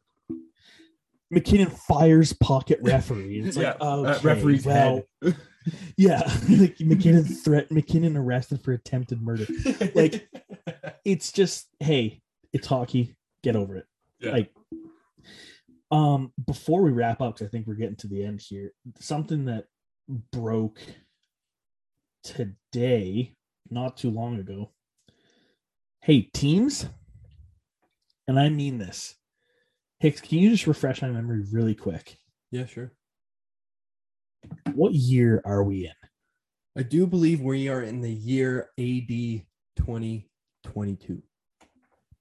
MacKinnon 1.30 1.70
fires 1.70 2.34
pocket 2.34 2.80
referee. 2.82 3.42
It's 3.42 3.58
yeah, 3.58 3.76
like, 3.80 4.18
uh, 4.18 4.20
referee's 4.24 4.66
well, 4.66 5.04
head. 5.22 5.36
yeah, 5.98 6.22
like 6.50 6.80
MacKinnon 6.80 7.24
threat 7.26 7.72
MacKinnon 7.72 8.18
arrested 8.18 8.62
for 8.64 8.74
attempted 8.74 9.22
murder. 9.22 9.46
Like, 9.94 10.28
It's 11.06 11.32
just, 11.32 11.68
hey, 11.80 12.22
it's 12.54 12.66
hockey. 12.68 13.16
Get 13.48 13.56
over 13.56 13.78
it. 13.78 13.86
Yeah. 14.20 14.32
Like, 14.32 14.52
um, 15.90 16.34
before 16.46 16.82
we 16.82 16.92
wrap 16.92 17.22
up, 17.22 17.36
because 17.36 17.48
I 17.48 17.50
think 17.50 17.66
we're 17.66 17.76
getting 17.76 17.96
to 17.96 18.08
the 18.10 18.26
end 18.26 18.42
here, 18.42 18.74
something 19.00 19.46
that 19.46 19.68
broke 20.34 20.82
today, 22.26 23.38
not 23.70 23.96
too 23.96 24.10
long 24.10 24.38
ago. 24.38 24.72
Hey, 26.02 26.24
teams, 26.34 26.88
and 28.28 28.38
I 28.38 28.50
mean 28.50 28.80
this. 28.80 29.16
Hicks, 30.02 30.20
can 30.20 30.40
you 30.40 30.50
just 30.50 30.68
refresh 30.68 31.02
my 31.02 31.08
memory 31.08 31.46
really 31.50 31.74
quick? 31.74 32.18
yeah, 32.52 32.66
sure. 32.66 32.92
What 34.74 34.94
year 34.94 35.42
are 35.46 35.64
we 35.64 35.86
in? 35.86 36.10
I 36.78 36.84
do 36.84 37.08
believe 37.08 37.40
we 37.40 37.70
are 37.70 37.82
in 37.82 38.02
the 38.02 38.12
year 38.12 38.72
AD 38.78 39.08
2022. 39.78 41.24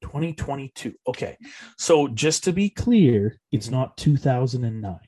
2022. 0.07 0.95
Okay. 1.09 1.37
So 1.77 2.07
just 2.09 2.45
to 2.45 2.53
be 2.53 2.71
clear, 2.71 3.39
it's 3.51 3.71
not 3.71 3.97
2009. 3.97 4.99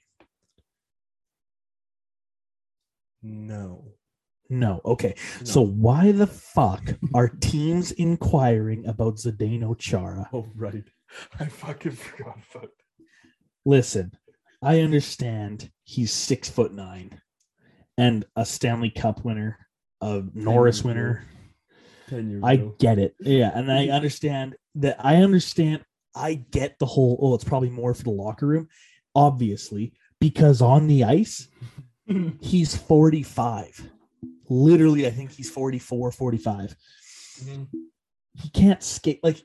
No. 3.23 3.93
No. 4.51 4.81
Okay. 4.85 5.15
So 5.45 5.65
why 5.65 6.13
the 6.13 6.27
fuck 6.27 6.95
are 7.15 7.29
teams 7.29 7.93
inquiring 7.93 8.87
about 8.87 9.17
Zdeno 9.17 9.79
Chara? 9.79 10.29
oh 10.33 10.47
right, 10.57 10.85
I 11.39 11.47
fucking 11.47 11.93
forgot 11.93 12.39
about. 12.55 12.71
Listen, 13.65 14.13
I 14.63 14.81
understand 14.81 15.71
he's 15.85 16.13
six 16.13 16.49
foot 16.49 16.73
nine 16.73 17.21
and 17.97 18.25
a 18.37 18.45
Stanley 18.45 18.91
Cup 18.91 19.25
winner, 19.25 19.59
a 20.01 20.23
Norris 20.35 20.83
winner. 20.83 21.25
I 22.11 22.53
ago. 22.53 22.75
get 22.79 22.99
it. 22.99 23.15
Yeah, 23.21 23.51
and 23.55 23.71
I 23.71 23.89
understand 23.89 24.57
that. 24.81 24.97
I 25.05 25.17
understand. 25.17 25.85
I 26.15 26.35
get 26.35 26.79
the 26.79 26.87
whole. 26.87 27.19
Oh, 27.23 27.35
it's 27.35 27.45
probably 27.45 27.71
more 27.71 27.95
for 27.95 28.03
the 28.05 28.11
locker 28.11 28.47
room, 28.47 28.69
obviously, 29.15 29.93
because 30.21 30.61
on 30.63 30.87
the 30.87 31.05
ice, 31.05 31.49
he's 32.41 32.77
45. 32.77 33.91
Literally, 34.49 35.07
I 35.07 35.11
think 35.11 35.31
he's 35.33 35.51
44, 35.51 36.11
45. 36.13 36.75
Mhm. 37.43 37.69
He 38.35 38.49
can't 38.51 38.83
skate. 38.83 39.21
Like, 39.23 39.43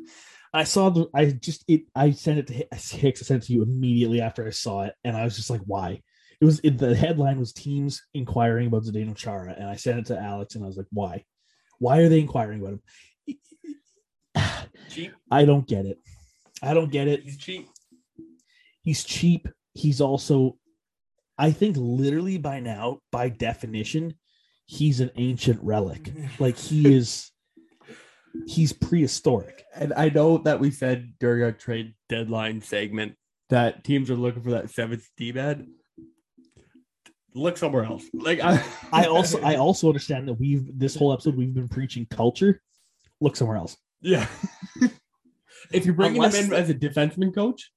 I 0.54 0.64
saw 0.64 0.90
the. 0.90 1.06
I 1.14 1.26
just 1.26 1.64
it. 1.66 1.82
I 1.94 2.10
sent 2.10 2.38
it 2.38 2.46
to 2.48 2.54
Hi- 2.54 2.96
Hicks. 2.98 3.22
I 3.22 3.24
sent 3.24 3.44
it 3.44 3.46
to 3.46 3.52
you 3.54 3.62
immediately 3.62 4.20
after 4.20 4.46
I 4.46 4.50
saw 4.50 4.82
it, 4.82 4.94
and 5.02 5.16
I 5.16 5.24
was 5.24 5.34
just 5.36 5.48
like, 5.48 5.62
"Why?" 5.64 6.02
It 6.40 6.44
was 6.44 6.60
it, 6.64 6.76
the 6.76 6.94
headline 6.94 7.38
was 7.38 7.52
teams 7.52 8.02
inquiring 8.14 8.66
about 8.66 8.82
Zdeno 8.82 9.16
Chara, 9.16 9.54
and 9.56 9.68
I 9.68 9.76
sent 9.76 10.00
it 10.00 10.06
to 10.06 10.18
Alex, 10.20 10.54
and 10.54 10.62
I 10.64 10.66
was 10.66 10.76
like, 10.76 10.88
"Why? 10.92 11.24
Why 11.78 11.98
are 11.98 12.08
they 12.10 12.20
inquiring 12.20 12.60
about 12.60 12.72
him?" 12.74 12.82
Cheap. 14.92 15.12
I 15.30 15.44
don't 15.44 15.66
get 15.66 15.86
it. 15.86 15.98
I 16.62 16.74
don't 16.74 16.92
get 16.92 17.08
it. 17.08 17.22
He's 17.24 17.36
cheap. 17.38 17.68
He's 18.82 19.04
cheap. 19.04 19.48
He's 19.74 20.00
also, 20.00 20.56
I 21.38 21.50
think, 21.50 21.76
literally 21.78 22.38
by 22.38 22.60
now, 22.60 22.98
by 23.10 23.28
definition, 23.30 24.14
he's 24.66 25.00
an 25.00 25.10
ancient 25.16 25.60
relic. 25.62 26.12
Like 26.38 26.56
he 26.58 26.92
is, 26.94 27.30
he's 28.46 28.72
prehistoric. 28.72 29.64
And 29.74 29.92
I 29.96 30.08
know 30.08 30.38
that 30.38 30.60
we 30.60 30.70
said 30.70 31.14
during 31.20 31.42
our 31.42 31.52
trade 31.52 31.94
Deadline 32.08 32.60
segment. 32.60 33.14
that 33.50 33.84
teams 33.84 34.10
are 34.10 34.16
looking 34.16 34.42
for 34.42 34.50
that 34.52 34.70
seventh 34.70 35.08
D 35.16 35.32
man. 35.32 35.68
Look 37.34 37.56
somewhere 37.56 37.84
else. 37.84 38.04
Like 38.12 38.40
I, 38.40 38.62
I 38.92 39.06
also, 39.06 39.40
I 39.40 39.56
also 39.56 39.86
understand 39.88 40.28
that 40.28 40.34
we've 40.34 40.66
this 40.78 40.94
whole 40.94 41.12
episode 41.12 41.36
we've 41.36 41.54
been 41.54 41.68
preaching 41.68 42.06
culture. 42.10 42.60
Look 43.20 43.36
somewhere 43.36 43.56
else. 43.56 43.76
yeah. 44.00 44.26
If 45.70 45.84
you're 45.84 45.94
bringing 45.94 46.16
Unless- 46.18 46.36
him 46.38 46.52
in 46.52 46.58
as 46.58 46.70
a 46.70 46.74
defenseman 46.74 47.34
coach, 47.34 47.70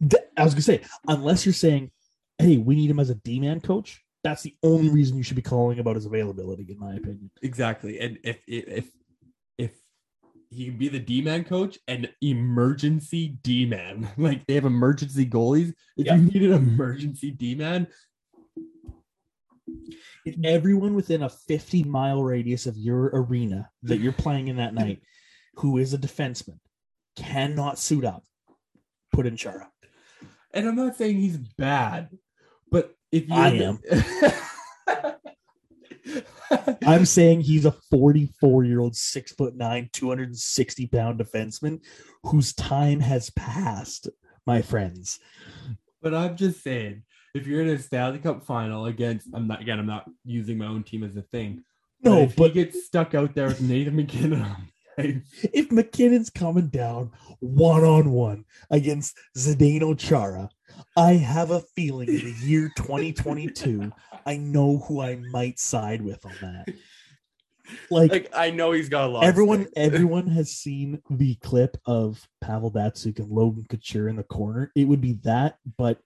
Th- 0.00 0.22
I 0.36 0.44
was 0.44 0.54
gonna 0.54 0.62
say, 0.62 0.80
unless 1.06 1.44
you're 1.44 1.52
saying, 1.52 1.90
"Hey, 2.38 2.56
we 2.56 2.74
need 2.74 2.90
him 2.90 2.98
as 3.00 3.10
a 3.10 3.14
D-man 3.16 3.60
coach," 3.60 4.02
that's 4.24 4.42
the 4.42 4.56
only 4.62 4.88
reason 4.88 5.16
you 5.18 5.22
should 5.22 5.36
be 5.36 5.42
calling 5.42 5.78
about 5.78 5.96
his 5.96 6.06
availability, 6.06 6.66
in 6.70 6.78
my 6.78 6.94
opinion. 6.94 7.30
exactly. 7.42 8.00
And 8.00 8.18
if 8.24 8.38
if 8.46 8.90
if 9.58 9.72
he 10.48 10.66
can 10.66 10.78
be 10.78 10.88
the 10.88 10.98
D 10.98 11.20
man 11.20 11.44
coach 11.44 11.78
and 11.86 12.08
emergency 12.22 13.36
D 13.42 13.66
man, 13.66 14.08
like 14.16 14.46
they 14.46 14.54
have 14.54 14.64
emergency 14.64 15.26
goalies. 15.26 15.74
If 15.98 16.06
Yeah. 16.06 16.16
you 16.16 16.22
need 16.30 16.42
an 16.44 16.52
emergency 16.54 17.30
D 17.30 17.54
man, 17.54 17.86
If 20.24 20.36
everyone 20.44 20.94
within 20.94 21.22
a 21.22 21.28
50 21.28 21.84
mile 21.84 22.22
radius 22.22 22.66
of 22.66 22.76
your 22.76 23.10
arena 23.14 23.70
that 23.84 23.98
you're 24.00 24.12
playing 24.12 24.48
in 24.48 24.56
that 24.56 24.74
night, 24.74 25.02
who 25.54 25.78
is 25.78 25.94
a 25.94 25.98
defenseman, 25.98 26.58
cannot 27.16 27.78
suit 27.78 28.04
up, 28.04 28.24
put 29.12 29.26
in 29.26 29.36
Chara. 29.36 29.70
and 30.52 30.68
I'm 30.68 30.76
not 30.76 30.96
saying 30.96 31.16
he's 31.16 31.38
bad, 31.38 32.10
but 32.70 32.94
if 33.12 33.28
you 33.28 33.34
I 33.34 33.48
am. 33.48 33.78
I'm 36.86 37.04
saying 37.04 37.42
he's 37.42 37.64
a 37.64 37.72
44 37.90 38.64
year 38.64 38.80
old, 38.80 38.96
six 38.96 39.32
foot 39.32 39.54
nine, 39.56 39.88
260 39.92 40.86
pound 40.88 41.20
defenseman 41.20 41.80
whose 42.24 42.52
time 42.54 43.00
has 43.00 43.30
passed, 43.30 44.08
my 44.46 44.62
friends. 44.62 45.20
But 46.02 46.14
I'm 46.14 46.36
just 46.36 46.62
saying, 46.62 47.02
if 47.34 47.46
you're 47.46 47.62
in 47.62 47.68
a 47.68 47.78
Stanley 47.78 48.18
Cup 48.18 48.44
final 48.44 48.86
against, 48.86 49.28
I'm 49.32 49.46
not 49.46 49.60
again, 49.60 49.78
I'm 49.78 49.86
not 49.86 50.10
using 50.24 50.58
my 50.58 50.66
own 50.66 50.82
team 50.82 51.04
as 51.04 51.16
a 51.16 51.22
thing. 51.22 51.62
But 52.02 52.10
No, 52.10 52.18
if 52.22 52.34
but 52.36 52.48
he 52.48 52.64
gets 52.64 52.86
stuck 52.86 53.14
out 53.14 53.34
there 53.34 53.48
with 53.48 53.60
Nathan 53.60 53.96
MacKinnon, 53.96 54.42
on 54.42 54.48
the 54.48 54.48
ice, 54.48 54.62
if 55.42 55.70
MacKinnon's 55.70 56.30
coming 56.30 56.68
down 56.68 57.12
one 57.40 57.84
on 57.84 58.10
one 58.10 58.44
against 58.70 59.16
Zdeno 59.36 59.98
Chara, 59.98 60.48
I 60.96 61.14
have 61.14 61.50
a 61.50 61.60
feeling 61.74 62.08
in 62.08 62.24
the 62.24 62.34
year 62.42 62.70
2022, 62.76 63.92
I 64.26 64.36
know 64.36 64.78
who 64.78 65.00
I 65.00 65.16
might 65.30 65.58
side 65.58 66.02
with 66.02 66.24
on 66.24 66.34
that. 66.42 66.74
Like, 67.90 68.10
Like 68.10 68.30
I 68.34 68.50
know 68.50 68.72
he's 68.72 68.88
got 68.88 69.08
a 69.08 69.12
lot. 69.12 69.24
everyone, 69.24 69.68
everyone 69.76 70.26
has 70.28 70.50
seen 70.50 71.00
the 71.08 71.36
clip 71.36 71.76
of 71.86 72.26
Pavel 72.40 72.72
Datsyuk 72.72 73.18
and 73.18 73.30
Logan 73.30 73.66
Couture 73.68 74.08
in 74.08 74.16
the 74.16 74.24
corner. 74.24 74.72
It 74.74 74.84
would 74.84 75.00
be 75.00 75.18
that, 75.24 75.58
but 75.78 76.00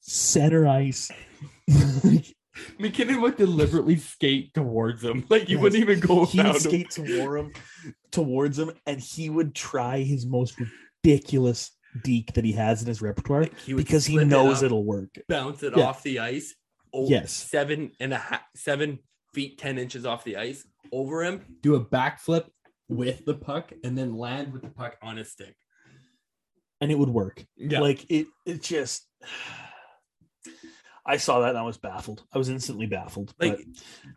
center 0.00 0.66
ice. 0.66 1.10
like, 2.04 2.34
MacKinnon 2.78 3.20
would 3.20 3.36
deliberately 3.36 3.96
skate 3.96 4.54
towards 4.54 5.02
him. 5.02 5.24
Like 5.30 5.44
he 5.48 5.54
Yes. 5.54 5.62
wouldn't 5.62 5.82
even 5.82 6.00
go 6.00 6.24
he 6.24 6.42
would 6.42 6.60
skate 6.60 6.90
toward 6.90 7.38
him, 7.40 7.52
towards 8.12 8.58
him, 8.58 8.70
and 8.86 9.00
he 9.00 9.30
would 9.30 9.54
try 9.54 9.98
his 10.00 10.24
most 10.26 10.56
ridiculous 11.04 11.70
deke 12.02 12.32
that 12.34 12.44
he 12.44 12.52
has 12.52 12.80
in 12.82 12.88
his 12.88 13.00
repertoire 13.02 13.46
he 13.64 13.74
because 13.74 14.04
he 14.06 14.16
it 14.18 14.26
knows 14.26 14.58
up, 14.58 14.64
it'll 14.64 14.84
work. 14.84 15.14
bounce 15.28 15.62
it 15.62 15.76
Yeah. 15.76 15.84
off 15.84 16.02
the 16.02 16.18
ice. 16.18 16.54
Oh, 16.92 17.08
Yes. 17.08 17.32
seven 17.32 17.90
and 18.00 18.12
a 18.12 18.18
half, 18.18 18.42
seven 18.54 18.98
feet 19.32 19.58
ten 19.58 19.78
inches 19.78 20.06
off 20.06 20.22
the 20.24 20.36
ice 20.36 20.66
over 20.92 21.24
him. 21.24 21.44
do 21.60 21.74
a 21.74 21.84
backflip 21.84 22.46
with 22.88 23.24
the 23.24 23.34
puck 23.34 23.72
and 23.82 23.96
then 23.98 24.14
land 24.16 24.52
with 24.52 24.62
the 24.62 24.68
puck 24.70 24.96
on 25.02 25.16
his 25.16 25.30
stick. 25.32 25.56
and 26.80 26.90
it 26.92 26.98
would 26.98 27.08
work. 27.08 27.44
Yeah, 27.56 27.80
Like 27.80 28.04
it, 28.10 28.26
it 28.44 28.62
just. 28.62 29.06
I 31.06 31.18
saw 31.18 31.40
that 31.40 31.50
and 31.50 31.58
I 31.58 31.62
was 31.62 31.76
baffled. 31.76 32.24
I 32.32 32.38
was 32.38 32.48
instantly 32.48 32.86
baffled. 32.86 33.34
like 33.38 33.56
but 33.58 33.64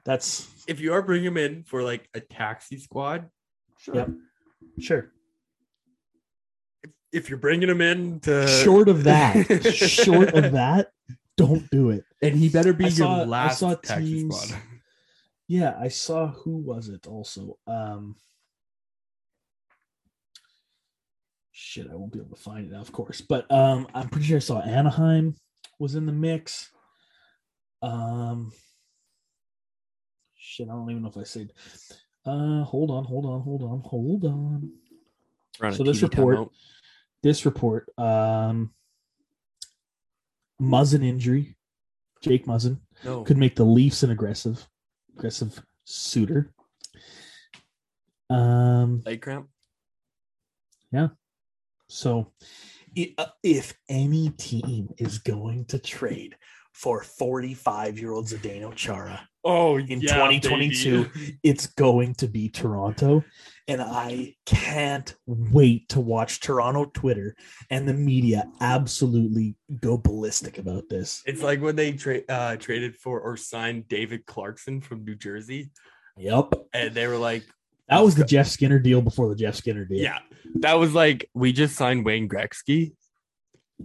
that's 0.05 0.47
if 0.67 0.79
you 0.79 0.93
are 0.93 1.01
bringing 1.01 1.25
him 1.27 1.37
in 1.37 1.63
for 1.63 1.83
like 1.83 2.07
a 2.13 2.19
taxi 2.21 2.77
squad, 2.79 3.29
sure. 3.79 3.95
Yep. 3.95 4.09
sure. 4.79 5.11
If 7.11 7.29
you're 7.29 7.39
bringing 7.39 7.69
him 7.69 7.81
in 7.81 8.19
to 8.21 8.47
short 8.47 8.87
of 8.89 9.03
that, 9.05 9.63
short 9.75 10.33
of 10.33 10.53
that, 10.53 10.91
don't 11.35 11.69
do 11.71 11.89
it. 11.89 12.03
And 12.21 12.35
he 12.35 12.47
better 12.49 12.73
be 12.73 12.85
I 12.85 12.87
your 12.87 12.95
saw- 12.97 13.21
I 13.21 13.25
last 13.25 13.59
saw 13.59 13.75
taxi 13.75 14.13
teams- 14.21 14.39
squad. 14.41 14.61
Yeah, 15.49 15.77
I 15.79 15.87
saw 15.87 16.27
who 16.27 16.57
was 16.57 16.89
it 16.89 17.07
also. 17.07 17.57
Um 17.67 18.15
shit, 21.51 21.87
I 21.91 21.95
won't 21.95 22.13
be 22.13 22.19
able 22.19 22.35
to 22.35 22.41
find 22.41 22.65
it 22.67 22.71
now, 22.71 22.81
of 22.81 22.91
course. 22.91 23.21
But 23.21 23.49
um 23.51 23.87
I'm 23.93 24.09
pretty 24.09 24.27
sure 24.27 24.37
I 24.37 24.39
saw 24.39 24.61
Anaheim 24.61 25.35
was 25.79 25.95
in 25.95 26.05
the 26.05 26.11
mix. 26.13 26.71
Um 27.87 28.51
shit, 30.37 30.67
I 30.67 30.71
don't 30.71 30.89
even 30.89 31.03
know 31.03 31.09
if 31.09 31.17
I 31.17 31.23
said 31.23 31.51
uh 32.25 32.63
hold 32.63 32.91
on, 32.91 33.05
hold 33.05 33.25
on, 33.25 33.41
hold 33.41 33.63
on, 33.63 33.81
hold 33.81 34.25
on. 34.25 34.71
So 35.73 35.83
this 35.83 35.99
TV 35.99 36.03
report- 36.03 36.37
timeout. 36.37 36.49
This 37.23 37.45
report, 37.45 37.89
um 37.97 38.71
Muzzin 40.61 41.03
injury. 41.03 41.55
Jake 42.21 42.47
Muzzin 42.47 42.79
no, 43.05 43.23
could 43.23 43.37
make 43.37 43.55
the 43.55 43.63
Leafs 43.63 44.01
an 44.03 44.09
aggressive, 44.09 44.67
aggressive 45.15 45.61
suitor. 45.85 46.51
Um, 48.29 49.03
leg 49.05 49.21
cramp. 49.21 49.47
Yeah. 50.91 51.09
So 51.87 52.33
uh, 53.17 53.25
if 53.43 53.73
any 53.87 54.31
team 54.31 54.89
is 54.97 55.19
going 55.19 55.65
to 55.65 55.79
trade 55.79 56.35
for 56.77 57.01
45 57.03 57.97
year 57.97 58.11
old 58.11 58.27
Zdeno 58.27 58.73
Chara, 58.75 59.27
Oh, 59.43 59.77
in 59.77 60.01
2022, 60.01 61.09
it's 61.43 61.67
going 61.67 62.13
to 62.15 62.27
be 62.27 62.49
Toronto. 62.49 63.23
And 63.69 63.81
I 63.81 64.35
can't 64.45 65.13
wait 65.25 65.89
to 65.89 65.99
watch 65.99 66.39
Toronto 66.39 66.85
Twitter 66.93 67.35
and 67.69 67.87
the 67.87 67.93
media 67.93 68.45
absolutely 68.61 69.55
go 69.81 69.97
ballistic 69.97 70.57
about 70.57 70.87
this. 70.89 71.21
It's 71.25 71.41
like 71.41 71.61
when 71.61 71.75
they 71.75 71.93
tra- 71.93 72.21
uh, 72.29 72.57
traded 72.57 72.95
for 72.95 73.19
or 73.21 73.37
signed 73.37 73.87
David 73.87 74.25
Clarkson 74.25 74.81
from 74.81 75.03
New 75.03 75.15
Jersey, 75.15 75.71
Yep. 76.17 76.53
and 76.73 76.93
they 76.93 77.07
were 77.07 77.17
like, 77.17 77.43
That 77.89 78.03
was 78.03 78.15
the 78.15 78.25
Jeff 78.25 78.47
Skinner 78.47 78.79
deal 78.79 79.01
before 79.01 79.29
the 79.29 79.35
Jeff 79.35 79.55
Skinner 79.55 79.85
deal. 79.85 80.01
"Yeah, 80.03 80.19
that 80.55 80.73
was 80.73 80.93
like 80.93 81.29
we 81.33 81.53
just 81.53 81.75
signed 81.75 82.05
Wayne 82.05 82.27
Gretzky, 82.29 82.93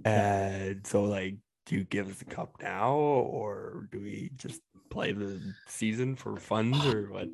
and 0.05 0.87
so 0.87 1.05
like, 1.05 1.37
do 1.67 1.77
you 1.77 1.85
give 1.85 2.09
us 2.09 2.23
a 2.23 2.25
cup 2.25 2.57
now, 2.63 2.95
or 2.95 3.89
do 3.93 4.01
we 4.01 4.31
just 4.37 4.61
play 4.91 5.13
the 5.13 5.41
season 5.69 6.17
for 6.17 6.37
funds, 6.37 6.85
or 6.87 7.11
what?" 7.11 7.29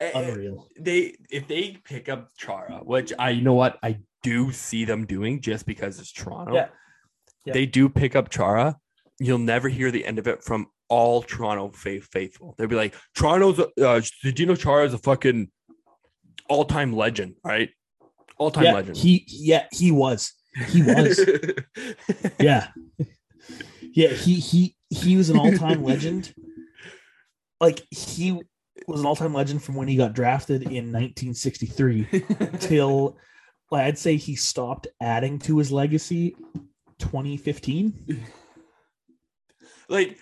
Eh, 0.00 0.10
Unreal. 0.14 0.68
They 0.78 1.16
if 1.30 1.46
they 1.46 1.78
pick 1.84 2.08
up 2.08 2.28
Chara, 2.36 2.80
which 2.82 3.12
I 3.18 3.30
you 3.30 3.42
know 3.42 3.54
what 3.54 3.78
I 3.82 3.98
do 4.22 4.52
see 4.52 4.84
them 4.84 5.06
doing 5.06 5.40
just 5.40 5.66
because 5.66 6.00
it's 6.00 6.12
Toronto. 6.12 6.54
Yeah. 6.54 6.68
Yeah. 7.44 7.54
They 7.54 7.66
do 7.66 7.88
pick 7.88 8.16
up 8.16 8.28
Chara. 8.28 8.76
You'll 9.20 9.38
never 9.38 9.68
hear 9.68 9.90
the 9.90 10.04
end 10.04 10.18
of 10.18 10.26
it 10.26 10.42
from 10.42 10.66
all 10.88 11.22
Toronto 11.22 11.70
faith 11.70 12.08
faithful. 12.12 12.54
They'll 12.58 12.68
be 12.68 12.76
like, 12.76 12.94
Toronto's 13.14 13.60
uh 13.60 14.00
Zdeno 14.24 14.58
Chara 14.58 14.86
is 14.86 14.94
a 14.94 14.98
fucking 14.98 15.50
all-time 16.48 16.92
legend, 16.92 17.36
right? 17.44 17.70
All-time 18.38 18.64
yeah, 18.64 18.72
legend. 18.74 18.96
He 18.96 19.24
yeah, 19.28 19.66
he 19.72 19.90
was. 19.90 20.32
He 20.68 20.82
was. 20.82 21.20
yeah. 22.40 22.68
Yeah, 23.92 24.08
he 24.08 24.34
he 24.34 24.76
he 24.90 25.16
was 25.16 25.30
an 25.30 25.38
all-time 25.38 25.84
legend. 25.84 26.34
Like 27.60 27.86
he 27.92 28.42
was 28.88 28.98
an 28.98 29.06
all-time 29.06 29.32
legend 29.32 29.62
from 29.62 29.76
when 29.76 29.86
he 29.86 29.94
got 29.94 30.14
drafted 30.14 30.62
in 30.62 30.90
1963 30.90 32.08
till 32.58 33.16
like, 33.70 33.84
I'd 33.84 33.98
say 33.98 34.16
he 34.16 34.34
stopped 34.34 34.88
adding 35.00 35.38
to 35.40 35.58
his 35.58 35.70
legacy 35.70 36.34
2015. 36.98 38.26
like 39.88 40.18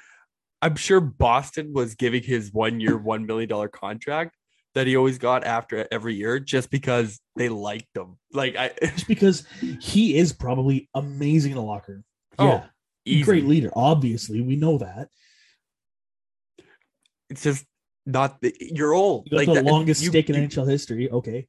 I'm 0.60 0.76
sure 0.76 1.00
Boston 1.00 1.72
was 1.72 1.94
giving 1.94 2.22
his 2.22 2.52
one 2.52 2.78
year, 2.78 2.98
one 2.98 3.24
million 3.24 3.48
dollar 3.48 3.68
contract 3.68 4.36
that 4.74 4.86
he 4.86 4.96
always 4.96 5.18
got 5.18 5.44
after 5.44 5.88
every 5.90 6.14
year 6.14 6.38
just 6.38 6.70
because 6.70 7.20
they 7.36 7.48
liked 7.48 7.96
him. 7.96 8.18
Like 8.32 8.56
I 8.56 8.72
Just 8.82 9.08
because 9.08 9.46
he 9.80 10.16
is 10.16 10.32
probably 10.32 10.88
amazing 10.94 11.52
in 11.52 11.56
the 11.56 11.62
locker 11.62 11.92
room. 11.92 12.04
Oh, 12.38 12.46
yeah, 12.46 12.66
easy. 13.04 13.22
great 13.24 13.44
leader. 13.44 13.70
Obviously, 13.74 14.40
we 14.40 14.56
know 14.56 14.78
that. 14.78 15.08
It's 17.28 17.42
just 17.42 17.64
not 18.06 18.40
the, 18.40 18.54
you're 18.60 18.92
old. 18.92 19.28
You 19.30 19.36
Like 19.36 19.46
the 19.46 19.54
that- 19.54 19.64
longest 19.64 20.02
you- 20.02 20.08
stick 20.10 20.30
in 20.30 20.36
you- 20.36 20.48
NHL 20.48 20.68
history. 20.68 21.10
Okay, 21.10 21.48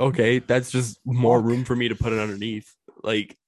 Okay, 0.00 0.40
that's 0.40 0.72
just 0.72 0.98
more 1.04 1.40
room 1.40 1.64
for 1.64 1.76
me 1.76 1.88
to 1.88 1.94
put 1.94 2.12
it 2.12 2.18
underneath. 2.18 2.68
Like 3.04 3.38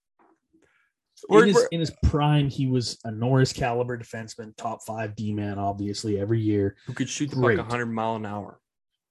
We're- 1.29 1.43
in 1.43 1.49
his, 1.49 1.55
we're- 1.57 1.69
in 1.73 1.81
his 1.81 1.93
prime, 2.05 2.49
he 2.49 2.67
was 2.69 2.99
a 3.05 3.11
Norris 3.11 3.53
caliber 3.53 3.99
defenseman, 3.99 4.57
top 4.57 4.85
five 4.87 5.17
D 5.17 5.33
man, 5.35 5.59
obviously 5.59 6.19
every 6.21 6.41
year. 6.41 6.77
who 6.87 6.93
could 6.95 7.09
shoot 7.09 7.31
the 7.31 7.37
Great. 7.37 7.59
puck 7.59 7.67
100 7.69 7.87
mile 7.87 8.15
an 8.17 8.27
hour. 8.27 8.61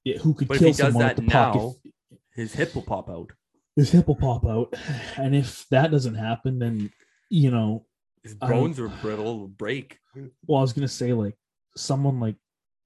Yeah, 0.06 0.18
who 0.20 0.34
could 0.34 0.48
But 0.48 0.56
if 0.56 0.60
kill 0.60 0.68
he 0.68 0.72
does 0.74 0.78
someone 0.78 1.04
that 1.08 1.16
with 1.18 1.26
the 1.26 1.32
puck 1.32 1.56
now, 1.56 1.74
if 1.84 2.20
his 2.36 2.54
hip 2.54 2.74
will 2.74 2.84
pop 2.84 3.10
out. 3.10 3.32
his 3.76 3.92
hip 3.92 4.08
will 4.08 4.16
pop 4.16 4.46
out. 4.46 4.74
And 5.18 5.36
if 5.36 5.66
that 5.72 5.92
doesn't 5.92 6.16
happen, 6.16 6.60
then 6.60 6.92
you 7.30 7.52
know, 7.52 7.86
His 8.24 8.36
I 8.42 8.50
bones 8.50 8.80
are 8.80 8.88
brittle, 8.88 9.40
will 9.40 9.48
break. 9.48 10.00
well, 10.48 10.60
I 10.60 10.62
was 10.62 10.74
gonna 10.74 10.88
say 10.88 11.14
like 11.14 11.36
someone 11.76 12.20
like 12.20 12.36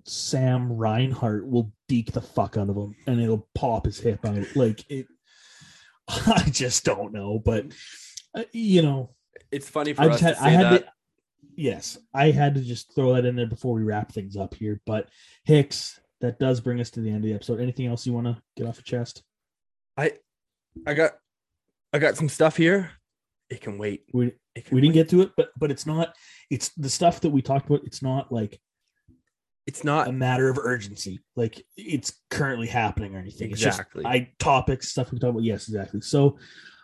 Sam 0.06 0.74
Reinhart 0.78 1.48
will 1.48 1.72
deke 1.88 2.12
the 2.12 2.22
fuck 2.22 2.58
out 2.58 2.70
of 2.70 2.76
him 2.76 2.96
and 3.06 3.20
it'll 3.22 3.48
pop 3.54 3.86
his 3.86 4.00
hip 4.00 4.26
out. 4.26 4.44
Like 4.56 4.90
it, 4.90 5.08
I 6.08 6.44
just 6.50 6.84
don't 6.86 7.14
know, 7.14 7.40
but 7.40 7.66
uh, 8.34 8.44
you 8.52 8.82
know, 8.82 9.14
It's 9.52 9.70
funny 9.70 9.94
for 9.94 10.04
I 10.04 10.06
us 10.08 10.20
just 10.20 10.24
had, 10.24 10.36
to 10.36 10.42
I 10.42 10.46
say 10.50 10.54
had 10.56 10.74
that. 10.74 10.86
to, 10.86 10.92
yes, 11.56 11.98
I 12.14 12.32
had 12.32 12.56
to 12.56 12.62
just 12.62 12.96
throw 12.96 13.14
that 13.14 13.26
in 13.26 13.36
there 13.36 13.46
before 13.48 13.74
we 13.76 13.84
wrap 13.84 14.12
things 14.12 14.36
up 14.38 14.56
here. 14.56 14.82
But 14.86 15.10
Hicks, 15.44 16.00
that 16.22 16.40
does 16.40 16.62
bring 16.62 16.80
us 16.80 16.90
to 16.92 17.02
the 17.02 17.10
end 17.10 17.18
of 17.18 17.24
the 17.24 17.34
episode. 17.34 17.60
Anything 17.60 17.86
else 17.88 18.06
you 18.08 18.14
want 18.14 18.28
to 18.28 18.42
get 18.58 18.68
off 18.68 18.78
your 18.78 18.84
chest? 18.84 19.24
I 19.98 20.14
i 20.88 20.94
got 20.94 21.12
I 21.94 22.00
got 22.00 22.16
some 22.16 22.30
stuff 22.30 22.56
here. 22.58 22.92
It 23.50 23.62
can 23.62 23.78
wait. 23.78 24.04
We 24.14 24.32
can 24.56 24.76
we 24.76 24.82
didn't 24.82 24.94
wait. 24.96 25.02
get 25.02 25.10
to 25.10 25.22
it, 25.22 25.32
but 25.38 25.50
but 25.58 25.72
it's 25.72 25.86
not. 25.86 26.16
It's 26.50 26.70
the 26.78 26.90
stuff 26.90 27.22
that 27.22 27.30
we 27.30 27.42
talked 27.42 27.68
about. 27.70 27.82
It's 27.86 28.02
not 28.04 28.32
like 28.32 28.60
It's 29.68 29.84
not 29.84 30.08
a 30.08 30.12
matter 30.12 30.50
of 30.50 30.58
urgency. 30.58 31.20
Like 31.36 31.64
it's 31.78 32.14
currently 32.30 32.68
happening 32.68 33.16
or 33.16 33.20
anything. 33.20 33.52
It's 33.52 33.60
just 33.62 33.80
Exactly. 33.80 34.06
I 34.06 34.32
topics 34.40 34.90
stuff 34.90 35.12
we 35.12 35.20
talk 35.20 35.32
about. 35.32 35.44
Yes, 35.44 35.68
exactly. 35.68 36.02
So, 36.02 36.38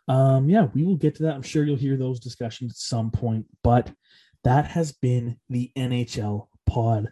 um, 0.07 0.49
yeah, 0.49 0.67
we 0.73 0.83
will 0.83 0.97
get 0.97 1.15
to 1.15 1.23
that. 1.23 1.35
I'm 1.35 1.41
sure 1.41 1.63
you'll 1.65 1.77
hear 1.77 1.97
those 1.97 2.19
discussions 2.19 2.71
at 2.73 2.77
some 2.77 3.11
point. 3.11 3.45
But 3.63 3.91
that 4.43 4.65
has 4.67 4.91
been 4.91 5.37
the 5.49 5.71
NHL 5.75 6.47
pod. 6.65 7.11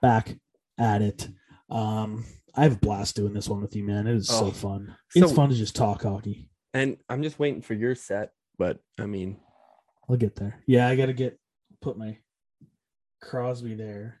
Back 0.00 0.34
at 0.78 1.02
it. 1.02 1.28
Um, 1.70 2.24
I 2.54 2.62
have 2.62 2.74
a 2.76 2.78
blast 2.78 3.16
doing 3.16 3.32
this 3.34 3.48
one 3.48 3.60
with 3.60 3.74
you, 3.76 3.84
man. 3.84 4.06
It 4.06 4.16
is 4.16 4.28
so 4.28 4.46
Oh, 4.46 4.50
fun. 4.50 4.94
it's 5.14 5.28
so- 5.30 5.34
fun 5.34 5.48
to 5.50 5.54
just 5.54 5.74
talk 5.76 6.02
hockey. 6.02 6.48
and 6.72 6.96
I'm 7.08 7.22
just 7.22 7.38
waiting 7.38 7.62
for 7.62 7.74
your 7.74 7.94
set, 7.94 8.30
but 8.58 8.78
I 8.98 9.06
mean 9.06 9.38
I'll 10.08 10.16
get 10.16 10.36
there. 10.36 10.60
Yeah, 10.66 10.88
I 10.88 10.96
got 10.96 11.06
to 11.06 11.12
get 11.12 11.38
put 11.80 11.96
my 11.96 12.18
Crosby 13.20 13.74
there. 13.74 14.20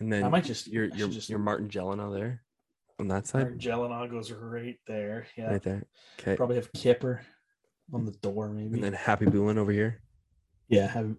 and 0.00 0.12
then 0.12 0.24
I 0.24 0.28
might 0.28 0.44
just 0.44 0.66
your 0.66 0.86
your 0.86 1.08
just 1.08 1.30
your 1.30 1.38
Martin 1.38 1.68
Gelinas 1.68 2.12
there 2.12 2.42
on 2.98 3.08
that 3.08 3.26
side. 3.26 3.42
Martin 3.42 3.58
Gelinas 3.58 4.10
goes 4.10 4.30
right 4.32 4.78
there. 4.86 5.26
Yeah, 5.36 5.50
Right 5.52 5.62
there. 5.62 5.84
Okay. 6.18 6.36
probably 6.36 6.56
have 6.56 6.72
Kipper 6.72 7.20
on 7.92 8.04
the 8.04 8.12
door, 8.12 8.48
maybe. 8.48 8.74
And 8.74 8.82
then 8.84 8.92
Happy 8.92 9.26
Boolin 9.26 9.56
over 9.58 9.70
here. 9.72 10.00
yeah, 10.68 10.86
have. 10.88 11.14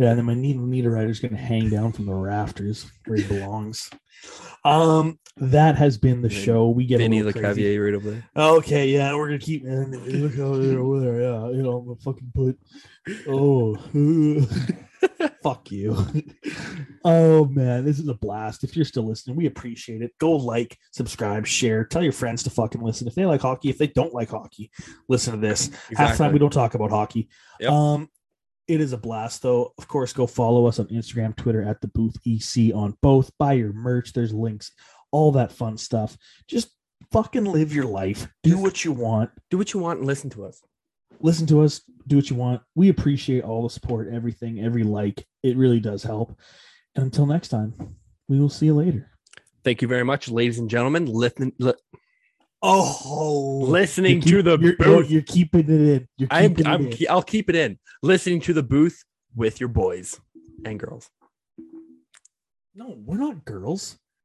Yeah, 0.00 0.08
and 0.08 0.18
then 0.18 0.24
my 0.24 0.32
needle 0.32 0.62
meter 0.62 0.96
is 1.06 1.20
gonna 1.20 1.36
hang 1.36 1.68
down 1.68 1.92
from 1.92 2.06
the 2.06 2.14
rafters 2.14 2.90
where 3.04 3.18
he 3.18 3.24
belongs. 3.24 3.90
Um, 4.64 5.18
that 5.36 5.76
has 5.76 5.98
been 5.98 6.22
the 6.22 6.30
show. 6.30 6.70
We 6.70 6.86
get 6.86 6.98
Vinny 6.98 7.20
a 7.20 7.24
little 7.24 7.38
crazy. 7.38 7.64
Lecavalier 7.64 7.84
right 7.84 7.94
over 7.94 8.10
there. 8.12 8.24
Okay, 8.34 8.88
yeah, 8.88 9.14
we're 9.14 9.26
gonna 9.26 9.38
keep 9.38 9.62
man. 9.62 9.90
Look 9.90 10.38
over 10.38 11.00
there. 11.00 11.20
Yeah, 11.20 11.50
you 11.50 11.62
know, 11.62 11.76
I'm 11.76 11.84
gonna 11.84 12.00
fucking 12.00 12.32
put. 12.34 12.58
Oh, 13.28 13.76
fuck 15.42 15.70
you. 15.70 16.06
oh 17.04 17.44
man, 17.44 17.84
this 17.84 17.98
is 17.98 18.08
a 18.08 18.14
blast. 18.14 18.64
If 18.64 18.76
you're 18.76 18.86
still 18.86 19.06
listening, 19.06 19.36
we 19.36 19.44
appreciate 19.44 20.00
it. 20.00 20.12
Go 20.16 20.32
like, 20.32 20.78
subscribe, 20.92 21.46
share, 21.46 21.84
tell 21.84 22.02
your 22.02 22.12
friends 22.12 22.42
to 22.44 22.50
fucking 22.50 22.80
listen. 22.80 23.06
If 23.06 23.14
they 23.14 23.26
like 23.26 23.42
hockey, 23.42 23.68
if 23.68 23.76
they 23.76 23.88
don't 23.88 24.14
like 24.14 24.30
hockey, 24.30 24.70
listen 25.10 25.34
to 25.34 25.40
this. 25.46 25.68
Half 25.94 26.16
time 26.16 26.32
we 26.32 26.38
don't 26.38 26.50
talk 26.50 26.72
about 26.72 26.88
hockey. 26.88 27.28
Yep. 27.60 27.70
Um, 27.70 28.08
it 28.70 28.80
is 28.80 28.92
a 28.92 28.98
blast 28.98 29.42
though. 29.42 29.74
Of 29.78 29.88
course, 29.88 30.12
go 30.12 30.28
follow 30.28 30.66
us 30.66 30.78
on 30.78 30.86
Instagram, 30.86 31.34
Twitter 31.34 31.62
at 31.62 31.80
the 31.80 31.88
booth 31.88 32.16
EC 32.24 32.72
on 32.72 32.96
both. 33.02 33.36
Buy 33.36 33.54
your 33.54 33.72
merch. 33.72 34.12
There's 34.12 34.32
links, 34.32 34.70
all 35.10 35.32
that 35.32 35.50
fun 35.50 35.76
stuff. 35.76 36.16
Just 36.46 36.70
fucking 37.10 37.46
live 37.46 37.74
your 37.74 37.86
life. 37.86 38.28
Do 38.44 38.58
what 38.58 38.84
you 38.84 38.92
want. 38.92 39.30
Do 39.50 39.58
what 39.58 39.74
you 39.74 39.80
want 39.80 39.98
and 39.98 40.06
listen 40.06 40.30
to 40.30 40.44
us. 40.44 40.62
Listen 41.18 41.48
to 41.48 41.62
us. 41.62 41.82
Do 42.06 42.14
what 42.16 42.30
you 42.30 42.36
want. 42.36 42.62
We 42.76 42.90
appreciate 42.90 43.42
all 43.42 43.64
the 43.64 43.70
support, 43.70 44.08
everything, 44.12 44.60
every 44.60 44.84
like. 44.84 45.26
It 45.42 45.56
really 45.56 45.80
does 45.80 46.04
help. 46.04 46.38
And 46.94 47.04
until 47.04 47.26
next 47.26 47.48
time, 47.48 47.74
we 48.28 48.38
will 48.38 48.48
see 48.48 48.66
you 48.66 48.74
later. 48.74 49.10
Thank 49.64 49.82
you 49.82 49.88
very 49.88 50.04
much, 50.04 50.28
ladies 50.28 50.60
and 50.60 50.70
gentlemen. 50.70 51.06
Listen, 51.06 51.52
li- 51.58 51.74
Oh, 52.62 53.64
listening 53.66 54.20
to 54.20 54.42
the 54.42 54.58
you're, 54.58 54.76
booth. 54.76 55.10
you're 55.10 55.22
keeping 55.22 55.60
it 55.60 55.70
in. 55.70 56.08
You're 56.18 56.28
I'm, 56.30 56.54
keeping 56.54 56.66
I'm, 56.66 56.86
it 56.86 57.00
in. 57.00 57.06
I'll 57.08 57.22
keep 57.22 57.48
it 57.48 57.56
in. 57.56 57.78
Listening 58.02 58.40
to 58.42 58.52
the 58.52 58.62
booth 58.62 59.02
with 59.34 59.60
your 59.60 59.70
boys 59.70 60.20
and 60.64 60.78
girls. 60.78 61.08
No, 62.74 62.96
we're 63.04 63.16
not 63.16 63.44
girls. 63.44 63.98